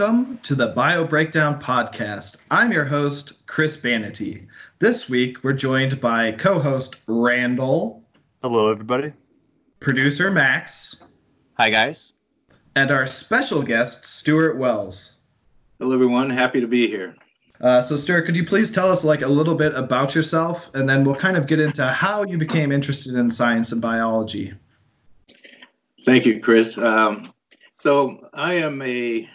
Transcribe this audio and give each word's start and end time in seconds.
Welcome 0.00 0.38
to 0.44 0.54
the 0.54 0.68
Bio 0.68 1.04
Breakdown 1.04 1.60
Podcast. 1.60 2.38
I'm 2.50 2.72
your 2.72 2.86
host, 2.86 3.46
Chris 3.46 3.76
Banity. 3.76 4.48
This 4.78 5.10
week, 5.10 5.44
we're 5.44 5.52
joined 5.52 6.00
by 6.00 6.32
co 6.32 6.58
host 6.58 6.96
Randall. 7.06 8.02
Hello, 8.42 8.70
everybody. 8.70 9.12
Producer 9.78 10.30
Max. 10.30 11.02
Hi, 11.58 11.68
guys. 11.68 12.14
And 12.74 12.90
our 12.90 13.06
special 13.06 13.62
guest, 13.62 14.06
Stuart 14.06 14.56
Wells. 14.56 15.18
Hello, 15.78 15.92
everyone. 15.92 16.30
Happy 16.30 16.62
to 16.62 16.66
be 16.66 16.86
here. 16.86 17.14
Uh, 17.60 17.82
so, 17.82 17.94
Stuart, 17.94 18.22
could 18.22 18.36
you 18.36 18.46
please 18.46 18.70
tell 18.70 18.90
us 18.90 19.04
like 19.04 19.20
a 19.20 19.28
little 19.28 19.54
bit 19.54 19.74
about 19.74 20.14
yourself, 20.14 20.70
and 20.72 20.88
then 20.88 21.04
we'll 21.04 21.14
kind 21.14 21.36
of 21.36 21.46
get 21.46 21.60
into 21.60 21.86
how 21.86 22.24
you 22.24 22.38
became 22.38 22.72
interested 22.72 23.16
in 23.16 23.30
science 23.30 23.70
and 23.72 23.82
biology. 23.82 24.54
Thank 26.06 26.24
you, 26.24 26.40
Chris. 26.40 26.78
Um, 26.78 27.34
so, 27.76 28.30
I 28.32 28.54
am 28.54 28.80
a 28.80 29.28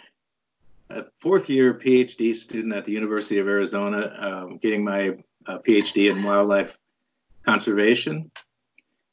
a 0.90 1.04
fourth 1.20 1.48
year 1.48 1.74
PhD 1.74 2.34
student 2.34 2.74
at 2.74 2.84
the 2.84 2.92
University 2.92 3.38
of 3.38 3.48
Arizona, 3.48 4.16
um, 4.18 4.58
getting 4.58 4.84
my 4.84 5.10
uh, 5.46 5.58
PhD 5.58 6.10
in 6.10 6.22
wildlife 6.22 6.78
conservation. 7.44 8.30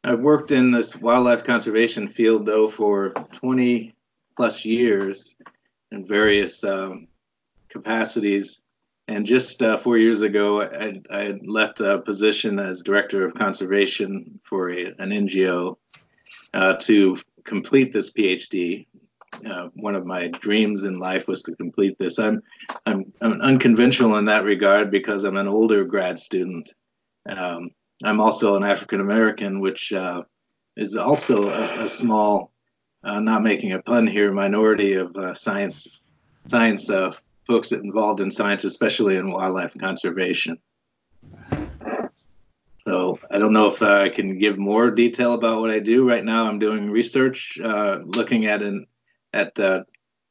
I've 0.03 0.19
worked 0.19 0.51
in 0.51 0.71
this 0.71 0.95
wildlife 0.95 1.43
conservation 1.43 2.09
field 2.09 2.45
though 2.45 2.69
for 2.69 3.09
20 3.31 3.93
plus 4.35 4.65
years 4.65 5.35
in 5.91 6.05
various 6.05 6.63
um, 6.63 7.07
capacities. 7.69 8.61
And 9.07 9.25
just 9.25 9.61
uh, 9.61 9.77
four 9.77 9.97
years 9.97 10.21
ago, 10.21 10.61
I, 10.61 11.01
I, 11.11 11.39
left 11.45 11.81
a 11.81 11.99
position 11.99 12.57
as 12.57 12.81
director 12.81 13.25
of 13.25 13.33
conservation 13.35 14.39
for 14.43 14.71
a, 14.71 14.85
an 14.97 15.09
NGO 15.09 15.75
uh, 16.53 16.75
to 16.75 17.17
complete 17.43 17.91
this 17.91 18.11
PhD 18.11 18.87
uh, 19.45 19.69
one 19.75 19.95
of 19.95 20.05
my 20.05 20.27
dreams 20.27 20.83
in 20.83 20.99
life 20.99 21.27
was 21.27 21.41
to 21.43 21.55
complete 21.55 21.97
this. 21.97 22.19
I'm, 22.19 22.41
I'm, 22.85 23.11
I'm 23.21 23.41
unconventional 23.41 24.17
in 24.17 24.25
that 24.25 24.43
regard 24.43 24.91
because 24.91 25.23
I'm 25.23 25.37
an 25.37 25.47
older 25.47 25.83
grad 25.83 26.19
student. 26.19 26.73
Um, 27.29 27.71
I'm 28.03 28.19
also 28.19 28.55
an 28.55 28.63
African 28.63 28.99
American, 28.99 29.59
which 29.59 29.93
uh, 29.93 30.23
is 30.75 30.95
also 30.95 31.49
a, 31.49 31.85
a 31.85 31.89
small, 31.89 32.51
uh, 33.03 33.19
not 33.19 33.43
making 33.43 33.73
a 33.73 33.81
pun 33.81 34.07
here, 34.07 34.31
minority 34.31 34.93
of 34.93 35.15
uh, 35.15 35.33
science 35.33 36.01
science 36.47 36.89
uh, 36.89 37.11
folks 37.47 37.71
involved 37.71 38.19
in 38.19 38.29
science, 38.29 38.63
especially 38.63 39.15
in 39.17 39.31
wildlife 39.31 39.73
conservation. 39.79 40.57
So 42.85 43.17
I 43.31 43.37
don't 43.37 43.53
know 43.53 43.67
if 43.67 43.81
I 43.81 44.09
can 44.09 44.37
give 44.37 44.57
more 44.57 44.91
detail 44.91 45.33
about 45.33 45.61
what 45.61 45.71
I 45.71 45.79
do 45.79 46.07
right 46.07 46.23
now. 46.23 46.45
I'm 46.45 46.59
doing 46.59 46.91
research, 46.91 47.57
uh, 47.63 47.99
looking 48.03 48.45
at 48.47 48.61
an 48.61 48.85
at 49.33 49.59
uh, 49.59 49.83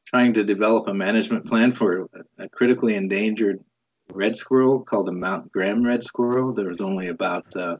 trying 0.07 0.33
to 0.33 0.43
develop 0.43 0.87
a 0.87 0.93
management 0.93 1.45
plan 1.45 1.71
for 1.71 2.09
a 2.39 2.49
critically 2.49 2.95
endangered 2.95 3.63
red 4.11 4.35
squirrel 4.35 4.81
called 4.81 5.07
the 5.07 5.11
Mount 5.11 5.51
Graham 5.51 5.85
red 5.85 6.03
squirrel. 6.03 6.53
There 6.53 6.67
was 6.67 6.81
only 6.81 7.07
about 7.07 7.55
uh, 7.55 7.77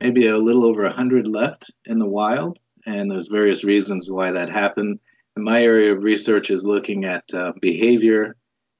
maybe 0.00 0.28
a 0.28 0.36
little 0.36 0.64
over 0.64 0.82
100 0.84 1.26
left 1.26 1.72
in 1.86 1.98
the 1.98 2.06
wild, 2.06 2.58
and 2.86 3.10
there's 3.10 3.28
various 3.28 3.64
reasons 3.64 4.10
why 4.10 4.30
that 4.30 4.50
happened. 4.50 5.00
And 5.36 5.44
my 5.44 5.62
area 5.62 5.92
of 5.92 6.02
research 6.02 6.50
is 6.50 6.64
looking 6.64 7.04
at 7.04 7.24
uh, 7.34 7.52
behavior 7.60 8.36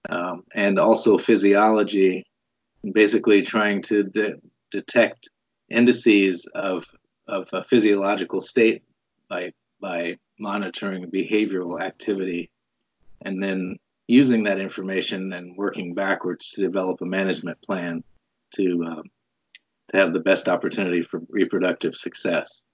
um, 0.08 0.44
and 0.54 0.78
also 0.78 1.18
physiology, 1.18 2.24
basically 2.92 3.42
trying 3.42 3.82
to 3.82 4.04
de- 4.04 4.36
detect 4.70 5.30
indices 5.70 6.46
of, 6.54 6.86
of 7.26 7.48
a 7.52 7.64
physiological 7.64 8.40
state 8.40 8.82
by, 9.28 9.52
by 9.80 10.16
monitoring 10.38 11.10
behavioral 11.10 11.80
activity 11.80 12.50
and 13.22 13.42
then 13.42 13.78
using 14.06 14.44
that 14.44 14.60
information 14.60 15.32
and 15.32 15.56
working 15.56 15.94
backwards 15.94 16.50
to 16.50 16.60
develop 16.60 17.00
a 17.00 17.06
management 17.06 17.60
plan 17.62 18.02
to 18.54 18.84
um, 18.86 19.02
to 19.88 19.96
have 19.96 20.12
the 20.12 20.20
best 20.20 20.48
opportunity 20.48 21.02
for 21.02 21.20
reproductive 21.28 21.94
success. 21.94 22.64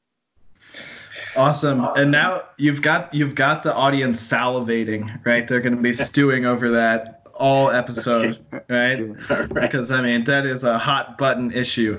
Awesome. 1.36 1.86
And 1.96 2.10
now 2.10 2.42
you've 2.56 2.82
got 2.82 3.14
you've 3.14 3.34
got 3.34 3.62
the 3.62 3.74
audience 3.74 4.20
salivating, 4.20 5.24
right? 5.24 5.46
They're 5.46 5.60
going 5.60 5.76
to 5.76 5.82
be 5.82 5.92
stewing 6.08 6.46
over 6.46 6.70
that 6.70 7.26
all 7.34 7.70
episode, 7.70 8.38
right? 8.68 8.98
right? 9.28 9.54
Because 9.54 9.90
I 9.90 10.02
mean 10.02 10.24
that 10.24 10.46
is 10.46 10.64
a 10.64 10.78
hot 10.78 11.18
button 11.18 11.52
issue. 11.52 11.98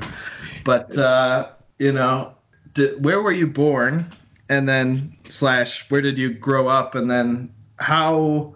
But 0.64 0.98
uh, 0.98 1.50
you 1.80 1.92
know, 1.92 2.36
did, 2.74 3.04
where 3.04 3.22
were 3.22 3.32
you 3.32 3.48
born? 3.48 4.12
And 4.52 4.68
then 4.68 5.16
slash 5.24 5.90
where 5.90 6.02
did 6.02 6.18
you 6.18 6.34
grow 6.34 6.68
up? 6.68 6.94
And 6.96 7.10
then 7.10 7.54
how 7.78 8.54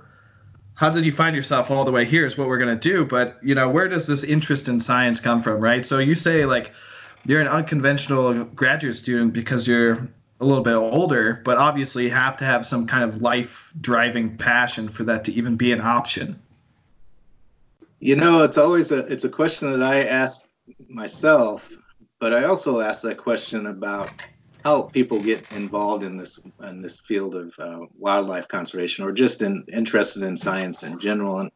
how 0.74 0.90
did 0.90 1.06
you 1.06 1.14
find 1.14 1.34
yourself 1.34 1.72
all 1.72 1.86
the 1.86 1.92
way 1.92 2.04
here 2.04 2.26
is 2.26 2.38
what 2.38 2.50
we're 2.50 2.58
going 2.58 2.78
to 2.78 2.90
do. 2.90 3.06
But 3.06 3.40
you 3.42 3.56
know 3.56 3.70
where 3.70 3.88
does 3.88 4.06
this 4.06 4.22
interest 4.22 4.68
in 4.68 4.82
science 4.82 5.22
come 5.22 5.42
from 5.42 5.62
right? 5.62 5.86
So 5.86 6.00
you 6.00 6.14
say 6.14 6.46
like 6.46 6.74
you're 7.26 7.40
an 7.40 7.48
unconventional 7.48 8.44
graduate 8.44 8.98
student 8.98 9.32
because 9.32 9.66
you're 9.70 10.10
a 10.42 10.46
little 10.46 10.66
bit 10.66 10.76
older 10.76 11.42
but 11.46 11.58
obviously 11.58 12.04
you 12.04 12.12
have 12.12 12.36
to 12.38 12.44
have 12.44 12.68
some 12.68 12.86
kind 12.86 13.06
of 13.06 13.22
life 13.22 13.72
driving 13.80 14.36
passion 14.36 14.90
for 14.90 15.06
that 15.06 15.24
to 15.24 15.32
even 15.32 15.56
be 15.56 15.72
an 15.72 15.80
option. 15.80 16.38
You 18.02 18.18
know 18.18 18.44
it's 18.44 18.58
always 18.58 18.92
a 18.92 18.98
it's 19.08 19.24
a 19.24 19.30
question 19.30 19.72
that 19.72 19.82
i 19.82 20.02
ask 20.02 20.42
myself 20.90 21.70
but 22.20 22.34
i 22.34 22.44
also 22.44 22.82
ask 22.82 23.02
that 23.04 23.18
question 23.18 23.68
about 23.68 24.10
how 24.66 24.82
people 24.82 25.22
get 25.22 25.50
involved 25.52 26.04
in 26.04 26.18
this 26.18 26.40
in 26.64 26.82
this 26.82 27.00
field 27.02 27.36
of 27.36 27.54
uh, 27.60 27.82
wildlife 28.00 28.48
conservation 28.48 29.06
or 29.06 29.12
just 29.12 29.44
in, 29.44 29.64
interested 29.72 30.24
in 30.24 30.36
science 30.36 30.82
in 30.82 31.00
general. 31.00 31.40
And 31.40 31.52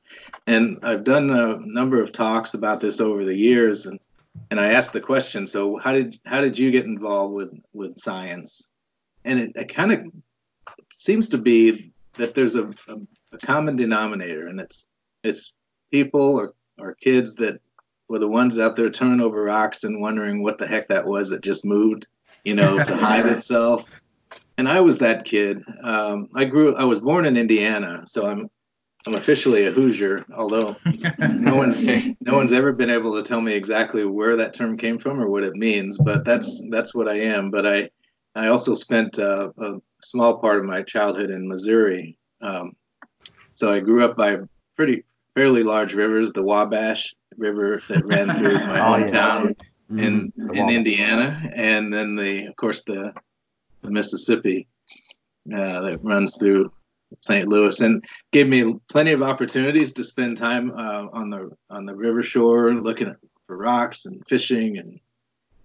and 0.45 0.77
I've 0.83 1.03
done 1.03 1.31
a 1.31 1.57
number 1.59 2.01
of 2.01 2.11
talks 2.11 2.53
about 2.53 2.79
this 2.79 3.01
over 3.01 3.25
the 3.25 3.35
years 3.35 3.87
and 3.87 3.99
and 4.51 4.59
I 4.59 4.73
asked 4.73 4.93
the 4.93 5.01
question 5.01 5.47
so 5.47 5.75
how 5.77 5.91
did 5.91 6.19
how 6.23 6.39
did 6.39 6.55
you 6.55 6.69
get 6.69 6.85
involved 6.85 7.33
with 7.33 7.51
with 7.73 7.97
science? 7.97 8.69
And 9.25 9.39
it, 9.39 9.51
it 9.55 9.73
kind 9.73 9.91
of 9.91 9.99
seems 10.93 11.27
to 11.29 11.39
be 11.39 11.91
that 12.13 12.35
there's 12.35 12.55
a, 12.55 12.65
a, 12.65 12.95
a 13.31 13.37
common 13.39 13.75
denominator 13.75 14.47
and 14.47 14.59
it's 14.59 14.87
it's 15.23 15.53
people 15.89 16.35
or 16.35 16.53
or 16.77 16.93
kids 16.93 17.33
that 17.35 17.59
were 18.07 18.19
the 18.19 18.27
ones 18.27 18.59
out 18.59 18.75
there 18.75 18.91
turning 18.91 19.19
over 19.19 19.43
rocks 19.43 19.83
and 19.83 19.99
wondering 19.99 20.43
what 20.43 20.59
the 20.59 20.67
heck 20.67 20.87
that 20.89 21.07
was 21.07 21.31
that 21.31 21.41
just 21.41 21.65
moved 21.65 22.05
you 22.43 22.55
know, 22.55 22.83
to 22.83 22.95
hide 22.95 23.25
itself. 23.27 23.85
And 24.57 24.67
I 24.67 24.81
was 24.81 24.97
that 24.97 25.25
kid. 25.25 25.63
Um, 25.83 26.29
I 26.35 26.45
grew. 26.45 26.75
I 26.75 26.83
was 26.83 26.99
born 26.99 27.25
in 27.25 27.37
Indiana, 27.37 28.03
so 28.05 28.25
I'm 28.25 28.49
I'm 29.07 29.15
officially 29.15 29.65
a 29.65 29.71
Hoosier, 29.71 30.25
although 30.35 30.75
no 31.19 31.55
one's 31.55 31.81
no 32.21 32.35
one's 32.35 32.51
ever 32.51 32.73
been 32.73 32.89
able 32.89 33.15
to 33.15 33.23
tell 33.23 33.39
me 33.39 33.53
exactly 33.53 34.03
where 34.03 34.35
that 34.35 34.53
term 34.53 34.77
came 34.77 34.99
from 34.99 35.21
or 35.21 35.29
what 35.29 35.43
it 35.43 35.55
means. 35.55 35.97
But 35.97 36.25
that's 36.25 36.61
that's 36.69 36.93
what 36.93 37.07
I 37.07 37.21
am. 37.21 37.49
But 37.49 37.65
I 37.65 37.89
I 38.35 38.47
also 38.47 38.73
spent 38.73 39.17
uh, 39.17 39.51
a 39.57 39.75
small 40.03 40.37
part 40.37 40.59
of 40.59 40.65
my 40.65 40.81
childhood 40.83 41.31
in 41.31 41.47
Missouri. 41.47 42.17
Um, 42.41 42.73
so 43.55 43.71
I 43.71 43.79
grew 43.79 44.03
up 44.03 44.17
by 44.17 44.37
pretty 44.75 45.03
fairly 45.35 45.63
large 45.63 45.93
rivers, 45.93 46.33
the 46.33 46.43
Wabash 46.43 47.13
River 47.37 47.81
that 47.89 48.05
ran 48.05 48.33
through 48.37 48.55
my 48.55 48.79
oh, 49.03 49.03
hometown. 49.03 49.55
In 49.97 50.31
mm-hmm. 50.31 50.55
in 50.55 50.69
Indiana, 50.69 51.41
and 51.55 51.91
then 51.91 52.15
the 52.15 52.45
of 52.45 52.55
course 52.55 52.83
the, 52.83 53.13
the 53.81 53.89
Mississippi 53.89 54.67
uh, 55.53 55.81
that 55.81 55.99
runs 56.03 56.37
through 56.37 56.71
St. 57.21 57.47
Louis, 57.47 57.79
and 57.79 58.03
gave 58.31 58.47
me 58.47 58.75
plenty 58.89 59.11
of 59.11 59.23
opportunities 59.23 59.91
to 59.93 60.03
spend 60.03 60.37
time 60.37 60.71
uh, 60.71 61.07
on 61.11 61.29
the 61.29 61.49
on 61.69 61.85
the 61.85 61.95
river 61.95 62.21
shore, 62.21 62.73
looking 62.73 63.15
for 63.47 63.57
rocks 63.57 64.05
and 64.05 64.23
fishing, 64.27 64.77
and 64.77 64.99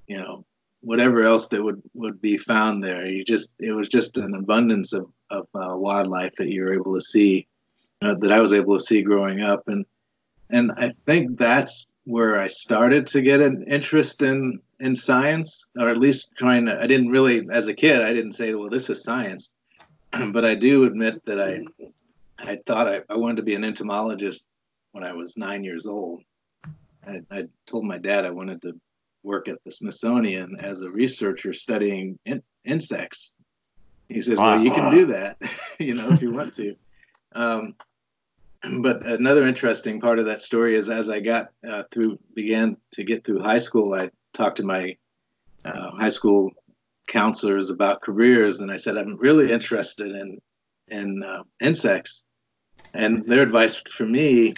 you 0.06 0.16
know 0.16 0.44
whatever 0.80 1.22
else 1.22 1.48
that 1.48 1.62
would 1.62 1.82
would 1.92 2.20
be 2.20 2.36
found 2.38 2.82
there. 2.82 3.06
You 3.06 3.24
just 3.24 3.50
it 3.58 3.72
was 3.72 3.88
just 3.88 4.16
an 4.16 4.34
abundance 4.34 4.92
of 4.94 5.06
of 5.30 5.46
uh, 5.54 5.76
wildlife 5.76 6.34
that 6.36 6.48
you 6.48 6.62
were 6.62 6.72
able 6.72 6.94
to 6.94 7.00
see, 7.00 7.46
uh, 8.00 8.14
that 8.16 8.32
I 8.32 8.40
was 8.40 8.52
able 8.52 8.78
to 8.78 8.84
see 8.84 9.02
growing 9.02 9.42
up, 9.42 9.68
and 9.68 9.84
and 10.48 10.72
I 10.76 10.94
think 11.04 11.38
that's 11.38 11.88
where 12.04 12.40
I 12.40 12.46
started 12.48 13.06
to 13.08 13.22
get 13.22 13.40
an 13.40 13.64
interest 13.66 14.22
in 14.22 14.60
in 14.80 14.94
science, 14.94 15.66
or 15.78 15.88
at 15.88 15.98
least 15.98 16.34
trying 16.36 16.66
to. 16.66 16.80
I 16.80 16.86
didn't 16.86 17.10
really, 17.10 17.46
as 17.50 17.66
a 17.66 17.74
kid, 17.74 18.00
I 18.00 18.12
didn't 18.12 18.32
say, 18.32 18.54
"Well, 18.54 18.68
this 18.68 18.90
is 18.90 19.02
science," 19.02 19.54
but 20.32 20.44
I 20.44 20.54
do 20.54 20.84
admit 20.84 21.24
that 21.24 21.40
I 21.40 21.64
I 22.38 22.58
thought 22.66 22.88
I, 22.88 23.00
I 23.08 23.16
wanted 23.16 23.36
to 23.36 23.42
be 23.42 23.54
an 23.54 23.64
entomologist 23.64 24.46
when 24.92 25.04
I 25.04 25.12
was 25.12 25.36
nine 25.36 25.64
years 25.64 25.86
old. 25.86 26.22
I, 27.06 27.20
I 27.30 27.44
told 27.66 27.84
my 27.84 27.98
dad 27.98 28.24
I 28.24 28.30
wanted 28.30 28.62
to 28.62 28.78
work 29.22 29.48
at 29.48 29.62
the 29.64 29.72
Smithsonian 29.72 30.56
as 30.60 30.82
a 30.82 30.90
researcher 30.90 31.52
studying 31.52 32.18
in, 32.26 32.42
insects. 32.64 33.32
He 34.08 34.20
says. 34.20 34.38
"Well, 34.38 34.62
you 34.62 34.70
can 34.70 34.94
do 34.94 35.06
that, 35.06 35.38
you 35.78 35.94
know, 35.94 36.08
if 36.10 36.20
you 36.20 36.32
want 36.32 36.54
to." 36.54 36.76
Um, 37.34 37.74
but 38.82 39.06
another 39.06 39.46
interesting 39.46 40.00
part 40.00 40.18
of 40.18 40.26
that 40.26 40.40
story 40.40 40.76
is 40.76 40.88
as 40.88 41.08
I 41.08 41.20
got 41.20 41.48
uh, 41.68 41.84
through, 41.90 42.18
began 42.34 42.76
to 42.92 43.04
get 43.04 43.24
through 43.24 43.42
high 43.42 43.58
school, 43.58 43.94
I 43.94 44.10
talked 44.32 44.56
to 44.56 44.64
my 44.64 44.96
uh, 45.64 45.90
high 45.92 46.08
school 46.10 46.50
counselors 47.08 47.70
about 47.70 48.02
careers, 48.02 48.60
and 48.60 48.70
I 48.70 48.76
said 48.76 48.96
I'm 48.96 49.16
really 49.16 49.52
interested 49.52 50.10
in 50.10 50.40
in 50.88 51.22
uh, 51.22 51.42
insects. 51.62 52.24
and 52.92 53.24
their 53.24 53.42
advice 53.42 53.76
for 53.90 54.04
me, 54.04 54.54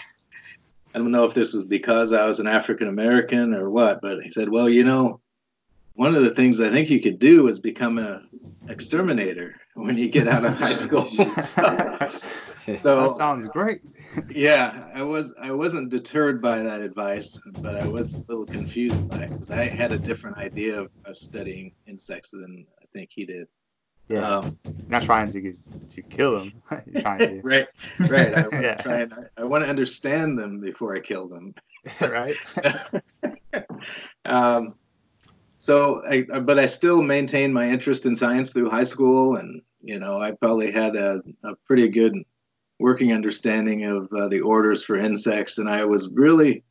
I 0.95 0.99
don't 0.99 1.13
know 1.13 1.25
if 1.25 1.35
this 1.35 1.53
was 1.55 1.65
because 1.65 2.13
I 2.13 2.27
was 2.27 2.41
an 2.41 2.47
African 2.47 2.89
American 2.89 3.55
or 3.55 3.71
what, 3.71 4.01
but 4.01 4.23
he 4.23 4.33
said, 4.33 4.49
well, 4.49 4.69
you 4.69 4.83
know, 4.83 5.21
one 5.95 6.15
of 6.15 6.23
the 6.23 6.35
things 6.35 6.61
I 6.61 6.71
think 6.71 6.91
you 6.91 7.01
could 7.01 7.19
do 7.19 7.49
is 7.49 7.61
become 7.61 7.99
a 7.99 8.23
exterminator 8.69 9.55
when 9.75 9.97
you 9.97 10.09
get 10.09 10.27
out 10.27 10.45
of 10.45 10.55
high 10.55 10.73
school. 10.73 11.03
so, 11.03 11.31
so 11.41 12.13
that 12.67 13.15
sounds 13.17 13.49
great. 13.49 13.83
Yeah, 14.31 14.91
I 14.95 15.03
was 15.03 15.35
I 15.41 15.51
wasn't 15.51 15.91
deterred 15.91 16.41
by 16.41 16.59
that 16.59 16.81
advice, 16.81 17.41
but 17.61 17.77
I 17.77 17.87
was 17.87 18.15
a 18.15 18.25
little 18.29 18.47
confused 18.47 19.09
by 19.09 19.23
it 19.23 19.31
because 19.31 19.51
I 19.51 19.69
had 19.69 19.93
a 19.93 19.99
different 19.99 20.39
idea 20.39 20.81
of, 20.81 20.91
of 21.05 21.17
studying 21.17 21.73
insects 21.87 22.31
than 22.31 22.67
I 22.81 22.87
think 22.93 23.11
he 23.13 23.25
did. 23.25 23.49
Yeah. 24.09 24.39
Um, 24.39 24.59
not 24.89 25.03
trying 25.03 25.33
to 25.33 25.53
to 25.91 26.03
kill 26.03 26.39
them. 26.39 26.53
To. 26.71 27.41
right. 27.45 27.69
Right. 28.01 28.35
I 28.35 28.43
want 28.43 28.53
yeah. 28.63 28.75
to 28.75 28.83
try 28.83 29.01
and 29.01 29.15
I, 29.15 29.41
I 29.43 29.45
want 29.45 29.65
to 29.65 29.71
understand 29.71 30.39
them 30.39 30.61
before 30.61 30.95
I 30.95 31.01
kill 31.01 31.29
them. 31.29 31.55
right. 32.01 32.37
um, 34.25 34.75
so 35.59 36.03
I, 36.09 36.23
but 36.23 36.59
I 36.59 36.67
still 36.67 37.03
maintained 37.03 37.55
my 37.55 37.69
interest 37.69 38.07
in 38.07 38.15
science 38.15 38.53
through 38.53 38.71
high 38.71 38.85
school, 38.85 39.37
and 39.37 39.63
you 39.81 39.99
know, 39.99 40.21
I 40.21 40.33
probably 40.33 40.71
had 40.71 40.97
a, 40.97 41.23
a 41.45 41.55
pretty 41.67 41.89
good 41.89 42.15
working 42.79 43.13
understanding 43.13 43.85
of 43.85 44.13
uh, 44.13 44.29
the 44.29 44.41
orders 44.41 44.83
for 44.83 44.97
insects, 44.97 45.59
and 45.59 45.69
I 45.69 45.85
was 45.85 46.11
really 46.11 46.63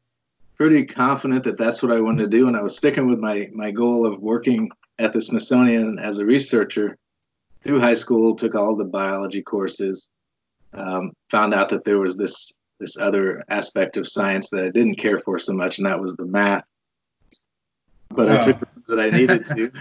pretty 0.58 0.86
confident 0.86 1.44
that 1.44 1.58
that's 1.58 1.84
what 1.84 1.92
I 1.92 2.00
wanted 2.00 2.24
to 2.24 2.38
do, 2.38 2.48
and 2.48 2.56
I 2.56 2.62
was 2.62 2.78
sticking 2.78 3.08
with 3.08 3.20
my 3.20 3.50
my 3.54 3.72
goal 3.72 4.06
of 4.06 4.22
working 4.22 4.70
at 5.00 5.14
the 5.14 5.22
Smithsonian 5.22 6.00
as 6.00 6.20
a 6.20 6.26
researcher 6.26 6.98
through 7.64 7.80
high 7.80 7.94
school. 7.94 8.36
Took 8.36 8.56
all 8.56 8.76
the 8.76 8.86
biology 8.86 9.42
courses, 9.42 10.10
um, 10.74 11.14
found 11.30 11.54
out 11.54 11.70
that 11.70 11.84
there 11.84 12.00
was 12.00 12.18
this 12.18 12.54
this 12.80 12.98
other 12.98 13.44
aspect 13.50 13.98
of 13.98 14.08
science 14.08 14.50
that 14.50 14.64
I 14.64 14.70
didn't 14.70 14.96
care 14.96 15.20
for 15.20 15.40
so 15.40 15.54
much, 15.54 15.78
and 15.78 15.88
that 15.88 16.02
was 16.02 16.16
the 16.16 16.26
math. 16.26 16.66
But 18.10 18.30
I 18.30 18.42
took 18.42 18.60
that 18.88 19.00
I 19.00 19.10
needed 19.10 19.46
to. 19.56 19.72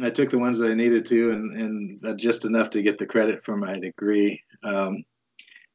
I 0.00 0.10
took 0.10 0.30
the 0.30 0.38
ones 0.38 0.58
that 0.58 0.70
I 0.70 0.74
needed 0.74 1.04
to, 1.06 1.32
and, 1.32 2.00
and 2.00 2.18
just 2.18 2.44
enough 2.44 2.70
to 2.70 2.82
get 2.82 2.96
the 2.96 3.06
credit 3.06 3.44
for 3.44 3.56
my 3.56 3.78
degree. 3.78 4.40
Um, 4.62 5.04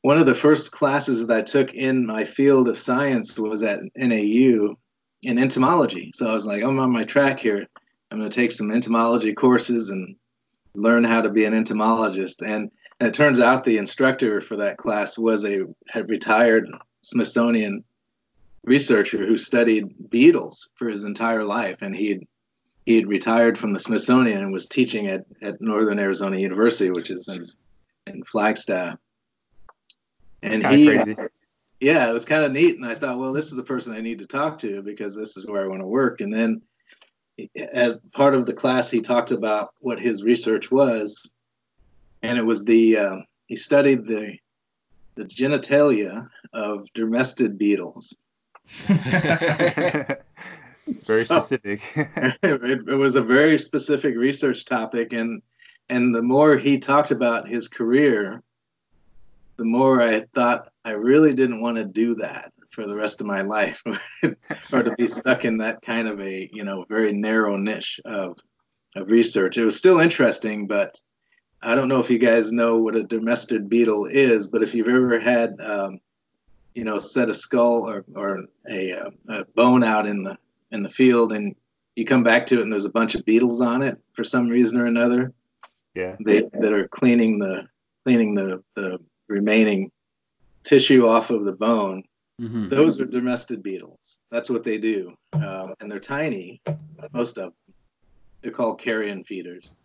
one 0.05 0.19
of 0.19 0.27
the 0.27 0.35
first 0.35 0.71
classes 0.71 1.25
that 1.25 1.35
I 1.35 1.41
took 1.41 1.73
in 1.73 2.05
my 2.05 2.25
field 2.25 2.67
of 2.67 2.77
science 2.77 3.39
was 3.39 3.63
at 3.63 3.81
NAU 3.95 4.75
in 5.23 5.39
entomology. 5.39 6.11
So 6.13 6.27
I 6.27 6.35
was 6.35 6.45
like, 6.45 6.61
I'm 6.61 6.77
on 6.77 6.91
my 6.91 7.05
track 7.05 7.39
here. 7.39 7.65
I'm 8.11 8.19
going 8.19 8.29
to 8.29 8.35
take 8.35 8.51
some 8.51 8.71
entomology 8.71 9.33
courses 9.33 9.89
and 9.89 10.15
learn 10.75 11.03
how 11.03 11.21
to 11.21 11.29
be 11.29 11.45
an 11.45 11.55
entomologist. 11.55 12.43
And, 12.43 12.69
and 12.99 13.07
it 13.07 13.15
turns 13.15 13.39
out 13.39 13.63
the 13.63 13.79
instructor 13.79 14.41
for 14.41 14.57
that 14.57 14.77
class 14.77 15.17
was 15.17 15.43
a, 15.43 15.61
retired 16.03 16.69
Smithsonian 17.01 17.83
researcher 18.63 19.25
who 19.25 19.39
studied 19.39 20.11
beetles 20.11 20.69
for 20.75 20.87
his 20.87 21.03
entire 21.03 21.43
life, 21.43 21.79
and 21.81 21.95
he'd 21.95 22.27
he 22.85 22.97
had 22.97 23.07
retired 23.07 23.57
from 23.57 23.73
the 23.73 23.79
Smithsonian 23.79 24.43
and 24.43 24.53
was 24.53 24.67
teaching 24.67 25.07
at, 25.07 25.25
at 25.41 25.59
Northern 25.61 25.97
Arizona 25.97 26.37
University, 26.37 26.91
which 26.91 27.09
is 27.09 27.27
in, 27.27 27.43
in 28.05 28.23
Flagstaff. 28.23 28.99
And 30.45 30.65
he, 30.67 30.87
crazy. 30.87 31.15
yeah, 31.79 32.09
it 32.09 32.13
was 32.13 32.25
kind 32.25 32.45
of 32.45 32.51
neat. 32.51 32.77
And 32.77 32.85
I 32.85 32.95
thought, 32.95 33.19
well, 33.19 33.33
this 33.33 33.47
is 33.47 33.55
the 33.55 33.63
person 33.63 33.93
I 33.93 34.01
need 34.01 34.19
to 34.19 34.25
talk 34.25 34.59
to 34.59 34.81
because 34.81 35.15
this 35.15 35.37
is 35.37 35.45
where 35.45 35.63
I 35.63 35.67
want 35.67 35.81
to 35.81 35.87
work. 35.87 36.21
And 36.21 36.33
then, 36.33 36.61
as 37.55 37.95
part 38.13 38.35
of 38.35 38.45
the 38.45 38.53
class, 38.53 38.89
he 38.89 39.01
talked 39.01 39.31
about 39.31 39.73
what 39.79 39.99
his 39.99 40.23
research 40.23 40.71
was, 40.71 41.29
and 42.21 42.37
it 42.37 42.45
was 42.45 42.63
the 42.63 42.97
uh, 42.97 43.17
he 43.47 43.55
studied 43.55 44.07
the 44.07 44.37
the 45.15 45.25
genitalia 45.25 46.29
of 46.53 46.87
dermestid 46.93 47.57
beetles. 47.57 48.15
very 48.87 50.17
so, 51.25 51.39
specific. 51.39 51.81
it, 51.95 52.37
it, 52.89 52.97
was 52.97 53.15
a 53.15 53.21
very 53.21 53.59
specific 53.59 54.15
research 54.15 54.65
topic, 54.65 55.13
and 55.13 55.41
and 55.89 56.13
the 56.13 56.21
more 56.21 56.57
he 56.57 56.77
talked 56.77 57.11
about 57.11 57.47
his 57.47 57.67
career, 57.67 58.41
the 59.57 59.65
more 59.65 60.01
I 60.01 60.21
thought 60.33 60.69
I 60.83 60.91
really 60.91 61.33
didn't 61.33 61.61
want 61.61 61.77
to 61.77 61.85
do 61.85 62.15
that 62.15 62.51
for 62.71 62.85
the 62.85 62.95
rest 62.95 63.21
of 63.21 63.27
my 63.27 63.41
life, 63.41 63.81
or 64.73 64.83
to 64.83 64.93
be 64.97 65.07
stuck 65.07 65.45
in 65.45 65.57
that 65.59 65.81
kind 65.81 66.07
of 66.07 66.19
a 66.19 66.49
you 66.51 66.63
know 66.63 66.85
very 66.89 67.13
narrow 67.13 67.55
niche 67.55 67.99
of 68.05 68.37
of 68.95 69.09
research. 69.09 69.57
It 69.57 69.65
was 69.65 69.77
still 69.77 69.99
interesting, 69.99 70.67
but 70.67 70.99
I 71.61 71.75
don't 71.75 71.87
know 71.87 71.99
if 71.99 72.09
you 72.09 72.19
guys 72.19 72.51
know 72.51 72.77
what 72.77 72.95
a 72.95 73.03
dermestid 73.03 73.69
beetle 73.69 74.05
is, 74.05 74.47
but 74.47 74.61
if 74.61 74.73
you've 74.73 74.87
ever 74.87 75.19
had 75.19 75.59
um, 75.61 75.99
you 76.73 76.83
know 76.83 76.97
set 76.97 77.29
a 77.29 77.35
skull 77.35 77.89
or, 77.89 78.05
or 78.15 78.45
a, 78.69 78.91
a 79.29 79.45
bone 79.55 79.83
out 79.83 80.05
in 80.05 80.23
the 80.23 80.37
in 80.71 80.83
the 80.83 80.89
field 80.89 81.31
and 81.31 81.55
you 81.95 82.05
come 82.05 82.23
back 82.23 82.45
to 82.45 82.59
it 82.59 82.61
and 82.61 82.71
there's 82.71 82.85
a 82.85 82.89
bunch 82.89 83.15
of 83.15 83.23
beetles 83.25 83.61
on 83.61 83.81
it 83.81 83.97
for 84.13 84.23
some 84.23 84.49
reason 84.49 84.77
or 84.77 84.85
another. 84.85 85.33
Yeah. 85.93 86.17
They 86.19 86.49
that 86.59 86.73
are 86.73 86.89
cleaning 86.89 87.39
the 87.39 87.67
cleaning 88.03 88.35
the, 88.35 88.61
the 88.75 88.99
remaining 89.27 89.91
tissue 90.63 91.07
off 91.07 91.29
of 91.29 91.45
the 91.45 91.51
bone. 91.51 92.03
Mm-hmm. 92.41 92.69
Those 92.69 92.99
are 92.99 93.05
dermestid 93.05 93.61
beetles. 93.61 94.17
That's 94.29 94.49
what 94.49 94.63
they 94.63 94.77
do, 94.77 95.15
uh, 95.33 95.73
and 95.79 95.89
they're 95.89 95.99
tiny. 95.99 96.61
Most 97.13 97.37
of 97.37 97.43
them. 97.43 97.53
They're 98.41 98.51
called 98.51 98.79
carrion 98.79 99.23
feeders. 99.23 99.75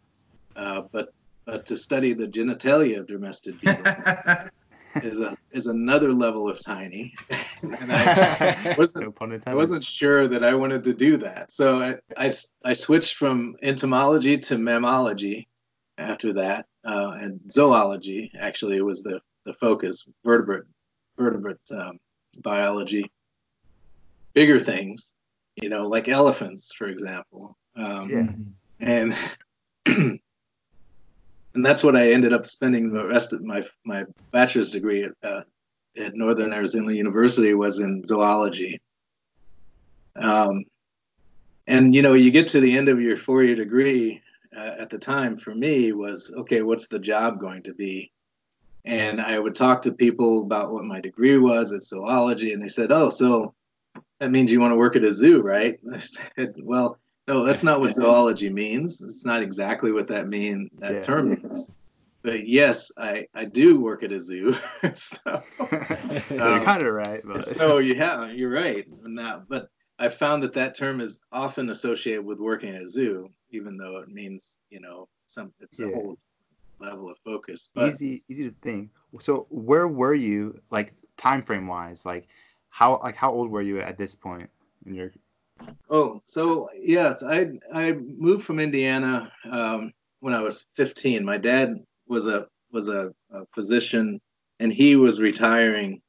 Uh, 0.57 0.83
but 0.93 1.15
but 1.45 1.65
to 1.67 1.77
study 1.77 2.13
the 2.13 2.27
genitalia 2.27 3.01
of 3.01 3.07
dermestid 3.07 3.61
beetles 3.61 4.51
is 5.05 5.21
a 5.21 5.37
is 5.53 5.67
another 5.67 6.13
level 6.13 6.49
of 6.49 6.61
tiny, 6.61 7.15
and 7.63 7.93
I 7.93 8.75
wasn't 8.79 9.15
I 9.47 9.55
wasn't 9.55 9.85
sure 9.85 10.27
that 10.29 10.45
I 10.45 10.55
wanted 10.55 10.85
to 10.85 10.93
do 10.93 11.17
that. 11.19 11.53
So 11.53 11.79
I 11.79 12.27
I, 12.27 12.33
I 12.65 12.73
switched 12.73 13.15
from 13.15 13.57
entomology 13.63 14.39
to 14.39 14.57
mammalogy 14.57 15.47
after 15.99 16.33
that, 16.33 16.67
uh, 16.85 17.13
and 17.15 17.41
zoology 17.51 18.33
actually 18.39 18.81
was 18.81 19.03
the 19.03 19.21
the 19.45 19.55
focus 19.55 20.07
vertebrate 20.25 20.65
vertebrate 21.17 21.59
um, 21.73 21.99
biology, 22.39 23.11
bigger 24.35 24.61
things, 24.61 25.15
you 25.57 25.69
know, 25.69 25.87
like 25.87 26.09
elephants, 26.09 26.73
for 26.73 26.89
example. 26.89 27.57
Um, 27.77 28.11
yeah. 28.11 28.27
And 28.81 29.17
and 31.55 31.67
that's 31.67 31.83
what 31.83 31.97
I 31.97 32.13
ended 32.13 32.33
up 32.33 32.47
spending 32.47 32.91
the 32.91 33.07
rest 33.07 33.33
of 33.33 33.43
my 33.43 33.65
my 33.85 34.05
bachelor's 34.31 34.71
degree 34.71 35.05
at, 35.05 35.13
uh, 35.23 35.43
at 35.97 36.15
Northern 36.15 36.53
Arizona 36.53 36.93
University 36.93 37.55
was 37.55 37.81
in 37.81 38.05
zoology. 38.07 38.81
Um, 40.17 40.65
and 41.67 41.95
you 41.95 42.03
know, 42.03 42.15
you 42.15 42.31
get 42.31 42.49
to 42.49 42.61
the 42.61 42.77
end 42.77 42.89
of 42.89 43.01
your 43.01 43.17
four-year 43.17 43.57
degree. 43.57 44.23
Uh, 44.57 44.75
at 44.81 44.91
the 44.91 44.99
time, 44.99 45.39
for 45.39 45.55
me, 45.55 45.93
was 45.93 46.33
okay. 46.37 46.63
What's 46.63 46.89
the 46.89 46.99
job 46.99 47.39
going 47.39 47.63
to 47.63 47.73
be? 47.73 48.11
And 48.85 49.21
I 49.21 49.39
would 49.39 49.55
talk 49.55 49.83
to 49.83 49.93
people 49.93 50.41
about 50.41 50.73
what 50.73 50.85
my 50.85 51.01
degree 51.01 51.37
was 51.37 51.73
at 51.73 51.85
zoology, 51.85 52.53
and 52.53 52.63
they 52.63 52.69
said, 52.69 52.93
"Oh, 52.93 53.11
so 53.11 53.55
that 54.19 54.31
means 54.31 54.51
you 54.51 54.61
want 54.61 54.73
to 54.73 54.77
work 54.77 54.97
at 54.97 55.05
a 55.05 55.13
zoo, 55.13 55.41
right?" 55.43 55.79
I 55.93 56.01
said, 56.37 56.57
"Well." 56.63 56.99
No, 57.29 57.45
that's 57.45 57.63
not 57.63 57.79
what 57.79 57.95
zoology 57.95 58.49
means. 58.49 59.01
It's 59.01 59.25
not 59.25 59.41
exactly 59.41 59.93
what 59.93 60.09
that 60.09 60.27
mean 60.27 60.69
that 60.79 60.95
yeah. 60.95 61.01
term 61.01 61.29
means. 61.29 61.71
But 62.23 62.47
yes, 62.47 62.93
I, 62.99 63.27
I 63.35 63.47
do 63.47 63.81
work 63.81 64.03
at 64.03 64.13
a 64.13 64.21
zoo. 64.21 64.55
so, 64.95 65.17
so 65.59 65.67
you're 66.31 66.59
um, 66.59 66.65
kind 66.65 66.83
of 66.83 66.93
right. 66.93 67.23
But. 67.25 67.45
So 67.45 67.79
yeah, 67.79 68.31
you're 68.31 68.51
right. 68.51 68.87
Now, 69.05 69.43
but 69.49 69.69
I 69.99 70.09
found 70.09 70.43
that 70.43 70.53
that 70.55 70.77
term 70.77 71.01
is 71.01 71.21
often 71.33 71.71
associated 71.71 72.25
with 72.25 72.39
working 72.39 72.75
at 72.75 72.83
a 72.83 72.91
zoo, 72.91 73.31
even 73.51 73.77
though 73.77 73.99
it 73.99 74.09
means 74.09 74.59
you 74.69 74.81
know 74.81 75.09
some 75.27 75.53
it's 75.61 75.79
yeah. 75.79 75.87
a 75.87 75.95
whole 75.95 76.19
level 76.81 77.11
of 77.11 77.19
focus. 77.25 77.71
But, 77.75 77.93
easy 77.93 78.25
easy 78.29 78.49
to 78.49 78.55
think. 78.63 78.91
So 79.21 79.47
where 79.51 79.89
were 79.89 80.15
you 80.15 80.61
like 80.71 80.95
time 81.17 81.43
frame 81.43 81.67
wise? 81.67 82.07
Like 82.07 82.29
how 82.71 83.01
like 83.03 83.17
how 83.17 83.33
old 83.33 83.51
were 83.51 83.63
you 83.63 83.81
at 83.81 83.99
this 83.99 84.15
point 84.15 84.49
in 84.87 84.95
your 84.95 85.13
Oh, 85.91 86.23
so 86.25 86.71
yes, 86.79 87.23
I 87.23 87.51
I 87.73 87.93
moved 87.93 88.45
from 88.45 88.61
Indiana 88.61 89.31
um, 89.51 89.93
when 90.21 90.35
I 90.35 90.41
was 90.41 90.67
15. 90.77 91.25
My 91.25 91.37
dad 91.37 91.75
was 92.07 92.27
a 92.27 92.47
was 92.73 92.89
a, 92.89 93.13
a 93.33 93.47
physician, 93.55 94.21
and 94.61 94.73
he 94.73 94.97
was 94.97 95.21
retiring 95.21 96.01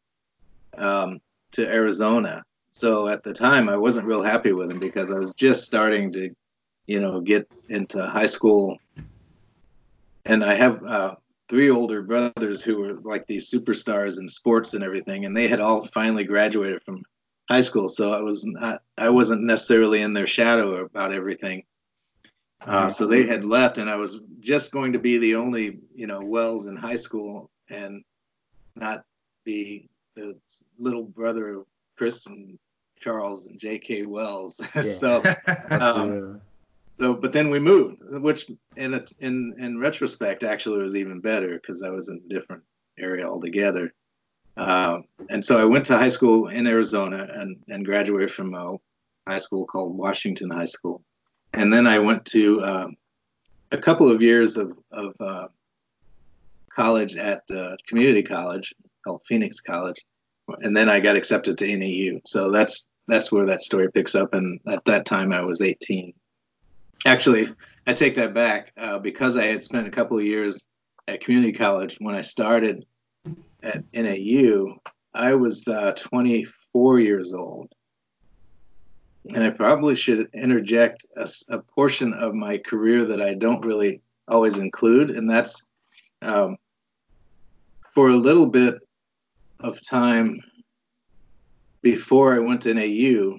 um, 0.78 1.20
to 1.54 1.68
Arizona. 1.68 2.44
So 2.72 3.08
at 3.08 3.24
the 3.24 3.34
time, 3.34 3.68
I 3.68 3.76
wasn't 3.76 4.08
real 4.08 4.24
happy 4.24 4.54
with 4.54 4.72
him 4.72 4.80
because 4.80 5.12
I 5.12 5.20
was 5.20 5.34
just 5.36 5.66
starting 5.66 6.12
to, 6.14 6.34
you 6.86 7.02
know, 7.02 7.20
get 7.20 7.48
into 7.68 8.06
high 8.06 8.28
school, 8.28 8.78
and 10.26 10.44
I 10.44 10.56
have 10.56 10.84
uh, 10.84 11.16
three 11.50 11.70
older 11.70 12.02
brothers 12.02 12.62
who 12.62 12.78
were 12.78 12.94
like 13.02 13.28
these 13.28 13.52
superstars 13.52 14.20
in 14.20 14.28
sports 14.28 14.74
and 14.74 14.84
everything, 14.84 15.26
and 15.26 15.36
they 15.36 15.48
had 15.48 15.60
all 15.60 15.86
finally 15.88 16.24
graduated 16.24 16.84
from 16.84 17.04
high 17.50 17.62
school, 17.62 17.90
so 17.90 18.14
I 18.14 18.22
was 18.22 18.46
not 18.46 18.82
I 18.98 19.10
wasn't 19.10 19.44
necessarily 19.44 20.02
in 20.02 20.14
their 20.14 20.28
shadow 20.28 20.86
about 20.86 21.14
everything. 21.14 21.64
Uh, 22.66 22.90
so 22.90 23.08
they 23.08 23.26
had 23.26 23.44
left, 23.44 23.80
and 23.80 23.90
I 23.90 23.96
was 23.96 24.22
just 24.40 24.72
going 24.72 24.94
to 24.94 25.00
be 25.00 25.18
the 25.18 25.36
only 25.36 25.80
you 25.96 26.08
know 26.08 26.22
Wells 26.22 26.68
in 26.68 26.76
high 26.76 26.96
school, 26.96 27.50
and 27.70 28.04
not 28.76 29.04
be 29.44 29.90
the 30.16 30.38
little 30.78 31.04
brother 31.04 31.60
of 31.60 31.66
Chris 31.98 32.26
and 32.28 32.58
Charles 33.00 33.48
and 33.48 33.60
J.K. 33.60 34.06
Wells. 34.06 34.62
Yeah. 34.76 34.84
so, 34.84 35.24
um, 35.72 36.42
so, 37.02 37.16
but 37.16 37.34
then 37.34 37.50
we 37.50 37.60
moved, 37.60 37.98
which 38.04 38.52
in 38.78 38.94
a, 38.94 39.04
in 39.20 39.56
in 39.58 39.80
retrospect 39.80 40.44
actually 40.44 40.84
was 40.84 40.96
even 40.96 41.20
better 41.20 41.60
because 41.60 41.82
I 41.82 41.90
was 41.90 42.10
in 42.10 42.22
a 42.24 42.30
different 42.30 42.62
area 43.00 43.28
altogether. 43.28 43.92
Uh, 44.56 45.00
and 45.32 45.44
so 45.44 45.60
I 45.60 45.66
went 45.66 45.86
to 45.88 45.98
high 45.98 46.10
school 46.10 46.50
in 46.50 46.68
Arizona 46.68 47.28
and, 47.34 47.58
and 47.70 47.86
graduated 47.86 48.32
from 48.32 48.54
a 48.54 48.78
high 49.28 49.40
school 49.40 49.66
called 49.66 49.98
Washington 49.98 50.52
High 50.52 50.66
School. 50.66 51.02
And 51.54 51.74
then 51.74 51.88
I 51.88 51.98
went 51.98 52.24
to 52.28 52.62
um, 52.64 52.98
a 53.72 53.78
couple 53.80 54.12
of 54.12 54.22
years 54.22 54.58
of, 54.58 54.78
of 54.92 55.16
uh, 55.20 55.48
college 56.72 57.16
at 57.16 57.42
uh, 57.50 57.78
community 57.88 58.22
college 58.22 58.76
called 59.04 59.22
Phoenix 59.28 59.60
College, 59.60 60.06
and 60.60 60.78
then 60.78 60.88
I 60.88 61.00
got 61.00 61.16
accepted 61.16 61.58
to 61.58 61.78
NAU. 61.78 62.20
So 62.26 62.52
that's 62.52 62.88
that's 63.08 63.32
where 63.32 63.48
that 63.48 63.62
story 63.62 63.92
picks 63.92 64.14
up. 64.14 64.36
And 64.36 64.60
at 64.68 64.86
that 64.86 65.06
time, 65.06 65.34
I 65.34 65.42
was 65.42 65.62
18. 65.62 66.14
Actually, 67.06 67.50
I 67.88 67.94
take 67.94 68.16
that 68.16 68.34
back 68.34 68.72
uh, 68.78 69.00
because 69.00 69.38
I 69.38 69.48
had 69.48 69.64
spent 69.64 69.88
a 69.88 69.92
couple 69.92 70.18
of 70.18 70.26
years 70.26 70.64
at 71.08 71.22
community 71.22 71.54
college 71.54 71.98
when 72.00 72.16
I 72.16 72.22
started 72.22 72.86
at 73.64 73.84
NAU. 73.94 74.76
I 75.14 75.34
was 75.34 75.68
uh, 75.68 75.94
24 75.96 77.00
years 77.00 77.34
old. 77.34 77.70
And 79.34 79.44
I 79.44 79.50
probably 79.50 79.96
should 79.96 80.30
interject 80.34 81.06
a, 81.16 81.30
a, 81.50 81.60
portion 81.60 82.14
of 82.14 82.34
my 82.34 82.58
career 82.58 83.06
that 83.06 83.22
I 83.22 83.36
don't 83.36 83.64
really 83.64 84.02
always 84.28 84.58
include, 84.58 85.12
and 85.12 85.30
that's 85.30 85.64
um, 86.24 86.58
for 87.94 88.10
a 88.10 88.16
little 88.16 88.48
bit 88.48 88.76
of 89.60 89.80
time 89.86 90.40
before 91.84 92.34
I 92.34 92.40
went 92.40 92.64
to 92.64 92.74
NAU 92.74 93.38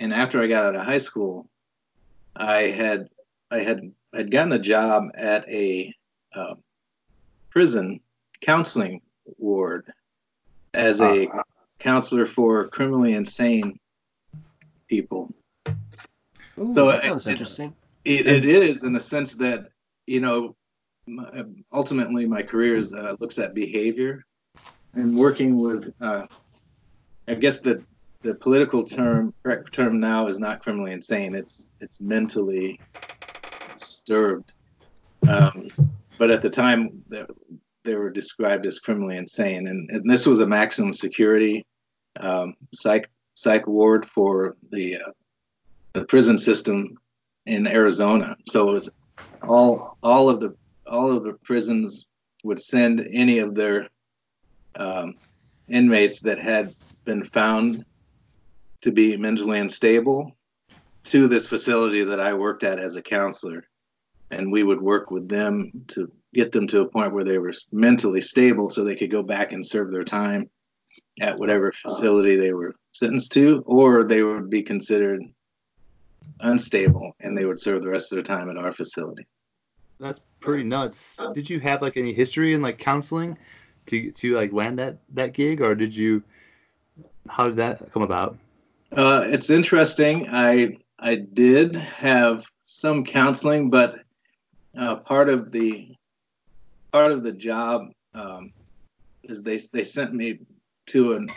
and 0.00 0.12
after 0.12 0.42
I 0.42 0.48
got 0.48 0.64
out 0.64 0.76
of 0.76 0.84
high 0.84 0.98
school, 0.98 1.48
I 2.36 2.62
had 2.62 3.08
I 3.50 3.60
had 3.60 3.92
I'd 4.14 4.30
gotten 4.30 4.52
a 4.52 4.58
job 4.58 5.10
at 5.14 5.48
a 5.48 5.94
uh, 6.34 6.54
prison 7.50 8.00
counseling 8.40 9.00
ward 9.38 9.90
as 10.74 11.00
a 11.00 11.28
uh, 11.28 11.42
counselor 11.78 12.26
for 12.26 12.68
criminally 12.68 13.14
insane 13.14 13.78
people. 14.88 15.32
Ooh, 16.58 16.72
so 16.74 16.90
that 16.90 17.02
sounds 17.02 17.26
it, 17.26 17.30
interesting. 17.30 17.74
It, 18.04 18.26
it 18.26 18.44
is 18.44 18.82
in 18.82 18.92
the 18.92 19.00
sense 19.00 19.34
that 19.34 19.68
you 20.06 20.20
know 20.20 20.56
ultimately 21.72 22.26
my 22.26 22.42
career 22.42 22.76
is 22.76 22.92
uh, 22.92 23.16
looks 23.20 23.38
at 23.38 23.54
behavior 23.54 24.24
and 24.94 25.16
working 25.16 25.58
with 25.58 25.92
uh, 26.00 26.26
I 27.28 27.34
guess 27.34 27.60
the 27.60 27.82
the 28.22 28.34
political 28.34 28.84
term 28.84 29.34
correct 29.42 29.72
term 29.72 29.98
now 30.00 30.28
is 30.28 30.38
not 30.38 30.62
criminally 30.62 30.92
insane. 30.92 31.34
It's 31.34 31.68
it's 31.80 32.00
mentally 32.00 32.80
disturbed. 33.76 34.52
Um, 35.28 35.68
but 36.18 36.30
at 36.30 36.42
the 36.42 36.50
time 36.50 37.02
they, 37.84 37.94
were 37.94 38.10
described 38.10 38.66
as 38.66 38.78
criminally 38.78 39.16
insane. 39.16 39.68
And, 39.68 39.90
and 39.90 40.08
this 40.08 40.26
was 40.26 40.40
a 40.40 40.46
maximum 40.46 40.94
security 40.94 41.64
um, 42.20 42.54
psych 42.74 43.10
psych 43.34 43.66
ward 43.66 44.08
for 44.14 44.56
the 44.70 44.96
uh, 44.96 45.10
the 45.94 46.04
prison 46.04 46.38
system 46.38 46.96
in 47.46 47.66
Arizona. 47.66 48.36
So 48.48 48.68
it 48.68 48.72
was 48.72 48.90
all 49.42 49.98
all 50.02 50.28
of 50.28 50.40
the 50.40 50.54
all 50.86 51.10
of 51.10 51.24
the 51.24 51.34
prisons 51.44 52.06
would 52.44 52.60
send 52.60 53.06
any 53.10 53.38
of 53.38 53.54
their 53.54 53.88
um, 54.76 55.14
inmates 55.68 56.20
that 56.20 56.38
had 56.38 56.74
been 57.04 57.24
found 57.24 57.84
to 58.82 58.92
be 58.92 59.16
mentally 59.16 59.58
unstable 59.58 60.36
to 61.04 61.28
this 61.28 61.48
facility 61.48 62.04
that 62.04 62.20
I 62.20 62.34
worked 62.34 62.64
at 62.64 62.78
as 62.78 62.96
a 62.96 63.02
counselor. 63.02 63.64
And 64.30 64.50
we 64.50 64.62
would 64.62 64.80
work 64.80 65.10
with 65.10 65.28
them 65.28 65.84
to 65.88 66.10
get 66.32 66.52
them 66.52 66.66
to 66.68 66.80
a 66.80 66.88
point 66.88 67.12
where 67.12 67.24
they 67.24 67.38
were 67.38 67.52
mentally 67.70 68.20
stable 68.20 68.70
so 68.70 68.82
they 68.82 68.96
could 68.96 69.10
go 69.10 69.22
back 69.22 69.52
and 69.52 69.66
serve 69.66 69.90
their 69.90 70.04
time 70.04 70.48
at 71.20 71.38
whatever 71.38 71.72
facility 71.72 72.36
they 72.36 72.52
were 72.52 72.74
sentenced 72.92 73.32
to, 73.32 73.62
or 73.66 74.04
they 74.04 74.22
would 74.22 74.48
be 74.48 74.62
considered 74.62 75.22
unstable 76.40 77.14
and 77.20 77.36
they 77.36 77.44
would 77.44 77.60
serve 77.60 77.82
the 77.82 77.88
rest 77.88 78.10
of 78.10 78.16
their 78.16 78.22
time 78.22 78.48
at 78.48 78.56
our 78.56 78.72
facility 78.72 79.26
that's 80.02 80.20
pretty 80.40 80.64
nuts. 80.64 81.18
Did 81.32 81.48
you 81.48 81.60
have 81.60 81.80
like 81.80 81.96
any 81.96 82.12
history 82.12 82.52
in 82.54 82.60
like 82.60 82.78
counseling 82.78 83.38
to 83.86 84.10
to 84.10 84.34
like 84.34 84.52
land 84.52 84.78
that 84.78 84.98
that 85.14 85.32
gig, 85.32 85.62
or 85.62 85.74
did 85.74 85.94
you? 85.94 86.22
How 87.28 87.46
did 87.46 87.56
that 87.56 87.92
come 87.92 88.02
about? 88.02 88.36
Uh, 88.94 89.24
it's 89.26 89.50
interesting. 89.50 90.28
I 90.28 90.76
I 90.98 91.14
did 91.16 91.74
have 91.76 92.44
some 92.64 93.04
counseling, 93.04 93.70
but 93.70 94.00
uh, 94.78 94.96
part 94.96 95.28
of 95.28 95.50
the 95.50 95.96
part 96.92 97.10
of 97.10 97.22
the 97.22 97.32
job 97.32 97.92
um, 98.14 98.52
is 99.22 99.42
they 99.42 99.58
they 99.72 99.84
sent 99.84 100.12
me 100.12 100.40
to 100.88 101.14
an, 101.14 101.28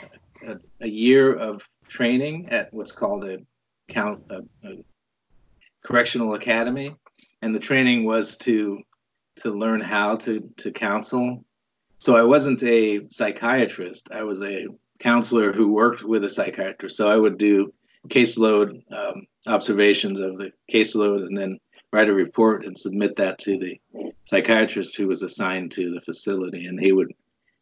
a, 0.45 0.57
a 0.81 0.87
year 0.87 1.33
of 1.33 1.63
training 1.87 2.49
at 2.49 2.73
what's 2.73 2.91
called 2.91 3.25
a 3.25 3.39
count 3.87 4.23
a, 4.29 4.43
a 4.67 4.83
correctional 5.83 6.33
academy 6.33 6.95
and 7.41 7.53
the 7.53 7.59
training 7.59 8.03
was 8.03 8.37
to 8.37 8.81
to 9.35 9.51
learn 9.51 9.79
how 9.79 10.15
to 10.15 10.49
to 10.57 10.71
counsel. 10.71 11.45
So 11.99 12.15
I 12.15 12.23
wasn't 12.23 12.63
a 12.63 13.07
psychiatrist. 13.09 14.09
I 14.11 14.23
was 14.23 14.41
a 14.41 14.65
counselor 14.99 15.51
who 15.51 15.71
worked 15.71 16.03
with 16.03 16.23
a 16.23 16.29
psychiatrist. 16.29 16.97
So 16.97 17.07
I 17.07 17.17
would 17.17 17.37
do 17.37 17.73
caseload 18.07 18.81
um, 18.93 19.27
observations 19.47 20.19
of 20.19 20.37
the 20.37 20.51
caseload 20.71 21.25
and 21.25 21.37
then 21.37 21.59
write 21.91 22.09
a 22.09 22.13
report 22.13 22.65
and 22.65 22.77
submit 22.77 23.15
that 23.15 23.39
to 23.39 23.57
the 23.57 23.79
psychiatrist 24.25 24.95
who 24.95 25.07
was 25.07 25.21
assigned 25.21 25.71
to 25.71 25.91
the 25.91 26.01
facility. 26.01 26.65
And 26.65 26.79
he 26.79 26.91
would, 26.91 27.13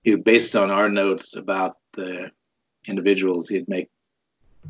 he 0.04 0.12
would 0.12 0.24
based 0.24 0.56
on 0.56 0.72
our 0.72 0.90
notes 0.90 1.36
about 1.36 1.78
the 1.94 2.32
individuals, 2.88 3.48
he'd 3.48 3.70
make 3.70 3.90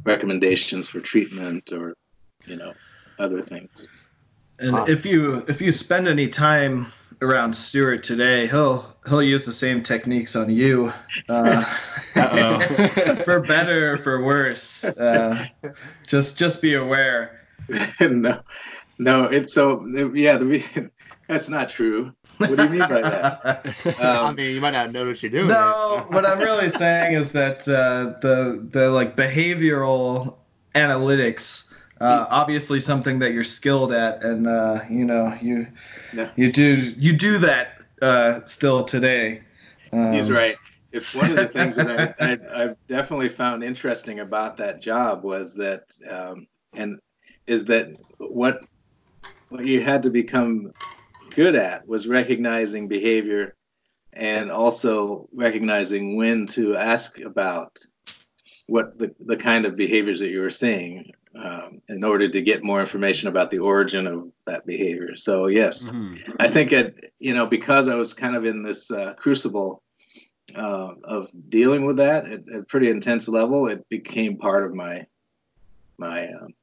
recommendations 0.04 0.88
for 0.88 1.00
treatment 1.00 1.72
or, 1.72 1.96
you 2.46 2.56
know, 2.56 2.74
other 3.20 3.42
things. 3.42 3.88
And 4.60 4.88
if 4.90 5.06
you 5.06 5.46
if 5.48 5.62
you 5.62 5.72
spend 5.72 6.08
any 6.08 6.30
time 6.30 6.92
around 7.22 7.56
Stuart 7.56 8.04
today, 8.04 8.48
he'll 8.48 8.86
he'll 9.08 9.24
use 9.24 9.46
the 9.46 9.54
same 9.54 9.84
techniques 9.84 10.36
on 10.36 10.50
you, 10.50 10.94
uh, 11.30 11.64
for 13.24 13.40
better 13.42 13.94
or 13.94 13.98
for 13.98 14.24
worse. 14.24 14.84
Uh, 14.86 15.46
just 16.06 16.38
just 16.38 16.62
be 16.62 16.76
aware. 16.76 17.42
no, 18.00 18.42
no, 18.98 19.24
it's 19.26 19.54
so 19.54 19.86
yeah. 20.14 20.38
The, 20.38 20.92
that's 21.28 21.50
not 21.50 21.70
true. 21.70 22.14
What 22.38 22.56
do 22.56 22.64
you 22.64 22.70
mean 22.70 22.80
by 22.80 23.02
that? 23.02 23.66
Um, 24.00 24.26
I 24.26 24.34
mean, 24.34 24.56
you 24.56 24.62
might 24.62 24.72
not 24.72 24.92
know 24.92 25.08
what 25.08 25.24
you're 25.24 25.32
doing. 25.32 25.48
No, 25.48 26.06
what 26.10 26.26
I'm 26.26 26.40
really 26.40 26.70
saying 26.70 27.16
is 27.16 27.32
that 27.32 27.68
uh, 27.68 28.20
the 28.22 28.68
the 28.70 28.90
like 28.92 29.16
behavioral 29.16 30.36
analytics 30.76 31.73
uh, 32.04 32.28
obviously 32.30 32.82
something 32.82 33.20
that 33.20 33.32
you're 33.32 33.46
skilled 33.46 33.94
at, 33.94 34.24
and 34.24 34.46
uh, 34.46 34.82
you 34.90 35.06
know 35.06 35.38
you 35.42 35.68
yeah. 36.14 36.30
you 36.36 36.52
do 36.52 36.76
you 36.98 37.14
do 37.14 37.38
that 37.38 37.82
uh, 38.02 38.42
still 38.46 38.84
today. 38.84 39.42
Um, 39.94 40.12
He's 40.12 40.30
right. 40.30 40.58
It's 40.92 41.16
one 41.16 41.32
of 41.32 41.38
the 41.38 41.48
things 41.60 41.78
that 41.78 42.16
I, 42.20 42.38
I, 42.54 42.60
have 42.60 42.78
definitely 42.88 43.30
found 43.30 43.64
interesting 43.64 44.20
about 44.20 44.58
that 44.58 44.82
job 44.82 45.24
was 45.24 45.54
that, 45.56 45.98
um, 46.10 46.48
and 46.74 47.00
is 47.48 47.66
that 47.66 47.96
what 48.18 48.66
what 49.48 49.66
you 49.66 49.82
had 49.82 50.04
to 50.04 50.10
become 50.10 50.74
good 51.34 51.56
at 51.56 51.88
was 51.88 52.06
recognizing 52.06 52.90
behavior 52.90 53.56
and 54.12 54.52
also 54.52 55.30
recognizing 55.34 56.18
when 56.18 56.48
to 56.48 56.76
ask 56.76 57.20
about 57.22 57.80
what 58.68 58.98
the, 58.98 59.14
the 59.26 59.38
kind 59.38 59.66
of 59.66 59.76
behaviors 59.76 60.20
that 60.20 60.30
you 60.30 60.42
were 60.42 60.50
seeing 60.50 61.12
um, 61.36 61.82
in 61.90 62.04
order 62.04 62.30
to 62.30 62.42
get 62.42 62.64
more 62.64 62.80
information 62.80 63.28
about 63.28 63.50
the 63.50 63.60
origin 63.60 64.08
of 64.08 64.32
that 64.46 64.66
behavior. 64.66 65.16
So 65.16 65.48
yes, 65.48 65.90
mm-hmm. 65.90 66.32
I 66.40 66.48
think 66.48 66.72
it, 66.72 67.14
you 67.20 67.34
know, 67.34 67.46
because 67.46 67.88
I 67.88 67.96
was 67.96 68.14
kind 68.14 68.36
of 68.36 68.46
in 68.46 68.64
this 68.64 68.92
uh, 68.92 69.14
crucible 69.16 69.82
uh, 70.56 70.94
of 71.04 71.30
dealing 71.50 71.86
with 71.86 71.98
that 71.98 72.28
at, 72.28 72.42
a 72.54 72.64
pretty 72.64 72.90
intense 72.90 73.28
level, 73.28 73.68
it 73.68 73.88
became 73.90 74.38
part 74.38 74.66
of 74.66 74.76
my 74.76 75.06
my 75.98 76.28
um, 76.28 76.54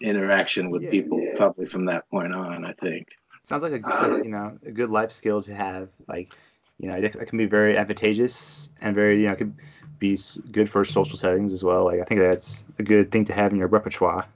interaction 0.00 0.70
with 0.70 0.82
yeah, 0.82 0.90
people 0.90 1.20
yeah. 1.22 1.36
probably 1.36 1.66
from 1.66 1.86
that 1.86 2.08
point 2.10 2.34
on. 2.34 2.64
I 2.64 2.72
think. 2.72 3.08
Sounds 3.44 3.62
like 3.62 3.72
a 3.72 3.78
good, 3.78 4.24
you 4.24 4.30
know 4.30 4.58
a 4.66 4.70
good 4.70 4.90
life 4.90 5.12
skill 5.12 5.42
to 5.42 5.54
have. 5.54 5.88
Like 6.06 6.34
you 6.78 6.88
know, 6.88 6.96
it, 6.96 7.04
it 7.04 7.28
can 7.28 7.38
be 7.38 7.46
very 7.46 7.78
advantageous 7.78 8.70
and 8.80 8.94
very 8.94 9.22
you 9.22 9.28
know 9.28 9.36
could 9.36 9.54
be 9.98 10.18
good 10.52 10.68
for 10.68 10.84
social 10.84 11.16
settings 11.16 11.52
as 11.52 11.64
well. 11.64 11.84
Like 11.84 12.00
I 12.00 12.04
think 12.04 12.20
that's 12.20 12.64
a 12.78 12.82
good 12.82 13.10
thing 13.10 13.24
to 13.26 13.32
have 13.32 13.52
in 13.52 13.58
your 13.58 13.68
repertoire. 13.68 14.26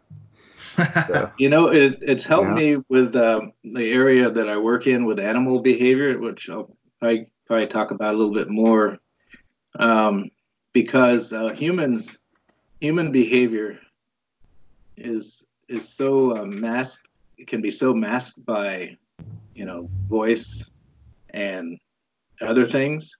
So, 0.76 1.30
you 1.38 1.48
know, 1.48 1.68
it, 1.68 1.98
it's 2.02 2.24
helped 2.24 2.48
you 2.48 2.54
know? 2.54 2.78
me 2.78 2.84
with 2.88 3.16
um, 3.16 3.52
the 3.64 3.92
area 3.92 4.30
that 4.30 4.48
I 4.48 4.56
work 4.56 4.86
in 4.86 5.04
with 5.04 5.18
animal 5.18 5.60
behavior, 5.60 6.18
which 6.18 6.48
I'll 6.48 6.74
probably, 6.98 7.28
probably 7.46 7.66
talk 7.66 7.90
about 7.90 8.14
a 8.14 8.16
little 8.16 8.34
bit 8.34 8.48
more 8.48 8.98
um, 9.78 10.30
because 10.72 11.32
uh, 11.32 11.50
humans 11.50 12.18
human 12.80 13.12
behavior 13.12 13.78
is 14.96 15.46
is 15.68 15.88
so 15.88 16.36
uh, 16.36 16.44
masked 16.44 17.06
it 17.38 17.46
can 17.46 17.62
be 17.62 17.70
so 17.70 17.94
masked 17.94 18.44
by 18.44 18.96
you 19.54 19.64
know 19.64 19.88
voice 20.08 20.70
and 21.30 21.78
other 22.40 22.66
things 22.66 23.16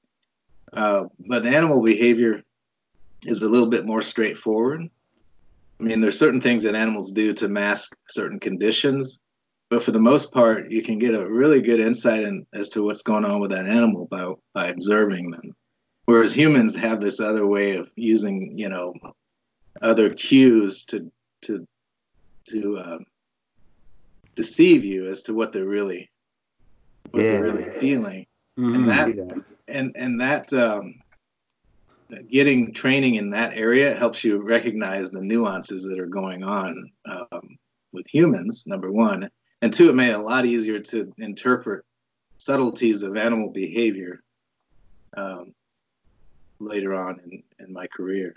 uh, 0.73 1.05
but 1.19 1.47
animal 1.47 1.83
behavior 1.83 2.43
is 3.25 3.43
a 3.43 3.49
little 3.49 3.69
bit 3.69 3.87
more 3.87 4.02
straightforward 4.02 4.88
i 5.81 5.83
mean 5.83 6.00
there's 6.00 6.19
certain 6.19 6.41
things 6.41 6.62
that 6.62 6.75
animals 6.75 7.12
do 7.12 7.33
to 7.33 7.49
mask 7.49 7.97
certain 8.09 8.41
conditions 8.41 9.21
but 9.71 9.83
for 9.83 9.93
the 9.93 9.99
most 9.99 10.33
part 10.33 10.71
you 10.71 10.83
can 10.83 10.99
get 10.99 11.14
a 11.14 11.26
really 11.26 11.62
good 11.62 11.81
insight 11.81 12.25
in, 12.25 12.47
as 12.52 12.69
to 12.69 12.83
what's 12.83 13.02
going 13.02 13.25
on 13.25 13.41
with 13.41 13.50
that 13.50 13.67
animal 13.67 14.07
by, 14.07 14.33
by 14.52 14.69
observing 14.69 15.31
them 15.31 15.55
whereas 16.07 16.35
humans 16.35 16.76
have 16.76 17.00
this 17.00 17.21
other 17.21 17.47
way 17.47 17.76
of 17.76 17.88
using 17.97 18.57
you 18.59 18.69
know 18.69 18.93
other 19.81 20.12
cues 20.12 20.85
to 20.85 21.11
to 21.43 21.67
to 22.49 22.79
um, 22.79 23.07
deceive 24.35 24.85
you 24.85 25.09
as 25.09 25.23
to 25.23 25.35
what 25.35 25.52
they're 25.52 25.64
really 25.64 26.11
what 27.11 27.23
yeah. 27.23 27.33
they're 27.33 27.43
really 27.43 27.79
feeling 27.79 28.26
mm-hmm. 28.59 28.75
and 28.75 28.88
that, 28.88 29.17
that, 29.17 29.45
and 29.69 29.92
and 29.97 30.21
that 30.21 30.52
um, 30.52 30.95
getting 32.31 32.73
training 32.73 33.16
in 33.16 33.31
that 33.31 33.54
area 33.54 33.97
helps 33.97 34.23
you 34.25 34.42
recognize 34.42 35.11
the 35.11 35.21
nuances 35.21 35.85
that 35.85 35.99
are 35.99 36.07
going 36.07 36.42
on 36.42 36.90
um, 37.07 37.59
with 37.92 38.07
humans 38.07 38.64
number 38.66 38.90
one 38.90 39.31
and 39.62 39.73
two 39.73 39.88
it 39.88 39.95
made 39.95 40.11
it 40.11 40.16
a 40.16 40.19
lot 40.19 40.45
easier 40.45 40.78
to 40.78 41.12
interpret 41.19 41.85
subtleties 42.38 43.02
of 43.02 43.16
animal 43.16 43.50
behavior 43.50 44.21
um, 45.16 45.54
later 46.59 46.95
on 46.95 47.21
in, 47.25 47.42
in 47.61 47.73
my 47.73 47.87
career 47.87 48.35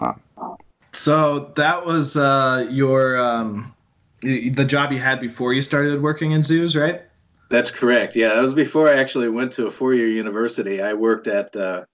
Wow. 0.00 0.58
So 0.92 1.52
that 1.56 1.84
was 1.84 2.16
uh, 2.16 2.66
your 2.70 3.18
um, 3.18 3.74
the 4.22 4.64
job 4.64 4.92
you 4.92 4.98
had 4.98 5.20
before 5.20 5.52
you 5.52 5.62
started 5.62 6.02
working 6.02 6.32
in 6.32 6.42
zoos, 6.42 6.76
right? 6.76 7.02
That's 7.48 7.70
correct. 7.70 8.16
Yeah, 8.16 8.34
that 8.34 8.42
was 8.42 8.54
before 8.54 8.88
I 8.88 8.98
actually 8.98 9.28
went 9.28 9.52
to 9.52 9.66
a 9.66 9.70
four-year 9.70 10.08
university. 10.08 10.82
I 10.82 10.94
worked 10.94 11.28
at 11.28 11.54
uh, 11.54 11.84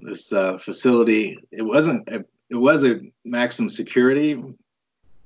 this 0.00 0.32
uh, 0.32 0.58
facility. 0.58 1.38
It 1.52 1.62
wasn't. 1.62 2.08
A, 2.08 2.24
it 2.48 2.56
was 2.56 2.84
a 2.84 3.00
maximum 3.24 3.70
security. 3.70 4.32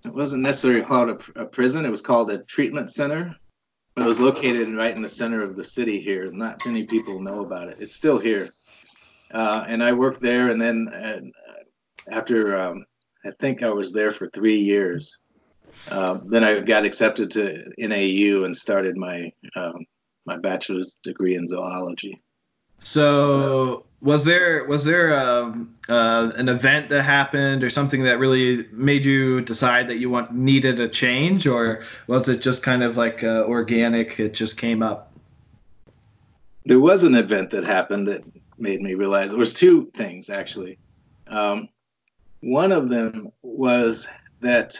It 0.04 0.12
wasn't 0.12 0.42
necessarily 0.42 0.84
called 0.84 1.08
a, 1.08 1.40
a 1.40 1.46
prison. 1.46 1.86
It 1.86 1.90
was 1.90 2.02
called 2.02 2.30
a 2.30 2.38
treatment 2.38 2.90
center. 2.90 3.34
It 3.96 4.02
was 4.02 4.20
located 4.20 4.74
right 4.74 4.94
in 4.94 5.02
the 5.02 5.08
center 5.08 5.42
of 5.42 5.56
the 5.56 5.64
city 5.64 6.00
here. 6.00 6.30
Not 6.30 6.66
many 6.66 6.84
people 6.84 7.20
know 7.20 7.40
about 7.40 7.68
it. 7.68 7.78
It's 7.80 7.94
still 7.94 8.18
here. 8.18 8.50
Uh, 9.32 9.64
and 9.66 9.82
I 9.82 9.92
worked 9.92 10.20
there, 10.20 10.50
and 10.50 10.60
then 10.60 10.88
uh, 10.88 12.10
after 12.10 12.60
um, 12.60 12.84
I 13.24 13.30
think 13.40 13.62
I 13.62 13.70
was 13.70 13.92
there 13.92 14.12
for 14.12 14.28
three 14.28 14.60
years. 14.60 15.18
Uh, 15.88 16.18
then 16.24 16.44
I 16.44 16.60
got 16.60 16.84
accepted 16.84 17.30
to 17.32 17.72
NAU 17.78 18.44
and 18.44 18.56
started 18.56 18.96
my 18.96 19.32
um, 19.54 19.86
my 20.26 20.38
bachelor's 20.38 20.96
degree 21.02 21.34
in 21.34 21.48
zoology. 21.48 22.22
So 22.78 23.84
was 24.00 24.24
there 24.24 24.64
was 24.64 24.84
there 24.84 25.18
um, 25.18 25.74
uh, 25.88 26.32
an 26.36 26.48
event 26.48 26.90
that 26.90 27.02
happened 27.02 27.64
or 27.64 27.70
something 27.70 28.02
that 28.04 28.18
really 28.18 28.66
made 28.72 29.06
you 29.06 29.40
decide 29.40 29.88
that 29.88 29.96
you 29.96 30.10
want 30.10 30.34
needed 30.34 30.80
a 30.80 30.88
change, 30.88 31.46
or 31.46 31.84
was 32.06 32.28
it 32.28 32.42
just 32.42 32.62
kind 32.62 32.82
of 32.82 32.96
like 32.96 33.24
uh, 33.24 33.44
organic? 33.46 34.20
It 34.20 34.34
just 34.34 34.58
came 34.58 34.82
up. 34.82 35.12
There 36.66 36.80
was 36.80 37.04
an 37.04 37.14
event 37.14 37.50
that 37.50 37.64
happened 37.64 38.08
that 38.08 38.24
made 38.58 38.80
me 38.80 38.94
realize 38.94 39.30
there 39.30 39.38
was 39.38 39.54
two 39.54 39.90
things 39.94 40.30
actually. 40.30 40.78
Um, 41.26 41.68
one 42.40 42.72
of 42.72 42.88
them 42.90 43.32
was 43.42 44.06
that 44.40 44.78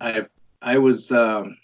I 0.00 0.26
I 0.60 0.78
was 0.78 1.10
um, 1.12 1.56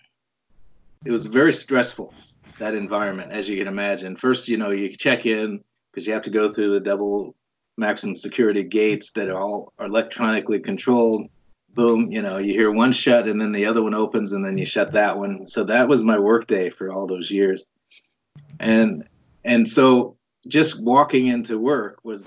it 1.04 1.10
was 1.10 1.26
very 1.26 1.52
stressful 1.52 2.14
that 2.58 2.74
environment 2.74 3.32
as 3.32 3.48
you 3.48 3.56
can 3.56 3.68
imagine. 3.68 4.16
First, 4.16 4.48
you 4.48 4.56
know, 4.56 4.70
you 4.70 4.94
check 4.96 5.26
in 5.26 5.62
because 5.90 6.06
you 6.06 6.12
have 6.12 6.22
to 6.22 6.30
go 6.30 6.52
through 6.52 6.72
the 6.72 6.80
double 6.80 7.34
maximum 7.76 8.16
security 8.16 8.64
gates 8.64 9.12
that 9.12 9.28
are 9.28 9.38
all 9.38 9.72
electronically 9.80 10.58
controlled. 10.58 11.28
Boom, 11.74 12.10
you 12.10 12.22
know, 12.22 12.38
you 12.38 12.52
hear 12.52 12.72
one 12.72 12.90
shut 12.90 13.28
and 13.28 13.40
then 13.40 13.52
the 13.52 13.64
other 13.64 13.82
one 13.82 13.94
opens 13.94 14.32
and 14.32 14.44
then 14.44 14.58
you 14.58 14.66
shut 14.66 14.92
that 14.92 15.16
one. 15.16 15.46
So 15.46 15.62
that 15.64 15.88
was 15.88 16.02
my 16.02 16.18
work 16.18 16.46
day 16.46 16.70
for 16.70 16.90
all 16.90 17.06
those 17.06 17.30
years. 17.30 17.66
And 18.58 19.08
and 19.44 19.68
so 19.68 20.16
just 20.48 20.84
walking 20.84 21.28
into 21.28 21.58
work 21.58 22.00
was 22.02 22.24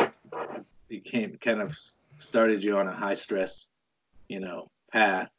became 0.88 1.38
kind 1.38 1.62
of 1.62 1.78
started 2.18 2.64
you 2.64 2.78
on 2.78 2.88
a 2.88 2.94
high 2.94 3.14
stress, 3.14 3.68
you 4.30 4.40
know, 4.40 4.70
path. 4.92 5.30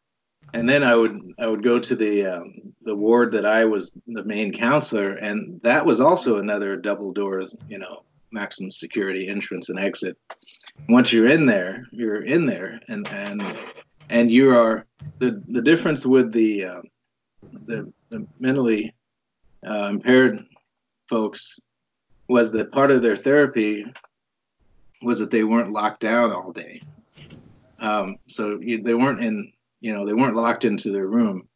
And 0.55 0.69
then 0.69 0.83
I 0.83 0.95
would 0.95 1.33
I 1.39 1.47
would 1.47 1.63
go 1.63 1.79
to 1.79 1.97
the 1.97 2.27
um, 2.27 2.75
the 2.83 2.95
ward 2.95 3.33
that 3.33 3.47
I 3.47 3.65
was 3.65 3.91
the 4.07 4.25
main 4.25 4.53
counselor, 4.53 5.13
and 5.13 5.61
that 5.63 5.85
was 5.85 6.01
also 6.01 6.39
another 6.39 6.77
double 6.77 7.13
doors, 7.13 7.57
you 7.69 7.79
know, 7.79 8.05
maximum 8.33 8.71
security 8.71 9.29
entrance 9.29 9.71
and 9.71 9.79
exit. 9.79 10.19
Once 10.89 11.13
you're 11.13 11.29
in 11.29 11.47
there, 11.47 11.87
you're 11.91 12.25
in 12.25 12.45
there, 12.45 12.81
and 12.89 13.09
and 13.09 13.43
and 14.11 14.31
you 14.31 14.51
are 14.51 14.87
the 15.19 15.43
the 15.49 15.63
difference 15.63 16.05
with 16.05 16.33
the 16.33 16.65
uh, 16.65 16.83
the, 17.67 17.93
the 18.11 18.27
mentally 18.39 18.95
uh, 19.67 19.89
impaired 19.91 20.45
folks 21.09 21.59
was 22.29 22.53
that 22.53 22.73
part 22.73 22.91
of 22.91 23.03
their 23.03 23.17
therapy 23.17 23.85
was 25.03 25.19
that 25.19 25.31
they 25.31 25.45
weren't 25.45 25.71
locked 25.71 26.01
down 26.01 26.33
all 26.33 26.53
day. 26.53 26.81
Um, 27.79 28.17
so 28.29 28.59
you, 28.61 28.83
they 28.83 28.95
weren't 28.95 29.23
in, 29.23 29.53
you 29.83 29.93
know, 29.93 30.07
they 30.07 30.15
weren't 30.15 30.37
locked 30.37 30.65
into 30.65 30.91
their 30.91 31.09
room. 31.09 31.49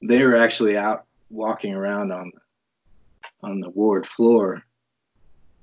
They 0.00 0.24
were 0.24 0.36
actually 0.36 0.76
out 0.76 1.04
walking 1.28 1.74
around 1.74 2.12
on 2.12 2.30
on 3.42 3.60
the 3.60 3.70
ward 3.70 4.06
floor. 4.06 4.62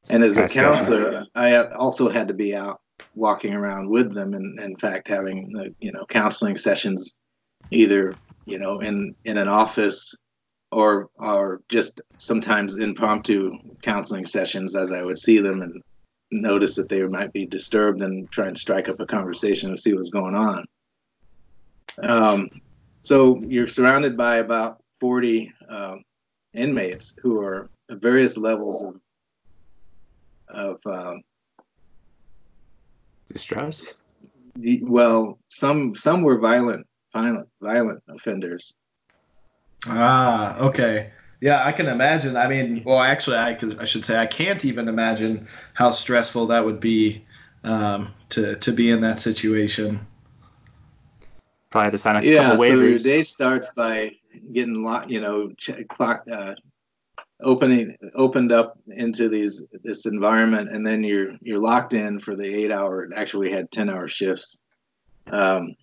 And 0.10 0.24
as 0.24 0.38
a 0.38 0.48
counselor, 0.48 1.24
I 1.34 1.64
also 1.68 2.10
had 2.10 2.28
to 2.28 2.34
be 2.34 2.56
out 2.56 2.82
walking 3.16 3.54
around 3.54 3.90
with 3.90 4.14
them, 4.14 4.34
and 4.34 4.60
in 4.60 4.76
fact 4.76 5.08
having 5.08 5.54
the, 5.54 5.74
you 5.80 5.92
know 5.92 6.06
counseling 6.10 6.58
sessions, 6.58 7.16
either 7.72 8.14
you 8.46 8.60
know 8.60 8.80
in 8.80 9.16
in 9.24 9.38
an 9.38 9.48
office 9.48 10.14
or 10.72 11.10
or 11.16 11.62
just 11.70 12.02
sometimes 12.18 12.76
impromptu 12.76 13.54
counseling 13.82 14.26
sessions 14.26 14.76
as 14.76 14.92
I 14.92 15.02
would 15.02 15.18
see 15.18 15.40
them 15.40 15.62
and 15.62 15.82
notice 16.32 16.76
that 16.76 16.90
they 16.90 17.02
might 17.04 17.32
be 17.32 17.46
disturbed 17.46 18.02
and 18.02 18.30
try 18.30 18.48
and 18.48 18.58
strike 18.58 18.90
up 18.90 19.00
a 19.00 19.06
conversation 19.06 19.70
and 19.70 19.80
see 19.80 19.94
what's 19.94 20.10
going 20.10 20.36
on. 20.36 20.66
Um, 22.04 22.50
so 23.02 23.40
you're 23.42 23.68
surrounded 23.68 24.18
by 24.18 24.38
about 24.38 24.82
40 25.00 25.54
um, 25.70 26.04
inmates 26.54 27.16
who 27.22 27.40
are 27.42 27.70
at 27.90 28.02
various 28.02 28.38
levels 28.38 28.84
of 28.84 29.02
of 30.50 30.78
um, 30.86 31.22
distress. 33.32 33.86
Well, 34.82 35.40
some 35.48 35.96
some 35.96 36.24
were 36.24 36.40
violent, 36.40 36.88
violent, 37.14 37.48
violent 37.62 38.04
offenders. 38.10 38.74
Ah, 39.86 40.58
okay. 40.60 41.12
Yeah, 41.42 41.64
I 41.64 41.72
can 41.72 41.88
imagine. 41.88 42.36
I 42.36 42.48
mean, 42.48 42.84
well, 42.86 43.00
actually, 43.00 43.38
I 43.38 43.54
could, 43.54 43.80
I 43.80 43.86
should 43.86 44.04
say 44.04 44.18
I 44.18 44.26
can't 44.26 44.66
even 44.66 44.90
imagine 44.90 45.48
how 45.74 45.92
stressful 45.92 46.48
that 46.48 46.66
would 46.66 46.82
be 46.82 47.24
um, 47.64 48.14
to 48.30 48.56
to 48.56 48.72
be 48.72 48.90
in 48.90 49.02
that 49.02 49.20
situation. 49.20 50.06
Probably 51.70 51.92
to 51.92 51.98
sign 51.98 52.16
a 52.16 52.22
yeah, 52.22 52.50
couple 52.50 52.66
waivers. 52.66 52.70
so 52.70 52.82
your 52.82 52.98
day 52.98 53.24
starts 53.24 53.70
by 53.76 54.12
getting 54.54 54.84
locked, 54.84 55.10
you 55.10 55.22
know, 55.22 55.52
clock, 55.88 56.24
uh, 56.32 56.56
opening 57.42 57.96
opened 58.16 58.52
up 58.52 58.78
into 58.88 59.30
these 59.30 59.64
this 59.84 60.06
environment, 60.06 60.70
and 60.70 60.86
then 60.86 61.04
you're 61.04 61.34
you're 61.42 61.60
locked 61.60 61.94
in 61.94 62.20
for 62.20 62.36
the 62.36 62.46
eight 62.46 62.72
hour. 62.72 63.08
Actually, 63.16 63.50
we 63.50 63.54
had 63.54 63.72
ten 63.72 63.90
hour 63.90 64.08
shifts, 64.08 64.58
um, 65.32 65.76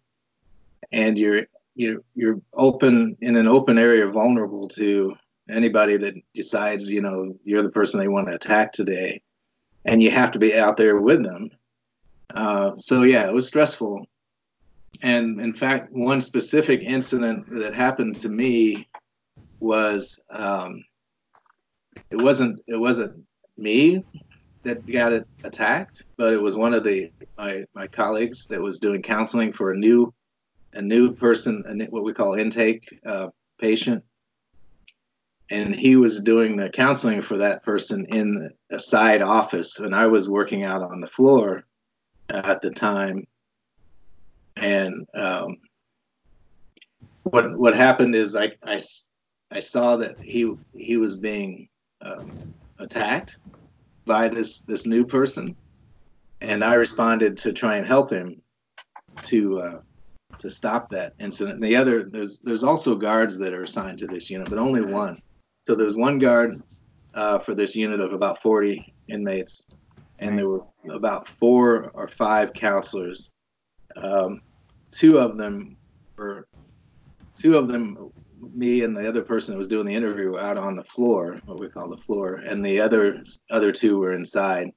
and 0.90 1.16
you're 1.16 1.46
you're 1.76 2.02
you're 2.14 2.40
open 2.54 3.16
in 3.20 3.36
an 3.36 3.46
open 3.46 3.78
area, 3.78 4.08
vulnerable 4.08 4.68
to 4.68 5.14
anybody 5.48 5.96
that 5.96 6.14
decides, 6.34 6.90
you 6.90 7.00
know, 7.00 7.36
you're 7.44 7.62
the 7.62 7.68
person 7.68 8.00
they 8.00 8.08
want 8.08 8.26
to 8.26 8.34
attack 8.34 8.72
today, 8.72 9.22
and 9.84 10.02
you 10.02 10.10
have 10.10 10.32
to 10.32 10.38
be 10.38 10.58
out 10.58 10.76
there 10.76 10.98
with 11.00 11.22
them. 11.22 11.50
Uh, 12.34 12.74
so 12.76 13.02
yeah, 13.02 13.26
it 13.26 13.32
was 13.32 13.46
stressful. 13.46 14.06
And 15.02 15.40
in 15.40 15.52
fact, 15.52 15.92
one 15.92 16.20
specific 16.20 16.82
incident 16.82 17.48
that 17.50 17.74
happened 17.74 18.16
to 18.22 18.28
me 18.28 18.88
was 19.60 20.20
um, 20.30 20.84
it 22.10 22.16
wasn't 22.16 22.60
it 22.66 22.76
wasn't 22.76 23.24
me 23.56 24.04
that 24.62 24.86
got 24.86 25.12
it 25.12 25.26
attacked, 25.44 26.04
but 26.16 26.32
it 26.32 26.40
was 26.40 26.56
one 26.56 26.74
of 26.74 26.84
the 26.84 27.10
my 27.36 27.64
my 27.74 27.86
colleagues 27.86 28.46
that 28.48 28.60
was 28.60 28.78
doing 28.78 29.02
counseling 29.02 29.52
for 29.52 29.70
a 29.72 29.76
new 29.76 30.12
a 30.72 30.82
new 30.82 31.12
person, 31.14 31.64
a, 31.68 31.84
what 31.86 32.04
we 32.04 32.12
call 32.12 32.34
intake 32.34 33.00
uh, 33.06 33.28
patient 33.58 34.02
and 35.50 35.74
he 35.74 35.96
was 35.96 36.20
doing 36.20 36.56
the 36.56 36.68
counseling 36.68 37.22
for 37.22 37.38
that 37.38 37.62
person 37.62 38.04
in 38.06 38.50
a 38.70 38.80
side 38.80 39.22
office, 39.22 39.78
and 39.78 39.94
I 39.94 40.06
was 40.06 40.28
working 40.28 40.64
out 40.64 40.82
on 40.82 41.00
the 41.00 41.06
floor 41.06 41.64
at 42.28 42.60
the 42.62 42.70
time. 42.70 43.26
And 44.56 45.06
um, 45.14 45.58
what 47.24 47.58
what 47.58 47.74
happened 47.74 48.14
is 48.14 48.36
I, 48.36 48.52
I, 48.62 48.80
I 49.50 49.60
saw 49.60 49.96
that 49.96 50.18
he 50.20 50.54
he 50.72 50.96
was 50.96 51.16
being 51.16 51.68
um, 52.00 52.54
attacked 52.78 53.38
by 54.04 54.28
this 54.28 54.60
this 54.60 54.86
new 54.86 55.04
person, 55.04 55.56
and 56.40 56.64
I 56.64 56.74
responded 56.74 57.36
to 57.38 57.52
try 57.52 57.76
and 57.76 57.86
help 57.86 58.10
him 58.10 58.40
to 59.22 59.60
uh, 59.60 59.80
to 60.38 60.50
stop 60.50 60.90
that 60.90 61.14
incident. 61.18 61.56
And 61.56 61.64
the 61.64 61.76
other 61.76 62.04
there's 62.04 62.40
there's 62.40 62.64
also 62.64 62.94
guards 62.94 63.38
that 63.38 63.52
are 63.52 63.64
assigned 63.64 63.98
to 63.98 64.06
this 64.06 64.30
unit, 64.30 64.48
but 64.48 64.58
only 64.58 64.82
one. 64.82 65.16
So 65.66 65.74
there's 65.74 65.96
one 65.96 66.18
guard 66.18 66.62
uh, 67.14 67.38
for 67.40 67.54
this 67.54 67.74
unit 67.74 68.00
of 68.00 68.12
about 68.12 68.40
40 68.40 68.94
inmates, 69.08 69.66
and 70.20 70.38
there 70.38 70.48
were 70.48 70.62
about 70.90 71.26
four 71.26 71.90
or 71.94 72.06
five 72.06 72.52
counselors. 72.52 73.30
Um, 73.96 74.42
two 74.90 75.18
of 75.18 75.36
them 75.36 75.76
were 76.16 76.46
two 77.36 77.56
of 77.56 77.68
them, 77.68 78.10
me 78.52 78.82
and 78.82 78.96
the 78.96 79.06
other 79.08 79.22
person 79.22 79.54
that 79.54 79.58
was 79.58 79.68
doing 79.68 79.86
the 79.86 79.94
interview, 79.94 80.32
were 80.32 80.40
out 80.40 80.58
on 80.58 80.76
the 80.76 80.84
floor, 80.84 81.40
what 81.44 81.60
we 81.60 81.68
call 81.68 81.88
the 81.88 81.96
floor, 81.96 82.36
and 82.36 82.64
the 82.64 82.80
other 82.80 83.22
other 83.50 83.72
two 83.72 83.98
were 83.98 84.12
inside. 84.12 84.70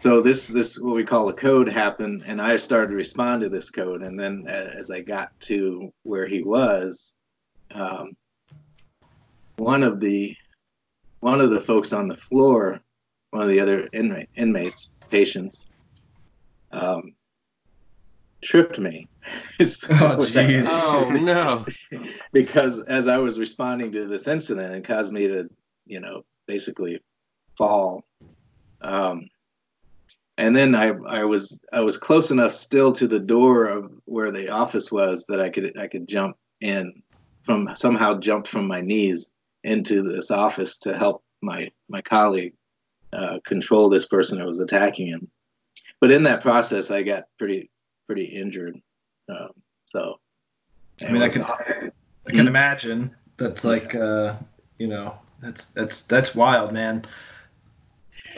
So 0.00 0.20
this 0.20 0.46
this 0.46 0.78
what 0.78 0.94
we 0.94 1.04
call 1.04 1.28
a 1.28 1.34
code 1.34 1.68
happened, 1.68 2.24
and 2.26 2.40
I 2.40 2.56
started 2.58 2.88
to 2.90 2.96
respond 2.96 3.42
to 3.42 3.48
this 3.48 3.70
code, 3.70 4.02
and 4.02 4.18
then 4.18 4.46
as 4.46 4.90
I 4.90 5.00
got 5.00 5.38
to 5.40 5.92
where 6.02 6.26
he 6.26 6.42
was, 6.42 7.14
um, 7.74 8.16
one 9.56 9.82
of 9.82 10.00
the 10.00 10.36
one 11.20 11.40
of 11.40 11.50
the 11.50 11.60
folks 11.60 11.94
on 11.94 12.06
the 12.06 12.16
floor, 12.16 12.82
one 13.30 13.42
of 13.42 13.48
the 13.48 13.60
other 13.60 13.88
inmate, 13.94 14.28
inmates, 14.36 14.90
patients, 15.08 15.68
um, 16.70 17.13
tripped 18.44 18.78
me. 18.78 19.08
so, 19.64 19.88
oh 19.90 20.18
jeez. 20.18 20.66
oh 20.68 21.08
no. 21.10 21.66
because 22.32 22.80
as 22.80 23.08
I 23.08 23.18
was 23.18 23.38
responding 23.38 23.90
to 23.92 24.06
this 24.06 24.28
incident, 24.28 24.74
it 24.74 24.84
caused 24.84 25.12
me 25.12 25.26
to, 25.28 25.48
you 25.86 26.00
know, 26.00 26.24
basically 26.46 27.00
fall. 27.56 28.04
Um, 28.80 29.28
and 30.36 30.54
then 30.54 30.74
I, 30.74 30.88
I 31.06 31.24
was 31.24 31.60
I 31.72 31.80
was 31.80 31.96
close 31.96 32.30
enough 32.30 32.52
still 32.52 32.92
to 32.92 33.06
the 33.06 33.20
door 33.20 33.66
of 33.66 33.92
where 34.04 34.30
the 34.30 34.50
office 34.50 34.90
was 34.90 35.24
that 35.28 35.40
I 35.40 35.48
could 35.48 35.78
I 35.78 35.86
could 35.86 36.08
jump 36.08 36.36
in 36.60 37.02
from 37.44 37.70
somehow 37.76 38.18
jumped 38.18 38.48
from 38.48 38.66
my 38.66 38.80
knees 38.80 39.30
into 39.62 40.02
this 40.02 40.30
office 40.30 40.76
to 40.78 40.96
help 40.96 41.22
my 41.40 41.70
my 41.88 42.02
colleague 42.02 42.54
uh, 43.12 43.38
control 43.46 43.88
this 43.88 44.06
person 44.06 44.38
that 44.38 44.46
was 44.46 44.58
attacking 44.58 45.06
him. 45.06 45.30
But 46.00 46.10
in 46.10 46.24
that 46.24 46.42
process, 46.42 46.90
I 46.90 47.02
got 47.02 47.24
pretty 47.38 47.70
pretty 48.06 48.24
injured. 48.24 48.80
Um, 49.28 49.50
so 49.86 50.20
I 51.00 51.10
mean, 51.10 51.22
I 51.22 51.28
can 51.28 51.42
I 51.42 52.30
can 52.30 52.40
hmm? 52.40 52.48
imagine 52.48 53.14
that's 53.36 53.64
like 53.64 53.94
uh, 53.94 54.36
you 54.78 54.86
know 54.86 55.16
that's 55.42 55.66
that's 55.66 56.02
that's 56.02 56.34
wild, 56.34 56.72
man. 56.72 57.04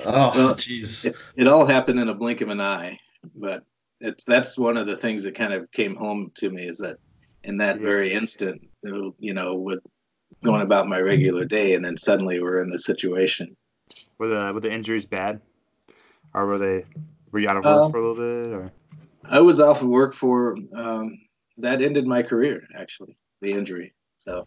Oh, 0.05 0.55
jeez. 0.57 1.05
Well, 1.05 1.15
it, 1.15 1.43
it 1.43 1.49
all 1.49 1.65
happened 1.65 2.01
in 2.01 2.09
a 2.09 2.15
blink 2.15 2.41
of 2.41 2.51
an 2.51 2.61
eye, 2.61 2.99
but 3.35 3.65
it's 4.01 4.25
that's 4.25 4.59
one 4.59 4.77
of 4.77 4.87
the 4.87 4.97
things 4.97 5.25
that 5.25 5.35
kind 5.35 5.53
of 5.53 5.71
came 5.73 5.95
home 5.95 6.31
to 6.37 6.51
me 6.51 6.67
is 6.67 6.79
that 6.79 6.99
in 7.45 7.59
that 7.59 7.79
very 7.79 8.13
instant, 8.13 8.61
you 8.83 9.35
know, 9.35 9.55
with 9.55 9.81
going 10.45 10.63
about 10.63 10.87
my 10.87 10.99
regular 10.99 11.45
day, 11.45 11.75
and 11.75 11.85
then 11.85 11.97
suddenly 11.97 12.41
we're 12.41 12.61
in 12.61 12.71
this 12.71 12.85
situation. 12.85 13.57
Were 14.19 14.29
the 14.29 14.53
were 14.53 14.61
the 14.61 14.73
injuries 14.73 15.07
bad, 15.07 15.41
or 16.35 16.47
were 16.47 16.59
they 16.59 16.85
were 17.31 17.39
you 17.39 17.49
out 17.49 17.57
of 17.57 17.65
work 17.65 17.85
um, 17.85 17.93
for 17.93 17.99
a 17.99 18.01
little 18.01 18.17
bit, 18.17 18.55
or? 18.55 18.73
I 19.29 19.41
was 19.41 19.61
off 19.61 19.83
of 19.83 19.89
work 19.89 20.15
for 20.15 20.57
um, 20.75 21.19
that 21.59 21.81
ended 21.83 22.07
my 22.07 22.23
career 22.23 22.67
actually, 22.79 23.17
the 23.41 23.53
injury. 23.53 23.95
So. 24.19 24.45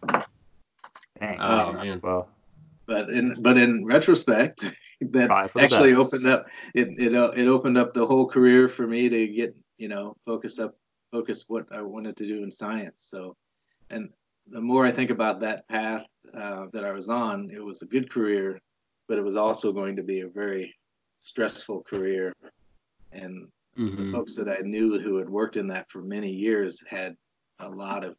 Dang. 1.18 1.38
Oh 1.40 1.72
man. 1.72 2.00
Well. 2.02 2.28
But 2.86 3.10
in 3.10 3.40
but 3.40 3.56
in 3.56 3.84
retrospect, 3.84 4.64
that 5.00 5.30
actually 5.56 5.92
best. 5.92 6.14
opened 6.14 6.26
up 6.26 6.46
it 6.74 6.88
it 6.98 7.14
uh, 7.14 7.30
it 7.36 7.46
opened 7.46 7.78
up 7.78 7.94
the 7.94 8.06
whole 8.06 8.26
career 8.26 8.68
for 8.68 8.86
me 8.86 9.08
to 9.08 9.28
get 9.28 9.56
you 9.78 9.88
know 9.88 10.16
focus 10.26 10.58
up 10.58 10.74
focus 11.12 11.44
what 11.48 11.66
I 11.72 11.82
wanted 11.82 12.16
to 12.18 12.26
do 12.26 12.42
in 12.42 12.50
science. 12.50 13.06
So, 13.08 13.36
and 13.90 14.08
the 14.48 14.60
more 14.60 14.86
I 14.86 14.92
think 14.92 15.10
about 15.10 15.40
that 15.40 15.68
path 15.68 16.06
uh, 16.34 16.66
that 16.72 16.84
I 16.84 16.92
was 16.92 17.08
on, 17.08 17.50
it 17.52 17.62
was 17.62 17.82
a 17.82 17.86
good 17.86 18.10
career, 18.10 18.60
but 19.08 19.18
it 19.18 19.24
was 19.24 19.36
also 19.36 19.72
going 19.72 19.96
to 19.96 20.02
be 20.02 20.20
a 20.20 20.28
very 20.28 20.74
stressful 21.20 21.82
career. 21.82 22.32
And 23.12 23.48
mm-hmm. 23.80 24.06
the 24.06 24.12
folks 24.12 24.36
that 24.36 24.48
I 24.48 24.60
knew 24.62 24.98
who 24.98 25.16
had 25.16 25.28
worked 25.28 25.56
in 25.56 25.66
that 25.68 25.90
for 25.90 26.02
many 26.02 26.30
years 26.30 26.82
had 26.88 27.16
a 27.58 27.68
lot 27.68 28.04
of 28.04 28.16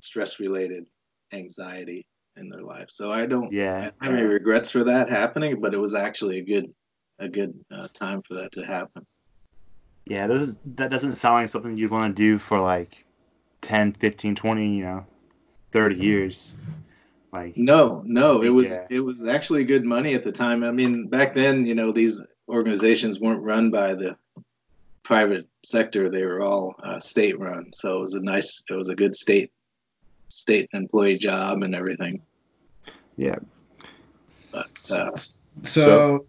stress 0.00 0.38
related 0.38 0.86
anxiety 1.32 2.06
in 2.36 2.48
their 2.48 2.62
life. 2.62 2.88
So 2.90 3.10
I 3.10 3.26
don't 3.26 3.52
yeah. 3.52 3.90
have 4.00 4.12
any 4.12 4.22
regrets 4.22 4.70
for 4.70 4.84
that 4.84 5.10
happening, 5.10 5.60
but 5.60 5.74
it 5.74 5.78
was 5.78 5.94
actually 5.94 6.38
a 6.38 6.44
good 6.44 6.72
a 7.18 7.28
good 7.28 7.54
uh, 7.70 7.88
time 7.94 8.22
for 8.22 8.34
that 8.34 8.52
to 8.52 8.64
happen. 8.64 9.06
Yeah, 10.04 10.26
this 10.26 10.42
is, 10.42 10.58
that 10.76 10.90
doesn't 10.90 11.12
sound 11.12 11.36
like 11.36 11.48
something 11.48 11.76
you'd 11.76 11.90
want 11.90 12.14
to 12.14 12.22
do 12.22 12.38
for 12.38 12.60
like 12.60 13.04
10, 13.62 13.94
15, 13.94 14.34
20, 14.34 14.76
you 14.76 14.84
know, 14.84 15.06
30 15.72 15.96
years. 15.96 16.56
Like 17.32 17.56
No, 17.56 18.02
no, 18.06 18.42
it 18.42 18.50
was 18.50 18.68
yeah. 18.68 18.86
it 18.88 19.00
was 19.00 19.26
actually 19.26 19.64
good 19.64 19.84
money 19.84 20.14
at 20.14 20.24
the 20.24 20.32
time. 20.32 20.62
I 20.62 20.70
mean, 20.70 21.08
back 21.08 21.34
then, 21.34 21.66
you 21.66 21.74
know, 21.74 21.90
these 21.90 22.22
organizations 22.48 23.18
weren't 23.18 23.42
run 23.42 23.70
by 23.70 23.94
the 23.94 24.16
private 25.06 25.46
sector; 25.64 26.10
they 26.10 26.24
were 26.24 26.42
all 26.42 26.74
uh, 26.82 26.98
state 26.98 27.38
run. 27.38 27.72
So 27.72 27.98
it 27.98 28.00
was 28.00 28.14
a 28.14 28.20
nice, 28.20 28.64
it 28.68 28.74
was 28.74 28.88
a 28.88 28.94
good 28.94 29.14
state 29.14 29.52
state 30.28 30.68
employee 30.72 31.16
job 31.16 31.62
and 31.62 31.74
everything. 31.74 32.20
Yeah. 33.16 33.36
But, 34.50 34.68
uh, 34.90 35.16
so, 35.16 35.36
so, 35.62 36.26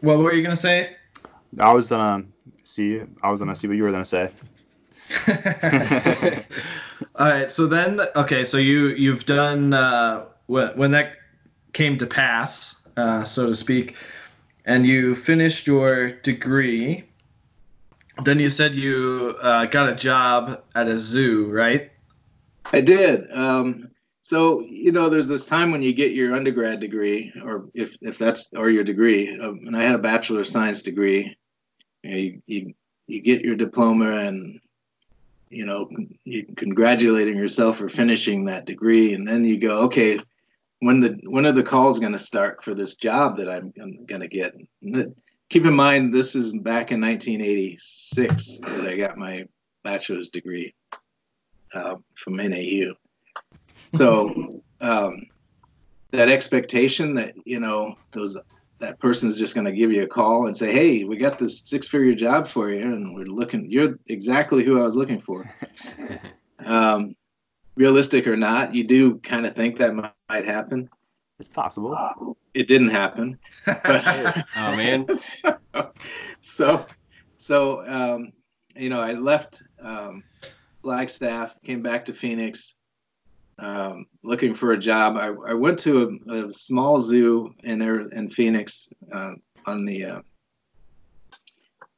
what 0.00 0.18
were 0.18 0.32
you 0.32 0.42
gonna 0.42 0.56
say? 0.56 0.96
I 1.58 1.72
was 1.72 1.88
gonna 1.88 2.24
see 2.64 3.00
I 3.22 3.30
was 3.30 3.40
gonna 3.40 3.54
see 3.54 3.68
what 3.68 3.76
you 3.76 3.84
were 3.84 3.92
gonna 3.92 4.04
say. 4.04 4.30
All 7.14 7.30
right. 7.30 7.50
So 7.50 7.66
then, 7.66 8.00
okay. 8.16 8.44
So 8.44 8.58
you 8.58 8.88
you've 8.88 9.24
done 9.26 9.72
uh, 9.72 10.24
when 10.46 10.76
when 10.76 10.90
that 10.90 11.12
came 11.72 11.98
to 11.98 12.06
pass, 12.06 12.74
uh, 12.96 13.24
so 13.24 13.46
to 13.46 13.54
speak, 13.54 13.96
and 14.64 14.84
you 14.84 15.14
finished 15.14 15.66
your 15.66 16.10
degree. 16.10 17.04
Then 18.24 18.38
you 18.38 18.50
said 18.50 18.74
you 18.74 19.36
uh, 19.40 19.66
got 19.66 19.88
a 19.88 19.94
job 19.94 20.62
at 20.74 20.88
a 20.88 20.98
zoo, 20.98 21.50
right? 21.50 21.90
I 22.72 22.80
did. 22.80 23.32
Um, 23.32 23.90
so 24.22 24.60
you 24.60 24.92
know, 24.92 25.08
there's 25.08 25.28
this 25.28 25.46
time 25.46 25.70
when 25.70 25.82
you 25.82 25.92
get 25.92 26.12
your 26.12 26.34
undergrad 26.34 26.80
degree, 26.80 27.32
or 27.42 27.68
if 27.74 27.96
if 28.00 28.18
that's 28.18 28.50
or 28.54 28.70
your 28.70 28.84
degree. 28.84 29.38
Um, 29.40 29.60
and 29.66 29.76
I 29.76 29.84
had 29.84 29.94
a 29.94 29.98
bachelor 29.98 30.40
of 30.40 30.46
science 30.46 30.82
degree. 30.82 31.36
You, 32.02 32.10
know, 32.10 32.16
you, 32.16 32.42
you 32.46 32.74
you 33.06 33.22
get 33.22 33.42
your 33.42 33.56
diploma 33.56 34.16
and 34.18 34.60
you 35.50 35.64
know, 35.64 35.88
you 36.24 36.44
congratulating 36.56 37.36
yourself 37.36 37.78
for 37.78 37.88
finishing 37.88 38.44
that 38.44 38.66
degree, 38.66 39.14
and 39.14 39.26
then 39.26 39.44
you 39.44 39.58
go, 39.58 39.84
okay, 39.84 40.20
when 40.80 41.00
the 41.00 41.18
when 41.24 41.46
are 41.46 41.52
the 41.52 41.62
calls 41.62 41.98
going 41.98 42.12
to 42.12 42.18
start 42.18 42.62
for 42.62 42.74
this 42.74 42.94
job 42.94 43.38
that 43.38 43.48
I'm 43.48 43.72
going 44.06 44.20
to 44.20 44.28
get? 44.28 44.54
Keep 45.50 45.64
in 45.64 45.74
mind, 45.74 46.12
this 46.12 46.34
is 46.34 46.52
back 46.52 46.92
in 46.92 47.00
1986 47.00 48.58
that 48.58 48.86
I 48.86 48.96
got 48.96 49.16
my 49.16 49.46
bachelor's 49.82 50.28
degree 50.28 50.74
uh, 51.72 51.96
from 52.14 52.36
NAU. 52.36 52.92
So 53.94 54.62
um, 54.82 55.26
that 56.10 56.28
expectation 56.28 57.14
that 57.14 57.34
you 57.46 57.60
know 57.60 57.96
those 58.10 58.36
that 58.78 59.00
person's 59.00 59.38
just 59.38 59.54
going 59.54 59.64
to 59.64 59.72
give 59.72 59.90
you 59.90 60.02
a 60.02 60.06
call 60.06 60.48
and 60.48 60.56
say, 60.56 60.70
"Hey, 60.70 61.04
we 61.04 61.16
got 61.16 61.38
this 61.38 61.62
six-figure 61.64 62.14
job 62.14 62.46
for 62.46 62.70
you, 62.70 62.82
and 62.82 63.14
we're 63.14 63.24
looking. 63.24 63.70
You're 63.70 63.98
exactly 64.08 64.64
who 64.64 64.78
I 64.78 64.82
was 64.82 64.96
looking 64.96 65.20
for." 65.20 65.50
um, 66.64 67.16
realistic 67.74 68.26
or 68.26 68.36
not, 68.36 68.74
you 68.74 68.84
do 68.84 69.16
kind 69.20 69.46
of 69.46 69.56
think 69.56 69.78
that 69.78 69.94
might 70.28 70.44
happen. 70.44 70.90
It's 71.38 71.48
possible. 71.48 71.94
Uh, 71.94 72.32
it 72.54 72.66
didn't 72.66 72.88
happen. 72.88 73.38
oh 73.66 74.44
man. 74.56 75.06
so, 75.16 75.58
so, 76.40 76.86
so 77.36 77.86
um, 77.86 78.32
you 78.74 78.88
know, 78.88 79.00
I 79.00 79.12
left 79.12 79.62
um, 79.80 80.24
Flagstaff, 80.82 81.54
came 81.62 81.82
back 81.82 82.04
to 82.06 82.12
Phoenix, 82.12 82.74
um, 83.58 84.06
looking 84.22 84.54
for 84.54 84.72
a 84.72 84.78
job. 84.78 85.16
I, 85.16 85.28
I 85.50 85.54
went 85.54 85.78
to 85.80 86.20
a, 86.28 86.48
a, 86.48 86.52
small 86.52 87.00
zoo 87.00 87.54
in 87.62 87.78
there 87.78 88.00
in 88.00 88.30
Phoenix 88.30 88.88
uh, 89.12 89.34
on 89.66 89.84
the 89.84 90.04
uh, 90.04 90.20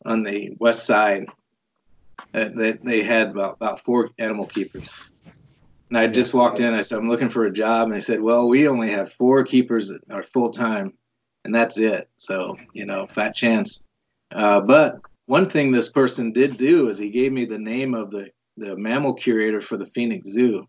on 0.04 0.22
the 0.22 0.56
west 0.58 0.84
side. 0.84 1.26
Uh, 2.34 2.48
they, 2.54 2.72
they 2.72 3.02
had 3.02 3.30
about, 3.30 3.56
about 3.56 3.82
four 3.84 4.10
animal 4.18 4.46
keepers, 4.46 4.88
And 5.90 5.98
I 5.98 6.06
just 6.06 6.34
walked 6.34 6.60
in. 6.60 6.72
I 6.72 6.82
said, 6.82 6.98
I'm 6.98 7.08
looking 7.08 7.28
for 7.28 7.46
a 7.46 7.52
job. 7.52 7.86
And 7.86 7.94
they 7.94 8.00
said, 8.00 8.22
Well, 8.22 8.48
we 8.48 8.68
only 8.68 8.90
have 8.90 9.12
four 9.14 9.44
keepers 9.44 9.88
that 9.88 10.02
are 10.10 10.22
full 10.22 10.50
time, 10.50 10.96
and 11.44 11.54
that's 11.54 11.78
it. 11.78 12.08
So, 12.16 12.56
you 12.72 12.86
know, 12.86 13.06
fat 13.08 13.34
chance. 13.34 13.82
Uh, 14.32 14.60
but 14.60 15.00
one 15.26 15.48
thing 15.48 15.72
this 15.72 15.88
person 15.88 16.32
did 16.32 16.56
do 16.56 16.88
is 16.88 16.96
he 16.96 17.10
gave 17.10 17.32
me 17.32 17.44
the 17.44 17.58
name 17.58 17.94
of 17.94 18.10
the, 18.10 18.30
the 18.56 18.76
mammal 18.76 19.14
curator 19.14 19.60
for 19.60 19.76
the 19.76 19.90
Phoenix 19.94 20.30
Zoo. 20.30 20.60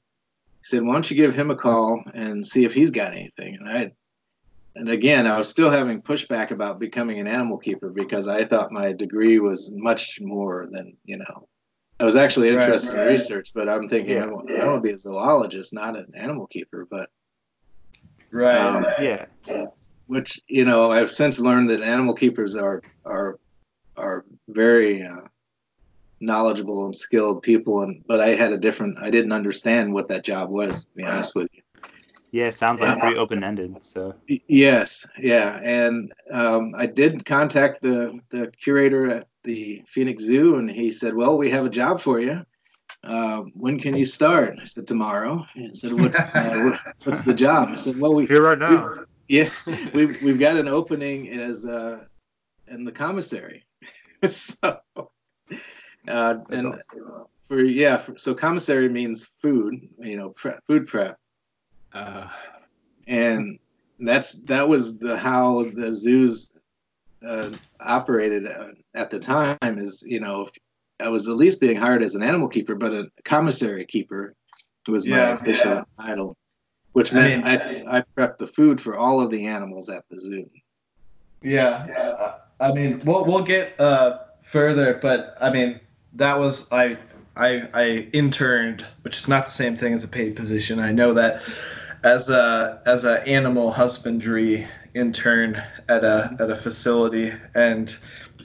He 0.61 0.65
said, 0.65 0.83
Why 0.83 0.93
don't 0.93 1.09
you 1.09 1.17
give 1.17 1.35
him 1.35 1.51
a 1.51 1.55
call 1.55 2.03
and 2.15 2.45
see 2.45 2.65
if 2.65 2.73
he's 2.73 2.89
got 2.89 3.13
anything? 3.13 3.57
And 3.59 3.69
I 3.69 3.91
and 4.75 4.89
again, 4.89 5.27
I 5.27 5.37
was 5.37 5.49
still 5.49 5.69
having 5.69 6.01
pushback 6.01 6.51
about 6.51 6.79
becoming 6.79 7.19
an 7.19 7.27
animal 7.27 7.57
keeper 7.57 7.89
because 7.89 8.27
I 8.27 8.45
thought 8.45 8.71
my 8.71 8.93
degree 8.93 9.37
was 9.39 9.69
much 9.73 10.19
more 10.21 10.67
than, 10.71 10.95
you 11.03 11.17
know, 11.17 11.49
I 12.01 12.03
was 12.03 12.15
actually 12.15 12.49
interested 12.49 12.95
right, 12.95 12.97
right. 12.97 13.07
in 13.07 13.13
research, 13.13 13.51
but 13.53 13.69
I'm 13.69 13.87
thinking 13.87 14.15
yeah. 14.15 14.23
I 14.23 14.27
want 14.27 14.47
to 14.47 14.79
be 14.81 14.91
a 14.91 14.97
zoologist, 14.97 15.71
not 15.71 15.95
an 15.95 16.11
animal 16.15 16.47
keeper. 16.47 16.87
But 16.89 17.11
right, 18.31 18.57
um, 18.57 18.85
yeah. 18.99 19.25
Which 20.07 20.41
you 20.47 20.65
know, 20.65 20.91
I've 20.91 21.11
since 21.11 21.39
learned 21.39 21.69
that 21.69 21.81
animal 21.81 22.15
keepers 22.15 22.55
are 22.55 22.81
are 23.05 23.39
are 23.95 24.25
very 24.47 25.03
uh, 25.03 25.21
knowledgeable 26.19 26.85
and 26.85 26.95
skilled 26.95 27.43
people, 27.43 27.83
and 27.83 28.03
but 28.07 28.19
I 28.19 28.29
had 28.29 28.51
a 28.51 28.57
different. 28.57 28.97
I 28.97 29.11
didn't 29.11 29.31
understand 29.31 29.93
what 29.93 30.07
that 30.07 30.23
job 30.23 30.49
was. 30.49 30.85
To 30.85 30.89
be 30.95 31.03
honest 31.03 31.35
with 31.35 31.49
you. 31.53 31.61
Yeah, 32.31 32.49
sounds 32.49 32.81
like 32.81 32.97
pretty 32.97 33.17
open 33.17 33.43
ended. 33.43 33.77
So 33.81 34.15
yes, 34.47 35.05
yeah, 35.19 35.59
and 35.61 36.11
um, 36.31 36.73
I 36.75 36.87
did 36.87 37.25
contact 37.25 37.83
the 37.83 38.19
the 38.31 38.51
curator 38.59 39.11
at 39.11 39.27
the 39.43 39.83
Phoenix 39.87 40.23
Zoo, 40.23 40.57
and 40.57 40.69
he 40.69 40.91
said, 40.91 41.15
"Well, 41.15 41.37
we 41.37 41.49
have 41.49 41.65
a 41.65 41.69
job 41.69 42.01
for 42.01 42.19
you. 42.19 42.45
Uh, 43.03 43.41
when 43.53 43.79
can 43.79 43.95
you 43.95 44.05
start?" 44.05 44.55
I 44.61 44.65
said, 44.65 44.87
"Tomorrow." 44.87 45.45
He 45.53 45.71
said, 45.73 45.93
"What's 45.93 46.19
uh, 46.19 46.77
what's 47.03 47.21
the 47.21 47.33
job?" 47.33 47.69
I 47.71 47.75
said, 47.75 47.99
"Well, 47.99 48.13
we 48.13 48.25
here 48.25 48.43
right 48.43 48.59
now." 48.59 48.89
We, 48.89 49.05
yeah, 49.27 49.49
we've 49.93 50.21
we've 50.21 50.39
got 50.39 50.57
an 50.57 50.67
opening 50.67 51.29
as 51.29 51.65
uh, 51.65 52.05
in 52.67 52.85
the 52.85 52.91
commissary. 52.91 53.63
so, 54.25 54.79
uh, 54.95 56.35
and 56.49 56.67
awesome. 56.67 57.25
for 57.47 57.63
yeah, 57.63 57.97
for, 57.97 58.17
so 58.17 58.35
commissary 58.35 58.89
means 58.89 59.27
food, 59.41 59.87
you 59.99 60.17
know, 60.17 60.29
prep, 60.29 60.63
food 60.67 60.87
prep. 60.87 61.17
Uh, 61.93 62.27
and 63.07 63.59
that's 63.99 64.33
that 64.43 64.67
was 64.67 64.99
the 64.99 65.17
how 65.17 65.65
the 65.75 65.93
zoos 65.93 66.53
uh, 67.25 67.51
operated 67.79 68.47
uh, 68.47 68.69
at 68.93 69.09
the 69.09 69.19
time. 69.19 69.57
Is 69.61 70.03
you 70.05 70.19
know 70.19 70.49
I 70.99 71.09
was 71.09 71.27
at 71.27 71.35
least 71.35 71.59
being 71.59 71.75
hired 71.75 72.03
as 72.03 72.15
an 72.15 72.23
animal 72.23 72.47
keeper, 72.47 72.75
but 72.75 72.93
a 72.93 73.11
commissary 73.25 73.85
keeper 73.85 74.35
was 74.87 75.05
my 75.05 75.17
yeah, 75.17 75.35
official 75.35 75.71
yeah. 75.71 75.83
title, 75.99 76.35
which 76.93 77.11
meant 77.11 77.45
I, 77.45 77.57
mean, 77.57 77.87
I, 77.87 77.99
I 77.99 78.03
prepped 78.17 78.39
the 78.39 78.47
food 78.47 78.81
for 78.81 78.97
all 78.97 79.21
of 79.21 79.29
the 79.29 79.45
animals 79.45 79.89
at 79.89 80.05
the 80.09 80.19
zoo. 80.19 80.49
Yeah, 81.41 81.87
yeah. 81.87 82.33
I 82.59 82.73
mean 82.73 83.01
we'll 83.05 83.25
we'll 83.25 83.43
get 83.43 83.79
uh, 83.79 84.19
further, 84.43 84.99
but 85.01 85.37
I 85.39 85.51
mean 85.51 85.79
that 86.13 86.39
was 86.39 86.71
I 86.71 86.97
I 87.35 87.67
I 87.73 87.85
interned, 88.13 88.85
which 89.01 89.17
is 89.17 89.27
not 89.27 89.45
the 89.45 89.51
same 89.51 89.75
thing 89.75 89.93
as 89.93 90.03
a 90.03 90.07
paid 90.07 90.35
position. 90.35 90.79
I 90.79 90.91
know 90.91 91.13
that 91.13 91.41
as 92.03 92.29
a 92.29 92.81
as 92.85 93.05
an 93.05 93.27
animal 93.27 93.71
husbandry 93.71 94.67
intern 94.93 95.61
at 95.87 96.03
a 96.03 96.35
at 96.39 96.49
a 96.49 96.55
facility, 96.55 97.33
and 97.53 97.95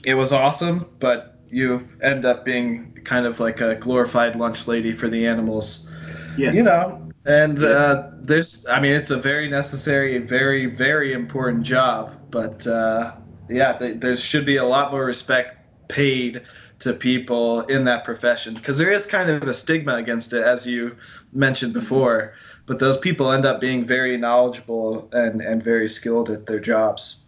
it 0.05 0.13
was 0.15 0.31
awesome. 0.31 0.85
But 0.99 1.39
you 1.49 1.87
end 2.01 2.25
up 2.25 2.45
being 2.45 2.99
kind 3.03 3.25
of 3.25 3.39
like 3.39 3.61
a 3.61 3.75
glorified 3.75 4.35
lunch 4.35 4.67
lady 4.67 4.91
for 4.91 5.07
the 5.07 5.27
animals. 5.27 5.91
Yes. 6.37 6.53
You 6.53 6.63
know, 6.63 7.09
and 7.25 7.59
yes. 7.59 7.69
uh, 7.69 8.11
there's 8.21 8.65
I 8.67 8.79
mean 8.79 8.93
it's 8.93 9.11
a 9.11 9.17
very 9.17 9.49
necessary, 9.49 10.17
very 10.19 10.65
very 10.65 11.13
important 11.13 11.63
job. 11.63 12.13
But 12.29 12.65
uh, 12.67 13.15
yeah, 13.49 13.77
th- 13.77 13.99
there 13.99 14.15
should 14.15 14.45
be 14.45 14.57
a 14.57 14.65
lot 14.65 14.91
more 14.91 15.05
respect 15.05 15.57
paid 15.87 16.43
to 16.79 16.93
people 16.93 17.61
in 17.61 17.85
that 17.85 18.05
profession 18.05 18.53
because 18.53 18.77
there 18.77 18.91
is 18.91 19.07
kind 19.07 19.29
of 19.29 19.43
a 19.43 19.53
stigma 19.53 19.95
against 19.95 20.33
it, 20.33 20.43
as 20.43 20.67
you 20.67 20.95
mentioned 21.33 21.73
before 21.73 22.35
but 22.67 22.79
those 22.79 22.97
people 22.97 23.31
end 23.31 23.45
up 23.45 23.59
being 23.59 23.85
very 23.85 24.17
knowledgeable 24.17 25.09
and, 25.13 25.41
and 25.41 25.63
very 25.63 25.89
skilled 25.89 26.29
at 26.29 26.45
their 26.45 26.59
jobs. 26.59 27.23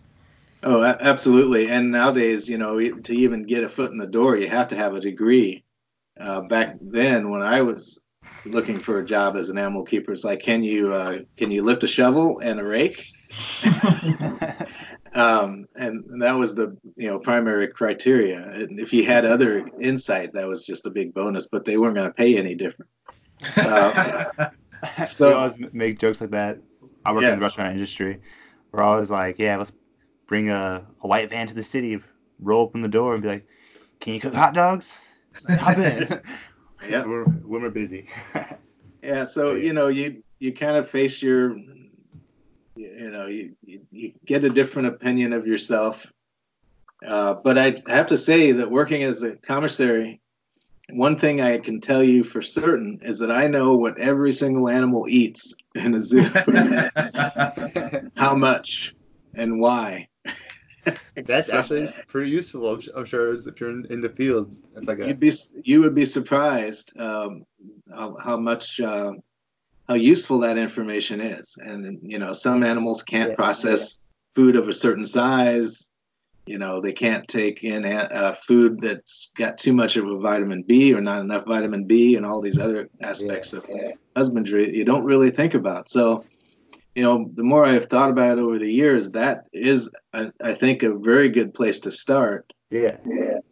Oh, 0.61 0.83
absolutely. 0.83 1.69
And 1.69 1.89
nowadays, 1.89 2.49
you 2.49 2.57
know, 2.57 2.77
to 2.77 3.13
even 3.15 3.43
get 3.43 3.63
a 3.63 3.69
foot 3.69 3.91
in 3.91 3.97
the 3.97 4.05
door, 4.05 4.35
you 4.35 4.49
have 4.49 4.67
to 4.67 4.75
have 4.75 4.93
a 4.93 4.99
degree. 4.99 5.63
Uh, 6.19 6.41
back 6.41 6.75
then, 6.81 7.29
when 7.29 7.41
I 7.41 7.61
was 7.61 8.01
looking 8.43 8.77
for 8.77 8.99
a 8.99 9.05
job 9.05 9.37
as 9.37 9.47
an 9.47 9.57
animal 9.57 9.85
keeper, 9.85 10.11
it's 10.11 10.25
like, 10.25 10.43
can 10.43 10.61
you 10.61 10.93
uh, 10.93 11.19
can 11.37 11.49
you 11.49 11.61
lift 11.61 11.85
a 11.85 11.87
shovel 11.87 12.39
and 12.39 12.59
a 12.59 12.63
rake? 12.63 13.07
um, 15.13 15.65
and, 15.75 16.03
and, 16.05 16.21
that 16.21 16.35
was 16.37 16.55
the 16.55 16.75
you 16.97 17.07
know 17.09 17.19
primary 17.19 17.69
criteria. 17.69 18.43
And 18.51 18.81
if 18.81 18.91
you 18.91 19.05
had 19.05 19.23
other 19.23 19.65
insight, 19.79 20.33
that 20.33 20.47
was 20.47 20.65
just 20.65 20.85
a 20.85 20.89
big 20.89 21.13
bonus. 21.13 21.45
But 21.45 21.63
they 21.63 21.77
weren't 21.77 21.95
going 21.95 22.09
to 22.09 22.13
pay 22.13 22.37
any 22.37 22.55
different. 22.55 22.91
Uh, 23.55 24.49
so 25.07 25.29
we 25.29 25.33
always 25.33 25.57
make 25.73 25.99
jokes 25.99 26.21
like 26.21 26.31
that. 26.31 26.59
I 27.05 27.11
work 27.11 27.23
yes. 27.23 27.33
in 27.33 27.39
the 27.39 27.43
restaurant 27.43 27.73
industry. 27.73 28.19
We're 28.71 28.83
always 28.83 29.09
like, 29.09 29.39
yeah, 29.39 29.57
let's 29.57 29.73
bring 30.27 30.49
a, 30.49 30.85
a 31.01 31.07
white 31.07 31.29
van 31.29 31.47
to 31.47 31.53
the 31.53 31.63
city, 31.63 31.99
roll 32.39 32.61
open 32.61 32.81
the 32.81 32.87
door, 32.87 33.13
and 33.13 33.23
be 33.23 33.29
like, 33.29 33.47
can 33.99 34.13
you 34.13 34.19
cook 34.19 34.33
hot 34.33 34.53
dogs? 34.53 35.03
Hop 35.47 35.77
in. 35.77 36.21
yeah, 36.89 37.05
we're, 37.05 37.25
when 37.25 37.61
we're 37.61 37.69
busy. 37.69 38.07
yeah, 39.03 39.25
so 39.25 39.55
you 39.55 39.73
know, 39.73 39.87
you 39.87 40.23
you 40.39 40.53
kind 40.53 40.77
of 40.77 40.89
face 40.89 41.21
your, 41.21 41.57
you 42.75 43.09
know, 43.11 43.27
you 43.27 43.55
you, 43.65 43.81
you 43.91 44.13
get 44.25 44.43
a 44.43 44.49
different 44.49 44.87
opinion 44.87 45.33
of 45.33 45.45
yourself. 45.47 46.11
Uh, 47.05 47.33
but 47.33 47.57
I 47.57 47.75
have 47.87 48.07
to 48.07 48.17
say 48.17 48.51
that 48.53 48.69
working 48.69 49.03
as 49.03 49.23
a 49.23 49.31
commissary 49.35 50.21
one 50.91 51.15
thing 51.15 51.41
I 51.41 51.57
can 51.57 51.81
tell 51.81 52.03
you 52.03 52.23
for 52.23 52.41
certain 52.41 52.99
is 53.03 53.19
that 53.19 53.31
I 53.31 53.47
know 53.47 53.75
what 53.75 53.97
every 53.99 54.33
single 54.33 54.69
animal 54.69 55.07
eats 55.07 55.53
in 55.75 55.93
a 55.93 55.99
zoo, 55.99 56.21
how 58.15 58.35
much 58.35 58.95
and 59.33 59.59
why. 59.59 60.07
That's 61.15 61.47
so, 61.47 61.57
actually 61.57 61.89
pretty 62.07 62.31
useful. 62.31 62.69
I'm, 62.69 62.81
I'm 62.95 63.05
sure 63.05 63.33
if 63.33 63.59
you're 63.59 63.71
in, 63.71 63.85
in, 63.89 64.01
the 64.01 64.09
field, 64.09 64.55
it's 64.75 64.87
like 64.87 64.99
a... 64.99 65.07
you'd 65.07 65.19
be 65.19 65.31
you 65.63 65.81
would 65.81 65.93
be 65.93 66.05
surprised 66.05 66.97
um, 66.99 67.45
how, 67.93 68.17
how, 68.17 68.37
much 68.37 68.79
uh, 68.79 69.11
how 69.87 69.95
useful 69.95 70.39
that 70.39 70.57
information 70.57 71.21
is. 71.21 71.55
And 71.59 71.99
you 72.01 72.17
know, 72.17 72.33
some 72.33 72.63
animals 72.63 73.03
can't 73.03 73.31
yeah, 73.31 73.35
process 73.35 73.99
yeah. 73.99 74.41
food 74.41 74.55
of 74.55 74.67
a 74.67 74.73
certain 74.73 75.05
size 75.05 75.89
you 76.49 76.57
know 76.57 76.81
they 76.81 76.91
can't 76.91 77.27
take 77.27 77.63
in 77.63 77.85
a, 77.85 78.35
food 78.47 78.81
that's 78.81 79.31
got 79.37 79.59
too 79.59 79.71
much 79.71 79.97
of 79.97 80.07
a 80.07 80.17
vitamin 80.17 80.63
B 80.63 80.91
or 80.95 80.99
not 80.99 81.21
enough 81.21 81.45
vitamin 81.45 81.85
B 81.85 82.15
and 82.15 82.25
all 82.25 82.41
these 82.41 82.57
other 82.57 82.89
aspects 83.01 83.53
yeah. 83.53 83.59
of 83.59 83.93
husbandry 84.15 84.75
you 84.75 84.83
don't 84.83 85.05
really 85.05 85.29
think 85.29 85.53
about. 85.53 85.89
So, 85.89 86.25
you 86.95 87.03
know, 87.03 87.29
the 87.35 87.43
more 87.43 87.65
I've 87.65 87.85
thought 87.85 88.09
about 88.09 88.39
it 88.39 88.41
over 88.41 88.57
the 88.57 88.71
years, 88.71 89.11
that 89.11 89.45
is, 89.53 89.91
I, 90.11 90.31
I 90.43 90.55
think, 90.55 90.81
a 90.81 90.97
very 90.97 91.29
good 91.29 91.53
place 91.53 91.79
to 91.81 91.91
start. 91.91 92.51
Yeah. 92.71 92.97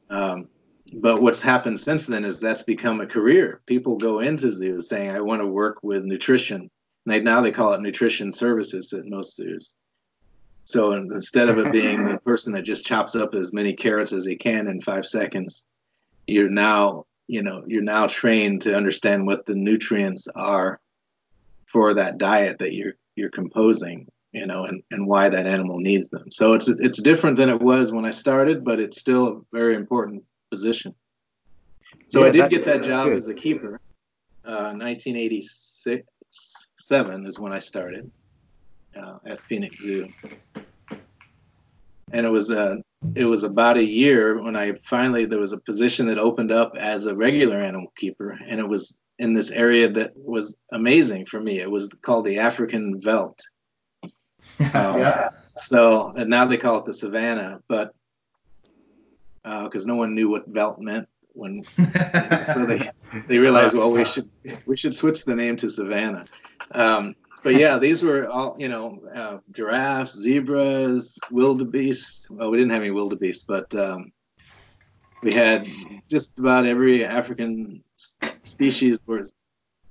Um, 0.10 0.50
but 1.00 1.22
what's 1.22 1.42
happened 1.42 1.80
since 1.80 2.08
then 2.08 2.26
is 2.26 2.40
that's 2.40 2.64
become 2.64 3.00
a 3.00 3.06
career. 3.06 3.62
People 3.68 3.98
go 3.98 4.22
into 4.22 4.52
zoos 4.52 4.90
saying, 4.90 5.12
"I 5.12 5.22
want 5.22 5.42
to 5.42 5.48
work 5.48 5.84
with 5.84 6.04
nutrition." 6.04 6.72
They, 7.06 7.22
now 7.22 7.42
they 7.42 7.52
call 7.52 7.74
it 7.74 7.82
nutrition 7.82 8.32
services 8.32 8.92
at 8.92 9.06
most 9.06 9.36
zoos. 9.36 9.76
So 10.68 10.92
instead 10.92 11.48
of 11.48 11.58
it 11.60 11.72
being 11.72 12.04
the 12.04 12.18
person 12.18 12.52
that 12.52 12.64
just 12.64 12.86
chops 12.86 13.16
up 13.16 13.34
as 13.34 13.54
many 13.54 13.72
carrots 13.72 14.12
as 14.12 14.26
he 14.26 14.36
can 14.36 14.68
in 14.68 14.82
five 14.82 15.06
seconds, 15.06 15.64
you're 16.28 16.50
now, 16.50 17.06
you 17.28 17.42
know, 17.42 17.64
you're 17.68 17.82
now 17.82 18.08
trained 18.08 18.64
to 18.64 18.76
understand 18.76 19.26
what 19.26 19.46
the 19.46 19.56
nutrients 19.56 20.28
are 20.36 20.82
for 21.72 21.94
that 21.94 22.18
diet 22.18 22.60
that 22.60 22.74
you're 22.74 22.96
you're 23.16 23.30
composing, 23.30 24.08
you 24.34 24.46
know, 24.46 24.66
and, 24.66 24.84
and 24.92 25.08
why 25.08 25.30
that 25.30 25.48
animal 25.48 25.80
needs 25.80 26.10
them. 26.10 26.30
So 26.32 26.52
it's 26.52 26.68
it's 26.68 27.02
different 27.02 27.38
than 27.38 27.48
it 27.48 27.62
was 27.62 27.94
when 27.94 28.04
I 28.04 28.12
started, 28.12 28.66
but 28.66 28.82
it's 28.82 29.00
still 29.00 29.28
a 29.30 29.42
very 29.54 29.78
important 29.78 30.26
position. 30.52 30.94
So 32.10 32.24
yeah, 32.24 32.28
I 32.28 32.32
did 32.32 32.50
get 32.50 32.66
that 32.66 32.84
job 32.84 33.08
good. 33.08 33.18
as 33.20 33.28
a 33.28 33.34
keeper. 33.34 33.80
Uh, 34.44 34.76
1986 34.76 36.04
seven 36.76 37.26
is 37.26 37.40
when 37.40 37.54
I 37.54 37.60
started 37.60 38.12
uh, 38.98 39.20
at 39.26 39.42
Phoenix 39.42 39.82
Zoo. 39.82 40.08
And 42.12 42.26
it 42.26 42.30
was 42.30 42.52
a 42.52 42.82
it 43.16 43.26
was 43.26 43.44
about 43.44 43.78
a 43.78 43.84
year 43.84 44.42
when 44.42 44.56
I 44.56 44.74
finally 44.86 45.26
there 45.26 45.40
was 45.40 45.54
a 45.54 45.60
position 45.60 46.08
that 46.08 46.18
opened 46.18 46.52
up 46.52 46.76
as 46.78 47.06
a 47.06 47.16
regular 47.16 47.58
animal 47.58 47.92
keeper, 47.96 48.38
and 48.48 48.60
it 48.60 48.68
was 48.68 48.98
in 49.20 49.34
this 49.34 49.52
area 49.52 49.90
that 49.92 50.14
was 50.16 50.56
amazing 50.72 51.26
for 51.26 51.40
me. 51.40 51.60
It 51.60 51.70
was 51.70 51.90
called 52.02 52.26
the 52.26 52.40
African 52.40 53.02
Veldt. 53.02 53.42
Um, 54.60 55.00
yeah. 55.00 55.30
So 55.58 56.14
and 56.16 56.30
now 56.30 56.46
they 56.46 56.58
call 56.58 56.80
it 56.80 56.86
the 56.86 56.94
Savannah, 56.94 57.60
but 57.68 57.94
because 59.44 59.84
uh, 59.84 59.88
no 59.88 59.96
one 59.96 60.16
knew 60.16 60.30
what 60.30 60.48
Veldt 60.48 60.80
meant 60.80 61.08
when 61.34 61.64
so 62.44 62.66
they 62.66 62.90
they 63.28 63.38
realized 63.38 63.76
well 63.76 63.92
we 63.92 64.06
should 64.06 64.30
we 64.66 64.76
should 64.76 64.96
switch 64.96 65.26
the 65.26 65.36
name 65.36 65.56
to 65.58 65.70
Savannah. 65.70 66.26
Um, 66.72 67.16
but 67.44 67.56
yeah, 67.56 67.78
these 67.78 68.04
were 68.04 68.28
all 68.28 68.56
you 68.58 68.68
know 68.68 69.00
uh, 69.14 69.38
giraffes, 69.52 70.16
zebras, 70.16 71.18
wildebeest. 71.32 72.30
Well, 72.30 72.50
we 72.50 72.58
didn't 72.58 72.72
have 72.72 72.82
any 72.82 72.92
wildebeest, 72.92 73.48
but 73.48 73.74
um, 73.76 74.12
we 75.22 75.34
had 75.34 75.68
just 76.10 76.38
about 76.40 76.66
every 76.66 77.06
African 77.06 77.84
species 78.44 79.00
were 79.06 79.24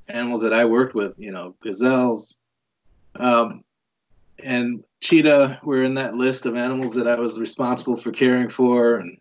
animals 0.08 0.42
that 0.42 0.52
I 0.52 0.64
worked 0.64 0.94
with. 0.94 1.14
You 1.18 1.32
know, 1.32 1.54
gazelles, 1.62 2.38
um, 3.16 3.64
and 4.42 4.84
cheetah 5.00 5.60
were 5.62 5.82
in 5.82 5.94
that 5.94 6.14
list 6.14 6.46
of 6.46 6.56
animals 6.56 6.94
that 6.94 7.08
I 7.08 7.16
was 7.16 7.38
responsible 7.38 7.96
for 7.96 8.12
caring 8.12 8.48
for, 8.48 8.96
and 8.96 9.18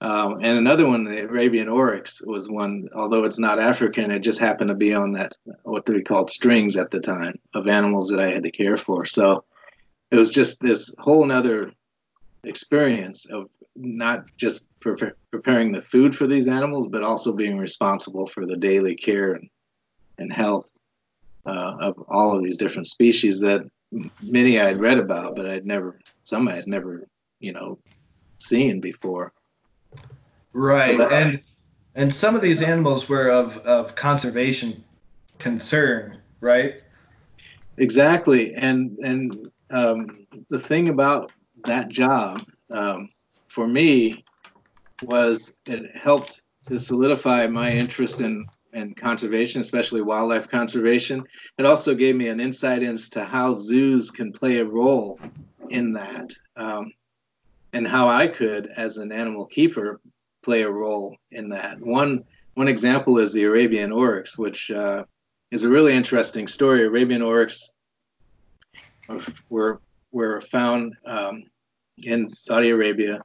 um, 0.00 0.34
and 0.42 0.58
another 0.58 0.86
one, 0.86 1.04
the 1.04 1.24
Arabian 1.24 1.68
oryx, 1.68 2.20
was 2.22 2.50
one. 2.50 2.88
Although 2.94 3.24
it's 3.24 3.38
not 3.38 3.58
African, 3.58 4.10
it 4.10 4.20
just 4.20 4.38
happened 4.38 4.68
to 4.68 4.74
be 4.74 4.92
on 4.92 5.12
that 5.12 5.36
what 5.62 5.88
we 5.88 6.02
called 6.02 6.30
strings 6.30 6.76
at 6.76 6.90
the 6.90 7.00
time 7.00 7.34
of 7.54 7.66
animals 7.66 8.08
that 8.08 8.20
I 8.20 8.30
had 8.30 8.42
to 8.42 8.50
care 8.50 8.76
for. 8.76 9.06
So 9.06 9.44
it 10.10 10.16
was 10.16 10.30
just 10.30 10.60
this 10.60 10.94
whole 10.98 11.30
other 11.32 11.72
experience 12.44 13.24
of 13.26 13.48
not 13.74 14.24
just 14.36 14.64
pre- 14.80 15.12
preparing 15.30 15.72
the 15.72 15.80
food 15.80 16.14
for 16.14 16.26
these 16.26 16.46
animals, 16.46 16.88
but 16.88 17.02
also 17.02 17.32
being 17.32 17.58
responsible 17.58 18.26
for 18.26 18.46
the 18.46 18.56
daily 18.56 18.94
care 18.94 19.32
and, 19.32 19.48
and 20.18 20.32
health 20.32 20.68
uh, 21.46 21.76
of 21.80 22.04
all 22.08 22.36
of 22.36 22.44
these 22.44 22.58
different 22.58 22.86
species 22.86 23.40
that 23.40 23.62
many 24.20 24.60
I 24.60 24.66
had 24.66 24.80
read 24.80 24.98
about, 24.98 25.36
but 25.36 25.46
I'd 25.46 25.66
never, 25.66 25.98
some 26.24 26.48
I 26.48 26.56
had 26.56 26.66
never, 26.66 27.06
you 27.40 27.52
know, 27.52 27.78
seen 28.38 28.80
before. 28.80 29.32
Right, 30.56 30.96
so 30.96 31.08
and 31.08 31.42
and 31.96 32.14
some 32.14 32.34
of 32.34 32.40
these 32.40 32.62
animals 32.62 33.10
were 33.10 33.28
of 33.28 33.58
of 33.58 33.94
conservation 33.94 34.82
concern, 35.38 36.16
right? 36.40 36.82
Exactly, 37.76 38.54
and 38.54 38.96
and 39.00 39.50
um, 39.70 40.26
the 40.48 40.58
thing 40.58 40.88
about 40.88 41.30
that 41.66 41.90
job 41.90 42.42
um, 42.70 43.10
for 43.48 43.68
me 43.68 44.24
was 45.02 45.52
it 45.66 45.94
helped 45.94 46.40
to 46.68 46.78
solidify 46.80 47.46
my 47.48 47.70
interest 47.70 48.22
in 48.22 48.46
and 48.72 48.96
conservation, 48.96 49.60
especially 49.60 50.00
wildlife 50.00 50.48
conservation. 50.48 51.22
It 51.58 51.66
also 51.66 51.94
gave 51.94 52.16
me 52.16 52.28
an 52.28 52.40
insight 52.40 52.82
into 52.82 53.22
how 53.24 53.52
zoos 53.52 54.10
can 54.10 54.32
play 54.32 54.58
a 54.58 54.64
role 54.64 55.20
in 55.68 55.92
that, 55.92 56.30
um, 56.56 56.92
and 57.74 57.86
how 57.86 58.08
I 58.08 58.26
could, 58.26 58.68
as 58.74 58.96
an 58.96 59.12
animal 59.12 59.44
keeper, 59.44 60.00
play 60.46 60.62
a 60.62 60.70
role 60.70 61.16
in 61.32 61.48
that. 61.50 61.80
One 61.80 62.24
one 62.54 62.68
example 62.68 63.18
is 63.18 63.32
the 63.32 63.44
Arabian 63.44 63.92
oryx, 63.92 64.38
which 64.38 64.70
uh, 64.70 65.04
is 65.50 65.64
a 65.64 65.68
really 65.68 65.92
interesting 65.92 66.46
story. 66.46 66.86
Arabian 66.86 67.20
oryx 67.20 67.72
were 69.50 69.80
were 70.12 70.40
found 70.40 70.94
um, 71.04 71.42
in 71.98 72.32
Saudi 72.32 72.70
Arabia. 72.70 73.22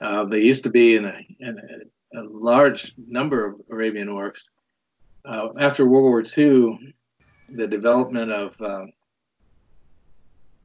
Uh, 0.00 0.24
they 0.26 0.40
used 0.40 0.64
to 0.64 0.70
be 0.70 0.96
in 0.96 1.06
a, 1.06 1.18
in 1.40 1.58
a, 1.58 2.20
a 2.20 2.22
large 2.24 2.94
number 3.08 3.44
of 3.46 3.60
Arabian 3.70 4.08
oryx, 4.08 4.50
uh, 5.24 5.48
after 5.58 5.84
World 5.86 6.04
War 6.04 6.22
II, 6.22 6.94
the 7.50 7.66
development 7.66 8.30
of, 8.30 8.48
uh, 8.60 8.86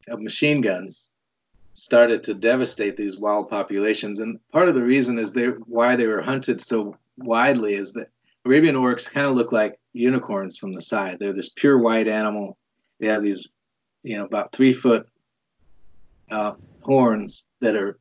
of 0.07 0.21
machine 0.21 0.61
guns 0.61 1.09
started 1.75 2.23
to 2.23 2.33
devastate 2.33 2.97
these 2.97 3.17
wild 3.17 3.49
populations. 3.49 4.19
And 4.19 4.39
part 4.51 4.67
of 4.67 4.75
the 4.75 4.83
reason 4.83 5.19
is 5.19 5.31
they 5.31 5.47
why 5.47 5.95
they 5.95 6.07
were 6.07 6.21
hunted 6.21 6.59
so 6.61 6.97
widely 7.17 7.75
is 7.75 7.93
that 7.93 8.09
Arabian 8.45 8.75
oryx 8.75 9.07
kind 9.07 9.27
of 9.27 9.35
look 9.35 9.51
like 9.51 9.79
unicorns 9.93 10.57
from 10.57 10.73
the 10.73 10.81
side. 10.81 11.19
They're 11.19 11.33
this 11.33 11.49
pure 11.49 11.77
white 11.77 12.07
animal. 12.07 12.57
They 12.99 13.07
have 13.07 13.23
these, 13.23 13.47
you 14.03 14.17
know, 14.17 14.25
about 14.25 14.51
three 14.51 14.73
foot 14.73 15.07
uh, 16.31 16.55
horns 16.81 17.43
that 17.59 17.75
are, 17.75 17.99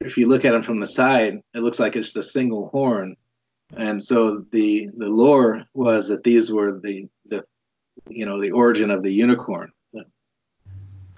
if 0.00 0.18
you 0.18 0.26
look 0.26 0.44
at 0.44 0.52
them 0.52 0.62
from 0.62 0.80
the 0.80 0.86
side, 0.86 1.40
it 1.54 1.60
looks 1.60 1.78
like 1.78 1.96
it's 1.96 2.12
just 2.12 2.28
a 2.28 2.30
single 2.30 2.68
horn 2.68 3.16
and 3.76 4.02
so 4.02 4.44
the 4.50 4.90
the 4.96 5.08
lore 5.08 5.64
was 5.74 6.08
that 6.08 6.24
these 6.24 6.50
were 6.52 6.78
the 6.80 7.08
the 7.26 7.44
you 8.08 8.26
know 8.26 8.40
the 8.40 8.50
origin 8.50 8.90
of 8.90 9.02
the 9.02 9.12
unicorn. 9.12 9.72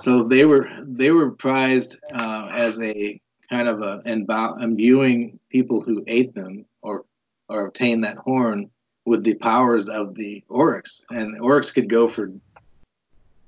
So 0.04 0.22
they 0.22 0.44
were 0.44 0.68
they 0.82 1.12
were 1.12 1.30
prized 1.30 1.96
uh, 2.12 2.50
as 2.52 2.78
a 2.78 3.18
kind 3.48 3.68
of 3.68 3.80
a 3.80 4.02
imbuing 4.04 5.40
people 5.48 5.80
who 5.80 6.04
ate 6.06 6.34
them 6.34 6.66
or 6.82 7.06
or 7.48 7.68
obtained 7.68 8.04
that 8.04 8.18
horn 8.18 8.68
with 9.06 9.24
the 9.24 9.32
powers 9.32 9.88
of 9.88 10.14
the 10.14 10.44
oryx, 10.50 11.02
and 11.10 11.32
the 11.32 11.38
oryx 11.38 11.70
could 11.70 11.88
go 11.88 12.06
for 12.06 12.30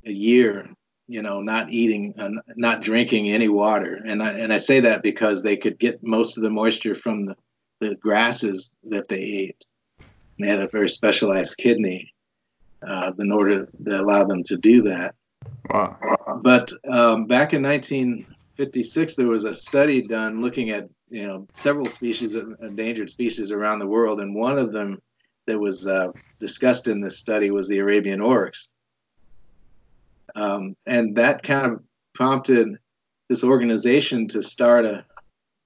a 0.06 0.10
year, 0.10 0.70
you 1.08 1.20
know, 1.20 1.42
not 1.42 1.68
eating, 1.68 2.14
uh, 2.18 2.30
not 2.56 2.80
drinking 2.80 3.28
any 3.28 3.48
water, 3.48 4.00
and 4.06 4.22
I, 4.22 4.30
and 4.30 4.50
I 4.50 4.56
say 4.56 4.80
that 4.80 5.02
because 5.02 5.42
they 5.42 5.58
could 5.58 5.78
get 5.78 6.02
most 6.02 6.38
of 6.38 6.42
the 6.42 6.48
moisture 6.48 6.94
from 6.94 7.26
the 7.26 7.36
the 7.80 7.96
grasses 7.96 8.72
that 8.84 9.08
they 9.08 9.20
ate. 9.20 9.62
They 10.38 10.48
had 10.48 10.62
a 10.62 10.68
very 10.68 10.88
specialized 10.88 11.58
kidney 11.58 12.14
uh, 12.80 13.12
in 13.18 13.30
order 13.30 13.66
to 13.66 14.00
allow 14.00 14.24
them 14.24 14.42
to 14.44 14.56
do 14.56 14.80
that. 14.84 15.14
Wow. 15.70 16.40
But 16.42 16.72
um, 16.88 17.26
back 17.26 17.52
in 17.52 17.62
1956, 17.62 19.14
there 19.14 19.26
was 19.26 19.44
a 19.44 19.54
study 19.54 20.02
done 20.02 20.40
looking 20.40 20.70
at 20.70 20.88
you 21.08 21.26
know 21.26 21.46
several 21.52 21.86
species 21.86 22.34
of 22.34 22.54
endangered 22.62 23.10
species 23.10 23.50
around 23.50 23.78
the 23.78 23.86
world, 23.86 24.20
and 24.20 24.34
one 24.34 24.58
of 24.58 24.72
them 24.72 25.00
that 25.46 25.58
was 25.58 25.86
uh, 25.86 26.08
discussed 26.40 26.88
in 26.88 27.00
this 27.00 27.18
study 27.18 27.50
was 27.50 27.68
the 27.68 27.78
Arabian 27.78 28.20
oryx. 28.20 28.68
Um, 30.34 30.76
and 30.86 31.16
that 31.16 31.42
kind 31.42 31.72
of 31.72 31.82
prompted 32.14 32.78
this 33.28 33.44
organization 33.44 34.28
to 34.28 34.42
start 34.42 34.84
a 34.84 35.04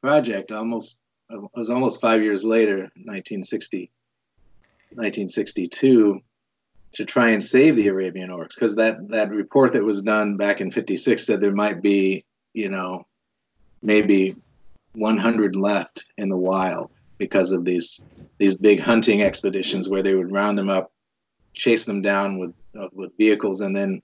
project 0.03 0.53
almost 0.53 1.01
it 1.31 1.40
was 1.55 1.71
almost 1.71 2.01
five 2.01 2.23
years 2.23 2.45
later, 2.45 2.90
1960, 2.97 3.90
1962, 4.90 6.21
to 6.92 7.05
try 7.05 7.31
and 7.31 7.42
save 7.42 7.76
the 7.76 7.88
Arabian 7.88 8.31
oryx 8.31 8.55
because 8.55 8.76
that 8.76 9.09
that 9.09 9.31
report 9.31 9.72
that 9.72 9.85
was 9.85 10.03
done 10.03 10.37
back 10.37 10.61
in 10.61 10.70
56 10.70 11.24
said 11.24 11.40
there 11.40 11.53
might 11.53 11.83
be, 11.83 12.24
you 12.53 12.68
know, 12.68 13.07
maybe 13.83 14.35
100 14.94 15.57
left 15.57 16.05
in 16.16 16.29
the 16.29 16.37
wild 16.37 16.90
because 17.18 17.53
of 17.53 17.64
these 17.64 18.03
these 18.38 18.57
big 18.57 18.81
hunting 18.81 19.22
expeditions 19.22 19.88
where 19.88 20.03
they 20.03 20.14
would 20.14 20.33
round 20.33 20.59
them 20.59 20.70
up, 20.70 20.92
chase 21.55 21.85
them 21.85 22.03
down 22.03 22.38
with 22.38 22.55
uh, 22.79 22.88
with 22.92 23.16
vehicles, 23.16 23.61
and 23.61 23.76
then 23.76 24.03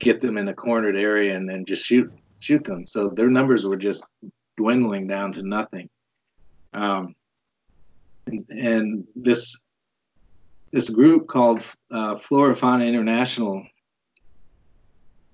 get 0.00 0.20
them 0.20 0.36
in 0.36 0.48
a 0.48 0.54
cornered 0.54 0.96
area 0.96 1.36
and 1.36 1.48
then 1.48 1.64
just 1.64 1.84
shoot 1.84 2.10
shoot 2.40 2.64
them. 2.64 2.86
So 2.86 3.08
their 3.08 3.30
numbers 3.30 3.64
were 3.64 3.76
just 3.76 4.04
dwindling 4.56 5.06
down 5.06 5.32
to 5.32 5.42
nothing. 5.42 5.88
Um, 6.72 7.14
and, 8.26 8.44
and, 8.50 9.06
this 9.14 9.62
this 10.74 10.90
group 10.90 11.28
called 11.28 11.62
uh, 11.92 12.16
Flora 12.16 12.56
Fauna 12.56 12.84
International 12.84 13.64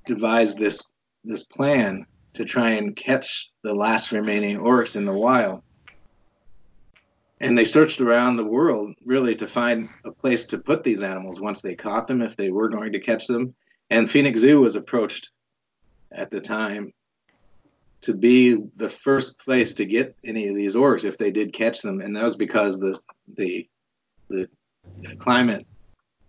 devised 0.07 0.59
this 0.59 0.83
this 1.24 1.42
plan 1.44 2.05
to 2.35 2.44
try 2.44 2.72
and 2.72 2.94
catch 2.94 3.50
the 3.62 3.72
last 3.72 4.12
remaining 4.12 4.59
oryx 4.59 4.97
in 4.97 5.07
the 5.07 5.12
wild. 5.12 5.62
And 7.41 7.57
they 7.57 7.64
searched 7.64 8.03
around 8.03 8.36
the 8.36 8.45
world 8.45 8.95
really 9.03 9.34
to 9.36 9.47
find 9.47 9.88
a 10.05 10.11
place 10.11 10.45
to 10.47 10.59
put 10.59 10.84
these 10.84 11.03
animals 11.03 11.41
once 11.41 11.62
they 11.62 11.74
caught 11.74 12.07
them, 12.07 12.20
if 12.20 12.36
they 12.36 12.51
were 12.51 12.68
going 12.68 12.93
to 12.93 13.01
catch 13.01 13.26
them. 13.26 13.55
And 13.88 14.11
Phoenix 14.11 14.41
Zoo 14.41 14.61
was 14.61 14.76
approached 14.76 15.30
at 16.12 16.30
the 16.30 16.43
time 16.43 16.93
to 18.03 18.12
be 18.12 18.59
the 18.76 18.91
first 18.91 19.38
place 19.38 19.72
to 19.74 19.86
get 19.86 20.14
any 20.22 20.49
of 20.49 20.55
these 20.55 20.76
oryx 20.76 21.05
if 21.05 21.16
they 21.16 21.30
did 21.30 21.55
catch 21.55 21.80
them, 21.80 22.03
and 22.03 22.14
that 22.14 22.24
was 22.24 22.36
because 22.36 22.78
the 22.78 23.01
the 23.38 23.66
the, 24.28 24.49
the 25.03 25.16
climate 25.16 25.66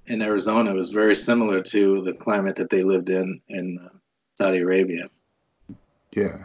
in 0.07 0.21
Arizona 0.21 0.73
was 0.73 0.89
very 0.89 1.15
similar 1.15 1.61
to 1.61 2.01
the 2.03 2.13
climate 2.13 2.55
that 2.57 2.69
they 2.69 2.83
lived 2.83 3.09
in 3.09 3.41
in 3.47 3.79
uh, 3.83 3.89
Saudi 4.35 4.59
Arabia. 4.59 5.07
Yeah. 6.15 6.43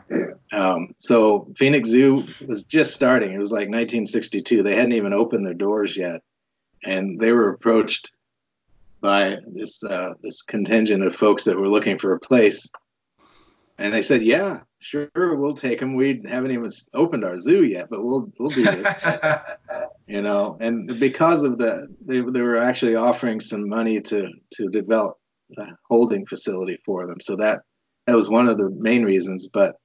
Um, 0.53 0.95
so 0.99 1.49
Phoenix 1.57 1.89
Zoo 1.89 2.25
was 2.47 2.62
just 2.62 2.95
starting. 2.95 3.33
It 3.33 3.39
was 3.39 3.51
like 3.51 3.69
1962. 3.69 4.62
They 4.62 4.77
hadn't 4.77 4.93
even 4.93 5.12
opened 5.12 5.45
their 5.45 5.55
doors 5.55 5.97
yet, 5.97 6.23
and 6.85 7.19
they 7.19 7.33
were 7.33 7.51
approached 7.51 8.12
by 9.01 9.39
this 9.47 9.83
uh, 9.83 10.14
this 10.23 10.43
contingent 10.43 11.05
of 11.05 11.17
folks 11.17 11.45
that 11.45 11.59
were 11.59 11.69
looking 11.69 11.99
for 11.99 12.12
a 12.12 12.21
place, 12.21 12.69
and 13.79 13.93
they 13.93 14.03
said, 14.03 14.23
"Yeah, 14.23 14.61
sure, 14.79 15.11
we'll 15.14 15.55
take 15.55 15.81
them. 15.81 15.95
We 15.95 16.23
haven't 16.29 16.53
even 16.53 16.71
opened 16.95 17.25
our 17.25 17.39
zoo 17.39 17.64
yet, 17.64 17.91
but 17.91 18.05
we'll 18.05 18.33
we'll 18.39 18.51
do 18.51 18.64
this. 18.64 19.05
you 20.07 20.23
know, 20.23 20.57
and 20.61 20.99
because 21.01 21.43
of 21.43 21.59
that, 21.59 21.89
they 22.01 22.21
they 22.21 22.41
were 22.41 22.59
actually 22.59 22.95
offering 22.95 23.41
some 23.41 23.69
money 23.69 24.01
to 24.01 24.29
to 24.55 24.69
develop 24.69 25.17
a 25.59 25.67
holding 25.89 26.27
facility 26.27 26.79
for 26.85 27.07
them. 27.07 27.21
So 27.21 27.37
that 27.37 27.63
that 28.07 28.15
was 28.15 28.29
one 28.29 28.49
of 28.49 28.57
the 28.57 28.71
main 28.71 29.05
reasons. 29.05 29.49
But 29.53 29.77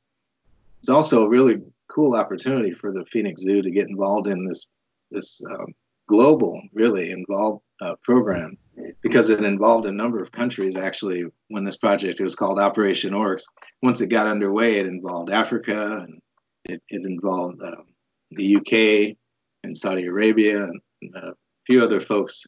it's 0.80 0.90
also 0.90 1.24
a 1.24 1.30
really 1.30 1.62
cool 1.88 2.16
opportunity 2.16 2.72
for 2.72 2.92
the 2.92 3.06
Phoenix 3.12 3.42
Zoo 3.42 3.62
to 3.62 3.72
get 3.72 3.90
involved 3.90 4.28
in 4.28 4.46
this 4.46 4.68
this 5.10 5.42
um, 5.50 5.74
global, 6.08 6.62
really 6.74 7.12
involved 7.12 7.64
uh, 7.82 7.96
program 8.04 8.58
because 9.02 9.30
it 9.30 9.44
involved 9.44 9.88
a 9.88 9.92
number 9.92 10.22
of 10.22 10.32
countries. 10.32 10.76
Actually, 10.76 11.26
when 11.48 11.64
this 11.64 11.78
project 11.78 12.22
was 12.22 12.36
called 12.36 12.60
Operation 12.60 13.14
Oryx, 13.14 13.44
once 13.82 14.02
it 14.02 14.08
got 14.08 14.28
underway, 14.28 14.78
it 14.78 14.86
involved 14.86 15.32
Africa 15.32 15.98
and 16.04 16.22
it, 16.66 16.82
it 16.90 17.06
involved 17.06 17.62
um, 17.64 17.86
the 18.32 18.56
UK 18.58 19.18
and 19.64 19.78
Saudi 19.78 20.06
Arabia 20.06 20.64
and 20.66 21.16
a 21.16 21.32
few 21.66 21.84
other 21.84 22.02
folks 22.02 22.44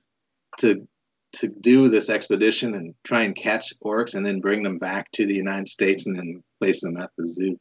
to 0.59 0.87
to 1.33 1.47
do 1.47 1.89
this 1.89 2.09
expedition 2.09 2.75
and 2.75 2.93
try 3.03 3.23
and 3.23 3.35
catch 3.35 3.73
oryx 3.81 4.13
and 4.13 4.23
then 4.25 4.39
bring 4.39 4.61
them 4.61 4.77
back 4.77 5.11
to 5.11 5.25
the 5.25 5.33
United 5.33 5.67
States 5.67 6.05
and 6.05 6.15
then 6.17 6.43
place 6.59 6.81
them 6.81 6.95
at 6.97 7.09
the 7.17 7.27
zoo. 7.27 7.59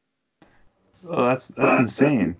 Oh, 1.09 1.27
that's 1.29 1.49
that's 1.49 1.81
insane. 1.81 2.37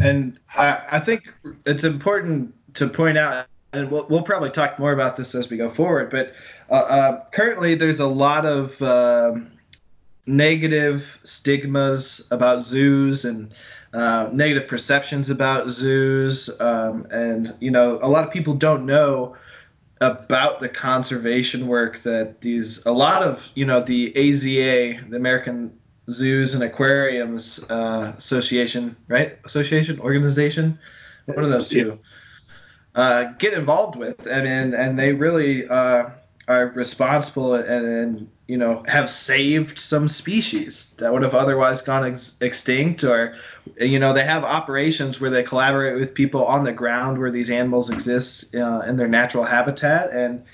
And 0.00 0.40
I, 0.54 0.82
I 0.92 1.00
think 1.00 1.32
it's 1.64 1.84
important 1.84 2.52
to 2.74 2.88
point 2.88 3.16
out, 3.16 3.46
and 3.72 3.90
we'll, 3.90 4.06
we'll 4.08 4.22
probably 4.22 4.50
talk 4.50 4.78
more 4.78 4.92
about 4.92 5.16
this 5.16 5.34
as 5.36 5.48
we 5.48 5.56
go 5.56 5.70
forward, 5.70 6.10
but 6.10 6.34
uh, 6.68 6.74
uh, 6.74 7.24
currently 7.30 7.74
there's 7.76 8.00
a 8.00 8.06
lot 8.06 8.44
of 8.44 8.82
uh, 8.82 9.34
negative 10.26 11.20
stigmas 11.24 12.26
about 12.30 12.62
zoos 12.62 13.24
and 13.24 13.52
uh, 13.92 14.28
negative 14.32 14.68
perceptions 14.68 15.30
about 15.30 15.70
zoos. 15.70 16.48
Um, 16.60 17.06
and, 17.10 17.54
you 17.60 17.70
know, 17.70 17.98
a 18.02 18.08
lot 18.08 18.24
of 18.24 18.32
people 18.32 18.54
don't 18.54 18.86
know 18.86 19.36
about 20.00 20.60
the 20.60 20.68
conservation 20.68 21.66
work 21.66 21.98
that 22.02 22.40
these, 22.40 22.84
a 22.86 22.92
lot 22.92 23.22
of, 23.22 23.48
you 23.54 23.64
know, 23.64 23.80
the 23.80 24.12
AZA, 24.14 25.10
the 25.10 25.16
American 25.16 25.78
Zoos 26.10 26.54
and 26.54 26.62
Aquariums 26.62 27.70
uh, 27.70 28.12
Association, 28.16 28.96
right? 29.08 29.38
Association, 29.44 30.00
organization, 30.00 30.78
one 31.26 31.44
of 31.44 31.50
those 31.50 31.68
two, 31.68 31.98
uh, 32.94 33.24
get 33.38 33.52
involved 33.52 33.96
with. 33.96 34.26
I 34.26 34.42
mean, 34.42 34.74
and 34.74 34.98
they 34.98 35.12
really 35.12 35.68
uh, 35.68 36.10
are 36.52 36.66
responsible 36.68 37.54
and, 37.54 37.86
and, 37.86 38.30
you 38.48 38.58
know 38.58 38.82
have 38.86 39.08
saved 39.08 39.78
some 39.78 40.08
species 40.08 40.94
that 40.98 41.10
would 41.10 41.22
have 41.22 41.34
otherwise 41.34 41.80
gone 41.80 42.04
ex- 42.04 42.36
extinct 42.42 43.02
or 43.02 43.34
you 43.80 43.98
know 43.98 44.12
they 44.12 44.24
have 44.24 44.44
operations 44.44 45.18
where 45.20 45.30
they 45.30 45.42
collaborate 45.42 45.98
with 45.98 46.12
people 46.12 46.44
on 46.44 46.64
the 46.64 46.72
ground 46.72 47.18
where 47.18 47.30
these 47.30 47.50
animals 47.50 47.88
exist 47.88 48.54
uh, 48.54 48.80
in 48.80 48.96
their 48.96 49.08
natural 49.08 49.44
habitat. 49.44 50.10
And 50.12 50.44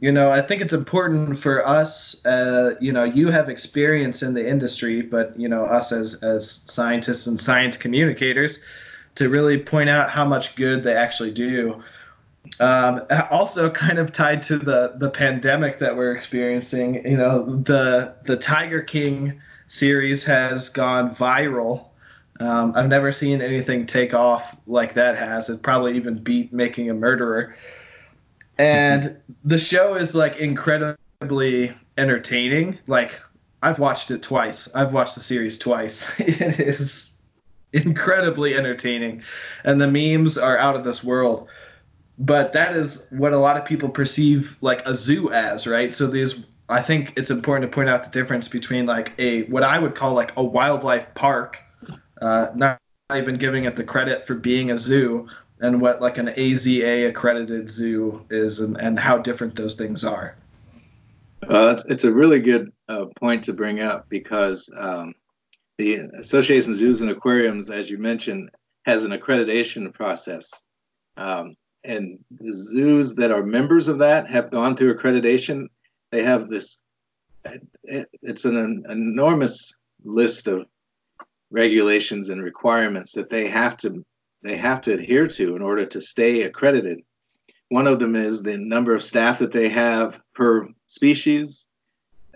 you 0.00 0.12
know 0.12 0.30
i 0.30 0.40
think 0.40 0.62
it's 0.62 0.72
important 0.72 1.38
for 1.38 1.66
us 1.66 2.24
uh, 2.26 2.74
you 2.80 2.92
know 2.92 3.04
you 3.04 3.30
have 3.30 3.48
experience 3.48 4.22
in 4.22 4.34
the 4.34 4.46
industry 4.46 5.02
but 5.02 5.38
you 5.38 5.48
know 5.48 5.64
us 5.64 5.92
as 5.92 6.22
as 6.22 6.50
scientists 6.50 7.26
and 7.26 7.40
science 7.40 7.76
communicators 7.76 8.62
to 9.16 9.28
really 9.28 9.58
point 9.58 9.88
out 9.88 10.10
how 10.10 10.24
much 10.24 10.54
good 10.54 10.84
they 10.84 10.94
actually 10.94 11.32
do 11.32 11.82
um, 12.60 13.02
also, 13.30 13.70
kind 13.70 13.98
of 13.98 14.12
tied 14.12 14.42
to 14.42 14.58
the 14.58 14.94
the 14.96 15.10
pandemic 15.10 15.78
that 15.80 15.96
we're 15.96 16.12
experiencing, 16.12 17.06
you 17.06 17.16
know, 17.16 17.56
the 17.56 18.14
the 18.24 18.36
Tiger 18.36 18.82
King 18.82 19.40
series 19.66 20.24
has 20.24 20.70
gone 20.70 21.14
viral. 21.14 21.86
Um, 22.40 22.72
I've 22.76 22.88
never 22.88 23.12
seen 23.12 23.42
anything 23.42 23.86
take 23.86 24.14
off 24.14 24.56
like 24.66 24.94
that 24.94 25.18
has. 25.18 25.48
It 25.50 25.62
probably 25.62 25.96
even 25.96 26.22
beat 26.22 26.52
Making 26.52 26.88
a 26.88 26.94
Murderer. 26.94 27.56
And 28.56 29.20
the 29.44 29.58
show 29.58 29.94
is 29.94 30.14
like 30.14 30.36
incredibly 30.36 31.76
entertaining. 31.96 32.78
Like 32.86 33.20
I've 33.62 33.78
watched 33.78 34.10
it 34.10 34.22
twice. 34.22 34.72
I've 34.74 34.92
watched 34.92 35.16
the 35.16 35.20
series 35.20 35.58
twice. 35.58 36.08
it 36.20 36.60
is 36.60 37.20
incredibly 37.72 38.56
entertaining, 38.56 39.22
and 39.64 39.80
the 39.80 39.88
memes 39.88 40.38
are 40.38 40.56
out 40.56 40.76
of 40.76 40.84
this 40.84 41.04
world 41.04 41.48
but 42.18 42.52
that 42.52 42.74
is 42.74 43.06
what 43.10 43.32
a 43.32 43.38
lot 43.38 43.56
of 43.56 43.64
people 43.64 43.88
perceive 43.88 44.56
like 44.60 44.84
a 44.86 44.94
zoo 44.94 45.30
as, 45.30 45.66
right? 45.66 45.94
So 45.94 46.06
these 46.06 46.44
I 46.68 46.82
think 46.82 47.14
it's 47.16 47.30
important 47.30 47.70
to 47.70 47.74
point 47.74 47.88
out 47.88 48.04
the 48.04 48.10
difference 48.10 48.48
between 48.48 48.86
like 48.86 49.12
a 49.18 49.44
what 49.44 49.62
I 49.62 49.78
would 49.78 49.94
call 49.94 50.14
like 50.14 50.32
a 50.36 50.44
wildlife 50.44 51.14
park, 51.14 51.58
uh, 52.20 52.48
not 52.54 52.78
even 53.14 53.36
giving 53.36 53.64
it 53.64 53.76
the 53.76 53.84
credit 53.84 54.26
for 54.26 54.34
being 54.34 54.70
a 54.70 54.78
zoo, 54.78 55.28
and 55.60 55.80
what 55.80 56.02
like 56.02 56.18
an 56.18 56.28
AZA 56.28 57.08
accredited 57.08 57.70
zoo 57.70 58.24
is, 58.30 58.60
and, 58.60 58.76
and 58.78 58.98
how 58.98 59.16
different 59.16 59.56
those 59.56 59.76
things 59.76 60.04
are. 60.04 60.36
Uh, 61.48 61.80
it's 61.88 62.04
a 62.04 62.12
really 62.12 62.40
good 62.40 62.72
uh, 62.88 63.06
point 63.18 63.44
to 63.44 63.52
bring 63.52 63.80
up 63.80 64.06
because 64.10 64.68
um, 64.76 65.14
the 65.78 65.94
Association 65.94 66.72
of 66.72 66.78
Zoos 66.78 67.00
and 67.00 67.10
Aquariums, 67.10 67.70
as 67.70 67.88
you 67.88 67.96
mentioned, 67.96 68.50
has 68.84 69.04
an 69.04 69.12
accreditation 69.12 69.94
process. 69.94 70.50
Um, 71.16 71.54
and 71.88 72.18
the 72.30 72.52
zoos 72.52 73.14
that 73.14 73.30
are 73.30 73.42
members 73.42 73.88
of 73.88 73.98
that 73.98 74.28
have 74.28 74.50
gone 74.50 74.76
through 74.76 74.96
accreditation. 74.96 75.66
They 76.12 76.22
have 76.22 76.48
this. 76.48 76.80
It's 77.82 78.44
an, 78.44 78.84
enormous 78.88 79.74
list 80.04 80.48
of 80.48 80.66
regulations 81.50 82.28
and 82.28 82.42
requirements 82.42 83.12
that 83.12 83.30
they 83.30 83.48
have 83.48 83.78
to 83.78 84.04
they 84.42 84.56
have 84.56 84.82
to 84.82 84.92
adhere 84.92 85.26
to 85.26 85.56
in 85.56 85.62
order 85.62 85.84
to 85.86 86.00
stay 86.00 86.42
accredited. 86.42 87.00
One 87.70 87.86
of 87.86 87.98
them 87.98 88.14
is 88.14 88.42
the 88.42 88.56
number 88.56 88.94
of 88.94 89.02
staff 89.02 89.40
that 89.40 89.50
they 89.50 89.68
have 89.70 90.20
per 90.34 90.68
species 90.86 91.66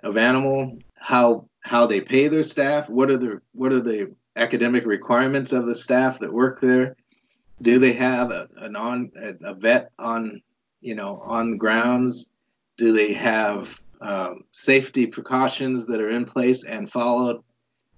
of 0.02 0.16
animal, 0.16 0.78
how 0.96 1.48
how 1.60 1.86
they 1.86 2.00
pay 2.00 2.28
their 2.28 2.42
staff, 2.42 2.88
what 2.88 3.10
are 3.10 3.18
the 3.18 3.40
what 3.52 3.72
are 3.72 3.80
the 3.80 4.14
academic 4.34 4.86
requirements 4.86 5.52
of 5.52 5.66
the 5.66 5.76
staff 5.76 6.18
that 6.20 6.32
work 6.32 6.60
there, 6.60 6.96
do 7.62 7.78
they 7.78 7.92
have 7.92 8.30
a, 8.30 8.48
an 8.56 8.76
on 8.76 9.10
a 9.44 9.54
vet 9.54 9.90
on 9.98 10.42
you 10.80 10.94
know 10.94 11.20
on 11.24 11.56
grounds? 11.56 12.28
Do 12.76 12.92
they 12.92 13.12
have 13.14 13.80
um, 14.00 14.42
safety 14.50 15.06
precautions 15.06 15.86
that 15.86 16.00
are 16.00 16.10
in 16.10 16.24
place 16.24 16.64
and 16.64 16.90
followed? 16.90 17.42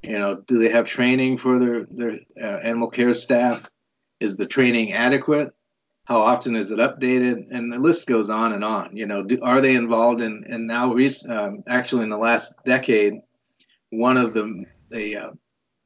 You 0.02 0.18
know, 0.18 0.34
do 0.46 0.58
they 0.58 0.68
have 0.68 0.86
training 0.86 1.38
for 1.38 1.58
their 1.58 1.86
their 1.90 2.18
uh, 2.40 2.58
animal 2.62 2.90
care 2.90 3.14
staff? 3.14 3.68
Is 4.20 4.36
the 4.36 4.46
training 4.46 4.92
adequate? 4.92 5.52
How 6.04 6.20
often 6.20 6.54
is 6.54 6.70
it 6.70 6.78
updated? 6.78 7.46
And 7.50 7.72
the 7.72 7.78
list 7.78 8.06
goes 8.06 8.28
on 8.28 8.52
and 8.52 8.62
on. 8.62 8.94
You 8.94 9.06
know, 9.06 9.22
do, 9.22 9.38
are 9.42 9.62
they 9.62 9.74
involved 9.74 10.20
in? 10.20 10.44
And 10.48 10.66
now, 10.66 10.94
um, 11.30 11.64
actually, 11.66 12.02
in 12.02 12.10
the 12.10 12.18
last 12.18 12.52
decade, 12.66 13.14
one 13.90 14.18
of 14.18 14.34
the 14.34 14.64
the 14.90 15.16
uh, 15.16 15.30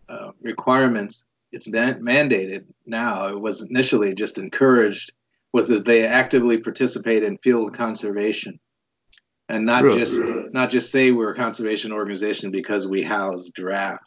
uh, 0.08 0.32
requirements 0.40 1.24
it's 1.52 1.68
mandated 1.68 2.64
now. 2.86 3.28
It 3.28 3.40
was 3.40 3.62
initially 3.62 4.14
just 4.14 4.38
encouraged 4.38 5.12
was 5.52 5.68
that 5.68 5.84
they 5.84 6.06
actively 6.06 6.58
participate 6.58 7.22
in 7.22 7.38
field 7.38 7.74
conservation 7.74 8.60
and 9.48 9.64
not 9.64 9.82
really? 9.82 9.98
just 9.98 10.20
not 10.52 10.70
just 10.70 10.92
say 10.92 11.10
we're 11.10 11.32
a 11.32 11.36
conservation 11.36 11.92
organization 11.92 12.50
because 12.50 12.86
we 12.86 13.02
house 13.02 13.48
giraffe 13.48 14.00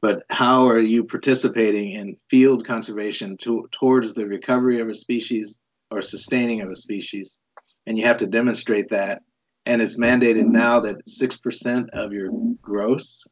but 0.00 0.24
how 0.30 0.68
are 0.68 0.80
you 0.80 1.04
participating 1.04 1.92
in 1.92 2.16
field 2.28 2.66
conservation 2.66 3.36
to, 3.36 3.68
towards 3.70 4.14
the 4.14 4.26
recovery 4.26 4.80
of 4.80 4.88
a 4.88 4.94
species 4.94 5.58
or 5.90 6.02
sustaining 6.02 6.60
of 6.60 6.70
a 6.70 6.76
species 6.76 7.40
and 7.86 7.98
you 7.98 8.04
have 8.04 8.18
to 8.18 8.26
demonstrate 8.26 8.88
that 8.90 9.22
and 9.66 9.80
it's 9.80 9.98
mandated 9.98 10.46
now 10.46 10.80
that 10.80 11.06
6% 11.06 11.90
of 11.90 12.12
your 12.12 12.30
gross 12.60 13.26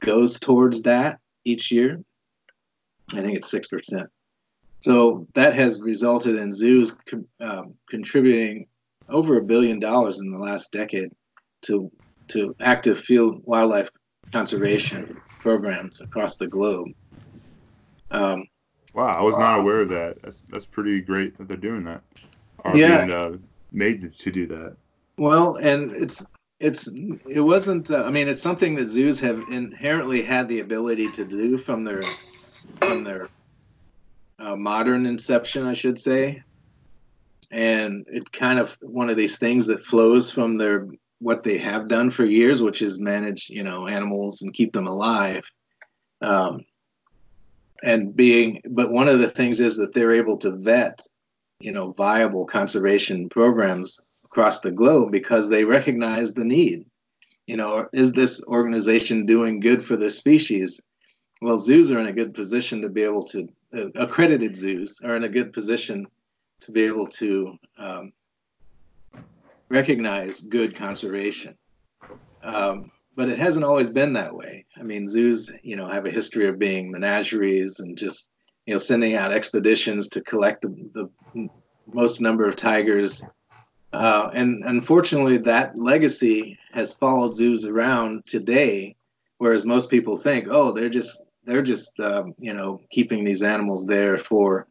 goes 0.00 0.38
towards 0.38 0.82
that 0.82 1.18
each 1.44 1.70
year 1.72 2.00
I 3.12 3.20
think 3.20 3.36
it's 3.36 3.50
six 3.50 3.66
percent. 3.68 4.08
So 4.80 5.26
that 5.34 5.54
has 5.54 5.80
resulted 5.80 6.36
in 6.36 6.52
zoos 6.52 6.94
um, 7.40 7.74
contributing 7.88 8.66
over 9.08 9.38
a 9.38 9.42
billion 9.42 9.80
dollars 9.80 10.18
in 10.18 10.30
the 10.30 10.38
last 10.38 10.72
decade 10.72 11.10
to 11.62 11.90
to 12.28 12.54
active 12.60 12.98
field 12.98 13.42
wildlife 13.44 13.90
conservation 14.32 15.20
programs 15.38 16.00
across 16.00 16.36
the 16.36 16.46
globe. 16.46 16.88
Um, 18.10 18.46
wow, 18.94 19.06
I 19.06 19.22
was 19.22 19.38
not 19.38 19.60
aware 19.60 19.80
of 19.80 19.88
that. 19.90 20.22
That's 20.22 20.42
that's 20.42 20.66
pretty 20.66 21.00
great 21.00 21.36
that 21.38 21.48
they're 21.48 21.56
doing 21.56 21.84
that. 21.84 22.02
Are 22.64 22.76
yeah. 22.76 23.06
being 23.06 23.16
uh, 23.16 23.36
made 23.72 24.10
to 24.10 24.30
do 24.30 24.46
that. 24.46 24.76
Well, 25.18 25.56
and 25.56 25.92
it's 25.92 26.24
it's 26.60 26.88
it 26.88 27.40
wasn't. 27.40 27.90
Uh, 27.90 28.04
I 28.04 28.10
mean, 28.10 28.28
it's 28.28 28.42
something 28.42 28.74
that 28.76 28.88
zoos 28.88 29.20
have 29.20 29.42
inherently 29.50 30.22
had 30.22 30.48
the 30.48 30.60
ability 30.60 31.10
to 31.12 31.24
do 31.24 31.58
from 31.58 31.84
their 31.84 32.02
from 32.78 33.04
their 33.04 33.28
uh, 34.38 34.56
modern 34.56 35.06
inception, 35.06 35.66
I 35.66 35.74
should 35.74 35.98
say. 35.98 36.42
And 37.50 38.06
it 38.08 38.32
kind 38.32 38.58
of 38.58 38.76
one 38.80 39.10
of 39.10 39.16
these 39.16 39.38
things 39.38 39.66
that 39.66 39.84
flows 39.84 40.30
from 40.30 40.56
their 40.56 40.88
what 41.20 41.42
they 41.42 41.58
have 41.58 41.88
done 41.88 42.10
for 42.10 42.24
years, 42.24 42.60
which 42.60 42.82
is 42.82 42.98
manage, 42.98 43.48
you 43.48 43.62
know, 43.62 43.86
animals 43.86 44.42
and 44.42 44.52
keep 44.52 44.72
them 44.72 44.86
alive. 44.86 45.44
Um, 46.20 46.64
and 47.82 48.14
being, 48.14 48.62
but 48.68 48.90
one 48.90 49.08
of 49.08 49.18
the 49.18 49.30
things 49.30 49.60
is 49.60 49.76
that 49.76 49.94
they're 49.94 50.12
able 50.12 50.36
to 50.38 50.50
vet, 50.50 51.00
you 51.60 51.72
know, 51.72 51.92
viable 51.92 52.46
conservation 52.46 53.28
programs 53.28 54.00
across 54.24 54.60
the 54.60 54.70
globe 54.70 55.12
because 55.12 55.48
they 55.48 55.64
recognize 55.64 56.32
the 56.32 56.44
need. 56.44 56.86
You 57.46 57.56
know, 57.56 57.88
is 57.92 58.12
this 58.12 58.42
organization 58.44 59.26
doing 59.26 59.60
good 59.60 59.84
for 59.84 59.96
this 59.96 60.18
species? 60.18 60.80
Well, 61.40 61.58
zoos 61.58 61.90
are 61.90 61.98
in 61.98 62.06
a 62.06 62.12
good 62.12 62.34
position 62.34 62.82
to 62.82 62.88
be 62.88 63.02
able 63.02 63.24
to 63.24 63.48
uh, 63.76 63.90
accredited 63.96 64.56
zoos 64.56 65.00
are 65.04 65.16
in 65.16 65.24
a 65.24 65.28
good 65.28 65.52
position 65.52 66.06
to 66.60 66.72
be 66.72 66.84
able 66.84 67.06
to 67.06 67.58
um, 67.76 68.12
recognize 69.68 70.40
good 70.40 70.76
conservation. 70.76 71.56
Um, 72.42 72.90
but 73.16 73.28
it 73.28 73.38
hasn't 73.38 73.64
always 73.64 73.90
been 73.90 74.12
that 74.14 74.34
way. 74.34 74.66
I 74.76 74.82
mean, 74.82 75.08
zoos, 75.08 75.50
you 75.62 75.76
know, 75.76 75.88
have 75.88 76.06
a 76.06 76.10
history 76.10 76.48
of 76.48 76.58
being 76.58 76.90
menageries 76.90 77.80
and 77.80 77.96
just, 77.96 78.30
you 78.66 78.74
know, 78.74 78.78
sending 78.78 79.14
out 79.14 79.32
expeditions 79.32 80.08
to 80.08 80.20
collect 80.22 80.62
the, 80.62 81.08
the 81.34 81.48
most 81.92 82.20
number 82.20 82.48
of 82.48 82.56
tigers. 82.56 83.22
Uh, 83.92 84.30
and 84.34 84.64
unfortunately, 84.64 85.36
that 85.38 85.78
legacy 85.78 86.58
has 86.72 86.92
followed 86.92 87.34
zoos 87.34 87.64
around 87.64 88.26
today, 88.26 88.96
whereas 89.38 89.64
most 89.64 89.90
people 89.90 90.16
think, 90.16 90.48
oh, 90.50 90.72
they're 90.72 90.88
just 90.88 91.20
they're 91.46 91.62
just 91.62 91.98
um, 92.00 92.34
you 92.38 92.54
know 92.54 92.80
keeping 92.90 93.24
these 93.24 93.42
animals 93.42 93.86
there 93.86 94.18
for 94.18 94.66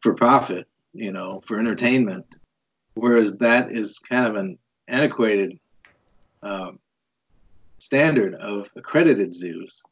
for 0.00 0.14
profit, 0.14 0.68
you 0.92 1.12
know, 1.12 1.42
for 1.46 1.58
entertainment, 1.58 2.38
whereas 2.94 3.36
that 3.36 3.72
is 3.72 3.98
kind 3.98 4.26
of 4.26 4.36
an 4.36 4.58
antiquated 4.88 5.58
um, 6.42 6.78
standard 7.78 8.34
of 8.34 8.68
accredited 8.76 9.34
zoos. 9.34 9.82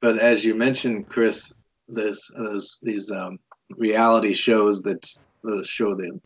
But 0.00 0.18
as 0.18 0.44
you 0.44 0.54
mentioned, 0.54 1.08
Chris, 1.08 1.52
this 1.88 2.30
those 2.36 2.78
these 2.82 3.10
um, 3.10 3.38
reality 3.70 4.34
shows 4.34 4.82
that 4.82 5.06
show 5.64 5.94
the 5.94 6.20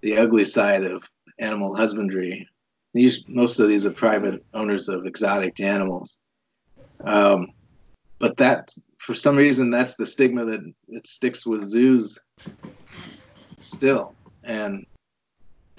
the 0.00 0.16
ugly 0.18 0.44
side 0.44 0.84
of 0.84 1.02
animal 1.38 1.74
husbandry. 1.74 2.48
These 2.94 3.24
most 3.28 3.58
of 3.58 3.68
these 3.68 3.84
are 3.84 3.90
private 3.90 4.44
owners 4.54 4.88
of 4.88 5.06
exotic 5.06 5.60
animals. 5.60 6.18
Um, 7.04 7.52
but 8.18 8.36
that 8.38 8.72
for 8.98 9.14
some 9.14 9.36
reason 9.36 9.70
that's 9.70 9.94
the 9.96 10.06
stigma 10.06 10.44
that 10.44 10.60
it 10.88 11.06
sticks 11.06 11.44
with 11.46 11.68
zoos 11.68 12.18
still. 13.60 14.14
And 14.44 14.84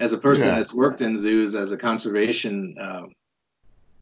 as 0.00 0.12
a 0.12 0.18
person 0.18 0.48
Yeah. 0.48 0.56
that's 0.56 0.72
worked 0.74 1.00
in 1.00 1.18
zoos 1.18 1.54
as 1.54 1.72
a 1.72 1.76
conservation 1.76 2.74
um, 2.80 3.12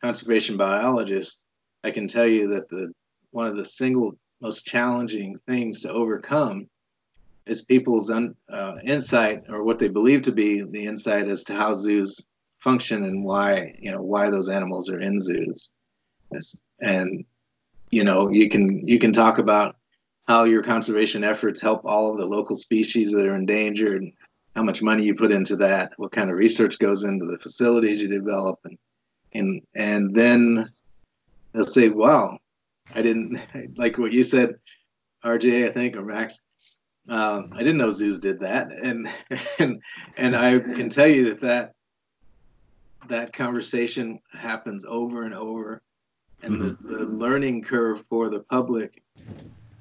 conservation 0.02 0.56
biologist, 0.56 1.42
I 1.82 1.90
can 1.90 2.06
tell 2.08 2.26
you 2.26 2.48
that 2.48 2.68
the 2.68 2.92
one 3.30 3.46
of 3.46 3.56
the 3.56 3.64
single 3.64 4.16
most 4.40 4.66
challenging 4.66 5.38
things 5.46 5.80
to 5.82 5.90
overcome 5.90 6.68
is 7.46 7.64
people's 7.64 8.10
un, 8.10 8.34
uh, 8.52 8.76
insight 8.84 9.44
or 9.48 9.62
what 9.64 9.78
they 9.78 9.88
believe 9.88 10.22
to 10.22 10.32
be 10.32 10.62
the 10.62 10.84
insight 10.84 11.28
as 11.28 11.44
to 11.44 11.54
how 11.54 11.72
zoos 11.72 12.20
function 12.58 13.04
and 13.04 13.24
why 13.24 13.74
you 13.78 13.90
know 13.92 14.02
why 14.02 14.28
those 14.28 14.48
animals 14.48 14.90
are 14.90 14.98
in 15.00 15.20
zoos. 15.20 15.70
It's- 16.32 16.60
and 16.80 17.24
you 17.90 18.04
know 18.04 18.30
you 18.30 18.48
can 18.48 18.86
you 18.86 18.98
can 18.98 19.12
talk 19.12 19.38
about 19.38 19.76
how 20.26 20.44
your 20.44 20.62
conservation 20.62 21.22
efforts 21.22 21.60
help 21.60 21.82
all 21.84 22.10
of 22.10 22.18
the 22.18 22.26
local 22.26 22.56
species 22.56 23.12
that 23.12 23.26
are 23.26 23.36
endangered, 23.36 24.04
how 24.56 24.62
much 24.62 24.82
money 24.82 25.04
you 25.04 25.14
put 25.14 25.30
into 25.30 25.56
that, 25.56 25.92
what 25.98 26.12
kind 26.12 26.30
of 26.30 26.36
research 26.36 26.78
goes 26.78 27.04
into 27.04 27.26
the 27.26 27.38
facilities 27.38 28.02
you 28.02 28.08
develop, 28.08 28.58
and 28.64 28.78
and 29.34 29.62
and 29.74 30.14
then 30.14 30.66
they'll 31.52 31.64
say, 31.64 31.88
"Wow, 31.88 32.38
I 32.94 33.02
didn't 33.02 33.38
like 33.76 33.98
what 33.98 34.12
you 34.12 34.22
said, 34.22 34.56
RJ, 35.24 35.68
I 35.68 35.72
think, 35.72 35.96
or 35.96 36.02
Max. 36.02 36.40
Um, 37.08 37.50
I 37.52 37.58
didn't 37.58 37.78
know 37.78 37.90
zoos 37.90 38.18
did 38.18 38.40
that." 38.40 38.72
And 38.72 39.08
and 39.58 39.80
and 40.16 40.36
I 40.36 40.58
can 40.58 40.90
tell 40.90 41.08
you 41.08 41.34
that 41.34 41.40
that 41.40 41.72
that 43.08 43.32
conversation 43.32 44.18
happens 44.32 44.84
over 44.84 45.22
and 45.22 45.34
over, 45.34 45.82
and 46.42 46.60
the, 46.60 46.64
mm-hmm. 46.66 46.88
the 46.92 46.98
learning 47.04 47.62
curve 47.62 48.04
for 48.08 48.28
the 48.28 48.40
public 48.40 49.02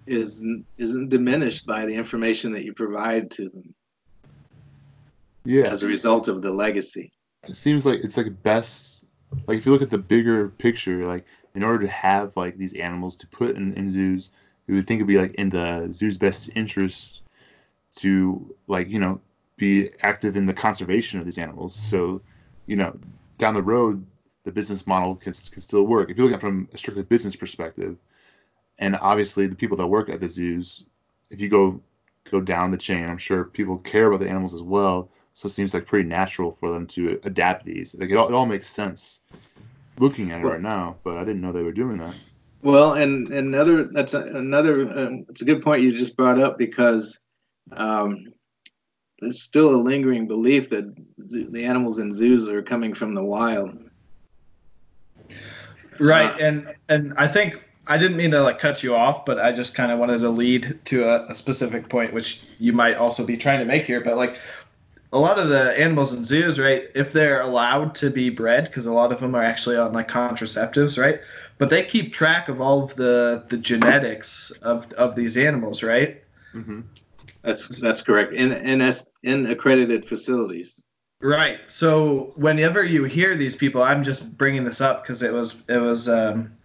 is 0.08 0.44
isn't 0.78 1.10
diminished 1.10 1.66
by 1.66 1.86
the 1.86 1.94
information 1.94 2.52
that 2.54 2.64
you 2.64 2.74
provide 2.74 3.32
to 3.32 3.50
them 3.50 3.74
Yeah. 5.44 5.68
as 5.68 5.84
a 5.84 5.88
result 5.88 6.28
of 6.28 6.42
the 6.42 6.52
legacy. 6.52 7.12
it 7.48 7.56
seems 7.56 7.86
like 7.86 8.00
it's 8.04 8.18
like 8.18 8.42
best 8.44 9.04
like 9.48 9.58
if 9.58 9.66
you 9.66 9.72
look 9.72 9.82
at 9.82 9.90
the 9.90 9.98
bigger 9.98 10.50
picture 10.50 11.06
like 11.08 11.26
in 11.56 11.64
order 11.64 11.86
to 11.86 11.92
have 11.92 12.36
like 12.38 12.58
these 12.58 12.74
animals 12.74 13.18
to 13.18 13.28
put 13.28 13.56
in, 13.56 13.74
in 13.74 13.90
zoos 13.90 14.32
you 14.68 14.76
would 14.76 14.88
think 14.88 15.00
it'd 15.00 15.08
be 15.08 15.18
like 15.18 15.34
in 15.36 15.50
the 15.50 15.88
zoo's 15.92 16.18
best 16.18 16.50
interest 16.56 17.24
to 17.96 18.54
like 18.68 18.90
you 18.90 19.00
know 19.00 19.20
be 19.58 19.90
active 20.02 20.36
in 20.36 20.46
the 20.46 20.54
conservation 20.54 21.20
of 21.20 21.26
these 21.26 21.38
animals 21.38 21.74
so 21.76 22.22
you 22.68 22.76
know 22.76 22.98
down 23.38 23.54
the 23.54 23.64
road 23.64 24.06
the 24.46 24.52
business 24.52 24.88
model 24.88 25.16
can, 25.16 25.34
can 25.34 25.62
still 25.62 25.84
work 25.84 26.10
if 26.10 26.18
you 26.18 26.24
look 26.24 26.32
at 26.32 26.38
it 26.38 26.42
from 26.42 26.70
a 26.74 26.78
strictly 26.78 27.04
business 27.04 27.36
perspective 27.36 27.98
and 28.80 28.96
obviously 28.96 29.48
the 29.48 29.56
people 29.56 29.78
that 29.78 29.88
work 29.88 30.10
at 30.10 30.20
the 30.20 30.30
zoos 30.30 30.86
if 31.30 31.42
you 31.42 31.50
go 31.50 31.82
go 32.32 32.40
down 32.40 32.72
the 32.72 32.78
chain 32.78 33.08
i'm 33.10 33.18
sure 33.18 33.44
people 33.44 33.78
care 33.80 34.08
about 34.08 34.20
the 34.20 34.30
animals 34.30 34.54
as 34.54 34.64
well 34.64 35.10
so 35.36 35.48
it 35.48 35.52
seems 35.52 35.74
like 35.74 35.86
pretty 35.86 36.08
natural 36.08 36.56
for 36.62 36.72
them 36.72 36.88
to 36.88 37.20
adapt 37.26 37.66
these. 37.66 37.94
Like 37.94 38.10
it 38.10 38.16
all, 38.16 38.30
it 38.30 38.34
all 38.34 38.46
makes 38.46 38.70
sense 38.70 39.20
looking 40.00 40.32
at 40.32 40.40
it 40.40 40.46
right 40.46 40.62
now, 40.62 40.96
but 41.04 41.18
I 41.18 41.26
didn't 41.26 41.42
know 41.42 41.52
they 41.52 41.62
were 41.62 41.74
doing 41.74 41.98
that. 41.98 42.16
Well, 42.64 42.94
and 42.94 43.28
another 43.28 43.84
that's 43.84 44.14
a, 44.14 44.22
another 44.22 44.88
um, 44.88 45.26
it's 45.28 45.42
a 45.42 45.46
good 45.46 45.62
point 45.62 45.82
you 45.82 45.92
just 45.92 46.16
brought 46.16 46.40
up 46.40 46.58
because 46.58 47.20
um, 47.76 48.28
there's 49.20 49.42
still 49.42 49.76
a 49.76 49.76
lingering 49.76 50.26
belief 50.26 50.70
that 50.70 50.86
the 51.18 51.66
animals 51.66 52.00
in 52.00 52.14
zoos 52.14 52.48
are 52.48 52.64
coming 52.64 52.94
from 52.94 53.14
the 53.14 53.24
wild. 53.24 53.78
Right, 56.00 56.30
Uh, 56.30 56.46
and 56.46 56.76
and 56.90 57.14
I 57.18 57.28
think 57.28 57.62
I 57.88 57.98
didn't 57.98 58.18
mean 58.18 58.32
to 58.32 58.42
like 58.42 58.60
cut 58.60 58.84
you 58.84 58.96
off, 58.96 59.26
but 59.26 59.40
I 59.40 59.52
just 59.52 59.76
kind 59.76 59.92
of 59.92 60.00
wanted 60.00 60.20
to 60.20 60.30
lead 60.30 60.80
to 60.86 61.08
a, 61.08 61.28
a 61.28 61.36
specific 61.36 61.90
point, 61.90 62.14
which 62.14 62.42
you 62.60 62.74
might 62.74 62.96
also 62.96 63.26
be 63.26 63.38
trying 63.38 63.60
to 63.60 63.66
make 63.66 63.86
here. 63.86 64.02
But 64.02 64.18
like 64.18 64.40
a 65.14 65.20
lot 65.20 65.40
of 65.40 65.50
the 65.50 65.78
animals 65.80 66.14
in 66.14 66.26
zoos, 66.26 66.60
right? 66.60 66.90
If 66.96 67.14
they're 67.14 67.42
allowed 67.42 67.96
to 67.96 68.10
be 68.10 68.30
bred, 68.30 68.66
because 68.66 68.86
a 68.86 68.94
lot 68.94 69.12
of 69.12 69.20
them 69.20 69.36
are 69.36 69.44
actually 69.44 69.78
on 69.78 69.94
like 69.94 70.10
contraceptives, 70.10 71.02
right? 71.02 71.22
But 71.58 71.70
they 71.70 71.84
keep 71.84 72.12
track 72.12 72.50
of 72.50 72.60
all 72.60 72.84
of 72.84 72.96
the 72.96 73.46
the 73.48 73.58
genetics 73.58 74.52
of 74.62 74.92
of 74.94 75.16
these 75.16 75.38
animals, 75.38 75.84
right? 75.84 76.22
Mm-hmm. 76.54 76.82
That's 77.44 77.80
that's 77.80 78.02
correct. 78.02 78.34
In 78.34 78.52
in 78.52 78.82
as 78.82 79.08
in 79.24 79.46
accredited 79.46 80.08
facilities. 80.08 80.82
Right. 81.26 81.60
So 81.72 82.34
whenever 82.36 82.84
you 82.84 83.04
hear 83.06 83.36
these 83.36 83.56
people, 83.56 83.82
I'm 83.82 84.04
just 84.04 84.38
bringing 84.38 84.64
this 84.64 84.80
up 84.80 85.02
because 85.02 85.24
it 85.24 85.34
was 85.34 85.60
it 85.68 85.80
was 85.80 86.08
um, 86.08 86.56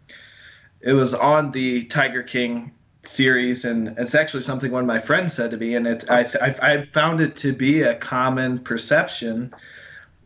it 0.83 0.93
was 0.93 1.15
on 1.15 1.51
the 1.53 1.85
Tiger 1.85 2.23
King 2.23 2.73
series, 3.03 3.65
and 3.65 3.95
it's 3.97 4.15
actually 4.15 4.43
something 4.43 4.71
one 4.71 4.83
of 4.83 4.87
my 4.87 5.01
friends 5.01 5.33
said 5.33 5.53
to 5.53 5.57
me, 5.57 5.77
and 5.77 5.87
it 5.87 6.05
I 6.11 6.27
I, 6.61 6.83
found 6.83 7.23
it 7.23 7.37
to 7.37 7.55
be 7.55 7.81
a 7.81 7.95
common 7.95 8.59
perception 8.59 9.55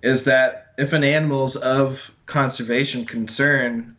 is 0.03 0.25
that 0.25 0.73
if 0.79 0.93
an 0.93 1.05
animal's 1.05 1.55
of 1.55 2.11
conservation 2.27 3.05
concern, 3.05 3.95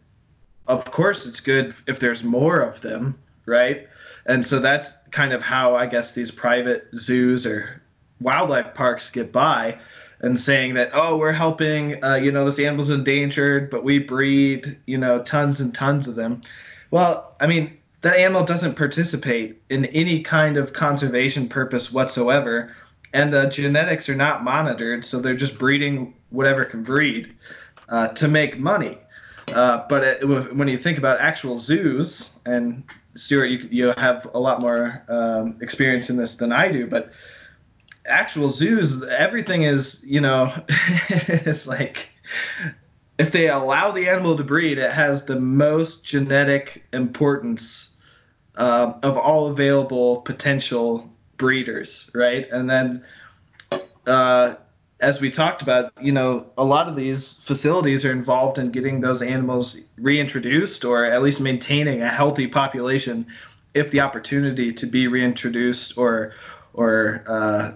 of 0.68 0.84
course 0.92 1.26
it's 1.26 1.40
good 1.40 1.74
if 1.88 2.02
there's 2.02 2.26
more 2.26 2.60
of 2.60 2.82
them, 2.82 3.18
right? 3.46 3.88
And 4.26 4.46
so 4.46 4.60
that's 4.60 4.98
kind 5.12 5.32
of 5.32 5.42
how 5.42 5.78
I 5.78 5.86
guess 5.86 6.12
these 6.12 6.32
private 6.32 6.90
zoos 6.94 7.46
or 7.46 7.82
wildlife 8.20 8.74
parks 8.74 9.10
get 9.12 9.32
by 9.32 9.80
and 10.22 10.40
saying 10.40 10.76
that 10.76 10.92
oh 10.94 11.18
we're 11.18 11.32
helping 11.32 12.04
uh, 12.04 12.16
you 12.16 12.32
know 12.32 12.46
this 12.46 12.60
animal's 12.60 12.90
endangered 12.90 13.70
but 13.70 13.84
we 13.84 14.00
breed 14.00 14.78
you 14.86 14.98
know 14.98 15.22
tons 15.22 15.62
and 15.62 15.74
tons 15.74 16.08
of 16.08 16.16
them. 16.16 16.42
Well 16.92 17.36
i 17.40 17.48
mean 17.48 17.78
that 18.02 18.18
animal 18.18 18.46
doesn't 18.46 18.76
participate 18.76 19.62
in 19.70 19.86
any 19.86 20.22
kind 20.22 20.58
of 20.58 20.74
conservation 20.74 21.50
purpose 21.50 21.92
whatsoever 21.92 22.76
and 23.14 23.34
the 23.34 23.46
genetics 23.48 24.10
are 24.10 24.16
not 24.16 24.44
monitored 24.44 25.06
so 25.06 25.20
they're 25.20 25.36
just 25.36 25.58
breeding 25.58 26.14
whatever 26.30 26.66
can 26.66 26.84
breed 26.84 27.34
uh, 27.90 28.10
to 28.10 28.28
make 28.28 28.60
money. 28.60 28.98
Uh, 29.54 29.86
but 29.88 30.04
it, 30.04 30.56
when 30.56 30.68
you 30.68 30.78
think 30.78 30.98
about 30.98 31.20
actual 31.20 31.60
zoos 31.60 32.32
and 32.46 32.84
stuart 33.14 33.46
you, 33.46 33.68
you 33.72 33.94
have 33.96 34.28
a 34.34 34.40
lot 34.40 34.60
more 34.60 35.04
um, 35.08 35.58
experience 35.62 36.10
in 36.10 36.18
this 36.18 36.36
than 36.36 36.52
i 36.52 36.70
do 36.70 36.88
but 36.88 37.14
actual 38.08 38.50
zoos, 38.50 39.04
everything 39.04 39.64
is, 39.64 40.04
you 40.06 40.22
know, 40.22 40.54
it's 41.10 41.68
like 41.68 42.10
if 43.18 43.32
they 43.32 43.48
allow 43.48 43.92
the 43.92 44.10
animal 44.10 44.38
to 44.38 44.44
breed, 44.44 44.78
it 44.78 44.92
has 44.92 45.26
the 45.26 45.40
most 45.40 46.06
genetic 46.06 46.86
importance 46.92 47.98
uh, 48.56 48.94
of 49.04 49.18
all 49.18 49.48
available 49.48 50.22
potential 50.22 51.10
breeders, 51.38 52.10
right? 52.14 52.48
And 52.52 52.70
then, 52.70 53.06
uh, 54.06 54.56
as 55.00 55.20
we 55.20 55.30
talked 55.30 55.62
about, 55.62 55.92
you 56.02 56.12
know, 56.12 56.46
a 56.58 56.64
lot 56.64 56.88
of 56.88 56.96
these 56.96 57.38
facilities 57.40 58.06
are 58.06 58.12
involved 58.12 58.58
in 58.58 58.72
getting 58.72 59.02
those 59.02 59.22
animals 59.22 59.80
reintroduced 59.98 60.86
or 60.86 61.06
at 61.06 61.22
least 61.22 61.42
maintaining 61.42 62.02
a 62.02 62.10
healthy 62.10 62.48
population 62.48 63.28
if 63.74 63.92
the 63.92 64.00
opportunity 64.00 64.72
to 64.72 64.86
be 64.86 65.08
reintroduced 65.08 65.98
or 65.98 66.34
or 66.74 67.24
uh, 67.28 67.72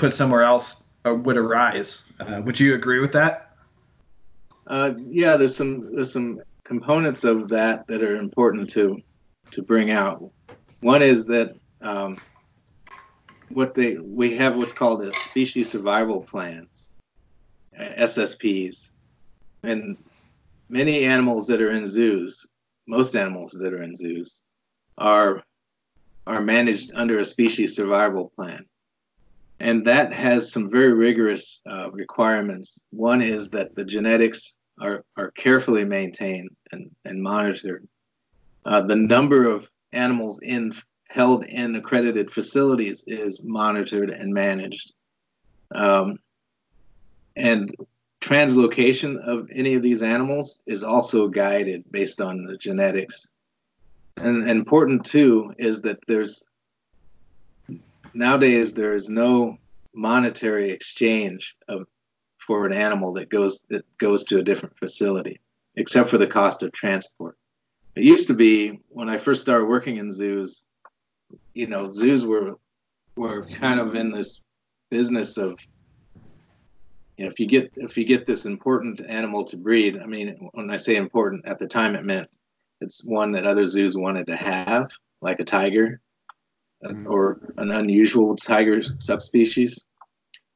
put 0.00 0.14
somewhere 0.14 0.42
else 0.42 0.84
uh, 1.04 1.14
would 1.14 1.36
arise. 1.36 2.10
Uh, 2.18 2.40
would 2.44 2.58
you 2.58 2.74
agree 2.74 3.00
with 3.00 3.12
that? 3.12 3.50
Uh, 4.66 4.94
yeah, 4.98 5.36
there's 5.36 5.54
some 5.54 5.94
there's 5.94 6.12
some 6.12 6.40
components 6.64 7.24
of 7.24 7.48
that 7.48 7.86
that 7.86 8.02
are 8.02 8.16
important 8.16 8.70
to 8.70 8.98
to 9.50 9.62
bring 9.62 9.90
out. 9.90 10.30
One 10.80 11.02
is 11.02 11.26
that 11.26 11.54
um, 11.82 12.16
what 13.50 13.74
they 13.74 13.98
we 13.98 14.36
have 14.36 14.56
what's 14.56 14.72
called 14.72 15.02
a 15.02 15.12
species 15.12 15.70
survival 15.70 16.22
plans, 16.22 16.88
SSPs, 17.78 18.90
and 19.62 19.98
many 20.70 21.04
animals 21.04 21.46
that 21.48 21.60
are 21.60 21.72
in 21.72 21.86
zoos, 21.88 22.46
most 22.86 23.16
animals 23.16 23.52
that 23.52 23.72
are 23.74 23.82
in 23.82 23.94
zoos, 23.94 24.44
are 24.96 25.42
are 26.26 26.40
managed 26.40 26.92
under 26.94 27.18
a 27.18 27.24
species 27.24 27.76
survival 27.76 28.32
plan. 28.36 28.64
And 29.60 29.86
that 29.86 30.12
has 30.12 30.50
some 30.50 30.70
very 30.70 30.94
rigorous 30.94 31.60
uh, 31.70 31.90
requirements. 31.90 32.80
One 32.90 33.20
is 33.20 33.50
that 33.50 33.74
the 33.74 33.84
genetics 33.84 34.56
are, 34.80 35.04
are 35.18 35.30
carefully 35.32 35.84
maintained 35.84 36.48
and, 36.72 36.90
and 37.04 37.22
monitored. 37.22 37.86
Uh, 38.64 38.80
the 38.80 38.96
number 38.96 39.46
of 39.46 39.68
animals 39.92 40.40
in 40.42 40.72
held 41.08 41.44
in 41.44 41.74
accredited 41.74 42.30
facilities 42.30 43.02
is 43.06 43.42
monitored 43.42 44.10
and 44.10 44.32
managed. 44.32 44.94
Um, 45.74 46.18
and 47.36 47.74
translocation 48.20 49.18
of 49.18 49.48
any 49.52 49.74
of 49.74 49.82
these 49.82 50.02
animals 50.02 50.62
is 50.66 50.84
also 50.84 51.26
guided 51.26 51.84
based 51.90 52.20
on 52.20 52.44
the 52.44 52.56
genetics. 52.56 53.28
And, 54.16 54.42
and 54.42 54.50
important 54.50 55.04
too 55.04 55.52
is 55.58 55.82
that 55.82 55.98
there's 56.06 56.44
nowadays 58.14 58.72
there 58.72 58.94
is 58.94 59.08
no 59.08 59.58
monetary 59.94 60.70
exchange 60.70 61.56
of 61.68 61.86
for 62.38 62.66
an 62.66 62.72
animal 62.72 63.12
that 63.12 63.28
goes 63.28 63.64
that 63.68 63.84
goes 63.98 64.24
to 64.24 64.38
a 64.38 64.42
different 64.42 64.76
facility, 64.78 65.40
except 65.76 66.10
for 66.10 66.18
the 66.18 66.26
cost 66.26 66.62
of 66.62 66.72
transport. 66.72 67.36
It 67.94 68.04
used 68.04 68.28
to 68.28 68.34
be 68.34 68.80
when 68.88 69.08
I 69.08 69.18
first 69.18 69.42
started 69.42 69.66
working 69.66 69.98
in 69.98 70.12
zoos, 70.12 70.64
you 71.54 71.66
know, 71.66 71.92
zoos 71.92 72.24
were 72.24 72.54
were 73.16 73.46
kind 73.46 73.80
of 73.80 73.94
in 73.94 74.10
this 74.10 74.40
business 74.90 75.36
of 75.36 75.58
you 77.16 77.24
know, 77.24 77.30
if 77.30 77.38
you 77.38 77.46
get 77.46 77.70
if 77.76 77.98
you 77.98 78.04
get 78.04 78.26
this 78.26 78.46
important 78.46 79.02
animal 79.02 79.44
to 79.44 79.56
breed, 79.56 80.00
I 80.00 80.06
mean, 80.06 80.48
when 80.52 80.70
I 80.70 80.78
say 80.78 80.96
important, 80.96 81.46
at 81.46 81.58
the 81.58 81.66
time 81.66 81.94
it 81.94 82.04
meant 82.04 82.38
it's 82.80 83.04
one 83.04 83.32
that 83.32 83.46
other 83.46 83.66
zoos 83.66 83.96
wanted 83.96 84.26
to 84.28 84.36
have, 84.36 84.90
like 85.20 85.38
a 85.38 85.44
tiger. 85.44 86.00
Or 87.06 87.40
an 87.58 87.70
unusual 87.70 88.36
tiger 88.36 88.82
subspecies. 88.98 89.84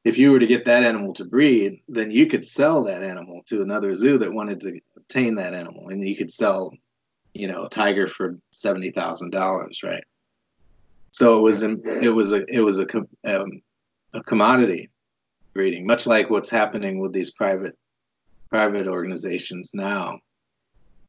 If 0.03 0.17
you 0.17 0.31
were 0.31 0.39
to 0.39 0.47
get 0.47 0.65
that 0.65 0.83
animal 0.83 1.13
to 1.15 1.25
breed, 1.25 1.81
then 1.87 2.11
you 2.11 2.27
could 2.27 2.45
sell 2.45 2.83
that 2.83 3.03
animal 3.03 3.41
to 3.47 3.61
another 3.61 3.93
zoo 3.93 4.17
that 4.19 4.33
wanted 4.33 4.61
to 4.61 4.79
obtain 4.97 5.35
that 5.35 5.53
animal, 5.53 5.89
and 5.89 6.07
you 6.07 6.15
could 6.15 6.31
sell, 6.31 6.73
you 7.33 7.47
know, 7.47 7.65
a 7.65 7.69
tiger 7.69 8.07
for 8.07 8.37
seventy 8.51 8.91
thousand 8.91 9.31
dollars, 9.31 9.81
right? 9.83 10.03
So 11.11 11.37
it 11.37 11.41
was 11.41 11.61
it 11.63 12.13
was 12.13 12.33
a 12.33 12.45
it 12.53 12.59
was 12.59 12.79
a 12.79 12.87
um, 13.23 13.61
a 14.13 14.23
commodity 14.23 14.89
breeding, 15.53 15.85
much 15.85 16.05
like 16.05 16.29
what's 16.29 16.49
happening 16.49 16.99
with 16.99 17.13
these 17.13 17.31
private 17.31 17.77
private 18.49 18.87
organizations 18.87 19.71
now. 19.73 20.19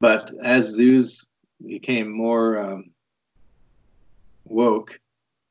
But 0.01 0.31
as 0.43 0.67
zoos 0.67 1.27
became 1.65 2.11
more 2.11 2.59
um, 2.59 2.91
woke, 4.45 5.01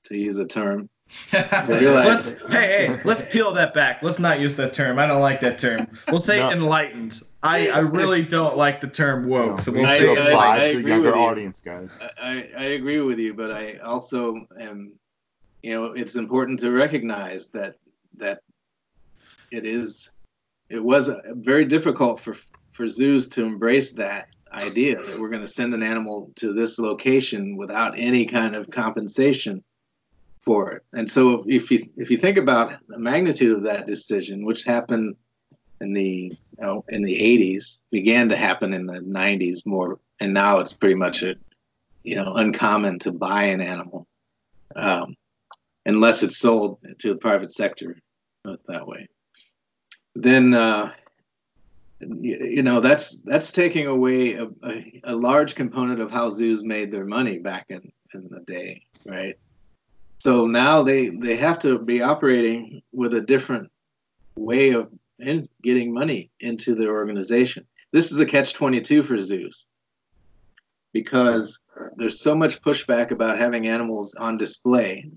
to 0.06 0.18
use 0.18 0.38
a 0.38 0.46
term, 0.46 0.90
let's, 1.34 2.42
hey, 2.48 2.88
hey, 2.88 3.00
let's 3.06 3.22
peel 3.32 3.54
that 3.54 3.74
back. 3.76 4.02
Let's 4.02 4.18
not 4.18 4.40
use 4.40 4.56
that 4.56 4.74
term. 4.74 4.98
I 4.98 5.06
don't 5.06 5.22
like 5.22 5.40
that 5.42 5.60
term. 5.60 5.88
We'll 6.08 6.20
say 6.20 6.40
no. 6.40 6.50
enlightened. 6.52 7.22
I, 7.44 7.70
I 7.70 7.80
really 7.80 8.24
don't 8.24 8.58
like 8.58 8.82
the 8.82 8.88
term 8.88 9.28
woke. 9.28 9.62
So 9.62 9.72
we'll 9.72 9.86
I, 9.86 9.98
say 9.98 10.32
I, 10.32 10.32
I, 10.32 10.66
I 10.66 10.72
to 10.72 10.82
younger 10.82 11.16
audience, 11.16 11.62
guys. 11.62 11.98
I, 12.20 12.50
I 12.58 12.64
agree 12.64 13.02
with 13.02 13.20
you, 13.20 13.36
but 13.36 13.52
I 13.52 13.78
also 13.78 14.48
am, 14.60 14.94
you 15.62 15.76
know, 15.76 15.94
it's 15.94 16.16
important 16.16 16.60
to 16.62 16.72
recognize 16.72 17.48
that 17.50 17.76
that 18.18 18.42
it 19.52 19.66
is, 19.66 20.12
it 20.70 20.84
was 20.84 21.12
very 21.34 21.66
difficult 21.66 22.20
for 22.20 22.36
for 22.72 22.88
zoos 22.88 23.28
to 23.30 23.46
embrace 23.46 23.92
that 23.92 24.28
idea 24.52 25.02
that 25.04 25.20
we're 25.20 25.30
going 25.30 25.42
to 25.42 25.48
send 25.48 25.74
an 25.74 25.84
animal 25.84 26.32
to 26.36 26.54
this 26.54 26.80
location 26.80 27.58
without 27.58 27.98
any 27.98 28.26
kind 28.26 28.56
of 28.56 28.70
compensation 28.72 29.64
for 30.46 30.72
it. 30.72 30.84
And 30.94 31.10
so 31.10 31.44
if 31.48 31.72
you 31.72 31.88
if 31.98 32.12
you 32.12 32.18
think 32.18 32.38
about 32.38 32.74
the 32.88 33.00
magnitude 33.00 33.58
of 33.58 33.64
that 33.64 33.88
decision, 33.88 34.46
which 34.46 34.64
happened 34.64 35.16
in 35.82 35.94
the 35.94 36.34
you 36.58 36.62
know, 36.62 36.86
in 36.88 37.04
the 37.04 37.16
80s, 37.16 37.82
began 37.92 38.30
to 38.30 38.38
happen 38.38 38.74
in 38.74 38.86
the 38.86 39.00
90s 39.00 39.66
more, 39.66 40.00
and 40.20 40.34
now 40.34 40.60
it's 40.60 40.74
pretty 40.74 40.96
much 40.96 41.24
a 41.24 41.36
you 42.04 42.16
know 42.16 42.34
uncommon 42.34 43.00
to 43.00 43.12
buy 43.12 43.44
an 43.46 43.62
animal 43.62 44.08
um, 44.76 45.16
unless 45.86 46.24
it's 46.24 46.38
sold 46.38 46.80
to 47.00 47.10
the 47.10 47.20
private 47.20 47.52
sector 47.52 47.98
that 48.68 48.88
way. 48.88 49.08
Then 50.14 50.54
uh, 50.54 50.92
you 52.00 52.62
know 52.62 52.80
that's 52.80 53.20
that's 53.22 53.52
taking 53.52 53.88
away 53.88 54.34
a, 54.34 54.46
a, 54.64 55.02
a, 55.06 55.16
large 55.16 55.56
component 55.56 56.00
of 56.00 56.12
how 56.12 56.30
zoos 56.30 56.64
made 56.64 56.92
their 56.92 57.06
money 57.06 57.40
back 57.40 57.66
in, 57.70 57.92
in 58.14 58.28
the 58.30 58.42
day, 58.42 58.84
right? 59.06 59.36
So 60.26 60.48
now 60.48 60.82
they 60.82 61.10
they 61.10 61.36
have 61.36 61.60
to 61.60 61.78
be 61.78 62.02
operating 62.02 62.82
with 62.92 63.14
a 63.14 63.22
different 63.22 63.70
way 64.36 64.72
of 64.72 64.90
in 65.20 65.48
getting 65.62 65.94
money 65.94 66.32
into 66.40 66.74
the 66.74 66.88
organization. 66.88 67.64
This 67.92 68.12
is 68.12 68.20
a 68.20 68.26
catch 68.26 68.56
22 68.56 69.04
for 69.04 69.20
zoos 69.22 69.68
because 70.94 71.62
there's 71.98 72.22
so 72.22 72.34
much 72.34 72.60
pushback 72.64 73.12
about 73.12 73.38
having 73.38 73.68
animals 73.68 74.16
on 74.16 74.40
display 74.40 75.12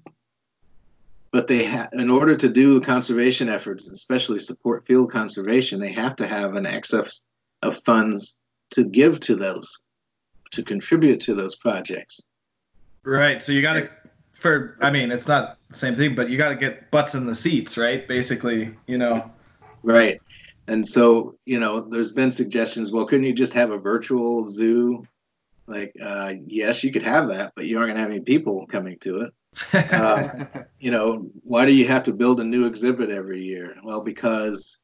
but 1.30 1.46
they 1.46 1.64
ha- 1.64 1.88
in 1.94 2.10
order 2.10 2.36
to 2.36 2.48
do 2.50 2.78
conservation 2.82 3.48
efforts, 3.48 3.88
especially 3.88 4.38
support 4.38 4.86
field 4.86 5.10
conservation, 5.10 5.80
they 5.80 5.92
have 5.92 6.16
to 6.16 6.26
have 6.26 6.54
an 6.54 6.66
excess 6.66 7.22
of 7.62 7.82
funds 7.84 8.36
to 8.72 8.84
give 8.84 9.20
to 9.20 9.36
those, 9.36 9.78
to 10.52 10.62
contribute 10.62 11.20
to 11.20 11.34
those 11.34 11.54
projects. 11.54 12.20
Right. 13.04 13.42
So 13.42 13.52
you 13.52 13.62
got 13.62 13.74
to, 13.74 13.90
for 14.38 14.76
I 14.80 14.90
mean, 14.90 15.10
it's 15.10 15.28
not 15.28 15.58
the 15.68 15.76
same 15.76 15.94
thing, 15.94 16.14
but 16.14 16.30
you 16.30 16.38
got 16.38 16.50
to 16.50 16.56
get 16.56 16.90
butts 16.90 17.14
in 17.14 17.26
the 17.26 17.34
seats, 17.34 17.76
right? 17.76 18.06
Basically, 18.06 18.74
you 18.86 18.98
know. 18.98 19.30
Right. 19.82 20.20
And 20.66 20.86
so, 20.86 21.36
you 21.46 21.58
know, 21.58 21.80
there's 21.80 22.12
been 22.12 22.30
suggestions. 22.30 22.92
Well, 22.92 23.06
couldn't 23.06 23.24
you 23.24 23.32
just 23.32 23.54
have 23.54 23.70
a 23.70 23.78
virtual 23.78 24.48
zoo? 24.48 25.06
Like, 25.66 25.94
uh, 26.02 26.34
yes, 26.46 26.84
you 26.84 26.92
could 26.92 27.02
have 27.02 27.28
that, 27.28 27.52
but 27.56 27.66
you 27.66 27.78
aren't 27.78 27.88
going 27.88 27.96
to 27.96 28.02
have 28.02 28.10
any 28.10 28.20
people 28.20 28.66
coming 28.66 28.98
to 29.00 29.22
it 29.22 29.34
uh, 29.72 30.44
you 30.78 30.90
know, 30.90 31.28
why 31.42 31.64
do 31.64 31.72
you 31.72 31.86
have 31.88 32.02
to 32.04 32.12
build 32.12 32.40
a 32.40 32.44
new 32.44 32.66
exhibit 32.66 33.10
every 33.10 33.42
year? 33.42 33.76
Well, 33.82 34.00
because 34.00 34.78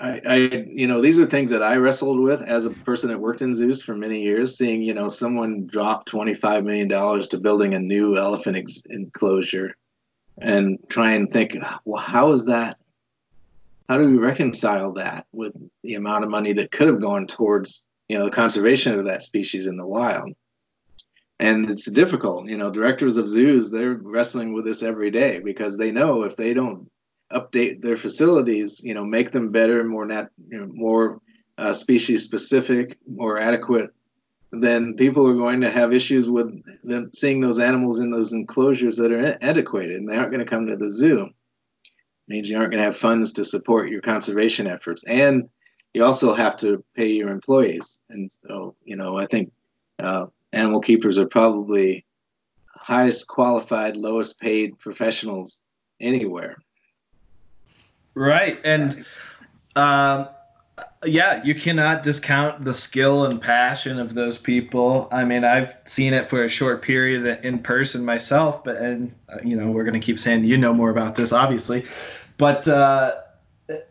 I, 0.00 0.20
I, 0.26 0.36
you 0.66 0.86
know, 0.86 1.02
these 1.02 1.18
are 1.18 1.26
things 1.26 1.50
that 1.50 1.62
I 1.62 1.76
wrestled 1.76 2.20
with 2.20 2.40
as 2.42 2.64
a 2.64 2.70
person 2.70 3.10
that 3.10 3.20
worked 3.20 3.42
in 3.42 3.54
zoos 3.54 3.82
for 3.82 3.94
many 3.94 4.22
years, 4.22 4.56
seeing, 4.56 4.80
you 4.82 4.94
know, 4.94 5.08
someone 5.08 5.66
drop 5.66 6.08
$25 6.08 6.64
million 6.64 6.88
to 6.88 7.38
building 7.38 7.74
a 7.74 7.78
new 7.78 8.16
elephant 8.16 8.56
ex- 8.56 8.82
enclosure 8.88 9.76
and 10.40 10.78
try 10.88 11.12
and 11.12 11.30
think, 11.30 11.54
well, 11.84 12.00
how 12.00 12.32
is 12.32 12.46
that? 12.46 12.78
How 13.90 13.98
do 13.98 14.06
we 14.06 14.16
reconcile 14.16 14.92
that 14.94 15.26
with 15.32 15.52
the 15.82 15.94
amount 15.94 16.24
of 16.24 16.30
money 16.30 16.54
that 16.54 16.70
could 16.70 16.88
have 16.88 17.02
gone 17.02 17.26
towards, 17.26 17.84
you 18.08 18.16
know, 18.16 18.24
the 18.24 18.30
conservation 18.30 18.98
of 18.98 19.04
that 19.04 19.22
species 19.22 19.66
in 19.66 19.76
the 19.76 19.86
wild? 19.86 20.32
and 21.40 21.70
it's 21.70 21.86
difficult 21.86 22.46
you 22.46 22.58
know 22.58 22.70
directors 22.70 23.16
of 23.16 23.30
zoos 23.30 23.70
they're 23.70 23.94
wrestling 23.94 24.52
with 24.52 24.64
this 24.64 24.82
every 24.82 25.10
day 25.10 25.40
because 25.40 25.76
they 25.78 25.90
know 25.90 26.22
if 26.22 26.36
they 26.36 26.52
don't 26.52 26.86
update 27.32 27.80
their 27.80 27.96
facilities 27.96 28.80
you 28.82 28.94
know 28.94 29.04
make 29.04 29.32
them 29.32 29.50
better 29.50 29.84
more 29.84 30.06
nat 30.06 30.28
you 30.48 30.58
know, 30.58 30.68
more 30.72 31.20
uh, 31.58 31.72
species 31.72 32.22
specific 32.22 32.98
more 33.06 33.38
adequate 33.38 33.90
then 34.52 34.94
people 34.94 35.26
are 35.28 35.34
going 35.34 35.60
to 35.60 35.70
have 35.70 35.92
issues 35.92 36.28
with 36.28 36.50
them 36.82 37.10
seeing 37.14 37.40
those 37.40 37.60
animals 37.60 38.00
in 38.00 38.10
those 38.10 38.32
enclosures 38.32 38.96
that 38.96 39.12
are 39.12 39.38
antiquated 39.42 39.96
and 39.96 40.08
they 40.08 40.16
aren't 40.16 40.32
going 40.32 40.44
to 40.44 40.50
come 40.50 40.66
to 40.66 40.76
the 40.76 40.90
zoo 40.90 41.24
it 41.24 41.32
means 42.28 42.48
you 42.48 42.56
aren't 42.56 42.70
going 42.70 42.78
to 42.78 42.84
have 42.84 42.96
funds 42.96 43.32
to 43.32 43.44
support 43.44 43.88
your 43.88 44.00
conservation 44.00 44.66
efforts 44.66 45.04
and 45.04 45.48
you 45.94 46.04
also 46.04 46.34
have 46.34 46.56
to 46.56 46.84
pay 46.96 47.08
your 47.08 47.30
employees 47.30 48.00
and 48.10 48.30
so 48.32 48.74
you 48.84 48.96
know 48.96 49.16
i 49.16 49.26
think 49.26 49.52
uh, 50.00 50.26
animal 50.52 50.80
keepers 50.80 51.18
are 51.18 51.26
probably 51.26 52.04
highest 52.80 53.28
qualified, 53.28 53.96
lowest 53.96 54.40
paid 54.40 54.78
professionals 54.78 55.60
anywhere. 56.00 56.56
Right, 58.14 58.60
and 58.64 59.04
um, 59.76 60.28
yeah, 61.04 61.42
you 61.42 61.54
cannot 61.54 62.02
discount 62.02 62.64
the 62.64 62.74
skill 62.74 63.24
and 63.24 63.40
passion 63.40 63.98
of 63.98 64.14
those 64.14 64.36
people. 64.36 65.08
I 65.10 65.24
mean, 65.24 65.44
I've 65.44 65.74
seen 65.84 66.12
it 66.12 66.28
for 66.28 66.44
a 66.44 66.48
short 66.48 66.82
period 66.82 67.44
in 67.44 67.60
person 67.60 68.04
myself, 68.04 68.64
but 68.64 68.76
and 68.76 69.14
uh, 69.28 69.38
you 69.42 69.56
know 69.56 69.70
we're 69.70 69.84
gonna 69.84 70.00
keep 70.00 70.18
saying 70.18 70.44
you 70.44 70.58
know 70.58 70.74
more 70.74 70.90
about 70.90 71.14
this, 71.14 71.32
obviously, 71.32 71.86
but 72.36 72.68
uh, 72.68 73.16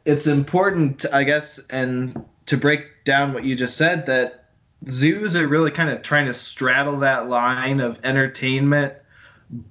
it's 0.05 0.28
important, 0.28 1.05
I 1.11 1.24
guess, 1.24 1.59
and 1.70 2.26
to 2.47 2.57
break 2.57 3.03
down 3.05 3.34
what 3.34 3.43
you 3.43 3.55
just 3.55 3.78
said 3.78 4.05
that 4.07 4.45
zoos 4.88 5.36
are 5.36 5.47
really 5.47 5.72
kind 5.72 5.89
of 5.89 6.01
trying 6.01 6.26
to 6.26 6.34
straddle 6.34 6.99
that 6.99 7.30
line 7.30 7.80
of 7.80 7.99
entertainment, 8.03 8.93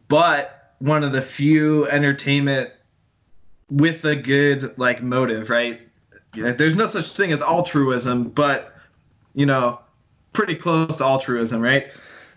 but 0.08 0.74
one 0.78 1.04
of 1.04 1.12
the 1.12 1.22
few 1.22 1.86
entertainment 1.86 2.70
with 3.70 4.04
a 4.04 4.16
good 4.16 4.78
like 4.78 5.02
motive, 5.02 5.50
right? 5.50 5.80
There's 6.32 6.76
no 6.76 6.86
such 6.86 7.10
thing 7.10 7.32
as 7.32 7.42
altruism, 7.42 8.24
but 8.24 8.74
you 9.34 9.46
know, 9.46 9.80
pretty 10.32 10.54
close 10.54 10.96
to 10.96 11.04
altruism, 11.04 11.60
right? 11.60 11.88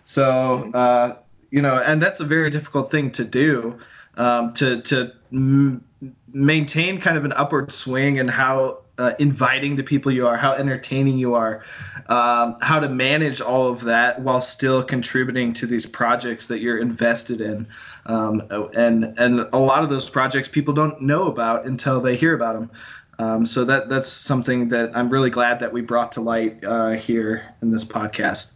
So, 0.04 0.70
uh, 0.72 1.16
you 1.50 1.62
know, 1.62 1.76
and 1.76 2.02
that's 2.02 2.20
a 2.20 2.24
very 2.24 2.50
difficult 2.50 2.90
thing 2.90 3.10
to 3.12 3.24
do 3.24 3.78
um, 4.16 4.52
to 4.54 4.80
to 4.82 5.12
m- 5.32 5.84
maintain 6.32 7.00
kind 7.00 7.16
of 7.16 7.24
an 7.24 7.32
upward 7.32 7.72
swing 7.72 8.18
and 8.18 8.30
how 8.30 8.81
uh, 8.98 9.12
inviting 9.18 9.76
the 9.76 9.82
people 9.82 10.12
you 10.12 10.26
are, 10.26 10.36
how 10.36 10.52
entertaining 10.52 11.18
you 11.18 11.34
are, 11.34 11.64
um, 12.08 12.56
how 12.60 12.78
to 12.78 12.88
manage 12.88 13.40
all 13.40 13.68
of 13.68 13.82
that 13.82 14.20
while 14.20 14.40
still 14.40 14.82
contributing 14.82 15.52
to 15.54 15.66
these 15.66 15.86
projects 15.86 16.46
that 16.46 16.60
you're 16.60 16.78
invested 16.78 17.40
in. 17.40 17.66
Um, 18.04 18.42
and 18.74 19.18
and 19.18 19.40
a 19.52 19.58
lot 19.58 19.82
of 19.82 19.88
those 19.88 20.10
projects 20.10 20.48
people 20.48 20.74
don't 20.74 21.00
know 21.00 21.28
about 21.28 21.66
until 21.66 22.00
they 22.00 22.16
hear 22.16 22.34
about 22.34 22.54
them. 22.54 22.70
Um, 23.18 23.46
so 23.46 23.64
that 23.64 23.88
that's 23.88 24.08
something 24.08 24.68
that 24.70 24.96
I'm 24.96 25.08
really 25.08 25.30
glad 25.30 25.60
that 25.60 25.72
we 25.72 25.80
brought 25.80 26.12
to 26.12 26.20
light 26.20 26.64
uh, 26.64 26.90
here 26.90 27.54
in 27.62 27.70
this 27.70 27.84
podcast. 27.84 28.52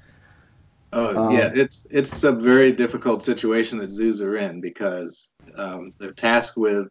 Oh 0.93 1.30
yeah, 1.30 1.47
um, 1.47 1.59
it's 1.59 1.87
it's 1.91 2.24
a 2.24 2.32
very 2.32 2.72
difficult 2.72 3.22
situation 3.22 3.78
that 3.78 3.91
zoos 3.91 4.20
are 4.20 4.37
in 4.37 4.61
because 4.61 5.30
um, 5.57 5.93
they're 5.99 6.12
tasked 6.12 6.57
with 6.57 6.89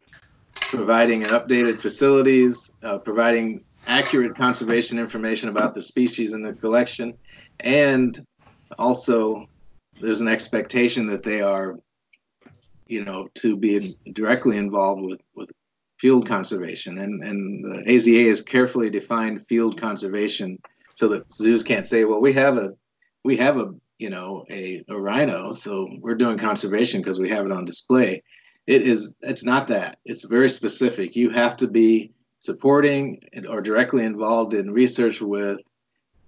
providing 0.70 1.24
updated 1.24 1.82
facilities, 1.82 2.72
uh, 2.84 2.98
providing 2.98 3.64
accurate 3.88 4.36
conservation 4.36 4.98
information 4.98 5.50
about 5.50 5.76
the 5.76 5.82
species 5.82 6.34
in 6.34 6.42
the 6.42 6.54
collection, 6.54 7.14
and 7.60 8.26
also 8.78 9.48
there's 10.02 10.22
an 10.22 10.28
expectation 10.28 11.08
that 11.08 11.24
they 11.24 11.42
are, 11.42 11.78
you 12.88 13.06
know, 13.06 13.28
to 13.36 13.56
be 13.56 13.98
directly 14.14 14.58
involved 14.58 15.04
with 15.04 15.22
with 15.36 15.50
field 16.00 16.28
conservation, 16.28 16.98
and 16.98 17.24
and 17.24 17.64
the 17.64 17.92
AZA 17.92 18.28
has 18.28 18.42
carefully 18.42 18.90
defined 18.90 19.46
field 19.48 19.80
conservation 19.80 20.58
so 20.96 21.08
that 21.10 21.32
zoos 21.34 21.64
can't 21.64 21.88
say, 21.88 22.06
well, 22.06 22.22
we 22.22 22.34
have 22.34 22.58
a 22.58 22.72
we 23.24 23.38
have 23.38 23.58
a 23.58 23.74
you 24.00 24.10
know 24.10 24.46
a, 24.50 24.84
a 24.90 25.00
rhino, 25.00 25.52
so 25.52 25.88
we're 26.02 26.16
doing 26.16 26.38
conservation 26.38 27.02
because 27.02 27.20
we 27.20 27.30
have 27.30 27.46
it 27.46 27.52
on 27.52 27.66
display 27.66 28.24
it 28.68 28.82
is 28.82 29.14
it's 29.22 29.44
not 29.44 29.68
that. 29.68 30.00
It's 30.06 30.26
very 30.26 30.50
specific. 30.50 31.16
You 31.16 31.30
have 31.30 31.58
to 31.58 31.68
be 31.68 32.12
supporting 32.40 33.22
or 33.50 33.62
directly 33.62 34.04
involved 34.04 34.54
in 34.54 34.72
research 34.72 35.22
with 35.22 35.60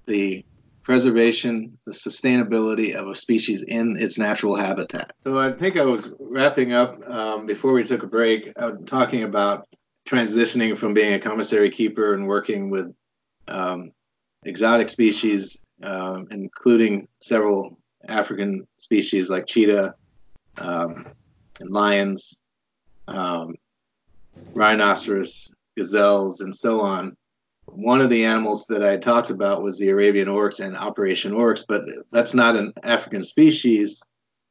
the 0.05 0.43
preservation 0.87 1.77
the 1.85 1.91
sustainability 1.91 2.95
of 2.95 3.09
a 3.09 3.15
species 3.15 3.61
in 3.61 3.97
its 3.97 4.17
natural 4.17 4.55
habitat. 4.55 5.11
So 5.19 5.37
i 5.37 5.51
think 5.51 5.75
i 5.75 5.83
was 5.83 6.13
wrapping 6.17 6.71
up 6.71 7.05
um, 7.09 7.45
before 7.45 7.73
we 7.73 7.83
took 7.83 8.03
a 8.03 8.07
break 8.07 8.53
uh, 8.55 8.71
talking 8.85 9.23
about 9.23 9.67
transitioning 10.07 10.77
from 10.77 10.93
being 10.93 11.13
a 11.13 11.19
commissary 11.19 11.69
keeper 11.69 12.13
and 12.13 12.25
working 12.25 12.69
with 12.69 12.95
um, 13.49 13.91
exotic 14.45 14.87
species 14.87 15.57
um, 15.83 16.25
including 16.31 17.05
several 17.19 17.77
african 18.07 18.65
species 18.77 19.29
like 19.29 19.45
cheetah 19.45 19.93
um, 20.59 21.05
and 21.59 21.71
lions, 21.71 22.37
um, 23.07 23.55
rhinoceros, 24.53 25.53
gazelles, 25.75 26.41
and 26.41 26.55
so 26.55 26.81
on. 26.81 27.15
One 27.65 28.01
of 28.01 28.09
the 28.09 28.23
animals 28.23 28.65
that 28.67 28.83
I 28.83 28.97
talked 28.97 29.29
about 29.29 29.61
was 29.61 29.77
the 29.77 29.89
Arabian 29.89 30.29
oryx 30.29 30.59
and 30.59 30.77
Operation 30.77 31.33
Oryx, 31.33 31.65
but 31.67 31.83
that's 32.11 32.33
not 32.33 32.55
an 32.55 32.73
African 32.83 33.23
species. 33.23 34.01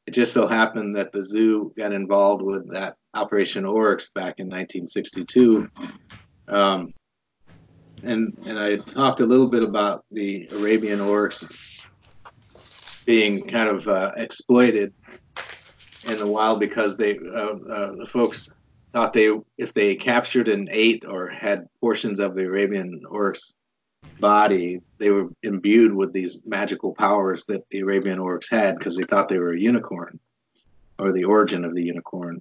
It 0.07 0.13
just 0.13 0.33
so 0.33 0.47
happened 0.47 0.95
that 0.97 1.13
the 1.13 1.23
zoo 1.23 1.73
got 1.77 1.93
involved 1.93 2.43
with 2.43 2.71
that 2.73 2.97
Operation 3.15 3.65
Oryx 3.65 4.11
back 4.15 4.39
in 4.39 4.47
1962. 4.47 5.69
Um, 6.49 6.93
and, 8.03 8.37
and 8.47 8.59
I 8.59 8.77
talked 8.77 9.21
a 9.21 9.27
little 9.27 9.49
bit 9.49 9.63
about 9.63 10.05
the 10.11 10.49
Arabian 10.53 11.01
oryx 11.01 11.89
being 13.05 13.49
kind 13.49 13.69
of 13.69 13.89
uh, 13.89 14.13
exploited 14.17 14.93
in 16.09 16.19
the 16.19 16.27
wild 16.27 16.61
because 16.61 16.97
they 16.97 17.19
uh, 17.19 17.57
uh, 17.57 17.95
the 17.97 18.09
folks 18.11 18.51
thought 18.93 19.13
they 19.13 19.31
if 19.59 19.75
they 19.75 19.95
captured 19.95 20.49
and 20.49 20.69
ate 20.71 21.05
or 21.05 21.29
had 21.29 21.69
portions 21.81 22.21
of 22.21 22.35
the 22.35 22.43
Arabian 22.43 23.03
oryx 23.09 23.57
body, 24.21 24.81
they 24.99 25.11
were 25.11 25.29
imbued 25.43 25.93
with 25.93 26.13
these 26.13 26.41
magical 26.47 26.95
powers 26.95 27.45
that 27.45 27.69
the 27.71 27.81
Arabian 27.81 28.19
oryx 28.19 28.49
had 28.49 28.79
because 28.79 28.97
they 28.97 29.05
thought 29.05 29.29
they 29.29 29.39
were 29.39 29.53
a 29.53 29.61
unicorn 29.61 30.19
or 30.99 31.13
the 31.13 31.25
origin 31.25 31.65
of 31.65 31.75
the 31.75 31.83
unicorn. 31.83 32.41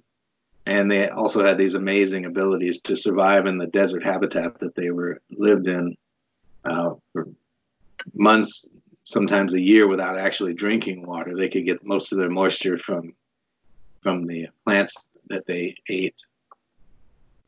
And 0.64 0.90
they 0.90 1.08
also 1.08 1.44
had 1.44 1.58
these 1.58 1.74
amazing 1.74 2.24
abilities 2.24 2.80
to 2.82 2.96
survive 2.96 3.46
in 3.46 3.58
the 3.58 3.68
desert 3.68 4.02
habitat 4.02 4.58
that 4.60 4.74
they 4.74 4.90
were 4.90 5.20
lived 5.30 5.68
in 5.68 5.96
uh, 6.64 6.94
for 7.12 7.28
months, 8.14 8.68
sometimes 9.04 9.54
a 9.54 9.62
year, 9.62 9.86
without 9.86 10.18
actually 10.18 10.54
drinking 10.54 11.06
water. 11.06 11.36
They 11.36 11.48
could 11.48 11.66
get 11.66 11.84
most 11.84 12.10
of 12.10 12.18
their 12.18 12.30
moisture 12.30 12.78
from 12.78 13.14
from 14.06 14.24
the 14.24 14.46
plants 14.64 15.08
that 15.26 15.44
they 15.46 15.74
ate. 15.88 16.20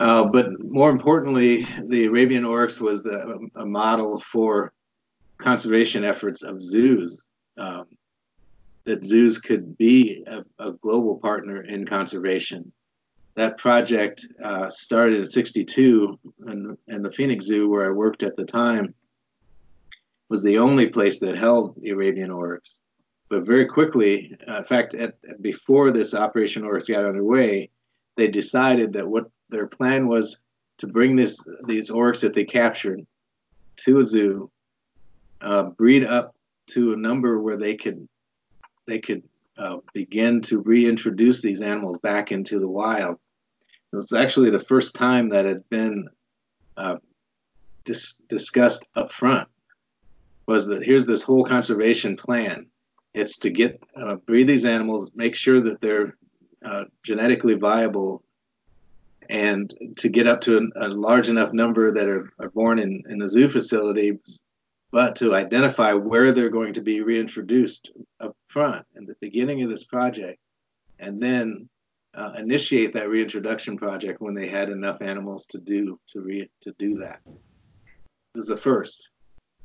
Uh, 0.01 0.25
but 0.25 0.49
more 0.59 0.91
importantly, 0.91 1.65
the 1.85 2.07
Arabian 2.07 2.45
oryx 2.45 2.81
was 2.81 3.01
the, 3.05 3.49
a 3.55 3.65
model 3.65 4.19
for 4.19 4.73
conservation 5.39 6.03
efforts 6.03 6.43
of 6.43 6.61
zoos. 6.61 7.29
Um, 7.59 7.87
that 8.87 9.05
zoos 9.05 9.39
could 9.39 9.79
be 9.79 10.25
a, 10.27 10.45
a, 10.59 10.73
global 10.73 11.19
partner 11.19 11.63
in 11.63 11.87
conservation. 11.87 12.73
That 13.37 13.59
project 13.59 14.27
uh, 14.43 14.69
started 14.69 15.21
in 15.21 15.27
'62, 15.27 16.19
and, 16.47 16.77
and 16.89 17.05
the 17.05 17.13
Phoenix 17.13 17.45
Zoo, 17.45 17.69
where 17.69 17.87
I 17.87 17.91
worked 17.91 18.25
at 18.25 18.35
the 18.35 18.45
time, 18.45 18.93
was 20.29 20.43
the 20.43 20.59
only 20.59 20.89
place 20.89 21.21
that 21.21 21.39
held 21.39 21.81
the 21.81 21.91
Arabian 21.91 22.33
oryx. 22.33 22.81
But 23.29 23.45
very 23.45 23.67
quickly, 23.67 24.37
uh, 24.49 24.59
in 24.59 24.65
fact, 24.65 24.95
at, 24.95 25.17
before 25.43 25.91
this 25.91 26.15
Operation 26.15 26.65
Oryx 26.65 26.87
got 26.87 27.05
underway, 27.05 27.71
they 28.17 28.29
decided 28.29 28.93
that 28.95 29.07
what 29.07 29.31
their 29.51 29.67
plan 29.67 30.09
was 30.09 30.39
to 30.79 30.87
bring 30.87 31.17
this 31.17 31.45
these 31.67 31.91
oryx 31.91 32.21
that 32.21 32.35
they 32.35 32.45
captured 32.45 33.07
to 33.77 33.99
a 33.99 34.05
zoo, 34.05 34.51
uh, 35.41 35.65
breed 35.65 36.05
up 36.05 36.35
to 36.69 36.93
a 36.93 36.97
number 36.97 37.41
where 37.41 37.57
they 37.57 37.77
could 37.77 38.09
they 38.87 38.99
could 38.99 39.23
uh, 39.59 39.79
begin 39.93 40.41
to 40.41 40.61
reintroduce 40.61 41.43
these 41.43 41.61
animals 41.61 41.99
back 41.99 42.33
into 42.33 42.59
the 42.59 42.69
wild. 42.69 43.19
It 43.93 43.97
was 43.97 44.13
actually 44.13 44.51
the 44.51 44.61
first 44.61 44.95
time 44.95 45.29
that 45.31 45.45
had 45.45 45.69
been 45.69 46.09
uh, 46.77 46.97
dis- 47.85 48.23
discussed 48.29 48.87
up 48.95 49.13
front. 49.13 49.49
Was 50.47 50.67
that 50.69 50.85
here's 50.85 51.07
this 51.07 51.23
whole 51.23 51.45
conservation 51.45 52.17
plan 52.17 52.67
it's 53.15 53.39
to 53.39 53.51
get 53.51 53.83
uh, 53.97 54.17
breed 54.17 54.49
these 54.49 54.65
animals, 54.65 55.13
make 55.15 55.35
sure 55.35 55.61
that 55.61 55.81
they're 55.81 56.17
uh, 56.65 56.85
genetically 57.03 57.55
viable, 57.55 58.23
and 59.29 59.75
to 59.97 60.09
get 60.09 60.27
up 60.27 60.41
to 60.43 60.59
a, 60.59 60.87
a 60.87 60.89
large 60.89 61.29
enough 61.29 61.53
number 61.53 61.93
that 61.93 62.09
are, 62.09 62.33
are 62.39 62.51
born 62.51 62.79
in, 62.79 63.03
in 63.09 63.19
the 63.19 63.29
zoo 63.29 63.49
facility, 63.49 64.19
but 64.91 65.17
to 65.17 65.35
identify 65.35 65.93
where 65.93 66.33
they're 66.33 66.49
going 66.49 66.73
to 66.73 66.81
be 66.81 67.01
reintroduced 67.01 67.91
up 68.21 68.37
front 68.49 68.87
in 68.97 69.05
the 69.05 69.17
beginning 69.21 69.63
of 69.63 69.71
this 69.71 69.85
project, 69.85 70.39
and 70.99 71.23
then 71.23 71.69
uh, 72.15 72.33
initiate 72.39 72.93
that 72.95 73.09
reintroduction 73.09 73.77
project 73.77 74.21
when 74.21 74.35
they 74.35 74.49
had 74.49 74.71
enough 74.71 75.03
animals 75.03 75.47
to 75.47 75.59
do 75.59 76.01
to 76.07 76.21
re, 76.21 76.51
to 76.61 76.73
do 76.79 76.99
that. 76.99 77.21
This 78.35 78.43
is 78.43 78.49
the 78.49 78.57
first. 78.57 79.11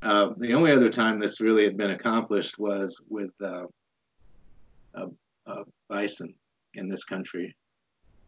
Uh, 0.03 0.33
the 0.37 0.53
only 0.53 0.71
other 0.71 0.89
time 0.89 1.19
this 1.19 1.39
really 1.39 1.63
had 1.63 1.77
been 1.77 1.91
accomplished 1.91 2.59
was 2.59 3.01
with 3.07 3.31
uh, 3.41 3.63
bison 5.89 6.33
in 6.73 6.87
this 6.87 7.03
country. 7.03 7.55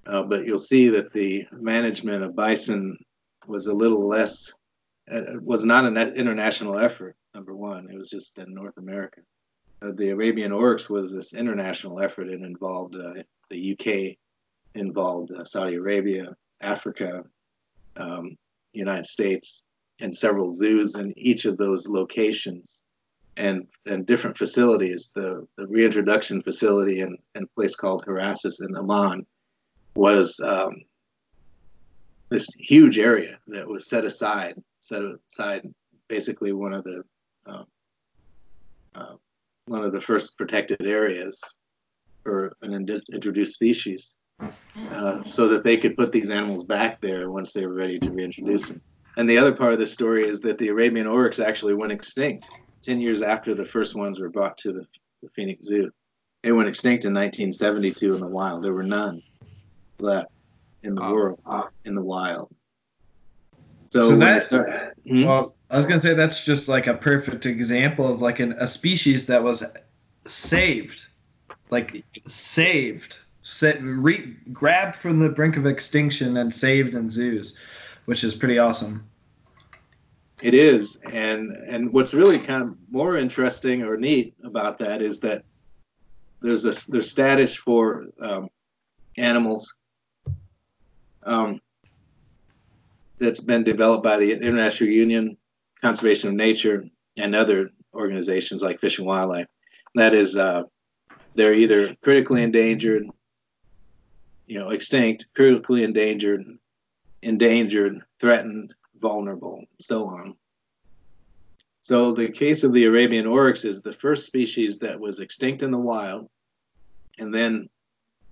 Uh, 0.05 0.23
but 0.23 0.45
you'll 0.45 0.59
see 0.59 0.87
that 0.89 1.11
the 1.11 1.45
management 1.51 2.23
of 2.23 2.35
bison 2.35 2.97
was 3.47 3.67
a 3.67 3.73
little 3.73 4.07
less, 4.07 4.53
uh, 5.11 5.21
was 5.41 5.65
not 5.65 5.85
an 5.85 5.97
international 5.97 6.77
effort, 6.77 7.15
number 7.33 7.55
one. 7.55 7.89
It 7.89 7.97
was 7.97 8.09
just 8.09 8.37
in 8.37 8.53
North 8.53 8.77
America. 8.77 9.21
Uh, 9.81 9.91
the 9.95 10.09
Arabian 10.09 10.51
Oryx 10.51 10.89
was 10.89 11.11
this 11.11 11.33
international 11.33 11.99
effort. 11.99 12.29
It 12.29 12.41
involved 12.41 12.95
the 13.49 13.77
UK, 13.79 14.15
involved 14.75 15.31
Saudi 15.45 15.75
Arabia, 15.75 16.35
Africa, 16.61 17.23
um, 17.97 18.37
United 18.73 19.05
States, 19.05 19.63
and 19.99 20.15
several 20.15 20.53
zoos 20.53 20.95
in 20.95 21.13
each 21.17 21.45
of 21.45 21.57
those 21.57 21.87
locations 21.87 22.83
and 23.37 23.67
and 23.85 24.05
different 24.05 24.37
facilities. 24.37 25.11
The 25.13 25.47
the 25.57 25.67
reintroduction 25.67 26.41
facility 26.41 27.01
in, 27.01 27.17
in 27.35 27.43
a 27.43 27.47
place 27.55 27.75
called 27.75 28.05
Harasis 28.05 28.61
in 28.61 28.75
Oman 28.77 29.25
was 29.95 30.39
um, 30.41 30.83
this 32.29 32.47
huge 32.57 32.99
area 32.99 33.39
that 33.47 33.67
was 33.67 33.89
set 33.89 34.05
aside, 34.05 34.55
set 34.79 35.03
aside 35.31 35.61
basically 36.07 36.51
one 36.51 36.73
of 36.73 36.83
the 36.83 37.03
um, 37.45 37.65
uh, 38.95 39.15
one 39.67 39.83
of 39.83 39.91
the 39.91 40.01
first 40.01 40.37
protected 40.37 40.85
areas 40.85 41.41
for 42.23 42.53
an 42.61 42.73
ind- 42.73 43.03
introduced 43.13 43.53
species, 43.53 44.17
uh, 44.91 45.23
so 45.23 45.47
that 45.47 45.63
they 45.63 45.77
could 45.77 45.95
put 45.95 46.11
these 46.11 46.29
animals 46.29 46.63
back 46.63 46.99
there 47.01 47.29
once 47.29 47.53
they 47.53 47.65
were 47.65 47.73
ready 47.73 47.99
to 47.99 48.11
reintroduce 48.11 48.69
them. 48.69 48.81
And 49.17 49.29
the 49.29 49.37
other 49.37 49.53
part 49.53 49.73
of 49.73 49.79
the 49.79 49.85
story 49.85 50.27
is 50.27 50.41
that 50.41 50.57
the 50.57 50.67
Arabian 50.69 51.07
oryx 51.07 51.39
actually 51.39 51.73
went 51.73 51.91
extinct 51.91 52.49
10 52.83 52.99
years 52.99 53.21
after 53.21 53.55
the 53.55 53.65
first 53.65 53.95
ones 53.95 54.19
were 54.19 54.29
brought 54.29 54.57
to 54.59 54.73
the, 54.73 54.85
the 55.23 55.29
Phoenix 55.35 55.65
Zoo. 55.65 55.91
They 56.43 56.51
went 56.51 56.67
extinct 56.69 57.05
in 57.05 57.13
1972 57.13 58.13
in 58.13 58.19
the 58.21 58.27
wild. 58.27 58.63
There 58.63 58.73
were 58.73 58.83
none 58.83 59.21
left 59.99 60.27
in 60.83 60.95
the 60.95 61.01
Oh. 61.01 61.13
world, 61.13 61.39
in 61.85 61.95
the 61.95 62.03
wild. 62.03 62.53
So 63.91 64.09
when 64.09 64.19
that- 64.19 64.41
it 64.43 64.45
start- 64.45 64.69
Hmm? 65.07 65.23
Well, 65.23 65.55
I 65.69 65.77
was 65.77 65.85
gonna 65.85 65.99
say 65.99 66.13
that's 66.13 66.43
just 66.45 66.67
like 66.67 66.87
a 66.87 66.93
perfect 66.93 67.45
example 67.45 68.11
of 68.11 68.21
like 68.21 68.39
an, 68.39 68.53
a 68.59 68.67
species 68.67 69.27
that 69.27 69.43
was 69.43 69.63
saved, 70.25 71.05
like 71.71 72.03
saved, 72.27 73.19
set, 73.41 73.81
re, 73.81 74.35
grabbed 74.51 74.95
from 74.95 75.19
the 75.19 75.29
brink 75.29 75.57
of 75.57 75.65
extinction 75.65 76.37
and 76.37 76.53
saved 76.53 76.93
in 76.95 77.09
zoos, 77.09 77.57
which 78.05 78.23
is 78.23 78.35
pretty 78.35 78.59
awesome. 78.59 79.07
It 80.41 80.53
is, 80.53 80.97
and 81.11 81.51
and 81.51 81.91
what's 81.93 82.13
really 82.13 82.39
kind 82.39 82.63
of 82.63 82.75
more 82.89 83.15
interesting 83.17 83.83
or 83.83 83.97
neat 83.97 84.33
about 84.43 84.77
that 84.79 85.01
is 85.01 85.19
that 85.21 85.43
there's 86.41 86.65
a 86.65 86.91
there's 86.91 87.09
status 87.09 87.55
for 87.55 88.05
um, 88.19 88.49
animals 89.17 89.73
um, 91.23 91.61
that's 93.17 93.39
been 93.39 93.63
developed 93.63 94.03
by 94.03 94.17
the 94.17 94.31
International 94.31 94.89
Union 94.89 95.37
Conservation 95.81 96.29
of 96.29 96.35
Nature 96.35 96.85
and 97.17 97.35
other 97.35 97.69
organizations 97.93 98.61
like 98.61 98.79
Fish 98.79 98.97
and 98.97 99.07
Wildlife. 99.07 99.47
That 99.95 100.13
is, 100.13 100.35
uh, 100.35 100.63
they're 101.35 101.53
either 101.53 101.95
critically 102.03 102.43
endangered, 102.43 103.07
you 104.47 104.59
know, 104.59 104.69
extinct, 104.69 105.27
critically 105.33 105.83
endangered, 105.83 106.43
endangered, 107.21 108.01
threatened, 108.19 108.73
vulnerable, 108.99 109.63
so 109.79 110.07
on. 110.07 110.35
So 111.81 112.13
the 112.13 112.29
case 112.29 112.63
of 112.63 112.73
the 112.73 112.85
Arabian 112.85 113.27
oryx 113.27 113.63
is 113.63 113.81
the 113.81 113.93
first 113.93 114.25
species 114.25 114.79
that 114.79 114.99
was 114.99 115.19
extinct 115.19 115.61
in 115.61 115.69
the 115.69 115.77
wild, 115.77 116.27
and 117.19 117.33
then 117.33 117.69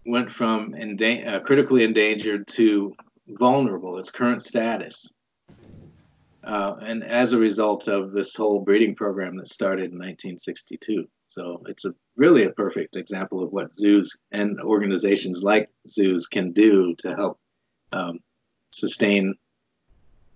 went 0.06 0.32
from 0.32 0.74
endan- 0.74 1.28
uh, 1.28 1.40
critically 1.42 1.84
endangered 1.84 2.48
to 2.48 2.94
vulnerable, 3.28 4.00
its 4.00 4.12
current 4.12 4.44
status. 4.44 5.10
Uh, 6.44 6.76
and 6.82 7.04
as 7.04 7.32
a 7.32 7.38
result 7.38 7.88
of 7.88 8.12
this 8.12 8.36
whole 8.36 8.60
breeding 8.60 8.96
program 8.96 9.38
that 9.38 9.48
started 9.48 9.92
in 9.92 10.00
1962. 10.00 11.08
So 11.28 11.62
it's 11.68 11.86
a 11.86 11.94
really 12.18 12.44
a 12.44 12.52
perfect 12.52 12.96
example 12.96 13.42
of 13.42 13.52
what 13.52 13.76
zoos 13.76 14.12
and 14.32 14.60
organizations 14.60 15.42
like 15.42 15.70
zoos 15.88 16.28
can 16.28 16.52
do 16.52 16.94
to 17.00 17.16
help 17.16 17.40
um, 17.94 18.20
sustain 18.74 19.36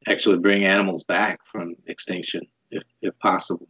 actually 0.07 0.37
bring 0.37 0.65
animals 0.65 1.03
back 1.03 1.39
from 1.45 1.75
extinction 1.87 2.47
if, 2.71 2.83
if 3.01 3.17
possible. 3.19 3.67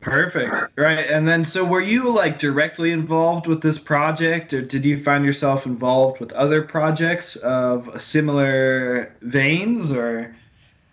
Perfect. 0.00 0.56
Right. 0.76 1.06
And 1.10 1.26
then, 1.26 1.44
so 1.44 1.64
were 1.64 1.80
you 1.80 2.12
like 2.12 2.38
directly 2.38 2.92
involved 2.92 3.46
with 3.46 3.62
this 3.62 3.78
project, 3.78 4.52
or 4.52 4.60
did 4.60 4.84
you 4.84 5.02
find 5.02 5.24
yourself 5.24 5.64
involved 5.64 6.20
with 6.20 6.30
other 6.32 6.60
projects 6.60 7.36
of 7.36 8.02
similar 8.02 9.16
veins, 9.22 9.92
or? 9.92 10.36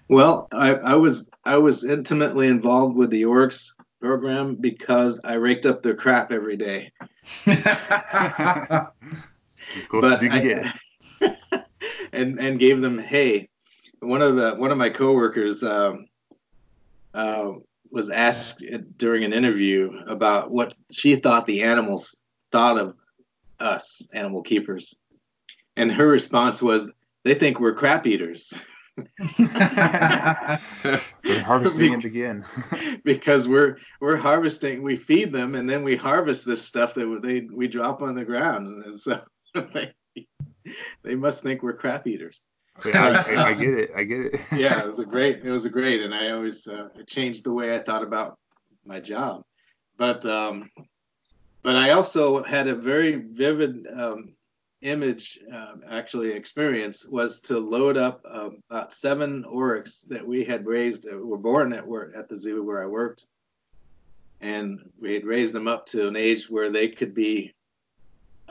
Well, 0.07 0.47
I, 0.53 0.76
I 0.76 0.95
was 0.95 1.28
I 1.43 1.57
was 1.57 1.84
intimately 1.84 2.47
involved 2.47 2.95
with 2.95 3.09
the 3.09 3.26
oryx 3.26 3.76
program 3.99 4.55
because 4.55 5.19
I 5.26 5.34
raked 5.34 5.65
up 5.65 5.84
their 5.84 5.95
crap 5.95 6.32
every 6.32 6.55
day. 6.55 6.93
As 9.76 9.86
close 9.86 10.13
as 10.13 10.22
you 10.22 10.30
can 10.30 10.41
get. 10.41 11.65
and 12.13 12.39
and 12.39 12.59
gave 12.59 12.82
them 12.82 12.97
hay. 12.97 13.49
One 13.99 14.22
of 14.22 14.36
the 14.36 14.55
one 14.55 14.72
of 14.72 14.78
my 14.78 14.89
coworkers 14.89 15.63
um, 15.63 16.07
uh, 17.13 17.53
was 17.91 18.09
asked 18.09 18.63
during 18.97 19.24
an 19.24 19.34
interview 19.34 19.91
about 20.07 20.51
what 20.51 20.74
she 20.91 21.15
thought 21.15 21.45
the 21.45 21.63
animals 21.63 22.15
thought 22.51 22.78
of 22.78 22.95
us 23.59 24.01
animal 24.13 24.41
keepers, 24.41 24.95
and 25.76 25.91
her 25.91 26.07
response 26.07 26.61
was, 26.61 26.91
"They 27.24 27.36
think 27.36 27.59
we're 27.59 27.76
crap 27.76 28.07
eaters." 28.07 28.53
Harvesting 31.24 31.93
it 31.93 32.05
again. 32.05 32.45
because 33.03 33.47
we're 33.47 33.78
we're 33.99 34.17
harvesting 34.17 34.84
we 34.84 34.97
feed 34.97 35.32
them 35.32 35.55
and 35.55 35.69
then 35.69 35.84
we 35.84 35.95
harvest 35.95 36.45
this 36.45 36.61
stuff 36.61 36.93
that 36.95 37.22
they 37.24 37.41
we 37.41 37.67
drop 37.67 38.01
on 38.01 38.15
the 38.15 38.26
ground 38.26 38.84
and 38.86 38.99
so 38.99 39.22
they, 41.04 41.16
must 41.16 41.43
think 41.43 41.64
we're 41.64 41.74
crap 41.74 42.08
eaters 42.08 42.47
Yeah, 42.86 43.24
I, 43.28 43.49
I, 43.49 43.54
get 43.54 43.70
it. 43.70 43.91
I 43.95 44.04
get 44.04 44.20
it. 44.20 44.41
yeah 44.54 44.80
it 44.80 44.88
was 44.88 44.99
a 44.99 45.06
great 45.06 45.43
it 45.43 45.49
was 45.49 45.66
a 45.66 45.70
great 45.70 46.02
and 46.02 46.14
i 46.14 46.32
always 46.32 46.68
uh, 46.68 46.88
it 46.95 47.08
changed 47.08 47.43
the 47.43 47.52
way 47.52 47.76
i 47.76 47.80
thought 47.80 48.04
about 48.04 48.38
my 48.86 48.99
job 48.99 49.43
but 49.97 50.26
um 50.26 50.70
but 51.64 51.76
i 51.76 51.91
also 51.91 52.43
had 52.43 52.68
a 52.68 52.76
very 52.76 53.16
vivid 53.16 53.88
um 53.93 54.34
image 54.82 55.38
um, 55.54 55.84
actually 55.88 56.32
experience 56.32 57.06
was 57.06 57.39
to 57.39 57.60
load 57.60 57.97
up 57.97 58.26
um, 58.28 58.58
about 58.70 58.91
seven 58.91 59.45
oryx 59.45 60.02
that 60.10 60.26
we 60.26 60.43
had 60.43 60.66
raised 60.66 61.08
uh, 61.08 61.16
were 61.16 61.38
born 61.38 61.72
at 61.72 61.86
work 61.86 62.14
at 62.18 62.28
the 62.28 62.38
zoo 62.38 62.64
where 62.64 62.82
i 62.82 62.88
worked 62.88 63.28
and 64.39 64.80
we 64.99 65.14
had 65.14 65.24
raised 65.24 65.54
them 65.54 65.68
up 65.68 65.86
to 65.86 66.08
an 66.08 66.16
age 66.16 66.49
where 66.49 66.72
they 66.72 66.88
could 66.88 67.14
be 67.14 67.54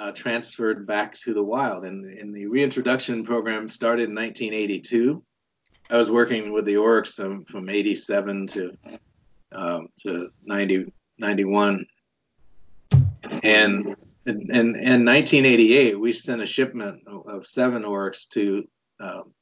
uh, 0.00 0.12
transferred 0.12 0.86
back 0.86 1.18
to 1.20 1.34
the 1.34 1.42
wild. 1.42 1.84
And, 1.84 2.04
and 2.04 2.34
the 2.34 2.46
reintroduction 2.46 3.24
program 3.24 3.68
started 3.68 4.08
in 4.08 4.14
1982 4.14 5.22
i 5.90 5.96
was 5.96 6.10
working 6.10 6.52
with 6.52 6.64
the 6.64 6.76
oryx 6.76 7.14
from 7.14 7.68
87 7.68 8.46
to 8.46 8.70
um, 9.52 9.88
to 9.98 10.30
90 10.44 10.92
91 11.18 11.84
and 13.42 13.96
in, 14.26 14.42
in, 14.50 14.76
in 14.76 15.04
1988, 15.04 15.98
we 15.98 16.12
sent 16.12 16.42
a 16.42 16.46
shipment 16.46 17.02
of, 17.06 17.26
of 17.26 17.46
seven 17.46 17.84
oryx 17.84 18.26
to 18.26 18.64
um, 19.00 19.32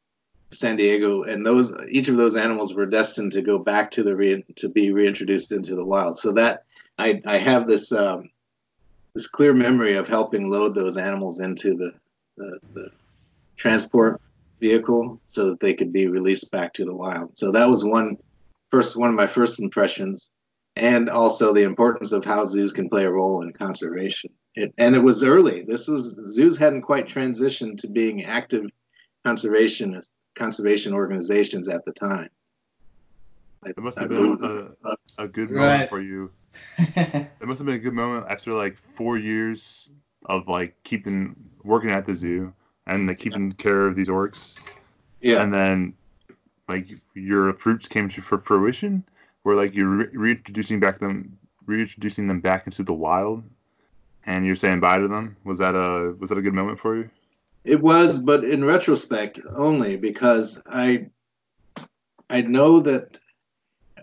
San 0.51 0.77
Diego, 0.77 1.25
and 1.25 1.45
those 1.45 1.75
each 1.91 2.09
of 2.09 2.17
those 2.17 2.37
animals 2.37 2.75
were 2.75 2.87
destined 2.87 3.33
to 3.33 3.43
go 3.43 3.59
back 3.59 3.91
to 3.93 4.03
the 4.03 4.15
re, 4.15 4.45
to 4.57 4.69
be 4.69 4.93
reintroduced 4.93 5.53
into 5.53 5.75
the 5.75 5.85
wild. 5.85 6.19
So 6.19 6.33
that 6.33 6.63
I, 6.97 7.21
I 7.27 7.39
have 7.39 7.67
this 7.67 7.93
um, 7.93 8.31
this 9.19 9.27
clear 9.27 9.53
memory 9.53 9.97
of 9.97 10.07
helping 10.07 10.49
load 10.49 10.77
those 10.77 10.97
animals 10.97 11.41
into 11.41 11.75
the, 11.75 11.91
the, 12.37 12.59
the 12.73 12.89
transport 13.57 14.21
vehicle 14.61 15.21
so 15.27 15.51
that 15.51 15.59
they 15.59 15.75
could 15.75 15.93
be 15.93 16.07
released 16.07 16.53
back 16.53 16.73
to 16.73 16.85
the 16.85 16.95
wild. 16.95 17.37
So 17.37 17.51
that 17.51 17.69
was 17.69 17.85
one 17.85 18.16
first 18.71 18.97
one 18.97 19.09
of 19.09 19.16
my 19.16 19.27
first 19.27 19.61
impressions, 19.61 20.31
and 20.77 21.11
also 21.11 21.53
the 21.53 21.64
importance 21.64 22.12
of 22.12 22.25
how 22.25 22.47
zoos 22.47 22.71
can 22.71 22.89
play 22.89 23.07
a 23.07 23.11
role 23.11 23.43
in 23.43 23.53
conservation. 23.53 24.31
It, 24.55 24.73
and 24.79 24.95
it 24.95 25.03
was 25.03 25.25
early. 25.25 25.62
This 25.62 25.89
was 25.89 26.16
zoos 26.29 26.57
hadn't 26.57 26.83
quite 26.83 27.09
transitioned 27.09 27.79
to 27.79 27.89
being 27.89 28.25
active 28.25 28.66
conservation 29.27 30.01
conservation 30.39 30.95
organizations 30.95 31.69
at 31.69 31.85
the 31.85 31.93
time. 31.93 32.29
It 33.66 33.77
must 33.79 33.99
have 33.99 34.11
been 34.11 34.39
a, 34.85 35.25
a 35.25 35.27
good 35.27 35.51
Right. 35.51 35.89
for 35.89 36.01
you. 36.01 36.31
It 36.79 37.47
must 37.47 37.59
have 37.59 37.67
been 37.67 37.77
a 37.77 37.81
good 37.81 37.95
moment 37.95 38.27
after 38.29 38.53
like 38.53 38.77
four 38.77 39.19
years 39.19 39.89
of 40.27 40.49
like 40.49 40.77
keeping 40.85 41.35
working 41.65 41.91
at 41.91 42.07
the 42.07 42.15
zoo 42.15 42.53
and 42.87 43.07
like 43.07 43.19
keeping 43.19 43.53
care 43.53 43.87
of 43.87 43.95
these 43.95 44.09
oryx, 44.09 44.59
yeah. 45.21 45.43
and 45.43 45.53
then 45.53 45.95
like 46.69 46.89
your 47.15 47.53
fruits 47.55 47.89
came 47.89 48.09
to 48.09 48.21
for 48.21 48.39
fruition, 48.39 49.05
where 49.43 49.57
like 49.57 49.75
you're 49.75 49.89
re- 49.89 50.09
reintroducing 50.13 50.81
back 50.81 50.99
them, 50.99 51.39
reintroducing 51.67 52.27
them 52.27 52.41
back 52.41 52.67
into 52.67 52.83
the 52.83 52.95
wild, 52.95 53.43
and 54.27 54.47
you're 54.47 54.55
saying 54.55 54.81
bye 54.81 54.99
to 54.99 55.09
them. 55.09 55.37
Was 55.45 55.59
that 55.59 55.75
a 55.75 56.15
was 56.19 56.31
that 56.31 56.39
a 56.39 56.43
good 56.43 56.55
moment 56.55 56.79
for 56.79 56.97
you? 56.97 57.11
It 57.65 57.81
was, 57.81 58.19
but 58.19 58.45
in 58.45 58.65
retrospect 58.65 59.41
only 59.57 59.97
because 59.97 60.63
I 60.67 61.09
I 62.31 62.43
know 62.43 62.81
that 62.81 63.19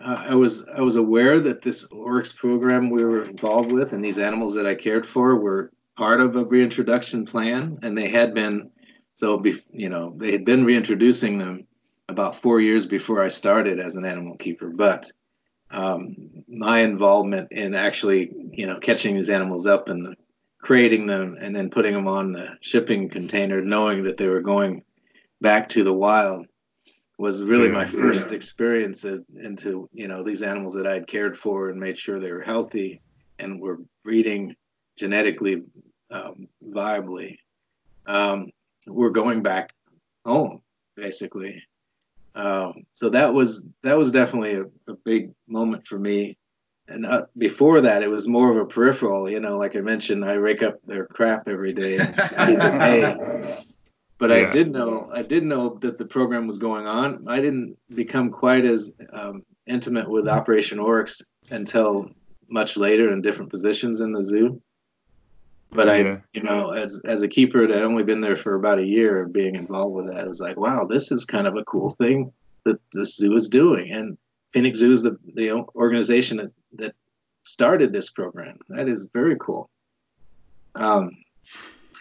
uh, 0.00 0.24
I 0.28 0.34
was 0.34 0.64
I 0.66 0.80
was 0.80 0.96
aware 0.96 1.40
that 1.40 1.62
this 1.62 1.84
Oryx 1.84 2.32
program 2.32 2.90
we 2.90 3.04
were 3.04 3.22
involved 3.22 3.72
with 3.72 3.92
and 3.92 4.04
these 4.04 4.18
animals 4.18 4.54
that 4.54 4.66
I 4.66 4.74
cared 4.74 5.06
for 5.06 5.36
were 5.36 5.70
part 5.96 6.20
of 6.20 6.36
a 6.36 6.44
reintroduction 6.44 7.24
plan, 7.24 7.78
and 7.82 7.96
they 7.96 8.08
had 8.08 8.34
been 8.34 8.70
so 9.14 9.38
be, 9.38 9.62
you 9.70 9.88
know 9.88 10.14
they 10.16 10.32
had 10.32 10.44
been 10.44 10.64
reintroducing 10.64 11.38
them 11.38 11.66
about 12.08 12.40
four 12.40 12.60
years 12.60 12.84
before 12.86 13.22
I 13.22 13.28
started 13.28 13.80
as 13.80 13.96
an 13.96 14.04
animal 14.04 14.36
keeper, 14.36 14.68
but 14.68 15.10
um, 15.70 16.14
my 16.48 16.80
involvement 16.80 17.50
in 17.50 17.74
actually 17.74 18.30
you 18.52 18.66
know 18.66 18.78
catching 18.78 19.14
these 19.14 19.30
animals 19.30 19.66
up 19.66 19.88
and 19.88 20.16
creating 20.60 21.06
them 21.06 21.36
and 21.40 21.54
then 21.54 21.70
putting 21.70 21.94
them 21.94 22.08
on 22.08 22.32
the 22.32 22.48
shipping 22.60 23.08
container, 23.08 23.60
knowing 23.60 24.02
that 24.02 24.16
they 24.16 24.26
were 24.26 24.40
going 24.40 24.82
back 25.40 25.68
to 25.68 25.84
the 25.84 25.92
wild, 25.92 26.46
was 27.18 27.42
really 27.42 27.66
Yeah. 27.68 27.72
my 27.72 27.86
first 27.86 28.32
experience 28.32 29.04
of, 29.04 29.24
into 29.42 29.88
you 29.92 30.08
know 30.08 30.22
these 30.22 30.42
animals 30.42 30.74
that 30.74 30.86
I 30.86 30.94
had 30.94 31.06
cared 31.06 31.38
for 31.38 31.70
and 31.70 31.80
made 31.80 31.98
sure 31.98 32.20
they 32.20 32.32
were 32.32 32.42
healthy 32.42 33.00
and 33.38 33.60
were 33.60 33.78
breeding 34.04 34.54
genetically 34.96 35.62
um, 36.10 36.48
viably. 36.64 37.38
Um, 38.06 38.50
we're 38.86 39.10
going 39.10 39.42
back 39.42 39.72
home 40.24 40.62
basically. 40.96 41.62
Um, 42.34 42.84
so 42.92 43.08
that 43.10 43.32
was 43.32 43.64
that 43.82 43.96
was 43.96 44.10
definitely 44.10 44.54
a, 44.54 44.64
a 44.92 44.96
big 45.04 45.32
moment 45.48 45.86
for 45.86 45.98
me. 45.98 46.36
And 46.88 47.04
uh, 47.04 47.26
before 47.36 47.80
that, 47.80 48.02
it 48.02 48.08
was 48.08 48.28
more 48.28 48.50
of 48.50 48.58
a 48.58 48.64
peripheral. 48.64 49.28
You 49.28 49.40
know, 49.40 49.56
like 49.56 49.74
I 49.74 49.80
mentioned, 49.80 50.24
I 50.24 50.34
rake 50.34 50.62
up 50.62 50.76
their 50.86 51.06
crap 51.06 51.48
every 51.48 51.72
day 51.72 51.98
and 51.98 52.62
hay. 52.62 53.56
But 54.18 54.32
I 54.32 54.50
did 54.50 54.72
know 54.72 55.10
I 55.12 55.22
did 55.22 55.44
know 55.44 55.74
that 55.82 55.98
the 55.98 56.06
program 56.06 56.46
was 56.46 56.56
going 56.58 56.86
on. 56.86 57.28
I 57.28 57.40
didn't 57.40 57.76
become 57.94 58.30
quite 58.30 58.64
as 58.64 58.92
um, 59.12 59.44
intimate 59.66 60.08
with 60.08 60.26
Operation 60.26 60.78
Oryx 60.78 61.20
until 61.50 62.10
much 62.48 62.76
later 62.76 63.12
in 63.12 63.20
different 63.20 63.50
positions 63.50 64.00
in 64.00 64.12
the 64.12 64.22
zoo. 64.22 64.60
But 65.70 65.88
Yeah. 65.88 65.92
I, 65.92 66.22
you 66.32 66.42
know, 66.42 66.70
as 66.70 67.00
as 67.04 67.22
a 67.22 67.28
keeper 67.28 67.66
that 67.66 67.74
had 67.74 67.82
only 67.82 68.04
been 68.04 68.20
there 68.20 68.36
for 68.36 68.54
about 68.54 68.78
a 68.78 68.86
year, 68.86 69.22
of 69.22 69.32
being 69.32 69.54
involved 69.54 69.94
with 69.94 70.06
that, 70.12 70.24
it 70.24 70.28
was 70.28 70.40
like, 70.40 70.56
wow, 70.56 70.84
this 70.84 71.10
is 71.10 71.24
kind 71.24 71.46
of 71.46 71.56
a 71.56 71.64
cool 71.64 71.90
thing 71.90 72.32
that 72.64 72.80
the 72.92 73.04
zoo 73.04 73.34
is 73.34 73.48
doing. 73.48 73.92
And 73.92 74.16
Phoenix 74.52 74.78
Zoo 74.78 74.92
is 74.92 75.02
the 75.02 75.18
the 75.34 75.50
organization 75.74 76.38
that 76.38 76.52
that 76.74 76.94
started 77.44 77.92
this 77.92 78.10
program. 78.10 78.58
That 78.70 78.88
is 78.88 79.08
very 79.12 79.36
cool. 79.38 79.68
Um, 80.74 81.10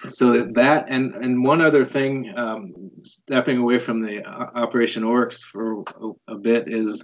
so 0.10 0.44
that 0.44 0.86
and 0.90 1.14
and 1.16 1.44
one 1.44 1.62
other 1.62 1.86
thing, 1.86 2.38
um, 2.38 2.92
stepping 3.04 3.58
away 3.58 3.80
from 3.80 4.02
the 4.02 4.26
Operation 4.26 5.04
Oryx 5.04 5.44
for 5.44 5.82
a, 5.82 6.12
a 6.30 6.36
bit 6.36 6.70
is 6.70 7.04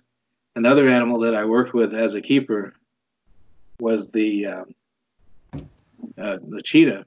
another 0.56 0.88
animal 0.88 1.20
that 1.20 1.36
I 1.36 1.46
worked 1.46 1.74
with 1.74 1.94
as 1.94 2.14
a 2.14 2.22
keeper 2.22 2.74
was 3.80 4.12
the 4.12 4.46
um, 4.48 4.76
uh, 6.18 6.38
the 6.42 6.62
cheetah. 6.62 7.06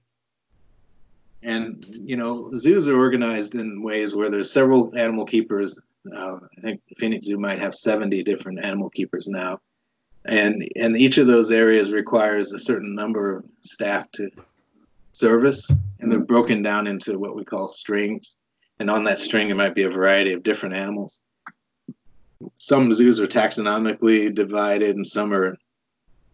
And 1.42 1.84
you 1.88 2.16
know, 2.16 2.50
zoos 2.54 2.88
are 2.88 2.96
organized 2.96 3.54
in 3.54 3.82
ways 3.82 4.14
where 4.14 4.30
there's 4.30 4.50
several 4.50 4.96
animal 4.96 5.26
keepers. 5.26 5.78
Uh, 6.10 6.38
I 6.56 6.60
think 6.60 6.80
Phoenix 6.98 7.26
Zoo 7.26 7.38
might 7.38 7.58
have 7.58 7.74
70 7.74 8.22
different 8.24 8.64
animal 8.64 8.90
keepers 8.90 9.28
now, 9.28 9.60
and 10.24 10.66
and 10.76 10.96
each 10.96 11.18
of 11.18 11.26
those 11.26 11.50
areas 11.50 11.92
requires 11.92 12.52
a 12.52 12.58
certain 12.58 12.94
number 12.94 13.36
of 13.36 13.44
staff 13.60 14.10
to 14.12 14.30
service, 15.14 15.70
and 16.00 16.10
they're 16.10 16.18
broken 16.18 16.62
down 16.62 16.86
into 16.86 17.18
what 17.18 17.36
we 17.36 17.44
call 17.44 17.66
strings. 17.66 18.38
And 18.80 18.90
on 18.90 19.04
that 19.04 19.18
string, 19.18 19.48
it 19.48 19.56
might 19.56 19.74
be 19.74 19.84
a 19.84 19.90
variety 19.90 20.32
of 20.32 20.42
different 20.42 20.74
animals. 20.74 21.20
Some 22.56 22.92
zoos 22.92 23.20
are 23.20 23.26
taxonomically 23.26 24.34
divided, 24.34 24.96
and 24.96 25.06
some 25.06 25.32
are, 25.32 25.56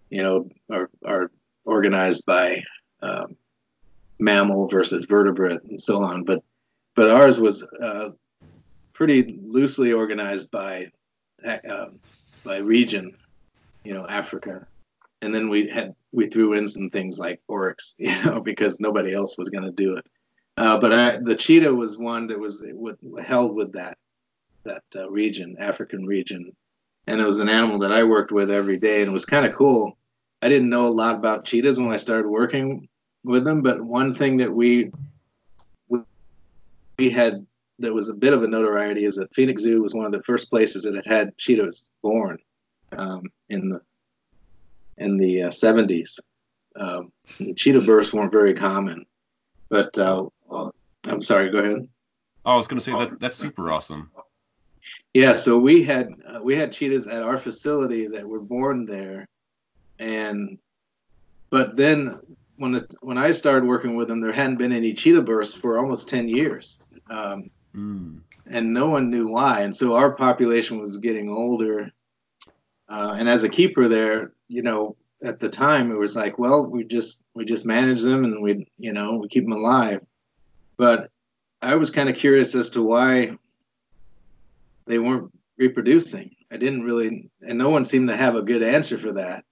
you 0.09 0.23
know, 0.23 0.49
are 0.71 0.91
are 1.05 1.31
organized 1.65 2.25
by 2.27 2.63
um, 3.03 3.37
mammal 4.19 4.69
versus 4.69 5.05
vertebrate 5.05 5.63
and 5.65 5.81
so 5.81 6.03
on. 6.03 6.25
But 6.25 6.43
but 6.97 7.11
ours 7.11 7.39
was 7.39 7.63
uh, 7.63 8.11
pretty 8.93 9.39
loosely 9.43 9.93
organized 9.93 10.51
by 10.51 10.91
uh, 11.45 11.87
by 12.45 12.59
region, 12.59 13.15
you 13.85 13.93
know, 13.93 14.07
Africa, 14.09 14.67
and 15.21 15.35
then 15.35 15.49
we 15.51 15.69
had 15.69 15.95
we 16.13 16.27
threw 16.27 16.55
in 16.55 16.67
some 16.67 16.91
things 16.91 17.19
like 17.19 17.41
oryx, 17.49 17.95
you 17.99 18.23
know, 18.23 18.41
because 18.41 18.81
nobody 18.81 19.15
else 19.15 19.39
was 19.39 19.49
going 19.49 19.65
to 19.65 19.73
do 19.73 19.97
it. 19.97 20.07
Uh, 20.57 20.79
but 20.79 20.93
I, 20.93 21.19
the 21.19 21.37
cheetah 21.37 21.75
was 21.75 21.97
one 21.97 22.27
that 22.27 22.39
was 22.39 22.65
held 23.23 23.55
with 23.55 23.73
that 23.73 23.97
that 24.65 24.83
uh, 24.95 25.09
region, 25.09 25.57
African 25.59 26.05
region, 26.05 26.53
and 27.07 27.19
it 27.19 27.25
was 27.25 27.39
an 27.39 27.49
animal 27.49 27.79
that 27.79 27.93
I 27.93 28.05
worked 28.05 28.31
with 28.31 28.51
every 28.51 28.77
day, 28.77 29.01
and 29.01 29.09
it 29.09 29.13
was 29.13 29.25
kind 29.25 29.47
of 29.47 29.55
cool. 29.55 29.97
I 30.43 30.51
didn't 30.51 30.69
know 30.69 30.87
a 30.87 30.89
lot 30.89 31.17
about 31.17 31.47
cheetahs 31.47 31.79
when 31.79 31.91
I 31.91 31.97
started 31.97 32.29
working 32.29 32.89
with 33.25 33.45
them, 33.45 33.63
but 33.63 33.81
one 33.81 34.15
thing 34.15 34.37
that 34.39 34.53
we 34.53 34.91
we, 35.89 36.01
we 36.99 37.11
had 37.11 37.47
that 37.79 37.95
was 37.95 38.11
a 38.11 38.15
bit 38.15 38.35
of 38.35 38.43
a 38.43 38.49
notoriety 38.49 39.07
is 39.07 39.17
that 39.17 39.35
Phoenix 39.35 39.63
Zoo 39.63 39.81
was 39.83 39.95
one 39.95 40.05
of 40.05 40.13
the 40.13 40.23
first 40.23 40.51
places 40.51 40.83
that 40.83 40.95
had 40.95 41.07
had 41.07 41.39
cheetahs 41.39 41.89
born 42.03 42.39
um, 42.93 43.23
in 43.49 43.71
the 43.71 43.81
in 45.01 45.17
the 45.17 45.45
uh, 45.45 45.49
70s. 45.49 46.19
Um, 46.77 47.11
cheetah 47.57 47.81
births 47.81 48.13
weren't 48.13 48.31
very 48.31 48.55
common, 48.55 49.05
but 49.69 49.97
uh, 49.99 50.27
uh, 50.51 50.71
I'm 51.05 51.21
sorry. 51.21 51.51
Go 51.51 51.59
ahead. 51.59 51.89
I 52.45 52.55
was 52.55 52.69
gonna 52.69 52.81
say 52.81 52.93
that 52.93 53.19
that's 53.19 53.37
super 53.37 53.71
awesome. 53.71 54.11
Yeah, 55.13 55.35
so 55.35 55.59
we 55.59 55.83
had 55.83 56.09
uh, 56.27 56.41
we 56.43 56.57
had 56.57 56.73
cheetahs 56.73 57.07
at 57.07 57.23
our 57.23 57.39
facility 57.39 58.07
that 58.07 58.27
were 58.27 58.41
born 58.41 58.87
there, 58.87 59.29
and 59.99 60.59
but 61.51 61.77
then 61.77 62.19
when 62.57 62.73
the 62.73 62.87
when 63.01 63.19
I 63.19 63.33
started 63.33 63.67
working 63.67 63.97
with 63.97 64.07
them, 64.09 64.21
there 64.21 64.33
hadn't 64.33 64.57
been 64.59 64.73
any 64.73 64.95
cheetah 64.95 65.23
births 65.23 65.55
for 65.55 65.79
almost 65.79 66.09
10 66.09 66.29
years, 66.29 66.83
um, 67.11 67.51
Mm. 67.75 68.19
and 68.47 68.75
no 68.75 68.89
one 68.89 69.11
knew 69.11 69.29
why. 69.29 69.61
And 69.61 69.75
so 69.75 69.95
our 69.95 70.11
population 70.11 70.81
was 70.81 70.97
getting 70.97 71.29
older, 71.29 71.93
uh, 72.89 73.15
and 73.17 73.29
as 73.29 73.45
a 73.45 73.49
keeper 73.49 73.87
there, 73.87 74.33
you 74.51 74.63
know, 74.63 74.97
at 75.23 75.39
the 75.39 75.49
time 75.49 75.93
it 75.93 75.99
was 75.99 76.17
like, 76.17 76.39
well, 76.39 76.67
we 76.67 76.85
just 76.85 77.23
we 77.35 77.45
just 77.45 77.65
manage 77.65 78.03
them 78.03 78.25
and 78.25 78.43
we 78.43 78.67
you 78.79 78.93
know 78.93 79.17
we 79.17 79.29
keep 79.29 79.45
them 79.45 79.53
alive, 79.53 80.01
but 80.77 81.11
I 81.63 81.77
was 81.77 81.91
kind 81.91 82.09
of 82.09 82.17
curious 82.17 82.55
as 82.55 82.71
to 82.71 82.83
why 82.83 83.37
they 84.87 84.99
weren't 84.99 85.31
reproducing. 85.59 86.35
I 86.51 86.57
didn't 86.57 86.83
really, 86.83 87.31
and 87.43 87.59
no 87.59 87.69
one 87.71 87.85
seemed 87.85 88.09
to 88.09 88.17
have 88.17 88.35
a 88.35 88.43
good 88.43 88.63
answer 88.63 88.99
for 88.99 89.13
that. 89.13 89.45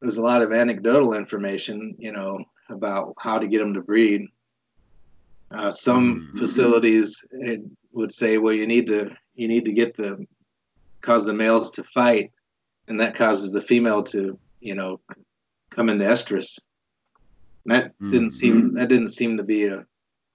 There's 0.00 0.18
a 0.18 0.22
lot 0.22 0.42
of 0.42 0.52
anecdotal 0.52 1.14
information, 1.14 1.94
you 1.98 2.12
know, 2.12 2.44
about 2.68 3.14
how 3.18 3.38
to 3.38 3.46
get 3.48 3.58
them 3.60 3.74
to 3.74 3.80
breed. 3.80 4.26
Uh, 5.50 5.70
some 5.72 6.28
Mm. 6.34 6.38
facilities 6.38 7.24
would 7.92 8.12
say, 8.12 8.36
well, 8.38 8.52
you 8.52 8.66
need 8.66 8.86
to 8.88 9.10
you 9.34 9.48
need 9.48 9.64
to 9.64 9.72
get 9.72 9.96
the 9.96 10.26
cause 11.02 11.24
the 11.24 11.32
males 11.32 11.70
to 11.70 11.84
fight, 11.84 12.32
and 12.88 13.00
that 13.00 13.16
causes 13.16 13.52
the 13.52 13.60
female 13.60 14.02
to, 14.04 14.38
you 14.60 14.74
know, 14.74 15.00
come 15.74 15.88
into 15.88 16.04
estrus. 16.04 16.58
And 17.64 17.74
that 17.74 17.92
Mm. 18.00 18.10
didn't 18.10 18.30
seem 18.32 18.74
that 18.74 18.88
didn't 18.88 19.10
seem 19.10 19.36
to 19.36 19.42
be 19.42 19.66
a 19.66 19.86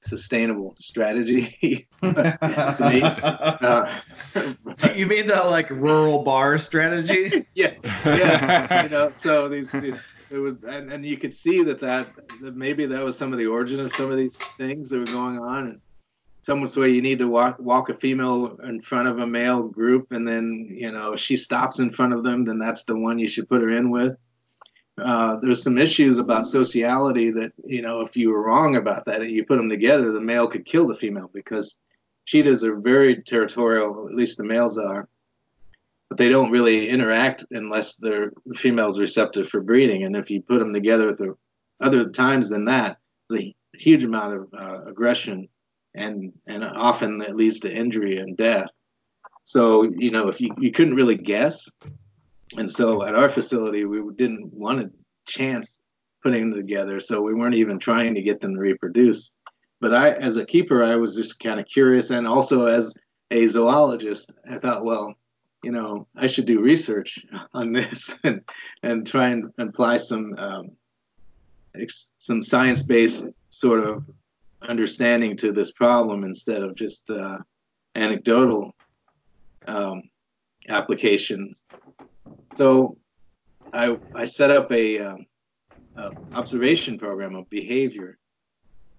sustainable 0.01 0.75
strategy 0.77 1.87
to 2.01 2.77
me. 2.79 3.01
Uh, 3.63 3.99
you 4.95 5.07
mean 5.07 5.27
the 5.27 5.41
like 5.45 5.69
rural 5.69 6.23
bar 6.23 6.57
strategy? 6.57 7.45
yeah, 7.55 7.73
yeah. 8.05 8.83
you 8.83 8.89
know, 8.89 9.09
so 9.15 9.47
these, 9.47 9.71
these 9.71 10.03
it 10.29 10.37
was, 10.37 10.57
and, 10.67 10.91
and 10.91 11.05
you 11.05 11.17
could 11.17 11.33
see 11.33 11.63
that, 11.63 11.79
that 11.79 12.09
that 12.41 12.55
maybe 12.55 12.85
that 12.87 13.03
was 13.03 13.17
some 13.17 13.31
of 13.31 13.39
the 13.39 13.45
origin 13.45 13.79
of 13.79 13.93
some 13.93 14.11
of 14.11 14.17
these 14.17 14.37
things 14.57 14.89
that 14.89 14.99
were 14.99 15.05
going 15.05 15.39
on. 15.39 15.67
And 15.67 15.81
some 16.43 16.61
would 16.61 16.71
say 16.71 16.89
you 16.89 17.01
need 17.01 17.19
to 17.19 17.27
walk 17.27 17.57
walk 17.59 17.89
a 17.89 17.93
female 17.93 18.57
in 18.63 18.81
front 18.81 19.07
of 19.07 19.19
a 19.19 19.27
male 19.27 19.63
group, 19.63 20.11
and 20.11 20.27
then 20.27 20.67
you 20.69 20.91
know 20.91 21.15
she 21.15 21.35
stops 21.37 21.79
in 21.79 21.91
front 21.91 22.13
of 22.13 22.23
them, 22.23 22.45
then 22.45 22.59
that's 22.59 22.83
the 22.83 22.95
one 22.95 23.19
you 23.19 23.27
should 23.27 23.49
put 23.49 23.61
her 23.61 23.69
in 23.69 23.89
with. 23.89 24.15
Uh, 25.01 25.37
there's 25.41 25.63
some 25.63 25.77
issues 25.77 26.19
about 26.19 26.45
sociality 26.45 27.31
that 27.31 27.51
you 27.65 27.81
know 27.81 28.01
if 28.01 28.15
you 28.15 28.29
were 28.29 28.45
wrong 28.45 28.75
about 28.75 29.05
that 29.05 29.21
and 29.21 29.31
you 29.31 29.45
put 29.45 29.57
them 29.57 29.69
together, 29.69 30.11
the 30.11 30.21
male 30.21 30.47
could 30.47 30.65
kill 30.65 30.87
the 30.87 30.95
female 30.95 31.29
because 31.33 31.79
cheetahs 32.25 32.63
are 32.63 32.75
very 32.75 33.21
territorial, 33.23 34.07
at 34.07 34.15
least 34.15 34.37
the 34.37 34.43
males 34.43 34.77
are 34.77 35.07
but 36.13 36.19
they 36.19 36.29
don't 36.29 36.51
really 36.51 36.89
interact 36.89 37.43
unless 37.49 37.95
the 37.95 38.29
female's 38.55 38.99
receptive 38.99 39.49
for 39.49 39.61
breeding. 39.61 40.03
And 40.03 40.15
if 40.15 40.29
you 40.29 40.43
put 40.43 40.59
them 40.59 40.71
together 40.71 41.09
at 41.09 41.17
the 41.17 41.35
other 41.81 42.07
times 42.11 42.49
than 42.49 42.65
that, 42.65 42.99
there's 43.29 43.45
a 43.45 43.55
huge 43.75 44.03
amount 44.03 44.35
of 44.35 44.53
uh, 44.53 44.85
aggression, 44.85 45.49
and 45.95 46.33
and 46.47 46.63
often 46.63 47.19
that 47.19 47.35
leads 47.35 47.59
to 47.61 47.73
injury 47.73 48.17
and 48.17 48.37
death. 48.37 48.69
So 49.43 49.83
you 49.83 50.11
know, 50.11 50.27
if 50.27 50.39
you 50.39 50.53
you 50.57 50.71
couldn't 50.71 50.95
really 50.95 51.15
guess, 51.15 51.69
and 52.57 52.69
so 52.69 53.03
at 53.03 53.15
our 53.15 53.29
facility 53.29 53.85
we 53.85 54.01
didn't 54.15 54.53
want 54.53 54.79
to 54.81 54.91
chance 55.25 55.79
putting 56.21 56.49
them 56.49 56.59
together, 56.59 56.99
so 56.99 57.21
we 57.21 57.33
weren't 57.33 57.55
even 57.55 57.79
trying 57.79 58.15
to 58.15 58.21
get 58.21 58.39
them 58.39 58.55
to 58.55 58.59
reproduce. 58.59 59.33
But 59.81 59.93
I, 59.93 60.11
as 60.11 60.37
a 60.37 60.45
keeper, 60.45 60.83
I 60.83 60.95
was 60.95 61.15
just 61.15 61.39
kind 61.39 61.59
of 61.59 61.65
curious, 61.65 62.09
and 62.09 62.25
also 62.25 62.67
as 62.67 62.95
a 63.31 63.47
zoologist, 63.47 64.31
I 64.49 64.57
thought, 64.57 64.85
well, 64.85 65.13
you 65.63 65.71
know, 65.71 66.07
I 66.15 66.27
should 66.27 66.45
do 66.45 66.61
research 66.61 67.25
on 67.53 67.73
this 67.73 68.17
and 68.23 68.41
and 68.81 69.05
try 69.05 69.29
and 69.29 69.51
apply 69.57 69.97
some 69.97 70.35
um, 70.37 70.71
ex- 71.75 72.11
some 72.19 72.41
science-based 72.41 73.27
sort 73.49 73.81
of 73.81 74.05
understanding 74.67 75.37
to 75.37 75.51
this 75.51 75.71
problem 75.71 76.23
instead 76.23 76.63
of 76.63 76.75
just 76.75 77.09
uh, 77.09 77.37
anecdotal 77.95 78.73
um, 79.67 80.03
applications. 80.69 81.63
So 82.55 82.97
I 83.71 83.97
I 84.13 84.25
set 84.25 84.51
up 84.51 84.71
a, 84.71 84.99
um, 84.99 85.25
a 85.97 86.11
observation 86.33 86.97
program 86.97 87.35
of 87.35 87.49
behavior, 87.49 88.17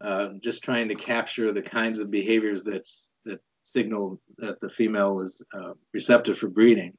uh, 0.01 0.31
just 0.43 0.62
trying 0.62 0.89
to 0.89 0.95
capture 0.95 1.53
the 1.53 1.62
kinds 1.62 1.99
of 1.99 2.11
behaviors 2.11 2.62
that's 2.62 3.11
that 3.25 3.41
signaled 3.62 4.19
that 4.39 4.61
the 4.61 4.69
female 4.69 5.15
was 5.15 5.45
uh, 5.55 5.73
receptive 5.93 6.39
for 6.39 6.49
breeding. 6.49 6.93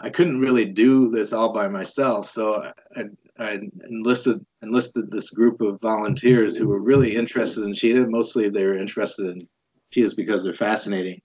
I 0.00 0.10
couldn't 0.10 0.40
really 0.40 0.64
do 0.64 1.10
this 1.10 1.32
all 1.32 1.52
by 1.52 1.68
myself, 1.68 2.30
so 2.30 2.70
I, 2.96 3.04
I 3.38 3.60
enlisted 3.88 4.44
enlisted 4.62 5.10
this 5.10 5.30
group 5.30 5.60
of 5.60 5.80
volunteers 5.80 6.56
who 6.56 6.68
were 6.68 6.80
really 6.80 7.16
interested 7.16 7.64
in 7.64 7.74
cheetah. 7.74 8.06
Mostly, 8.06 8.48
they 8.48 8.64
were 8.64 8.78
interested 8.78 9.26
in 9.26 9.48
cheetahs 9.90 10.14
because 10.14 10.44
they're 10.44 10.54
fascinating, 10.54 11.20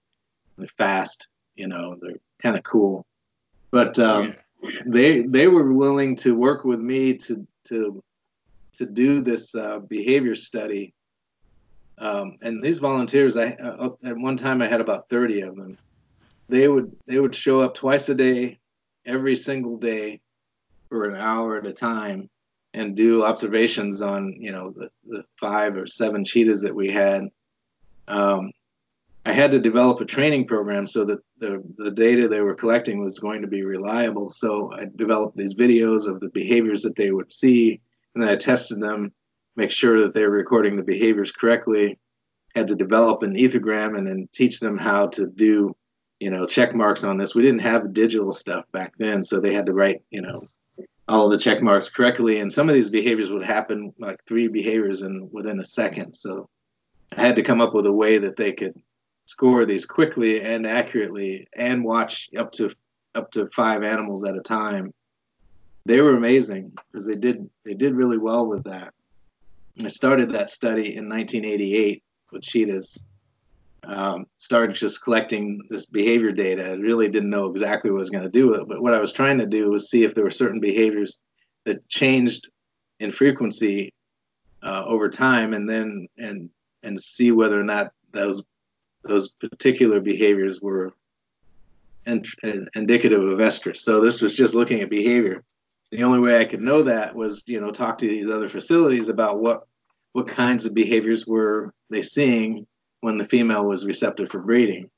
they're 0.57 0.67
fast, 0.77 1.27
you 1.55 1.67
know, 1.67 1.97
they're 2.01 2.19
kind 2.41 2.57
of 2.57 2.63
cool. 2.63 3.05
But 3.69 3.97
um, 3.99 4.35
they 4.85 5.21
they 5.21 5.47
were 5.47 5.71
willing 5.71 6.15
to 6.17 6.35
work 6.35 6.63
with 6.63 6.79
me 6.79 7.15
to 7.15 7.47
to 7.65 8.03
to 8.77 8.85
do 8.85 9.21
this 9.21 9.53
uh, 9.53 9.79
behavior 9.79 10.35
study. 10.35 10.93
Um, 11.99 12.37
and 12.41 12.61
these 12.61 12.79
volunteers, 12.79 13.37
I 13.37 13.51
uh, 13.51 13.89
at 14.03 14.17
one 14.17 14.35
time 14.35 14.63
I 14.63 14.67
had 14.67 14.81
about 14.81 15.09
30 15.09 15.41
of 15.41 15.55
them. 15.55 15.77
They 16.49 16.67
would 16.67 16.95
they 17.05 17.19
would 17.19 17.35
show 17.35 17.61
up 17.61 17.75
twice 17.75 18.09
a 18.09 18.15
day 18.15 18.59
every 19.05 19.35
single 19.35 19.77
day 19.77 20.21
for 20.89 21.09
an 21.09 21.15
hour 21.15 21.57
at 21.57 21.65
a 21.65 21.73
time 21.73 22.29
and 22.73 22.95
do 22.95 23.23
observations 23.23 24.01
on 24.01 24.35
you 24.39 24.51
know 24.51 24.69
the, 24.69 24.89
the 25.05 25.23
five 25.39 25.77
or 25.77 25.85
seven 25.87 26.25
cheetahs 26.25 26.61
that 26.61 26.75
we 26.75 26.89
had. 26.89 27.29
Um, 28.07 28.51
i 29.25 29.31
had 29.31 29.51
to 29.51 29.59
develop 29.59 30.01
a 30.01 30.05
training 30.05 30.45
program 30.45 30.85
so 30.85 31.05
that 31.05 31.19
the, 31.39 31.63
the 31.77 31.91
data 31.91 32.27
they 32.27 32.41
were 32.41 32.55
collecting 32.55 33.01
was 33.01 33.19
going 33.19 33.41
to 33.41 33.47
be 33.47 33.63
reliable. 33.63 34.29
So 34.29 34.71
i 34.73 34.85
developed 34.95 35.37
these 35.37 35.55
videos 35.55 36.07
of 36.07 36.19
the 36.19 36.29
behaviors 36.29 36.81
that 36.81 36.95
they 36.95 37.11
would 37.11 37.31
see 37.31 37.79
and 38.13 38.23
then 38.23 38.29
i 38.29 38.35
tested 38.35 38.81
them 38.81 39.13
make 39.55 39.71
sure 39.71 40.01
that 40.01 40.13
they 40.13 40.23
were 40.23 40.31
recording 40.31 40.75
the 40.75 40.83
behaviors 40.83 41.31
correctly. 41.31 41.99
Had 42.55 42.67
to 42.67 42.75
develop 42.75 43.23
an 43.23 43.35
ethogram 43.35 43.97
and 43.97 44.05
then 44.05 44.29
teach 44.33 44.59
them 44.59 44.77
how 44.77 45.07
to 45.07 45.27
do 45.27 45.75
you 46.23 46.29
know, 46.29 46.45
check 46.45 46.73
marks 46.73 47.03
on 47.03 47.17
this. 47.17 47.35
We 47.35 47.41
didn't 47.41 47.59
have 47.59 47.91
digital 47.91 48.31
stuff 48.31 48.63
back 48.71 48.93
then, 48.97 49.25
so 49.25 49.41
they 49.41 49.53
had 49.53 49.65
to 49.65 49.73
write, 49.73 50.03
you 50.09 50.21
know, 50.21 50.47
all 51.09 51.27
the 51.27 51.37
check 51.37 51.61
marks 51.61 51.89
correctly. 51.89 52.39
And 52.39 52.49
some 52.49 52.69
of 52.69 52.75
these 52.75 52.89
behaviors 52.89 53.29
would 53.29 53.43
happen 53.43 53.93
like 53.99 54.23
three 54.25 54.47
behaviors 54.47 55.01
in 55.01 55.27
within 55.33 55.59
a 55.59 55.65
second. 55.65 56.13
So 56.13 56.47
I 57.11 57.21
had 57.21 57.35
to 57.35 57.43
come 57.43 57.59
up 57.59 57.73
with 57.73 57.87
a 57.87 57.91
way 57.91 58.19
that 58.19 58.37
they 58.37 58.53
could 58.53 58.73
score 59.25 59.65
these 59.65 59.85
quickly 59.85 60.39
and 60.39 60.65
accurately 60.65 61.45
and 61.57 61.83
watch 61.83 62.29
up 62.37 62.53
to 62.53 62.73
up 63.15 63.29
to 63.31 63.49
five 63.49 63.83
animals 63.83 64.23
at 64.23 64.37
a 64.37 64.41
time. 64.41 64.93
They 65.85 65.99
were 65.99 66.15
amazing 66.15 66.71
because 66.89 67.05
they 67.05 67.15
did 67.15 67.49
they 67.65 67.73
did 67.73 67.95
really 67.95 68.17
well 68.17 68.47
with 68.47 68.63
that. 68.63 68.93
I 69.83 69.89
started 69.89 70.31
that 70.31 70.49
study 70.49 70.95
in 70.95 71.09
1988 71.09 72.01
with 72.31 72.43
cheetahs 72.43 73.03
um, 73.85 74.25
started 74.37 74.75
just 74.75 75.03
collecting 75.03 75.61
this 75.69 75.85
behavior 75.85 76.31
data. 76.31 76.65
I 76.65 76.71
really 76.73 77.09
didn't 77.09 77.29
know 77.29 77.47
exactly 77.47 77.91
what 77.91 77.97
I 77.97 77.99
was 77.99 78.09
going 78.09 78.23
to 78.23 78.29
do 78.29 78.49
with 78.49 78.61
it, 78.61 78.67
but 78.67 78.81
what 78.81 78.93
I 78.93 78.99
was 78.99 79.11
trying 79.11 79.37
to 79.39 79.45
do 79.45 79.69
was 79.69 79.89
see 79.89 80.03
if 80.03 80.15
there 80.15 80.23
were 80.23 80.31
certain 80.31 80.59
behaviors 80.59 81.19
that 81.65 81.87
changed 81.89 82.49
in 82.99 83.11
frequency 83.11 83.93
uh, 84.61 84.83
over 84.85 85.09
time, 85.09 85.53
and 85.53 85.69
then 85.69 86.07
and 86.17 86.49
and 86.83 87.01
see 87.01 87.31
whether 87.31 87.59
or 87.59 87.63
not 87.63 87.91
those 88.11 88.43
those 89.03 89.33
particular 89.33 89.99
behaviors 89.99 90.61
were 90.61 90.93
in, 92.05 92.23
in, 92.43 92.67
indicative 92.75 93.21
of 93.21 93.39
estrus. 93.39 93.77
So 93.77 93.99
this 93.99 94.21
was 94.21 94.35
just 94.35 94.53
looking 94.53 94.81
at 94.81 94.89
behavior. 94.89 95.43
The 95.91 96.03
only 96.03 96.19
way 96.19 96.39
I 96.39 96.45
could 96.45 96.61
know 96.61 96.83
that 96.83 97.13
was, 97.13 97.43
you 97.45 97.59
know, 97.59 97.71
talk 97.71 97.97
to 97.99 98.07
these 98.07 98.29
other 98.29 98.47
facilities 98.47 99.09
about 99.09 99.39
what 99.39 99.63
what 100.13 100.27
kinds 100.27 100.65
of 100.65 100.73
behaviors 100.73 101.25
were 101.25 101.73
they 101.89 102.03
seeing 102.03 102.67
when 103.03 103.17
the 103.17 103.25
female 103.25 103.65
was 103.65 103.85
receptive 103.85 104.29
for 104.29 104.39
breeding. 104.39 104.89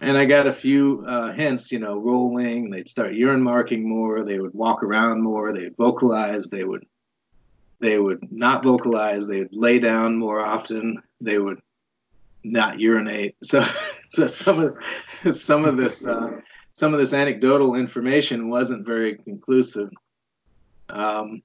And 0.00 0.18
I 0.18 0.24
got 0.24 0.48
a 0.48 0.52
few 0.52 1.04
uh, 1.06 1.32
hints, 1.32 1.70
you 1.70 1.78
know, 1.78 1.96
rolling, 1.96 2.70
they'd 2.70 2.88
start 2.88 3.14
urine 3.14 3.40
marking 3.40 3.88
more, 3.88 4.24
they 4.24 4.40
would 4.40 4.52
walk 4.52 4.82
around 4.82 5.22
more, 5.22 5.52
they'd 5.52 5.76
vocalize, 5.76 6.46
they 6.46 6.64
would 6.64 6.84
they 7.78 7.98
would 8.00 8.32
not 8.32 8.64
vocalize, 8.64 9.28
they 9.28 9.40
would 9.40 9.54
lay 9.54 9.78
down 9.78 10.16
more 10.16 10.40
often, 10.40 11.00
they 11.20 11.38
would 11.38 11.60
not 12.42 12.80
urinate. 12.80 13.36
So, 13.44 13.64
so 14.12 14.26
some 14.26 14.58
of 14.58 15.36
some 15.36 15.64
of 15.64 15.76
this 15.76 16.04
uh, 16.04 16.40
some 16.72 16.92
of 16.92 16.98
this 16.98 17.12
anecdotal 17.12 17.76
information 17.76 18.50
wasn't 18.50 18.84
very 18.84 19.18
conclusive. 19.18 19.90
Um, 20.88 21.42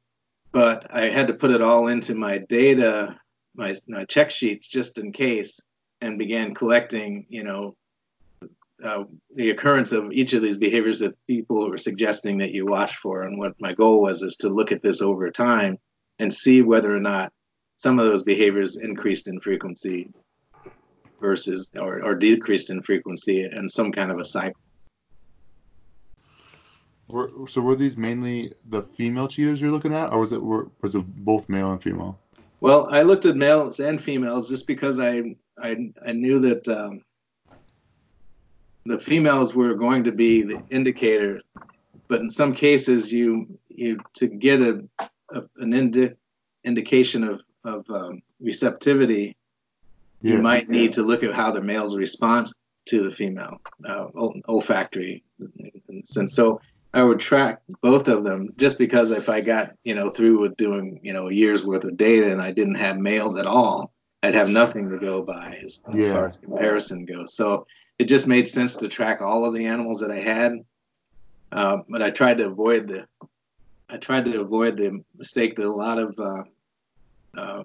but 0.52 0.88
I 0.90 1.10
had 1.10 1.28
to 1.28 1.36
put 1.36 1.52
it 1.52 1.62
all 1.62 1.90
into 1.90 2.16
my 2.16 2.40
data 2.40 3.20
my, 3.60 3.76
my 3.88 4.06
check 4.06 4.32
sheets 4.32 4.68
just 4.68 4.98
in 4.98 5.12
case 5.12 5.60
and 6.02 6.18
began 6.18 6.56
collecting, 6.56 7.26
you 7.30 7.44
know, 7.44 7.76
uh, 8.84 9.04
the 9.36 9.50
occurrence 9.50 9.92
of 9.92 10.12
each 10.14 10.32
of 10.32 10.42
these 10.42 10.58
behaviors 10.58 11.00
that 11.00 11.14
people 11.28 11.70
were 11.70 11.78
suggesting 11.78 12.38
that 12.38 12.52
you 12.52 12.66
watch 12.66 12.96
for. 12.96 13.24
And 13.24 13.38
what 13.38 13.54
my 13.60 13.74
goal 13.74 14.02
was 14.02 14.22
is 14.22 14.38
to 14.38 14.50
look 14.50 14.72
at 14.72 14.82
this 14.82 15.02
over 15.02 15.30
time 15.30 15.78
and 16.20 16.34
see 16.34 16.62
whether 16.62 16.96
or 16.96 17.02
not 17.02 17.34
some 17.76 18.00
of 18.00 18.06
those 18.06 18.24
behaviors 18.24 18.78
increased 18.78 19.28
in 19.28 19.40
frequency 19.42 20.10
versus 21.20 21.70
or, 21.78 22.02
or 22.02 22.16
decreased 22.16 22.70
in 22.70 22.82
frequency 22.82 23.42
and 23.44 23.70
some 23.70 23.92
kind 23.92 24.12
of 24.12 24.20
a 24.20 24.26
cycle. 24.26 24.62
Were, 27.10 27.32
so 27.48 27.60
were 27.60 27.76
these 27.76 27.98
mainly 27.98 28.54
the 28.70 28.84
female 28.84 29.28
cheetahs 29.28 29.60
you're 29.60 29.72
looking 29.72 29.96
at, 29.96 30.14
or 30.14 30.20
was 30.20 30.32
it 30.32 30.42
were, 30.42 30.70
was 30.82 30.96
it 30.96 31.06
both 31.26 31.50
male 31.50 31.72
and 31.72 31.82
female? 31.82 32.20
Well, 32.62 32.88
I 32.92 33.04
looked 33.04 33.26
at 33.26 33.36
males 33.36 33.80
and 33.80 34.02
females 34.02 34.50
just 34.50 34.68
because 34.68 35.00
I 35.00 35.36
I, 35.62 35.92
I 36.06 36.12
knew 36.14 36.40
that 36.40 36.68
um, 36.68 37.04
the 38.86 39.00
females 39.00 39.54
were 39.54 39.74
going 39.76 40.04
to 40.06 40.12
be 40.12 40.42
the 40.42 40.62
indicator, 40.70 41.42
but 42.08 42.22
in 42.22 42.30
some 42.30 42.54
cases 42.54 43.12
you 43.12 43.60
you 43.70 44.00
to 44.16 44.28
get 44.28 44.62
a, 44.62 44.84
a 45.00 45.44
an 45.58 45.74
indi- 45.74 46.14
indication 46.64 47.24
of 47.24 47.42
of 47.64 47.90
um, 47.90 48.22
receptivity, 48.40 49.36
yeah. 50.22 50.34
you 50.34 50.42
might 50.42 50.70
need 50.70 50.94
to 50.94 51.04
look 51.04 51.24
at 51.24 51.34
how 51.34 51.52
the 51.52 51.62
males 51.62 51.96
respond 51.96 52.52
to 52.88 53.04
the 53.04 53.16
female 53.16 53.58
uh, 53.88 54.08
olfactory. 54.48 55.24
And 55.88 56.30
so 56.30 56.60
I 56.94 57.04
would 57.04 57.20
track 57.20 57.62
both 57.82 58.08
of 58.08 58.24
them 58.24 58.54
just 58.58 58.78
because 58.78 59.12
if 59.12 59.30
I 59.30 59.42
got, 59.42 59.74
you 59.84 59.94
know, 59.94 60.10
through 60.10 60.42
with 60.42 60.58
doing, 60.58 61.00
you 61.04 61.14
know, 61.14 61.28
a 61.28 61.34
year's 61.34 61.64
worth 61.64 61.84
of 61.84 61.98
data 61.98 62.32
and 62.32 62.42
I 62.42 62.52
didn't 62.52 62.76
have 62.76 62.98
males 62.98 63.38
at 63.38 63.46
all, 63.46 63.92
I'd 64.24 64.34
have 64.34 64.50
nothing 64.50 64.90
to 64.90 64.98
go 64.98 65.22
by 65.22 65.60
as, 65.64 65.82
as 65.88 66.04
yeah. 66.04 66.14
far 66.14 66.28
as 66.28 66.38
comparison 66.38 67.06
goes. 67.06 67.36
So 67.36 67.68
it 68.00 68.06
just 68.06 68.28
made 68.28 68.50
sense 68.50 68.76
to 68.78 68.88
track 68.88 69.22
all 69.22 69.46
of 69.46 69.54
the 69.54 69.68
animals 69.68 70.00
that 70.00 70.12
I 70.12 70.20
had. 70.20 70.66
Uh, 71.52 71.78
but 71.88 72.02
I 72.02 72.10
tried 72.10 72.38
to 72.40 72.48
avoid 72.48 72.88
the, 72.88 73.08
I 73.90 73.98
tried 73.98 74.26
to 74.26 74.42
avoid 74.42 74.78
the 74.78 75.04
mistake 75.16 75.56
that 75.56 75.66
a 75.66 75.72
lot 75.72 76.00
of 76.00 76.18
uh, 76.20 76.44
uh, 77.38 77.64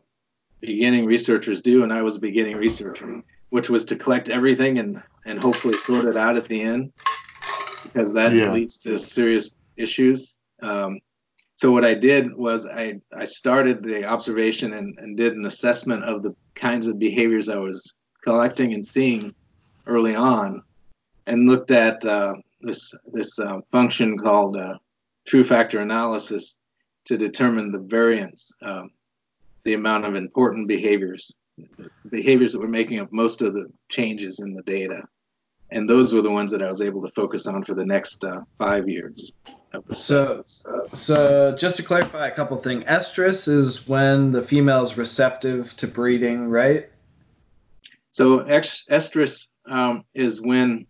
beginning 0.60 1.06
researchers 1.06 1.62
do, 1.62 1.82
and 1.82 1.92
I 1.92 2.02
was 2.02 2.16
a 2.16 2.20
beginning 2.20 2.56
researcher, 2.56 3.22
which 3.50 3.68
was 3.68 3.84
to 3.86 3.96
collect 3.96 4.28
everything 4.28 4.78
and 4.78 5.02
and 5.26 5.38
hopefully 5.38 5.76
sort 5.78 6.04
it 6.04 6.16
out 6.16 6.36
at 6.36 6.48
the 6.48 6.60
end 6.60 6.92
because 7.84 8.12
that 8.12 8.34
yeah. 8.34 8.52
leads 8.52 8.78
to 8.78 8.98
serious 8.98 9.50
issues. 9.76 10.38
Um, 10.62 10.98
so 11.54 11.70
what 11.70 11.84
I 11.84 11.94
did 11.94 12.34
was 12.34 12.66
I, 12.66 13.00
I 13.16 13.24
started 13.24 13.82
the 13.82 14.04
observation 14.04 14.74
and, 14.74 14.98
and 14.98 15.16
did 15.16 15.34
an 15.34 15.46
assessment 15.46 16.04
of 16.04 16.22
the 16.22 16.34
kinds 16.54 16.88
of 16.88 16.98
behaviors 16.98 17.48
I 17.48 17.56
was 17.56 17.94
collecting 18.22 18.74
and 18.74 18.84
seeing 18.84 19.34
early 19.86 20.16
on, 20.16 20.62
and 21.26 21.46
looked 21.46 21.70
at 21.70 22.04
uh, 22.04 22.34
this 22.60 22.92
this 23.12 23.38
uh, 23.38 23.60
function 23.70 24.18
called 24.18 24.56
uh, 24.56 24.78
true 25.26 25.44
factor 25.44 25.80
analysis 25.80 26.56
to 27.04 27.16
determine 27.16 27.70
the 27.70 27.78
variance, 27.78 28.52
um, 28.62 28.90
the 29.64 29.74
amount 29.74 30.06
of 30.06 30.16
important 30.16 30.66
behaviors, 30.66 31.34
behaviors 32.10 32.52
that 32.52 32.60
were 32.60 32.66
making 32.66 32.98
up 32.98 33.12
most 33.12 33.42
of 33.42 33.54
the 33.54 33.70
changes 33.90 34.40
in 34.40 34.54
the 34.54 34.62
data 34.62 35.02
and 35.70 35.88
those 35.88 36.12
were 36.12 36.22
the 36.22 36.30
ones 36.30 36.50
that 36.52 36.62
I 36.62 36.68
was 36.68 36.80
able 36.80 37.02
to 37.02 37.10
focus 37.10 37.46
on 37.46 37.64
for 37.64 37.74
the 37.74 37.84
next 37.84 38.22
uh, 38.24 38.42
five 38.58 38.88
years. 38.88 39.32
So, 39.92 40.44
so 40.94 41.56
just 41.58 41.76
to 41.78 41.82
clarify 41.82 42.28
a 42.28 42.30
couple 42.30 42.56
things, 42.56 42.84
estrus 42.84 43.48
is 43.48 43.88
when 43.88 44.30
the 44.30 44.42
female 44.42 44.82
is 44.82 44.96
receptive 44.96 45.74
to 45.76 45.88
breeding, 45.88 46.48
right? 46.48 46.88
So 48.12 48.40
estrus 48.40 49.48
um, 49.66 50.04
is 50.14 50.40
when 50.40 50.86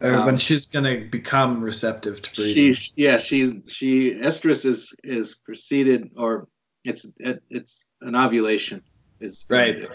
um, 0.00 0.26
when 0.26 0.36
she's 0.38 0.66
gonna 0.66 1.00
become 1.00 1.62
receptive 1.62 2.22
to 2.22 2.34
breeding. 2.34 2.72
She, 2.72 2.92
yeah, 2.96 3.18
she's 3.18 3.52
she 3.66 4.14
estrus 4.14 4.64
is 4.64 4.94
is 5.04 5.34
preceded 5.34 6.10
or 6.16 6.48
it's 6.84 7.06
it, 7.18 7.42
it's 7.50 7.86
an 8.00 8.14
ovulation 8.14 8.82
is 9.20 9.44
right. 9.48 9.76
Yeah, 9.78 9.86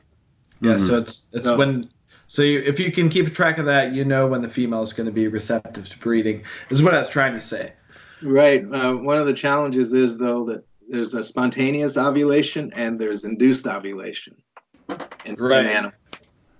mm-hmm. 0.61 0.77
so 0.77 0.97
it's 0.99 1.27
it's 1.34 1.45
so, 1.45 1.57
when 1.57 1.89
so 2.32 2.44
you, 2.44 2.62
if 2.62 2.80
you 2.80 2.94
can 2.94 3.10
keep 3.10 3.36
track 3.36 3.58
of 3.58 3.66
that, 3.66 3.91
you 3.91 4.06
know 4.06 4.26
when 4.26 4.41
the 4.41 4.48
female 4.48 4.82
is 4.82 4.94
going 4.94 5.06
to 5.06 5.12
be 5.12 5.28
receptive 5.28 5.90
to 5.90 5.99
breeding. 5.99 6.45
Is 6.70 6.82
what 6.82 6.95
I 6.95 6.99
was 6.99 7.10
trying 7.10 7.34
to 7.34 7.41
say. 7.41 7.74
Right. 8.22 8.64
Uh, 8.64 8.94
one 8.94 9.18
of 9.18 9.28
the 9.28 9.34
challenges 9.34 9.91
is 9.91 10.18
though 10.18 10.45
that 10.45 10.64
there's 10.88 11.14
a 11.14 11.26
spontaneous 11.26 11.98
ovulation 11.98 12.72
and 12.74 12.98
there's 12.98 13.26
induced 13.26 13.68
ovulation 13.68 14.38
in, 15.26 15.36
right. 15.36 15.60
in 15.60 15.68
animals. 15.68 15.95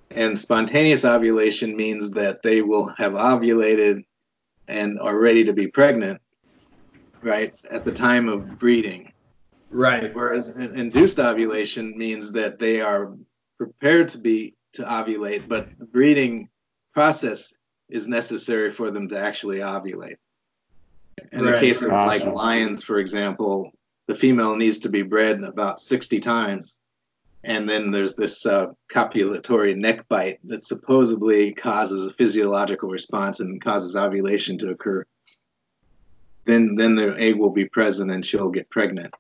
And 0.10 0.38
spontaneous 0.38 1.06
ovulation 1.06 1.78
means 1.78 2.12
that 2.12 2.44
they 2.44 2.62
will 2.62 2.88
have 2.98 3.14
ovulated 3.14 4.04
and 4.68 5.00
are 5.00 5.18
ready 5.18 5.46
to 5.46 5.54
be 5.54 5.68
pregnant, 5.68 6.22
right, 7.22 7.56
at 7.70 7.86
the 7.86 7.94
time 7.94 8.28
of 8.28 8.60
breeding. 8.60 9.14
Right. 9.70 10.14
Whereas 10.14 10.50
induced 10.50 11.18
ovulation 11.18 11.98
means 11.98 12.34
that 12.34 12.60
they 12.60 12.82
are 12.82 13.14
prepared 13.58 14.10
to 14.10 14.18
be 14.18 14.56
to 14.74 14.84
ovulate, 14.84 15.48
but 15.48 15.70
the 15.78 15.86
breeding 15.86 16.50
process 16.94 17.54
is 17.90 18.08
necessary 18.08 18.72
for 18.72 18.92
them 18.92 19.08
to 19.10 19.20
actually 19.20 19.60
ovulate. 19.60 20.18
In 21.32 21.44
right. 21.44 21.54
the 21.54 21.60
case 21.60 21.82
of 21.82 21.92
like 21.92 22.24
lions, 22.26 22.84
for 22.84 22.98
example, 22.98 23.72
the 24.08 24.16
female 24.16 24.56
needs 24.56 24.80
to 24.80 24.90
be 24.90 25.04
bred 25.04 25.44
about 25.44 25.80
60 25.80 26.20
times. 26.20 26.80
And 27.44 27.68
then 27.68 27.92
there's 27.92 28.16
this 28.16 28.46
uh, 28.46 28.68
copulatory 28.94 29.76
neck 29.76 30.08
bite 30.08 30.40
that 30.46 30.66
supposedly 30.66 31.54
causes 31.54 32.10
a 32.10 32.14
physiological 32.14 32.90
response 32.90 33.40
and 33.40 33.62
causes 33.62 33.96
ovulation 33.96 34.58
to 34.60 34.70
occur. 34.70 35.06
Then, 36.46 36.76
then 36.76 36.96
the 36.96 37.16
egg 37.18 37.36
will 37.36 37.52
be 37.52 37.66
present 37.66 38.12
and 38.12 38.26
she'll 38.26 38.50
get 38.50 38.70
pregnant. 38.70 39.14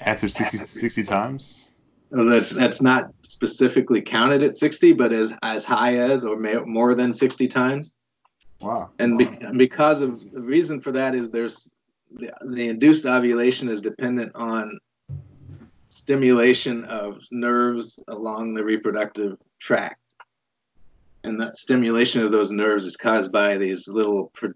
After 0.00 0.28
60, 0.28 0.58
60 0.58 1.04
times? 1.04 1.71
That's 2.12 2.50
that's 2.50 2.82
not 2.82 3.10
specifically 3.22 4.02
counted 4.02 4.42
at 4.42 4.58
60, 4.58 4.92
but 4.92 5.12
as 5.12 5.34
as 5.42 5.64
high 5.64 5.96
as 5.96 6.24
or 6.24 6.36
may, 6.36 6.54
more 6.56 6.94
than 6.94 7.12
60 7.12 7.48
times. 7.48 7.94
Wow. 8.60 8.90
And, 8.98 9.16
be, 9.16 9.26
because 9.56 10.02
of 10.02 10.30
the 10.30 10.40
reason 10.40 10.80
for 10.80 10.92
that 10.92 11.14
is 11.14 11.30
there's 11.30 11.72
the, 12.12 12.30
the 12.44 12.68
induced 12.68 13.06
ovulation 13.06 13.68
is 13.68 13.80
dependent 13.80 14.32
on 14.34 14.78
stimulation 15.88 16.84
of 16.84 17.22
nerves 17.30 17.98
along 18.08 18.54
the 18.54 18.62
reproductive 18.62 19.36
tract. 19.58 19.98
And 21.24 21.40
that 21.40 21.56
stimulation 21.56 22.24
of 22.24 22.30
those 22.30 22.50
nerves 22.50 22.84
is 22.84 22.96
caused 22.96 23.32
by 23.32 23.56
these 23.56 23.88
little 23.88 24.30
pr- 24.34 24.48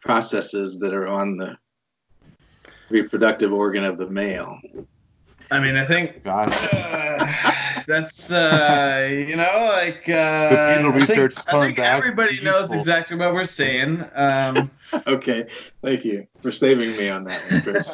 processes 0.00 0.78
that 0.78 0.94
are 0.94 1.08
on 1.08 1.36
the 1.36 1.56
reproductive 2.88 3.52
organ 3.52 3.84
of 3.84 3.98
the 3.98 4.06
male. 4.06 4.58
I 5.50 5.60
mean, 5.60 5.76
I 5.76 5.84
think 5.84 6.22
uh, 6.26 7.32
that's 7.86 8.32
uh, 8.32 9.06
you 9.10 9.36
know 9.36 9.70
like 9.72 10.08
uh, 10.08 10.82
the 10.82 10.90
research. 10.90 11.34
I 11.38 11.42
think, 11.42 11.54
I 11.54 11.60
think 11.66 11.78
everybody 11.78 12.40
knows 12.40 12.72
exactly 12.72 13.16
what 13.16 13.34
we're 13.34 13.44
saying. 13.44 14.04
Um, 14.14 14.70
okay, 15.06 15.46
thank 15.82 16.04
you 16.04 16.26
for 16.40 16.50
saving 16.50 16.96
me 16.96 17.08
on 17.08 17.24
that 17.24 17.40
one, 17.50 17.62
Chris. 17.62 17.92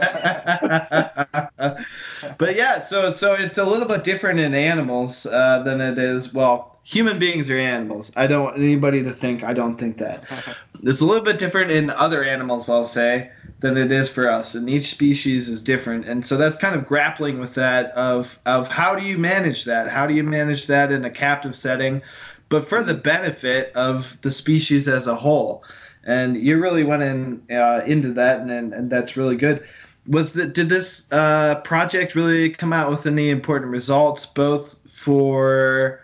but 2.38 2.56
yeah, 2.56 2.82
so 2.82 3.12
so 3.12 3.34
it's 3.34 3.58
a 3.58 3.64
little 3.64 3.88
bit 3.88 4.04
different 4.04 4.40
in 4.40 4.54
animals 4.54 5.26
uh, 5.26 5.62
than 5.62 5.80
it 5.80 5.98
is. 5.98 6.32
Well, 6.32 6.79
human 6.90 7.20
beings 7.20 7.48
are 7.50 7.58
animals. 7.58 8.10
I 8.16 8.26
don't 8.26 8.42
want 8.42 8.56
anybody 8.56 9.04
to 9.04 9.12
think 9.12 9.44
I 9.44 9.54
don't 9.54 9.76
think 9.76 9.98
that. 9.98 10.24
It's 10.82 11.02
a 11.02 11.04
little 11.04 11.22
bit 11.22 11.38
different 11.38 11.72
in 11.72 11.90
other 11.90 12.24
animals, 12.24 12.70
I'll 12.70 12.86
say 12.86 13.30
than 13.58 13.76
it 13.76 13.92
is 13.92 14.08
for 14.08 14.30
us, 14.30 14.54
and 14.54 14.66
each 14.70 14.88
species 14.88 15.50
is 15.50 15.62
different. 15.62 16.06
And 16.06 16.24
so 16.24 16.38
that's 16.38 16.56
kind 16.56 16.74
of 16.74 16.86
grappling 16.86 17.38
with 17.38 17.56
that 17.56 17.90
of 17.92 18.38
of 18.46 18.68
how 18.68 18.94
do 18.94 19.04
you 19.04 19.18
manage 19.18 19.64
that? 19.64 19.90
How 19.90 20.06
do 20.06 20.14
you 20.14 20.22
manage 20.22 20.68
that 20.68 20.90
in 20.90 21.04
a 21.04 21.10
captive 21.10 21.54
setting, 21.54 22.00
but 22.48 22.66
for 22.66 22.82
the 22.82 22.94
benefit 22.94 23.72
of 23.74 24.18
the 24.22 24.32
species 24.32 24.88
as 24.88 25.06
a 25.06 25.14
whole? 25.14 25.64
And 26.02 26.34
you 26.34 26.58
really 26.58 26.82
went 26.82 27.02
in 27.02 27.42
uh, 27.54 27.82
into 27.86 28.12
that, 28.14 28.40
and, 28.40 28.50
and, 28.50 28.72
and 28.72 28.90
that's 28.90 29.18
really 29.18 29.36
good. 29.36 29.68
Was 30.06 30.32
that 30.32 30.54
did 30.54 30.70
this 30.70 31.12
uh, 31.12 31.56
project 31.56 32.14
really 32.14 32.48
come 32.48 32.72
out 32.72 32.88
with 32.88 33.04
any 33.04 33.28
important 33.28 33.70
results, 33.70 34.24
both 34.24 34.80
for 34.88 35.99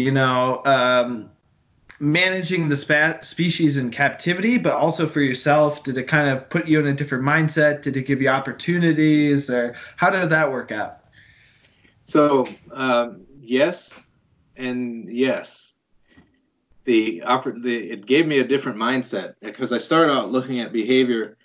you 0.00 0.10
know 0.10 0.62
um, 0.64 1.30
managing 2.00 2.68
the 2.68 2.76
spa- 2.76 3.20
species 3.22 3.76
in 3.76 3.90
captivity, 3.90 4.58
but 4.58 4.74
also 4.74 5.06
for 5.06 5.20
yourself? 5.20 5.82
Did 5.82 5.98
it 5.98 6.04
kind 6.04 6.28
of 6.28 6.48
put 6.48 6.66
you 6.66 6.80
in 6.80 6.86
a 6.86 6.94
different 6.94 7.24
mindset? 7.24 7.82
Did 7.82 7.96
it 7.96 8.06
give 8.06 8.22
you 8.22 8.28
opportunities, 8.28 9.50
or 9.50 9.76
how 9.96 10.10
did 10.10 10.30
that 10.30 10.50
work 10.50 10.72
out? 10.72 11.00
So 12.04 12.46
um, 12.72 13.26
yes, 13.40 14.00
and 14.56 15.08
yes. 15.08 15.74
The, 16.84 17.22
the 17.62 17.90
it 17.90 18.06
gave 18.06 18.26
me 18.26 18.38
a 18.38 18.44
different 18.44 18.78
mindset 18.78 19.34
because 19.42 19.70
I 19.70 19.78
started 19.78 20.12
out 20.12 20.32
looking 20.32 20.60
at 20.60 20.72
behavior, 20.72 21.36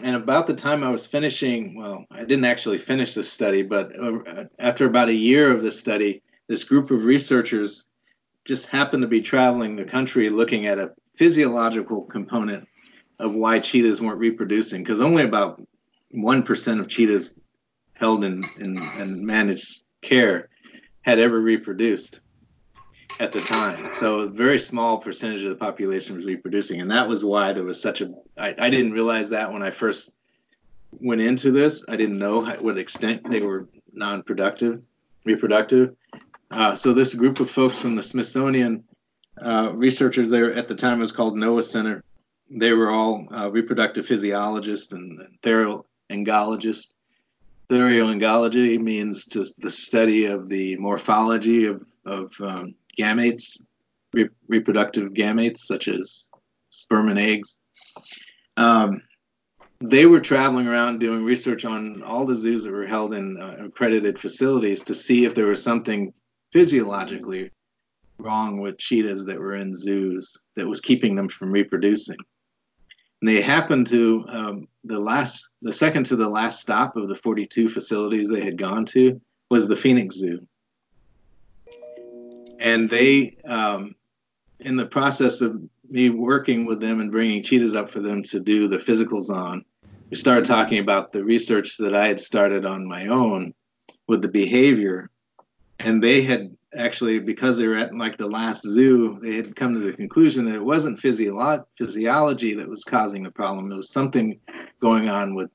and 0.00 0.14
about 0.14 0.46
the 0.46 0.54
time 0.54 0.84
I 0.84 0.90
was 0.90 1.06
finishing, 1.06 1.74
well, 1.74 2.04
I 2.10 2.20
didn't 2.20 2.44
actually 2.44 2.78
finish 2.78 3.14
this 3.14 3.32
study, 3.32 3.62
but 3.62 3.90
uh, 3.98 4.44
after 4.58 4.86
about 4.86 5.08
a 5.08 5.14
year 5.14 5.50
of 5.50 5.62
this 5.62 5.78
study, 5.78 6.22
this 6.46 6.64
group 6.64 6.90
of 6.90 7.02
researchers 7.02 7.86
just 8.44 8.66
happened 8.66 9.02
to 9.02 9.08
be 9.08 9.20
traveling 9.20 9.76
the 9.76 9.84
country 9.84 10.28
looking 10.30 10.66
at 10.66 10.78
a 10.78 10.90
physiological 11.16 12.02
component 12.02 12.66
of 13.18 13.32
why 13.32 13.58
cheetahs 13.58 14.00
weren't 14.00 14.18
reproducing 14.18 14.82
because 14.82 15.00
only 15.00 15.22
about 15.22 15.62
1% 16.14 16.80
of 16.80 16.88
cheetahs 16.88 17.34
held 17.94 18.24
in, 18.24 18.42
in, 18.58 18.82
in 18.98 19.24
managed 19.24 19.84
care 20.02 20.48
had 21.02 21.18
ever 21.18 21.40
reproduced 21.40 22.20
at 23.20 23.32
the 23.32 23.40
time. 23.40 23.94
So 23.96 24.20
a 24.20 24.28
very 24.28 24.58
small 24.58 24.98
percentage 24.98 25.42
of 25.42 25.50
the 25.50 25.56
population 25.56 26.16
was 26.16 26.24
reproducing. 26.24 26.80
And 26.80 26.90
that 26.90 27.08
was 27.08 27.24
why 27.24 27.52
there 27.52 27.64
was 27.64 27.80
such 27.80 28.00
a. 28.00 28.12
I, 28.36 28.54
I 28.58 28.70
didn't 28.70 28.92
realize 28.92 29.28
that 29.30 29.52
when 29.52 29.62
I 29.62 29.70
first 29.70 30.14
went 31.00 31.20
into 31.20 31.50
this. 31.50 31.84
I 31.88 31.96
didn't 31.96 32.18
know 32.18 32.44
what 32.60 32.78
extent 32.78 33.28
they 33.30 33.40
were 33.40 33.68
non 33.92 34.22
productive, 34.22 34.82
reproductive. 35.24 35.94
Uh, 36.52 36.76
so 36.76 36.92
this 36.92 37.14
group 37.14 37.40
of 37.40 37.50
folks 37.50 37.78
from 37.78 37.96
the 37.96 38.02
Smithsonian 38.02 38.84
uh, 39.42 39.72
researchers 39.74 40.30
there 40.30 40.52
at 40.52 40.68
the 40.68 40.74
time 40.74 40.98
was 40.98 41.10
called 41.10 41.34
NOAHS 41.34 41.70
Center. 41.70 42.04
They 42.50 42.74
were 42.74 42.90
all 42.90 43.26
uh, 43.34 43.50
reproductive 43.50 44.06
physiologists 44.06 44.92
and, 44.92 45.18
and 45.20 45.40
theriogenologists. 45.42 46.92
Means 47.70 49.24
to 49.28 49.46
the 49.58 49.70
study 49.70 50.26
of 50.26 50.50
the 50.50 50.76
morphology 50.76 51.64
of, 51.64 51.82
of 52.04 52.30
um, 52.42 52.74
gametes, 52.98 53.62
re- 54.12 54.28
reproductive 54.46 55.12
gametes 55.14 55.60
such 55.60 55.88
as 55.88 56.28
sperm 56.68 57.08
and 57.08 57.18
eggs. 57.18 57.56
Um, 58.58 59.00
they 59.80 60.04
were 60.04 60.20
traveling 60.20 60.66
around 60.66 61.00
doing 61.00 61.24
research 61.24 61.64
on 61.64 62.02
all 62.02 62.26
the 62.26 62.36
zoos 62.36 62.64
that 62.64 62.72
were 62.72 62.86
held 62.86 63.14
in 63.14 63.40
uh, 63.40 63.56
accredited 63.64 64.18
facilities 64.18 64.82
to 64.82 64.94
see 64.94 65.24
if 65.24 65.34
there 65.34 65.46
was 65.46 65.62
something 65.62 66.12
physiologically 66.52 67.50
wrong 68.18 68.60
with 68.60 68.78
cheetahs 68.78 69.24
that 69.24 69.38
were 69.38 69.56
in 69.56 69.74
zoos 69.74 70.36
that 70.54 70.66
was 70.66 70.80
keeping 70.80 71.16
them 71.16 71.28
from 71.28 71.50
reproducing. 71.50 72.18
And 73.20 73.28
they 73.28 73.40
happened 73.40 73.86
to 73.88 74.24
um, 74.28 74.68
the 74.84 74.98
last, 74.98 75.50
the 75.62 75.72
second 75.72 76.04
to 76.06 76.16
the 76.16 76.28
last 76.28 76.60
stop 76.60 76.96
of 76.96 77.08
the 77.08 77.14
42 77.14 77.68
facilities 77.68 78.28
they 78.28 78.44
had 78.44 78.58
gone 78.58 78.84
to 78.86 79.20
was 79.50 79.66
the 79.66 79.76
Phoenix 79.76 80.16
Zoo. 80.16 80.46
And 82.58 82.88
they, 82.88 83.36
um, 83.44 83.94
in 84.60 84.76
the 84.76 84.86
process 84.86 85.40
of 85.40 85.60
me 85.88 86.10
working 86.10 86.64
with 86.64 86.80
them 86.80 87.00
and 87.00 87.10
bringing 87.10 87.42
cheetahs 87.42 87.74
up 87.74 87.90
for 87.90 88.00
them 88.00 88.22
to 88.24 88.40
do 88.40 88.68
the 88.68 88.78
physicals 88.78 89.30
on, 89.30 89.64
we 90.10 90.16
started 90.16 90.44
talking 90.44 90.78
about 90.78 91.12
the 91.12 91.24
research 91.24 91.76
that 91.78 91.94
I 91.94 92.06
had 92.06 92.20
started 92.20 92.66
on 92.66 92.86
my 92.86 93.08
own 93.08 93.54
with 94.06 94.22
the 94.22 94.28
behavior 94.28 95.10
and 95.82 96.02
they 96.02 96.22
had 96.22 96.56
actually 96.74 97.18
because 97.18 97.56
they 97.56 97.66
were 97.66 97.76
at 97.76 97.94
like 97.94 98.16
the 98.16 98.26
last 98.26 98.62
zoo 98.62 99.18
they 99.20 99.34
had 99.34 99.54
come 99.54 99.74
to 99.74 99.80
the 99.80 99.92
conclusion 99.92 100.46
that 100.46 100.54
it 100.54 100.64
wasn't 100.64 100.98
physiolo- 100.98 101.64
physiology 101.76 102.54
that 102.54 102.68
was 102.68 102.84
causing 102.84 103.22
the 103.22 103.30
problem. 103.30 103.70
It 103.70 103.76
was 103.76 103.90
something 103.90 104.40
going 104.80 105.08
on 105.08 105.34
with 105.34 105.50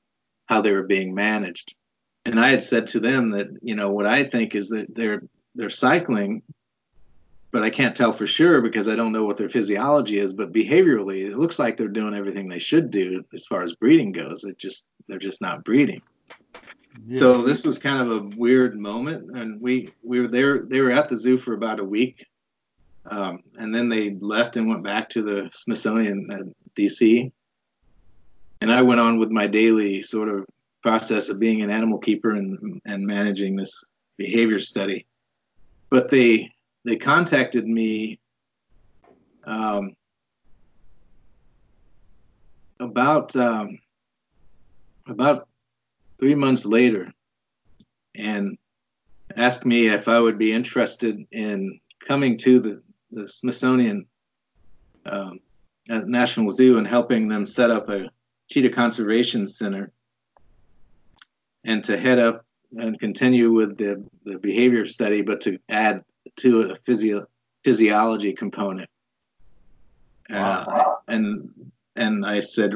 how 0.46 0.60
they 0.60 0.72
were 0.72 0.84
being 0.84 1.14
managed. 1.14 1.74
And 2.24 2.38
i 2.38 2.48
had 2.48 2.62
said 2.62 2.86
to 2.88 3.00
them 3.00 3.30
that 3.30 3.48
you 3.62 3.74
know 3.74 3.90
what 3.90 4.06
i 4.06 4.22
think 4.22 4.54
is 4.54 4.68
that 4.68 4.94
they're 4.94 5.22
they're 5.54 5.70
cycling 5.70 6.42
but 7.50 7.62
i 7.62 7.70
can't 7.70 7.96
tell 7.96 8.12
for 8.12 8.26
sure 8.26 8.60
because 8.60 8.86
i 8.86 8.94
don't 8.94 9.12
know 9.12 9.24
what 9.24 9.38
their 9.38 9.48
physiology 9.48 10.18
is. 10.18 10.32
But 10.32 10.52
behaviorally 10.52 11.28
it 11.30 11.38
looks 11.38 11.58
like 11.58 11.76
they're 11.76 11.88
doing 11.88 12.14
everything 12.14 12.48
they 12.48 12.58
should 12.58 12.90
do 12.90 13.24
as 13.32 13.46
far 13.46 13.62
as 13.62 13.74
breeding 13.74 14.12
goes. 14.12 14.44
It 14.44 14.58
just 14.58 14.86
they're 15.08 15.18
just 15.18 15.40
not 15.40 15.64
breeding 15.64 16.02
so 17.12 17.42
this 17.42 17.64
was 17.64 17.78
kind 17.78 18.02
of 18.02 18.16
a 18.16 18.36
weird 18.36 18.78
moment, 18.78 19.36
and 19.36 19.60
we 19.60 19.88
we 20.02 20.20
were 20.20 20.28
there. 20.28 20.62
They 20.64 20.80
were 20.80 20.90
at 20.90 21.08
the 21.08 21.16
zoo 21.16 21.38
for 21.38 21.54
about 21.54 21.80
a 21.80 21.84
week, 21.84 22.26
um, 23.10 23.42
and 23.56 23.74
then 23.74 23.88
they 23.88 24.16
left 24.20 24.56
and 24.56 24.68
went 24.68 24.82
back 24.82 25.08
to 25.10 25.22
the 25.22 25.50
Smithsonian 25.52 26.28
at 26.30 26.74
DC. 26.74 27.30
And 28.60 28.72
I 28.72 28.82
went 28.82 29.00
on 29.00 29.18
with 29.18 29.30
my 29.30 29.46
daily 29.46 30.02
sort 30.02 30.28
of 30.28 30.46
process 30.82 31.28
of 31.28 31.38
being 31.38 31.62
an 31.62 31.70
animal 31.70 31.98
keeper 31.98 32.32
and 32.32 32.80
and 32.84 33.06
managing 33.06 33.56
this 33.56 33.84
behavior 34.16 34.60
study. 34.60 35.06
But 35.90 36.10
they 36.10 36.50
they 36.84 36.96
contacted 36.96 37.66
me 37.66 38.18
um, 39.44 39.94
about 42.80 43.34
um, 43.36 43.78
about 45.06 45.48
three 46.18 46.34
months 46.34 46.64
later 46.64 47.12
and 48.14 48.58
asked 49.36 49.64
me 49.64 49.88
if 49.88 50.08
I 50.08 50.18
would 50.18 50.38
be 50.38 50.52
interested 50.52 51.24
in 51.30 51.80
coming 52.06 52.36
to 52.38 52.60
the 52.60 52.82
the 53.10 53.26
Smithsonian 53.26 54.06
um, 55.06 55.40
National 55.88 56.50
Zoo 56.50 56.78
and 56.78 56.86
helping 56.86 57.28
them 57.28 57.46
set 57.46 57.70
up 57.70 57.88
a 57.88 58.10
cheetah 58.50 58.70
conservation 58.70 59.48
center 59.48 59.92
and 61.64 61.82
to 61.84 61.96
head 61.96 62.18
up 62.18 62.44
and 62.76 62.98
continue 63.00 63.52
with 63.52 63.78
the, 63.78 64.04
the 64.24 64.38
behavior 64.38 64.84
study, 64.84 65.22
but 65.22 65.40
to 65.40 65.58
add 65.68 66.04
to 66.36 66.62
a 66.62 66.76
physio, 66.84 67.26
physiology 67.64 68.34
component. 68.34 68.90
Wow. 70.28 70.64
Uh, 70.64 71.12
and 71.12 71.48
and 71.96 72.24
I 72.24 72.40
said, 72.40 72.74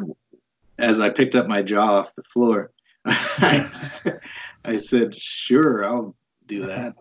as 0.79 0.99
I 0.99 1.11
picked 1.11 1.35
up 1.35 1.47
my 1.47 1.63
jaw 1.63 1.99
off 1.99 2.15
the 2.17 2.23
floor, 2.25 2.72
I, 3.05 3.71
said, 3.73 4.21
I 4.65 4.79
said, 4.79 5.15
sure, 5.15 5.85
I'll 5.85 6.15
do 6.47 6.67
that. 6.67 6.95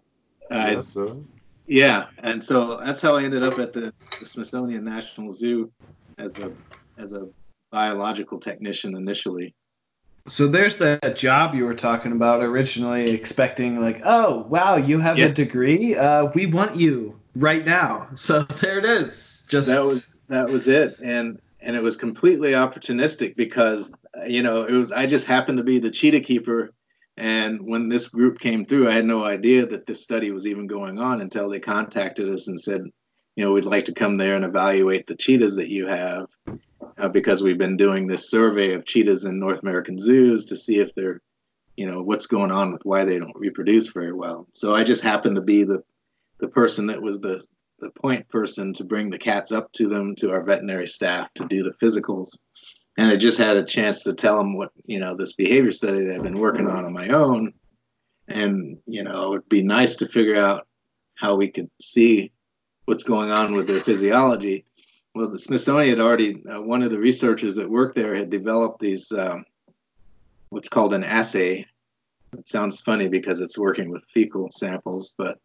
Yes, 0.49 0.89
sir. 0.89 1.15
Yeah, 1.67 2.07
and 2.17 2.43
so 2.43 2.77
that's 2.77 3.01
how 3.01 3.15
I 3.15 3.23
ended 3.23 3.43
up 3.43 3.57
at 3.57 3.71
the, 3.71 3.93
the 4.19 4.25
Smithsonian 4.25 4.83
National 4.83 5.31
Zoo 5.31 5.71
as 6.17 6.37
a 6.39 6.51
as 6.97 7.13
a 7.13 7.29
biological 7.71 8.39
technician 8.39 8.97
initially. 8.97 9.55
So 10.27 10.47
there's 10.47 10.77
that 10.77 11.15
job 11.15 11.55
you 11.55 11.65
were 11.65 11.73
talking 11.73 12.11
about 12.11 12.43
originally, 12.43 13.09
expecting 13.11 13.79
like, 13.79 14.01
oh 14.03 14.45
wow, 14.49 14.75
you 14.75 14.99
have 14.99 15.17
yeah. 15.17 15.27
a 15.27 15.29
degree, 15.29 15.95
uh, 15.95 16.25
we 16.35 16.45
want 16.45 16.75
you 16.75 17.19
right 17.35 17.65
now. 17.65 18.07
So 18.15 18.43
there 18.61 18.77
it 18.77 18.85
is. 18.85 19.45
Just 19.47 19.67
that 19.67 19.83
was 19.83 20.13
that 20.27 20.49
was 20.49 20.67
it, 20.67 20.99
and 21.01 21.39
and 21.61 21.75
it 21.75 21.83
was 21.83 21.95
completely 21.95 22.51
opportunistic 22.51 23.35
because 23.35 23.93
you 24.27 24.43
know 24.43 24.63
it 24.63 24.73
was 24.73 24.91
I 24.91 25.05
just 25.05 25.25
happened 25.25 25.57
to 25.57 25.63
be 25.63 25.79
the 25.79 25.91
cheetah 25.91 26.21
keeper, 26.21 26.73
and 27.17 27.61
when 27.61 27.89
this 27.89 28.07
group 28.07 28.39
came 28.39 28.65
through, 28.65 28.89
I 28.89 28.93
had 28.93 29.05
no 29.05 29.23
idea 29.23 29.65
that 29.67 29.85
this 29.85 30.03
study 30.03 30.31
was 30.31 30.47
even 30.47 30.67
going 30.67 30.99
on 30.99 31.21
until 31.21 31.49
they 31.49 31.59
contacted 31.59 32.29
us 32.29 32.47
and 32.47 32.59
said, 32.59 32.83
you 33.35 33.45
know, 33.45 33.51
we'd 33.51 33.65
like 33.65 33.85
to 33.85 33.93
come 33.93 34.17
there 34.17 34.35
and 34.35 34.45
evaluate 34.45 35.07
the 35.07 35.15
cheetahs 35.15 35.55
that 35.55 35.69
you 35.69 35.87
have 35.87 36.27
uh, 36.97 37.07
because 37.09 37.41
we've 37.41 37.57
been 37.57 37.77
doing 37.77 38.07
this 38.07 38.29
survey 38.29 38.73
of 38.73 38.85
cheetahs 38.85 39.25
in 39.25 39.39
North 39.39 39.61
American 39.61 39.97
zoos 39.99 40.45
to 40.45 40.57
see 40.57 40.79
if 40.79 40.93
they're, 40.95 41.21
you 41.75 41.89
know, 41.89 42.01
what's 42.01 42.25
going 42.25 42.51
on 42.51 42.71
with 42.71 42.81
why 42.83 43.05
they 43.05 43.17
don't 43.17 43.37
reproduce 43.37 43.87
very 43.89 44.13
well. 44.13 44.47
So 44.53 44.75
I 44.75 44.83
just 44.83 45.03
happened 45.03 45.35
to 45.35 45.41
be 45.41 45.63
the 45.63 45.83
the 46.39 46.47
person 46.47 46.87
that 46.87 47.01
was 47.01 47.19
the 47.19 47.43
the 47.81 47.89
point 47.89 48.27
person 48.29 48.73
to 48.73 48.83
bring 48.83 49.09
the 49.09 49.17
cats 49.17 49.51
up 49.51 49.71
to 49.73 49.87
them 49.87 50.15
to 50.15 50.31
our 50.31 50.43
veterinary 50.43 50.87
staff 50.87 51.33
to 51.35 51.45
do 51.45 51.63
the 51.63 51.73
physicals. 51.85 52.37
And 52.97 53.07
I 53.07 53.15
just 53.15 53.37
had 53.37 53.57
a 53.57 53.65
chance 53.65 54.03
to 54.03 54.13
tell 54.13 54.37
them 54.37 54.55
what, 54.55 54.71
you 54.85 54.99
know, 54.99 55.15
this 55.15 55.33
behavior 55.33 55.71
study 55.71 56.05
that 56.05 56.15
I've 56.15 56.23
been 56.23 56.39
working 56.39 56.67
on 56.67 56.85
on 56.85 56.93
my 56.93 57.09
own. 57.09 57.53
And, 58.27 58.77
you 58.85 59.03
know, 59.03 59.25
it 59.25 59.29
would 59.29 59.49
be 59.49 59.63
nice 59.63 59.95
to 59.97 60.07
figure 60.07 60.37
out 60.37 60.67
how 61.15 61.35
we 61.35 61.49
could 61.49 61.69
see 61.81 62.31
what's 62.85 63.03
going 63.03 63.31
on 63.31 63.53
with 63.53 63.67
their 63.67 63.81
physiology 63.81 64.65
well, 65.13 65.29
the 65.29 65.39
Smithsonian 65.39 65.97
had 65.97 66.03
already, 66.03 66.41
uh, 66.47 66.61
one 66.61 66.83
of 66.83 66.91
the 66.91 66.99
researchers 66.99 67.55
that 67.55 67.69
worked 67.69 67.95
there 67.95 68.15
had 68.15 68.29
developed 68.29 68.79
these, 68.79 69.11
um, 69.11 69.43
what's 70.49 70.69
called 70.69 70.93
an 70.93 71.03
assay. 71.03 71.65
It 72.37 72.47
sounds 72.47 72.79
funny 72.79 73.09
because 73.09 73.41
it's 73.41 73.57
working 73.57 73.89
with 73.89 74.03
fecal 74.13 74.49
samples, 74.51 75.13
but 75.17 75.37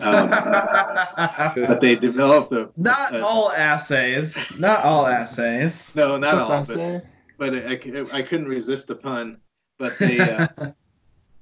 um, 0.00 0.30
but 1.56 1.80
they 1.80 1.96
developed 1.96 2.52
a. 2.52 2.70
Not 2.76 3.14
a, 3.14 3.24
all 3.24 3.52
assays. 3.52 4.52
Not 4.58 4.84
all 4.84 5.06
assays. 5.06 5.94
No, 5.94 6.16
not 6.16 6.38
all. 6.38 6.64
But, 6.64 7.04
but 7.38 7.54
I, 7.54 7.78
I 8.12 8.22
couldn't 8.22 8.48
resist 8.48 8.86
the 8.86 8.96
pun. 8.96 9.38
But 9.78 9.98
they, 9.98 10.18
uh, 10.18 10.48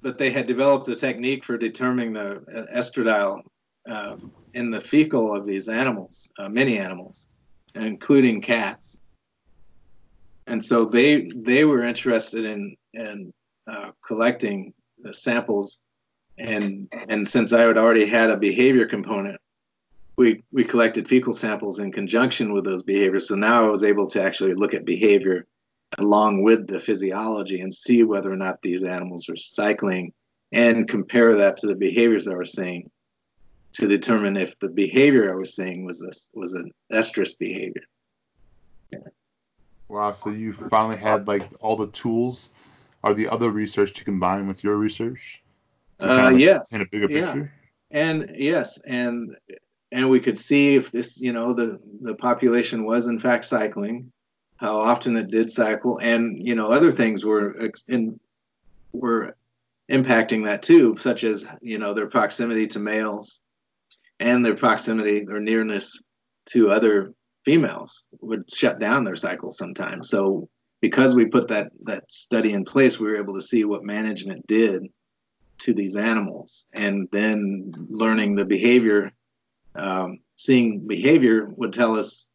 but 0.03 0.19
they 0.19 0.31
had 0.31 0.47
developed 0.47 0.89
a 0.89 0.97
technique 0.97 1.45
for 1.45 1.57
determining 1.57 2.13
the 2.15 2.37
uh, 2.37 2.77
estradiol 2.77 3.43
uh, 3.89 4.17
in 4.55 4.71
the 4.71 4.81
fecal 4.81 5.35
of 5.35 5.47
these 5.47 5.69
animals, 5.69 6.31
uh, 6.39 6.49
many 6.49 6.79
animals 6.79 7.29
including 7.75 8.41
cats. 8.41 8.99
And 10.47 10.63
so 10.63 10.85
they 10.85 11.31
they 11.35 11.65
were 11.65 11.83
interested 11.85 12.45
in 12.45 12.77
in 12.93 13.33
uh, 13.67 13.91
collecting 14.07 14.75
the 14.99 15.15
samples, 15.15 15.81
and 16.39 16.89
and 17.09 17.29
since 17.29 17.53
I 17.53 17.63
had 17.63 17.79
already 17.79 18.07
had 18.07 18.31
a 18.31 18.37
behavior 18.37 18.87
component, 18.87 19.41
we 20.17 20.43
we 20.53 20.65
collected 20.65 21.09
fecal 21.09 21.33
samples 21.33 21.79
in 21.79 21.93
conjunction 21.93 22.53
with 22.53 22.65
those 22.65 22.83
behaviors. 22.83 23.29
So 23.29 23.35
now 23.35 23.65
I 23.65 23.71
was 23.71 23.85
able 23.85 24.07
to 24.09 24.23
actually 24.23 24.55
look 24.55 24.75
at 24.75 24.85
behavior 24.85 25.47
along 25.99 26.43
with 26.43 26.67
the 26.67 26.81
physiology 26.81 27.61
and 27.61 27.73
see 27.73 28.03
whether 28.03 28.33
or 28.33 28.37
not 28.37 28.61
these 28.63 28.83
animals 28.83 29.29
were 29.29 29.37
cycling 29.37 30.13
and 30.53 30.89
compare 30.89 31.37
that 31.37 31.57
to 31.59 31.67
the 31.67 31.75
behaviors 31.75 32.27
I 32.27 32.35
was 32.35 32.53
seeing 32.53 32.91
to 33.75 33.89
determine 33.89 34.37
if 34.37 34.59
the 34.61 34.69
behavior 34.69 35.33
I 35.33 35.37
was 35.37 35.55
seeing 35.55 35.85
was 35.85 36.03
a, 36.03 36.39
was 36.39 36.55
an 36.55 36.71
estrus 36.93 37.37
behavior. 37.39 37.83
Yeah. 38.93 38.99
Wow, 39.89 40.13
so 40.13 40.31
you 40.31 40.53
finally 40.53 40.97
had 40.97 41.27
like 41.27 41.43
all 41.61 41.77
the 41.77 41.89
tools 41.89 42.51
or 43.03 43.15
the 43.15 43.29
other 43.29 43.51
research 43.51 43.93
to 43.95 44.05
combine 44.05 44.49
with 44.49 44.65
your 44.65 44.77
research? 44.77 45.43
Uh, 46.01 46.33
yes. 46.37 46.73
In 46.73 46.83
a 46.83 46.87
bigger 46.87 47.11
yeah. 47.11 47.25
picture? 47.25 47.53
And 47.91 48.31
yes, 48.37 48.79
and 48.87 49.37
and 49.93 50.11
we 50.11 50.19
could 50.19 50.37
see 50.37 50.75
if 50.75 50.91
this, 50.91 51.21
you 51.21 51.33
know, 51.33 51.55
the 51.55 51.79
the 52.03 52.15
population 52.15 52.85
was 52.85 53.07
in 53.07 53.19
fact 53.21 53.45
cycling, 53.45 54.11
how 54.57 54.77
often 54.77 55.17
it 55.17 55.31
did 55.31 55.49
cycle, 55.51 55.99
and 55.99 56.45
you 56.45 56.57
know, 56.57 56.73
other 56.73 56.91
things 56.91 57.25
were 57.25 57.71
in 57.87 58.19
were 58.93 59.37
impacting 59.91 60.45
that 60.45 60.63
too, 60.63 60.97
such 60.99 61.23
as 61.23 61.47
you 61.61 61.79
know 61.79 61.95
their 61.95 62.09
proximity 62.09 62.67
to 62.69 62.81
males, 62.81 63.41
and 64.19 64.45
their 64.45 64.57
proximity 64.57 65.25
or 65.29 65.39
nearness 65.39 66.03
to 66.47 66.71
other 66.71 67.15
females 67.45 68.05
would 68.21 68.51
shut 68.51 68.81
down 68.81 69.05
their 69.05 69.17
cycle 69.17 69.53
sometimes. 69.53 70.09
So 70.09 70.49
because 70.81 71.15
we 71.15 71.27
put 71.27 71.49
that 71.49 71.71
that 71.85 72.11
study 72.11 72.53
in 72.53 72.65
place, 72.65 72.99
we 72.99 73.07
were 73.07 73.17
able 73.17 73.35
to 73.35 73.43
see 73.43 73.65
what 73.65 73.85
management 73.85 74.47
did 74.49 74.89
to 75.65 75.75
these 75.75 75.97
animals, 75.97 76.67
and 76.73 77.09
then 77.11 77.73
learning 77.89 78.35
the 78.35 78.45
behavior, 78.45 79.13
um, 79.75 80.19
seeing 80.37 80.87
behavior 80.87 81.47
would 81.57 81.73
tell 81.73 81.99
us 81.99 82.29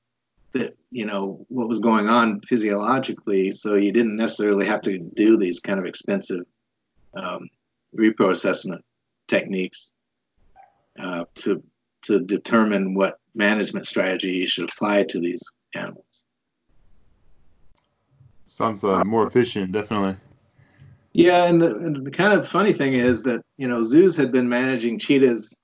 that 0.53 0.75
you 0.89 1.05
know 1.05 1.45
what 1.49 1.67
was 1.67 1.79
going 1.79 2.09
on 2.09 2.41
physiologically. 2.41 3.51
So 3.51 3.75
you 3.75 3.91
didn't 3.91 4.15
necessarily 4.15 4.65
have 4.65 4.81
to 4.81 4.97
do 4.97 5.37
these 5.37 5.59
kind 5.59 5.79
of 5.79 5.85
expensive 5.85 6.45
um, 7.13 7.49
repro 7.97 8.31
assessment 8.31 8.83
techniques 9.27 9.93
uh, 10.99 11.25
to 11.35 11.63
to 12.03 12.19
determine 12.19 12.95
what 12.95 13.19
management 13.35 13.85
strategy 13.85 14.31
you 14.31 14.47
should 14.47 14.69
apply 14.69 15.03
to 15.03 15.19
these 15.19 15.43
animals. 15.75 16.25
Sounds 18.47 18.83
uh, 18.83 19.03
more 19.05 19.27
efficient, 19.27 19.71
definitely. 19.71 20.17
Yeah, 21.19 21.45
and 21.45 21.61
the, 21.61 21.75
and 21.75 22.05
the, 22.05 22.11
kind 22.11 22.33
of 22.33 22.47
funny 22.47 22.73
thing 22.73 22.93
is 22.93 23.23
that 23.23 23.43
you 23.57 23.67
know 23.67 23.83
zoos 23.83 24.15
had 24.15 24.31
been 24.31 24.47
managing 24.47 24.99
cheetahs 24.99 25.55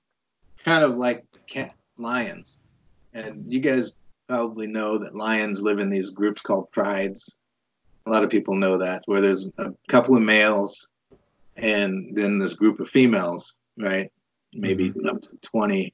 kind 0.64 0.84
of 0.84 0.96
like 0.96 1.24
cat 1.46 1.74
lions, 1.98 2.58
and 3.14 3.50
you 3.50 3.60
guys 3.60 3.92
probably 4.28 4.66
know 4.66 4.98
that 4.98 5.14
lions 5.14 5.60
live 5.60 5.78
in 5.78 5.88
these 5.88 6.10
groups 6.10 6.42
called 6.42 6.70
prides. 6.72 7.36
A 8.06 8.10
lot 8.10 8.22
of 8.22 8.30
people 8.30 8.54
know 8.54 8.78
that, 8.78 9.02
where 9.06 9.20
there's 9.20 9.50
a 9.58 9.72
couple 9.88 10.16
of 10.16 10.22
males 10.22 10.88
and 11.56 12.14
then 12.14 12.38
this 12.38 12.52
group 12.52 12.78
of 12.78 12.88
females, 12.88 13.56
right? 13.78 14.12
Maybe 14.52 14.90
mm-hmm. 14.90 15.08
up 15.08 15.22
to 15.22 15.36
20 15.42 15.92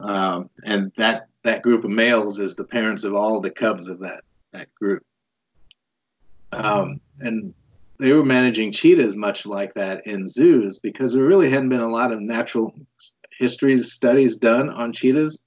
um, 0.00 0.50
and 0.64 0.92
that 0.96 1.26
that 1.42 1.62
group 1.62 1.84
of 1.84 1.90
males 1.90 2.38
is 2.38 2.54
the 2.54 2.64
parents 2.64 3.04
of 3.04 3.14
all 3.14 3.40
the 3.40 3.50
cubs 3.50 3.88
of 3.88 4.00
that 4.00 4.22
that 4.52 4.72
group. 4.74 5.02
Um, 6.52 7.00
and 7.20 7.52
they 7.98 8.12
were 8.12 8.24
managing 8.24 8.72
cheetahs 8.72 9.16
much 9.16 9.44
like 9.44 9.74
that 9.74 10.06
in 10.06 10.28
zoos 10.28 10.78
because 10.78 11.12
there 11.12 11.24
really 11.24 11.50
hadn't 11.50 11.68
been 11.68 11.80
a 11.80 11.88
lot 11.88 12.12
of 12.12 12.20
natural 12.20 12.72
history 13.38 13.78
studies 13.82 14.36
done 14.36 14.70
on 14.70 14.92
cheetahs. 14.92 15.42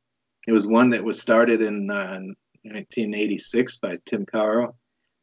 It 0.47 0.51
was 0.51 0.67
one 0.67 0.89
that 0.89 1.03
was 1.03 1.21
started 1.21 1.61
in 1.61 1.89
uh, 1.89 2.19
1986 2.63 3.77
by 3.77 3.97
Tim 4.05 4.25
Caro, 4.25 4.75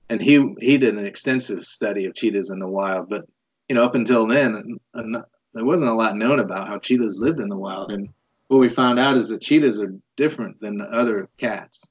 and 0.09 0.21
he 0.21 0.55
he 0.61 0.79
did 0.79 0.97
an 0.97 1.05
extensive 1.05 1.65
study 1.65 2.07
of 2.07 2.15
cheetahs 2.15 2.51
in 2.51 2.61
the 2.61 2.69
wild. 2.69 3.09
But 3.09 3.27
you 3.69 3.75
know, 3.75 3.83
up 3.83 3.95
until 3.95 4.27
then, 4.27 4.79
there 4.95 5.65
wasn't 5.65 5.91
a 5.91 5.95
lot 5.95 6.17
known 6.17 6.39
about 6.41 6.69
how 6.69 6.79
cheetahs 6.79 7.19
lived 7.19 7.41
in 7.41 7.49
the 7.49 7.57
wild, 7.57 7.93
and 7.93 8.09
what 8.47 8.59
we 8.59 8.69
found 8.69 8.99
out 8.99 9.17
is 9.17 9.29
that 9.29 9.43
cheetahs 9.43 9.81
are 9.81 9.95
different 10.17 10.61
than 10.61 10.81
other 10.81 11.29
cats. 11.39 11.85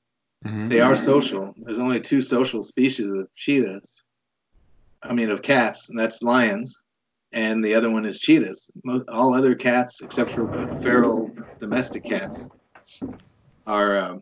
Mm-hmm. 0.46 0.70
They 0.70 0.80
are 0.80 0.96
social. 0.96 1.54
There's 1.58 1.80
only 1.80 2.00
two 2.00 2.22
social 2.22 2.64
species 2.64 3.12
of 3.12 3.28
cheetahs. 3.36 4.04
I 5.04 5.14
mean, 5.14 5.30
of 5.30 5.42
cats, 5.42 5.90
and 5.90 6.00
that's 6.00 6.22
lions, 6.22 6.82
and 7.32 7.64
the 7.64 7.76
other 7.76 7.90
one 7.90 8.06
is 8.06 8.20
cheetahs. 8.20 8.70
Most, 8.84 9.06
all 9.10 9.34
other 9.34 9.56
cats, 9.56 10.02
except 10.02 10.32
for 10.32 10.50
feral 10.82 11.32
domestic 11.60 12.06
cats, 12.06 12.50
are 13.66 13.98
um, 13.98 14.22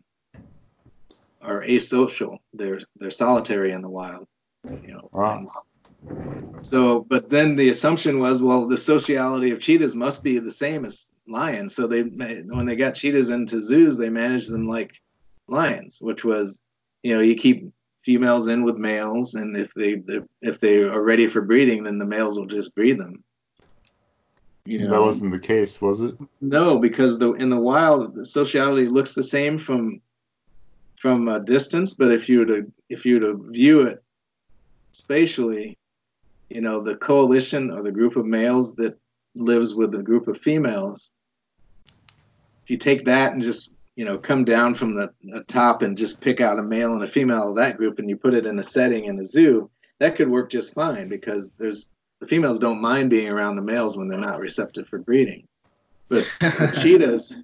are 1.42 1.62
asocial. 1.62 2.38
They're 2.54 2.80
they're 2.98 3.12
solitary 3.12 3.72
in 3.72 3.82
the 3.82 3.90
wild. 3.90 4.28
You 4.84 4.94
know. 4.94 5.10
Wow. 5.14 5.46
So, 6.62 7.06
but 7.08 7.30
then 7.30 7.56
the 7.56 7.70
assumption 7.70 8.20
was, 8.20 8.42
well, 8.42 8.68
the 8.68 8.78
sociality 8.78 9.52
of 9.52 9.60
cheetahs 9.60 9.94
must 9.94 10.24
be 10.24 10.40
the 10.40 10.52
same 10.52 10.84
as 10.84 11.08
lions. 11.28 11.76
So 11.76 11.86
they 11.86 12.02
when 12.02 12.66
they 12.66 12.76
got 12.76 12.96
cheetahs 12.96 13.30
into 13.30 13.62
zoos, 13.62 13.98
they 13.98 14.10
managed 14.10 14.52
them 14.52 14.68
like 14.68 14.92
lions, 15.48 16.00
which 16.02 16.26
was, 16.26 16.60
you 17.04 17.14
know, 17.14 17.22
you 17.22 17.36
keep 17.36 17.72
females 18.06 18.48
in 18.48 18.64
with 18.64 18.78
males, 18.78 19.34
and 19.34 19.58
if 19.58 19.74
they 19.76 20.02
if 20.42 20.60
they 20.60 20.78
are 20.78 21.02
ready 21.02 21.28
for 21.28 21.42
breeding, 21.42 21.84
then 21.84 21.98
the 21.98 22.06
males 22.06 22.38
will 22.38 22.46
just 22.46 22.74
breed 22.76 23.00
them. 23.00 23.24
You 24.66 24.80
know? 24.80 24.92
That 24.92 25.02
wasn't 25.02 25.32
the 25.32 25.40
case, 25.40 25.82
was 25.82 26.02
it? 26.02 26.16
No, 26.40 26.80
because 26.80 27.18
the 27.18 27.34
in 27.34 27.50
the 27.50 27.60
wild, 27.60 28.16
the 28.16 28.26
sociality 28.26 28.88
looks 28.88 29.14
the 29.14 29.24
same 29.24 29.58
from 29.58 30.02
from 31.00 31.28
a 31.28 31.40
distance, 31.40 31.96
but 31.96 32.12
if 32.12 32.30
you 32.30 32.40
were 32.40 32.46
to 32.46 32.72
if 32.90 33.06
you 33.06 33.16
were 33.16 33.32
to 33.32 33.52
view 33.52 33.82
it 33.82 34.04
spatially, 34.92 35.78
you 36.50 36.62
know, 36.62 36.82
the 36.82 36.96
coalition 36.96 37.72
or 37.72 37.82
the 37.82 37.92
group 37.92 38.16
of 38.16 38.26
males 38.26 38.76
that 38.76 38.98
lives 39.34 39.74
with 39.74 39.94
a 39.96 40.04
group 40.04 40.28
of 40.28 40.38
females, 40.38 41.10
if 42.64 42.70
you 42.70 42.78
take 42.78 43.06
that 43.06 43.34
and 43.34 43.42
just 43.42 43.72
you 43.96 44.06
know 44.06 44.18
come 44.18 44.44
down 44.46 44.74
from 44.74 44.96
the, 44.96 45.10
the 45.24 45.44
top 45.44 45.82
and 45.82 45.98
just 45.98 46.22
pick 46.22 46.42
out 46.42 46.60
a 46.60 46.64
male 46.64 46.94
and 46.94 47.04
a 47.04 47.08
female 47.08 47.50
of 47.50 47.56
that 47.56 47.78
group 47.78 48.00
and 48.00 48.10
you 48.10 48.18
put 48.18 48.34
it 48.34 48.46
in 48.46 48.60
a 48.60 48.64
setting 48.64 49.06
in 49.06 49.20
a 49.20 49.26
zoo, 49.26 49.70
that 50.00 50.16
could 50.16 50.30
work 50.30 50.50
just 50.50 50.74
fine 50.74 51.08
because 51.08 51.52
there's 51.58 51.90
the 52.20 52.28
females 52.28 52.60
don't 52.60 52.82
mind 52.82 53.10
being 53.10 53.28
around 53.28 53.56
the 53.56 53.62
males 53.62 53.98
when 53.98 54.08
they're 54.08 54.20
not 54.20 54.40
receptive 54.40 54.88
for 54.88 55.00
breeding. 55.00 55.48
But 56.08 56.30
cheetahs, 56.82 57.36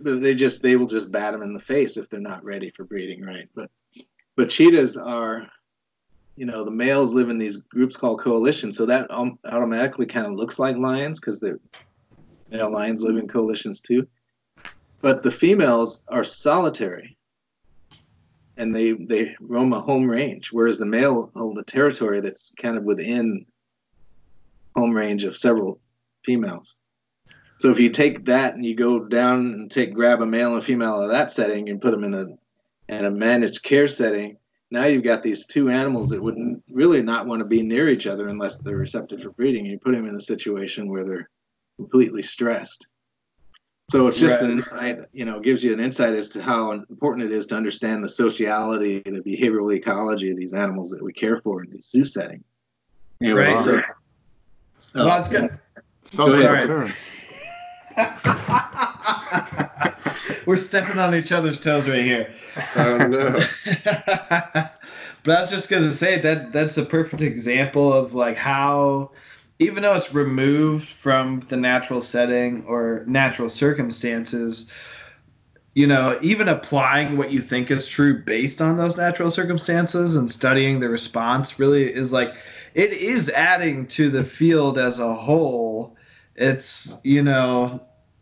they 0.00 0.34
just 0.34 0.62
they 0.62 0.76
will 0.76 0.86
just 0.86 1.10
bat 1.10 1.32
them 1.32 1.42
in 1.42 1.54
the 1.54 1.60
face 1.60 1.96
if 1.96 2.08
they're 2.08 2.20
not 2.20 2.44
ready 2.44 2.70
for 2.70 2.84
breeding, 2.84 3.24
right? 3.24 3.48
But 3.54 3.70
but 4.36 4.50
cheetahs 4.50 4.96
are, 4.96 5.48
you 6.36 6.44
know, 6.44 6.64
the 6.64 6.70
males 6.70 7.12
live 7.12 7.30
in 7.30 7.38
these 7.38 7.56
groups 7.56 7.96
called 7.96 8.20
coalitions, 8.20 8.76
so 8.76 8.86
that 8.86 9.10
um, 9.10 9.38
automatically 9.44 10.06
kind 10.06 10.26
of 10.26 10.34
looks 10.34 10.58
like 10.58 10.76
lions 10.76 11.18
because 11.18 11.40
they're 11.40 11.60
male 12.50 12.70
lions 12.70 13.00
live 13.00 13.16
in 13.16 13.28
coalitions 13.28 13.80
too. 13.80 14.06
But 15.00 15.22
the 15.22 15.30
females 15.30 16.02
are 16.08 16.24
solitary 16.24 17.16
and 18.56 18.74
they 18.74 18.92
they 18.92 19.34
roam 19.40 19.72
a 19.72 19.80
home 19.80 20.08
range, 20.08 20.50
whereas 20.50 20.78
the 20.78 20.86
male 20.86 21.30
hold 21.34 21.58
a 21.58 21.64
territory 21.64 22.20
that's 22.20 22.52
kind 22.60 22.76
of 22.76 22.84
within 22.84 23.46
home 24.74 24.94
range 24.94 25.24
of 25.24 25.36
several 25.36 25.80
females. 26.24 26.76
So 27.58 27.70
if 27.70 27.80
you 27.80 27.90
take 27.90 28.26
that 28.26 28.54
and 28.54 28.64
you 28.64 28.74
go 28.74 29.04
down 29.04 29.46
and 29.54 29.70
take 29.70 29.94
grab 29.94 30.20
a 30.20 30.26
male 30.26 30.54
and 30.54 30.64
female 30.64 31.00
of 31.00 31.10
that 31.10 31.30
setting 31.30 31.68
and 31.68 31.80
put 31.80 31.92
them 31.92 32.04
in 32.04 32.14
a 32.14 32.26
in 32.88 33.04
a 33.04 33.10
managed 33.10 33.62
care 33.62 33.88
setting, 33.88 34.36
now 34.70 34.84
you've 34.84 35.04
got 35.04 35.22
these 35.22 35.46
two 35.46 35.70
animals 35.70 36.08
that 36.10 36.22
would 36.22 36.36
really 36.70 37.02
not 37.02 37.26
want 37.26 37.40
to 37.40 37.46
be 37.46 37.62
near 37.62 37.88
each 37.88 38.06
other 38.06 38.28
unless 38.28 38.58
they're 38.58 38.76
receptive 38.76 39.22
for 39.22 39.30
breeding. 39.30 39.64
You 39.64 39.78
put 39.78 39.94
them 39.94 40.06
in 40.06 40.16
a 40.16 40.20
situation 40.20 40.88
where 40.88 41.04
they're 41.04 41.30
completely 41.76 42.22
stressed. 42.22 42.86
So 43.90 44.08
it's 44.08 44.18
just 44.18 44.40
right. 44.40 44.44
an 44.44 44.50
insight, 44.50 44.98
you 45.12 45.24
know, 45.24 45.38
gives 45.38 45.62
you 45.62 45.72
an 45.72 45.78
insight 45.78 46.14
as 46.14 46.28
to 46.30 46.42
how 46.42 46.72
important 46.72 47.30
it 47.30 47.32
is 47.32 47.46
to 47.46 47.56
understand 47.56 48.02
the 48.02 48.08
sociality, 48.08 49.00
the 49.04 49.20
behavioral 49.20 49.72
ecology 49.72 50.32
of 50.32 50.36
these 50.36 50.54
animals 50.54 50.90
that 50.90 51.02
we 51.02 51.12
care 51.12 51.40
for 51.40 51.62
in 51.62 51.70
the 51.70 51.80
zoo 51.80 52.02
setting. 52.02 52.42
Anyway, 53.22 53.44
right. 53.44 53.58
so 53.58 53.80
so, 54.80 55.04
well, 55.04 55.08
that's 55.08 55.28
good. 55.28 55.58
So 56.02 56.30
Go 56.30 56.40
sorry. 56.40 56.90
We're 60.46 60.56
stepping 60.56 60.98
on 60.98 61.14
each 61.14 61.32
other's 61.32 61.58
toes 61.58 61.88
right 61.88 62.04
here. 62.04 62.32
Oh 62.76 62.98
no. 62.98 63.32
but 65.24 65.26
I 65.26 65.40
was 65.40 65.50
just 65.50 65.68
gonna 65.68 65.92
say 65.92 66.20
that 66.20 66.52
that's 66.52 66.76
a 66.76 66.84
perfect 66.84 67.22
example 67.22 67.92
of 67.92 68.14
like 68.14 68.36
how 68.36 69.10
even 69.58 69.82
though 69.82 69.94
it's 69.94 70.14
removed 70.14 70.88
from 70.88 71.40
the 71.48 71.56
natural 71.56 72.00
setting 72.00 72.64
or 72.64 73.04
natural 73.06 73.48
circumstances, 73.48 74.70
you 75.74 75.86
know, 75.86 76.18
even 76.22 76.48
applying 76.48 77.16
what 77.16 77.30
you 77.30 77.40
think 77.40 77.70
is 77.70 77.86
true 77.86 78.22
based 78.22 78.60
on 78.60 78.76
those 78.76 78.96
natural 78.96 79.30
circumstances 79.30 80.16
and 80.16 80.30
studying 80.30 80.80
the 80.80 80.88
response 80.88 81.58
really 81.58 81.92
is 81.92 82.12
like 82.12 82.34
it 82.74 82.92
is 82.92 83.30
adding 83.30 83.86
to 83.86 84.10
the 84.10 84.24
field 84.24 84.78
as 84.78 84.98
a 84.98 85.14
whole. 85.14 85.96
It's, 86.34 86.98
you 87.02 87.22
know, 87.22 87.80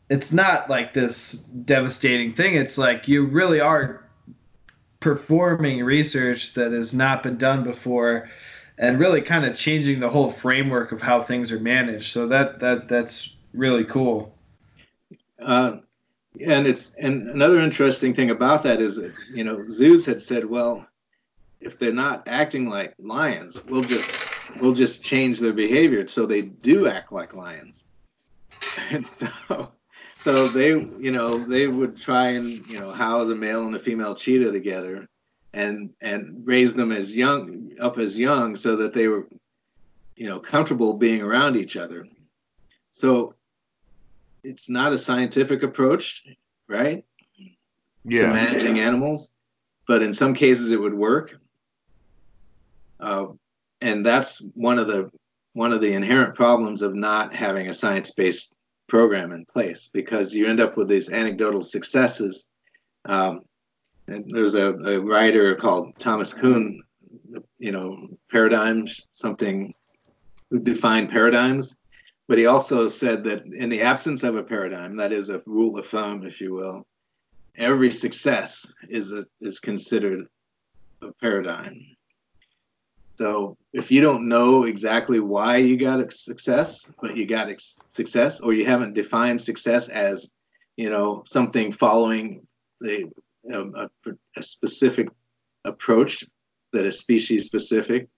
it's 0.08 0.32
not 0.32 0.70
like 0.70 0.92
this 0.92 1.32
devastating 1.32 2.34
thing. 2.34 2.54
It's 2.54 2.78
like 2.78 3.08
you 3.08 3.26
really 3.26 3.60
are 3.60 4.04
performing 5.00 5.84
research 5.84 6.54
that 6.54 6.72
has 6.72 6.94
not 6.94 7.22
been 7.22 7.36
done 7.36 7.64
before 7.64 8.30
and 8.78 8.98
really 8.98 9.20
kind 9.20 9.44
of 9.44 9.56
changing 9.56 10.00
the 10.00 10.08
whole 10.08 10.30
framework 10.30 10.92
of 10.92 11.00
how 11.00 11.22
things 11.22 11.52
are 11.52 11.60
managed. 11.60 12.12
So 12.12 12.28
that 12.28 12.60
that 12.60 12.88
that's 12.88 13.34
really 13.52 13.84
cool. 13.84 14.34
Uh, 15.40 15.78
and 16.44 16.66
it's 16.66 16.92
and 16.98 17.28
another 17.28 17.60
interesting 17.60 18.14
thing 18.14 18.30
about 18.30 18.62
that 18.64 18.80
is 18.80 19.00
you 19.32 19.44
know 19.44 19.68
zoos 19.70 20.04
had 20.04 20.20
said, 20.20 20.44
well, 20.44 20.86
if 21.60 21.78
they're 21.78 21.92
not 21.92 22.26
acting 22.26 22.68
like 22.68 22.94
lions, 22.98 23.64
we'll 23.64 23.82
just 23.82 24.12
we'll 24.60 24.74
just 24.74 25.04
change 25.04 25.38
their 25.38 25.52
behavior 25.52 26.06
so 26.08 26.26
they 26.26 26.42
do 26.42 26.88
act 26.88 27.12
like 27.12 27.34
lions. 27.34 27.82
And 28.90 29.06
so 29.06 29.70
so 30.20 30.48
they 30.48 30.68
you 30.70 31.12
know 31.12 31.38
they 31.38 31.68
would 31.68 32.00
try 32.00 32.30
and 32.30 32.48
you 32.66 32.80
know 32.80 32.90
house 32.90 33.28
a 33.28 33.34
male 33.34 33.66
and 33.66 33.76
a 33.76 33.78
female 33.78 34.14
cheetah 34.14 34.50
together 34.50 35.08
and 35.54 35.90
and 36.00 36.42
raise 36.44 36.74
them 36.74 36.92
as 36.92 37.12
young 37.12 37.70
up 37.80 37.98
as 37.98 38.18
young 38.18 38.56
so 38.56 38.76
that 38.76 38.92
they 38.92 39.08
were 39.08 39.28
you 40.16 40.28
know 40.28 40.40
comfortable 40.40 40.94
being 40.94 41.22
around 41.22 41.56
each 41.56 41.76
other. 41.76 42.06
So 42.90 43.34
it's 44.42 44.68
not 44.68 44.92
a 44.92 44.98
scientific 44.98 45.62
approach, 45.62 46.24
right? 46.68 47.04
Yeah. 48.04 48.26
To 48.26 48.34
managing 48.34 48.78
animals, 48.80 49.32
but 49.88 50.02
in 50.02 50.12
some 50.12 50.34
cases 50.34 50.70
it 50.70 50.80
would 50.80 50.94
work. 50.94 51.36
Uh, 53.00 53.26
and 53.80 54.04
that's 54.04 54.38
one 54.54 54.78
of 54.78 54.86
the 54.86 55.10
one 55.52 55.72
of 55.72 55.80
the 55.80 55.92
inherent 55.94 56.34
problems 56.34 56.82
of 56.82 56.94
not 56.94 57.32
having 57.32 57.68
a 57.68 57.74
science-based 57.74 58.54
program 58.88 59.30
in 59.32 59.44
place 59.44 59.88
because 59.92 60.34
you 60.34 60.48
end 60.48 60.60
up 60.60 60.76
with 60.76 60.88
these 60.88 61.10
anecdotal 61.10 61.62
successes. 61.62 62.48
Um, 63.04 63.42
and 64.06 64.24
there's 64.28 64.54
a, 64.54 64.74
a, 64.74 65.00
writer 65.00 65.54
called 65.54 65.98
Thomas 65.98 66.32
Kuhn, 66.34 66.82
you 67.58 67.72
know, 67.72 68.08
paradigms, 68.30 69.06
something 69.12 69.72
who 70.50 70.58
defined 70.58 71.10
paradigms, 71.10 71.76
but 72.28 72.38
he 72.38 72.46
also 72.46 72.88
said 72.88 73.24
that 73.24 73.44
in 73.46 73.68
the 73.68 73.82
absence 73.82 74.22
of 74.22 74.36
a 74.36 74.42
paradigm, 74.42 74.96
that 74.96 75.12
is 75.12 75.30
a 75.30 75.42
rule 75.46 75.78
of 75.78 75.86
thumb, 75.86 76.26
if 76.26 76.40
you 76.40 76.54
will, 76.54 76.86
every 77.56 77.92
success 77.92 78.72
is 78.88 79.12
a, 79.12 79.26
is 79.40 79.60
considered 79.60 80.26
a 81.02 81.12
paradigm. 81.20 81.80
So 83.16 83.56
if 83.72 83.90
you 83.90 84.00
don't 84.00 84.28
know 84.28 84.64
exactly 84.64 85.20
why 85.20 85.58
you 85.58 85.78
got 85.78 86.00
a 86.00 86.10
success, 86.10 86.90
but 87.00 87.16
you 87.16 87.26
got 87.26 87.48
success, 87.92 88.40
or 88.40 88.52
you 88.52 88.66
haven't 88.66 88.94
defined 88.94 89.40
success 89.40 89.88
as, 89.88 90.32
you 90.76 90.90
know, 90.90 91.22
something 91.26 91.70
following 91.70 92.46
the 92.80 93.04
Um, 93.52 93.74
a, 93.76 94.10
a 94.36 94.42
specific 94.42 95.08
approach 95.64 96.24
that 96.72 96.86
is 96.86 96.98
species 96.98 97.44
specific, 97.44 98.08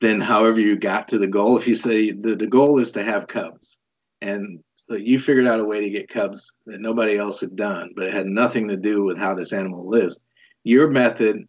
then 0.00 0.20
however 0.20 0.58
you 0.58 0.76
got 0.76 1.06
to 1.08 1.18
the 1.18 1.28
goal, 1.28 1.56
if 1.56 1.68
you 1.68 1.76
say 1.76 2.10
the, 2.10 2.34
the 2.34 2.48
goal 2.48 2.80
is 2.80 2.90
to 2.92 3.04
have 3.04 3.28
cubs, 3.28 3.78
and 4.20 4.58
so 4.74 4.96
you 4.96 5.20
figured 5.20 5.46
out 5.46 5.60
a 5.60 5.64
way 5.64 5.80
to 5.80 5.90
get 5.90 6.08
cubs 6.08 6.52
that 6.66 6.80
nobody 6.80 7.16
else 7.16 7.40
had 7.40 7.54
done, 7.54 7.92
but 7.94 8.06
it 8.06 8.12
had 8.12 8.26
nothing 8.26 8.66
to 8.68 8.76
do 8.76 9.04
with 9.04 9.16
how 9.16 9.34
this 9.34 9.52
animal 9.52 9.88
lives. 9.88 10.18
Your 10.64 10.88
method 10.90 11.46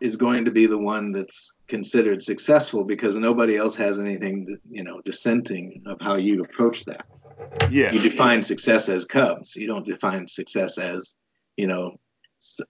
is 0.00 0.16
going 0.16 0.44
to 0.46 0.50
be 0.50 0.66
the 0.66 0.78
one 0.78 1.12
that's 1.12 1.54
considered 1.68 2.22
successful 2.22 2.84
because 2.84 3.14
nobody 3.16 3.56
else 3.56 3.76
has 3.76 3.98
anything, 3.98 4.58
you 4.68 4.82
know, 4.82 5.00
dissenting 5.04 5.82
of 5.86 5.98
how 6.00 6.16
you 6.16 6.42
approach 6.42 6.84
that. 6.86 7.06
Yeah. 7.70 7.92
You 7.92 8.00
define 8.00 8.42
success 8.42 8.88
as 8.88 9.04
cubs. 9.04 9.54
You 9.54 9.66
don't 9.66 9.86
define 9.86 10.26
success 10.26 10.78
as, 10.78 11.14
you 11.60 11.66
know, 11.66 11.98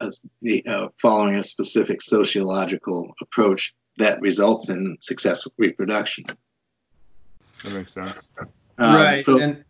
as, 0.00 0.20
uh, 0.66 0.88
following 1.00 1.36
a 1.36 1.42
specific 1.42 2.02
sociological 2.02 3.14
approach 3.20 3.74
that 3.98 4.20
results 4.20 4.68
in 4.68 4.96
successful 5.00 5.52
reproduction. 5.58 6.24
That 7.64 7.72
makes 7.72 7.92
sense. 7.92 8.30
Um, 8.78 8.94
right. 8.94 9.24
So, 9.24 9.38
and 9.38 9.64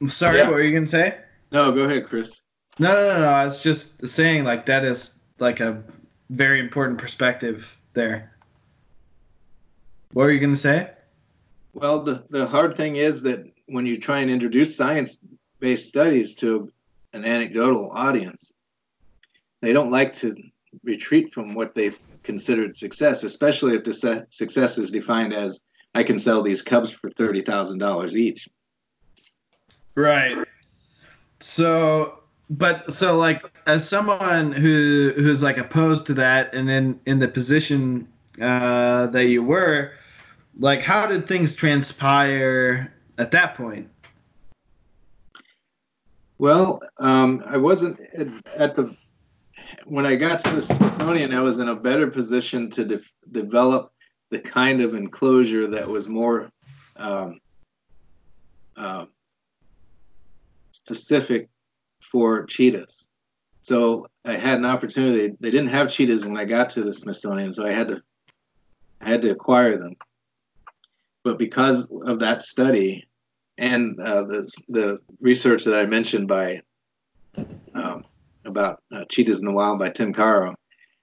I'm 0.00 0.08
sorry, 0.08 0.38
yeah. 0.38 0.44
what 0.44 0.54
were 0.54 0.62
you 0.62 0.74
gonna 0.74 0.86
say? 0.86 1.18
No, 1.52 1.72
go 1.72 1.82
ahead, 1.82 2.06
Chris. 2.06 2.40
No, 2.78 2.92
no, 2.92 3.14
no, 3.14 3.20
no. 3.20 3.28
I 3.28 3.44
was 3.44 3.62
just 3.62 4.06
saying 4.06 4.44
like 4.44 4.66
that 4.66 4.84
is 4.84 5.18
like 5.38 5.60
a 5.60 5.82
very 6.30 6.60
important 6.60 6.98
perspective 6.98 7.76
there. 7.94 8.36
What 10.12 10.24
were 10.24 10.32
you 10.32 10.40
going 10.40 10.52
to 10.52 10.58
say? 10.58 10.90
Well, 11.74 12.02
the, 12.02 12.24
the 12.30 12.46
hard 12.46 12.76
thing 12.76 12.96
is 12.96 13.22
that 13.22 13.44
when 13.66 13.86
you 13.86 13.98
try 13.98 14.20
and 14.20 14.30
introduce 14.30 14.76
science 14.76 15.18
based 15.60 15.88
studies 15.88 16.34
to 16.36 16.70
an 17.12 17.24
anecdotal 17.24 17.90
audience, 17.90 18.52
they 19.62 19.72
don't 19.72 19.90
like 19.90 20.12
to 20.14 20.34
retreat 20.84 21.32
from 21.32 21.54
what 21.54 21.74
they've 21.74 21.98
considered 22.22 22.76
success, 22.76 23.22
especially 23.22 23.76
if 23.76 24.26
success 24.30 24.78
is 24.78 24.90
defined 24.90 25.32
as 25.32 25.60
I 25.94 26.02
can 26.02 26.18
sell 26.18 26.42
these 26.42 26.62
cubs 26.62 26.90
for 26.90 27.10
$30,000 27.10 28.12
each. 28.14 28.48
Right. 29.94 30.36
So, 31.40 32.20
but 32.50 32.92
so 32.92 33.16
like 33.16 33.42
as 33.66 33.88
someone 33.88 34.52
who 34.52 35.12
who's 35.16 35.42
like 35.42 35.58
opposed 35.58 36.06
to 36.06 36.14
that, 36.14 36.54
and 36.54 36.68
then 36.68 37.00
in 37.06 37.18
the 37.18 37.28
position 37.28 38.08
uh, 38.40 39.06
that 39.08 39.26
you 39.26 39.42
were, 39.42 39.92
like 40.58 40.82
how 40.82 41.06
did 41.06 41.26
things 41.26 41.54
transpire 41.54 42.92
at 43.18 43.30
that 43.32 43.56
point? 43.56 43.88
Well, 46.38 46.82
um, 46.98 47.42
I 47.46 47.56
wasn't 47.56 47.98
at, 48.14 48.28
at, 48.54 48.74
the 48.74 48.94
when 49.84 50.06
I 50.06 50.16
got 50.16 50.38
to 50.44 50.54
the 50.54 50.62
Smithsonian. 50.62 51.32
I 51.32 51.40
was 51.40 51.58
in 51.58 51.68
a 51.68 51.74
better 51.74 52.08
position 52.08 52.70
to 52.70 52.84
de- 52.84 53.00
develop 53.30 53.92
the 54.30 54.38
kind 54.38 54.80
of 54.80 54.94
enclosure 54.94 55.68
that 55.68 55.88
was 55.88 56.08
more 56.08 56.50
um, 56.96 57.38
uh, 58.76 59.06
specific 60.72 61.48
for 62.00 62.44
cheetahs. 62.46 63.06
So 63.62 64.06
I 64.24 64.36
had 64.36 64.58
an 64.58 64.64
opportunity. 64.64 65.34
They 65.40 65.50
didn't 65.50 65.70
have 65.70 65.90
cheetahs 65.90 66.24
when 66.24 66.36
I 66.36 66.44
got 66.44 66.70
to 66.70 66.84
the 66.84 66.92
Smithsonian, 66.92 67.52
so 67.52 67.66
I 67.66 67.72
had 67.72 67.88
to 67.88 68.02
I 69.00 69.08
had 69.08 69.22
to 69.22 69.30
acquire 69.30 69.76
them. 69.76 69.96
But 71.24 71.38
because 71.38 71.88
of 72.06 72.20
that 72.20 72.42
study, 72.42 73.08
and 73.58 73.98
uh, 74.00 74.24
the 74.24 74.52
the 74.68 74.98
research 75.20 75.64
that 75.64 75.78
I 75.78 75.86
mentioned 75.86 76.28
by 76.28 76.62
um, 77.74 77.95
about 78.46 78.82
uh, 78.92 79.04
cheetahs 79.10 79.40
in 79.40 79.44
the 79.44 79.52
wild 79.52 79.78
by 79.78 79.90
Tim 79.90 80.12
Caro, 80.12 80.54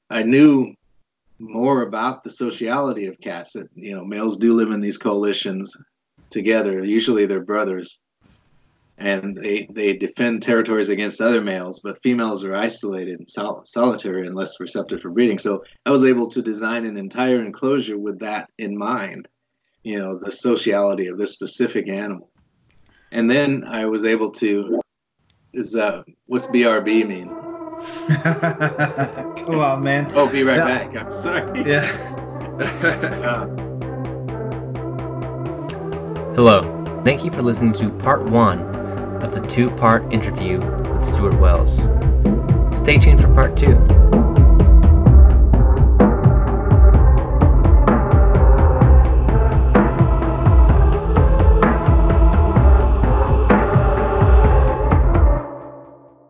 I 0.09 0.23
knew 0.23 0.73
more 1.39 1.81
about 1.81 2.23
the 2.23 2.29
sociality 2.29 3.05
of 3.05 3.19
cats. 3.19 3.53
That 3.53 3.69
you 3.75 3.95
know, 3.95 4.05
males 4.05 4.37
do 4.37 4.53
live 4.53 4.71
in 4.71 4.81
these 4.81 4.97
coalitions 4.97 5.75
together. 6.29 6.83
Usually, 6.83 7.25
they're 7.25 7.43
brothers, 7.43 7.99
and 8.97 9.35
they 9.35 9.67
they 9.71 9.93
defend 9.93 10.43
territories 10.43 10.89
against 10.89 11.21
other 11.21 11.41
males. 11.41 11.79
But 11.83 12.01
females 12.01 12.43
are 12.43 12.55
isolated, 12.55 13.29
sol- 13.29 13.63
solitary, 13.65 14.27
and 14.27 14.35
less 14.35 14.59
receptive 14.59 15.01
for 15.01 15.09
breeding. 15.09 15.39
So 15.39 15.63
I 15.85 15.91
was 15.91 16.03
able 16.03 16.29
to 16.29 16.41
design 16.41 16.85
an 16.85 16.97
entire 16.97 17.43
enclosure 17.43 17.97
with 17.97 18.19
that 18.19 18.49
in 18.57 18.77
mind. 18.77 19.27
You 19.83 19.99
know, 19.99 20.17
the 20.17 20.31
sociality 20.31 21.07
of 21.07 21.17
this 21.17 21.33
specific 21.33 21.89
animal 21.89 22.29
and 23.13 23.29
then 23.29 23.63
I 23.63 23.85
was 23.85 24.05
able 24.05 24.31
to 24.31 24.81
is 25.53 25.75
uh 25.75 26.03
what's 26.27 26.47
BRB 26.47 27.07
mean? 27.07 27.29
Come 29.45 29.59
on, 29.59 29.83
man. 29.83 30.11
Oh, 30.15 30.29
be 30.29 30.43
right 30.43 30.57
back. 30.57 30.95
I'm 30.95 31.13
sorry. 31.21 31.63
Yeah. 31.63 31.85
uh, 33.23 33.47
Hello. 36.35 37.01
Thank 37.03 37.25
you 37.25 37.31
for 37.31 37.41
listening 37.41 37.73
to 37.73 37.89
part 37.89 38.23
one 38.23 38.59
of 39.21 39.33
the 39.33 39.41
two 39.41 39.69
part 39.71 40.11
interview 40.13 40.59
with 40.91 41.03
Stuart 41.05 41.39
Wells. 41.39 41.89
Stay 42.77 42.97
tuned 42.97 43.21
for 43.21 43.33
part 43.33 43.57
two. 43.57 43.75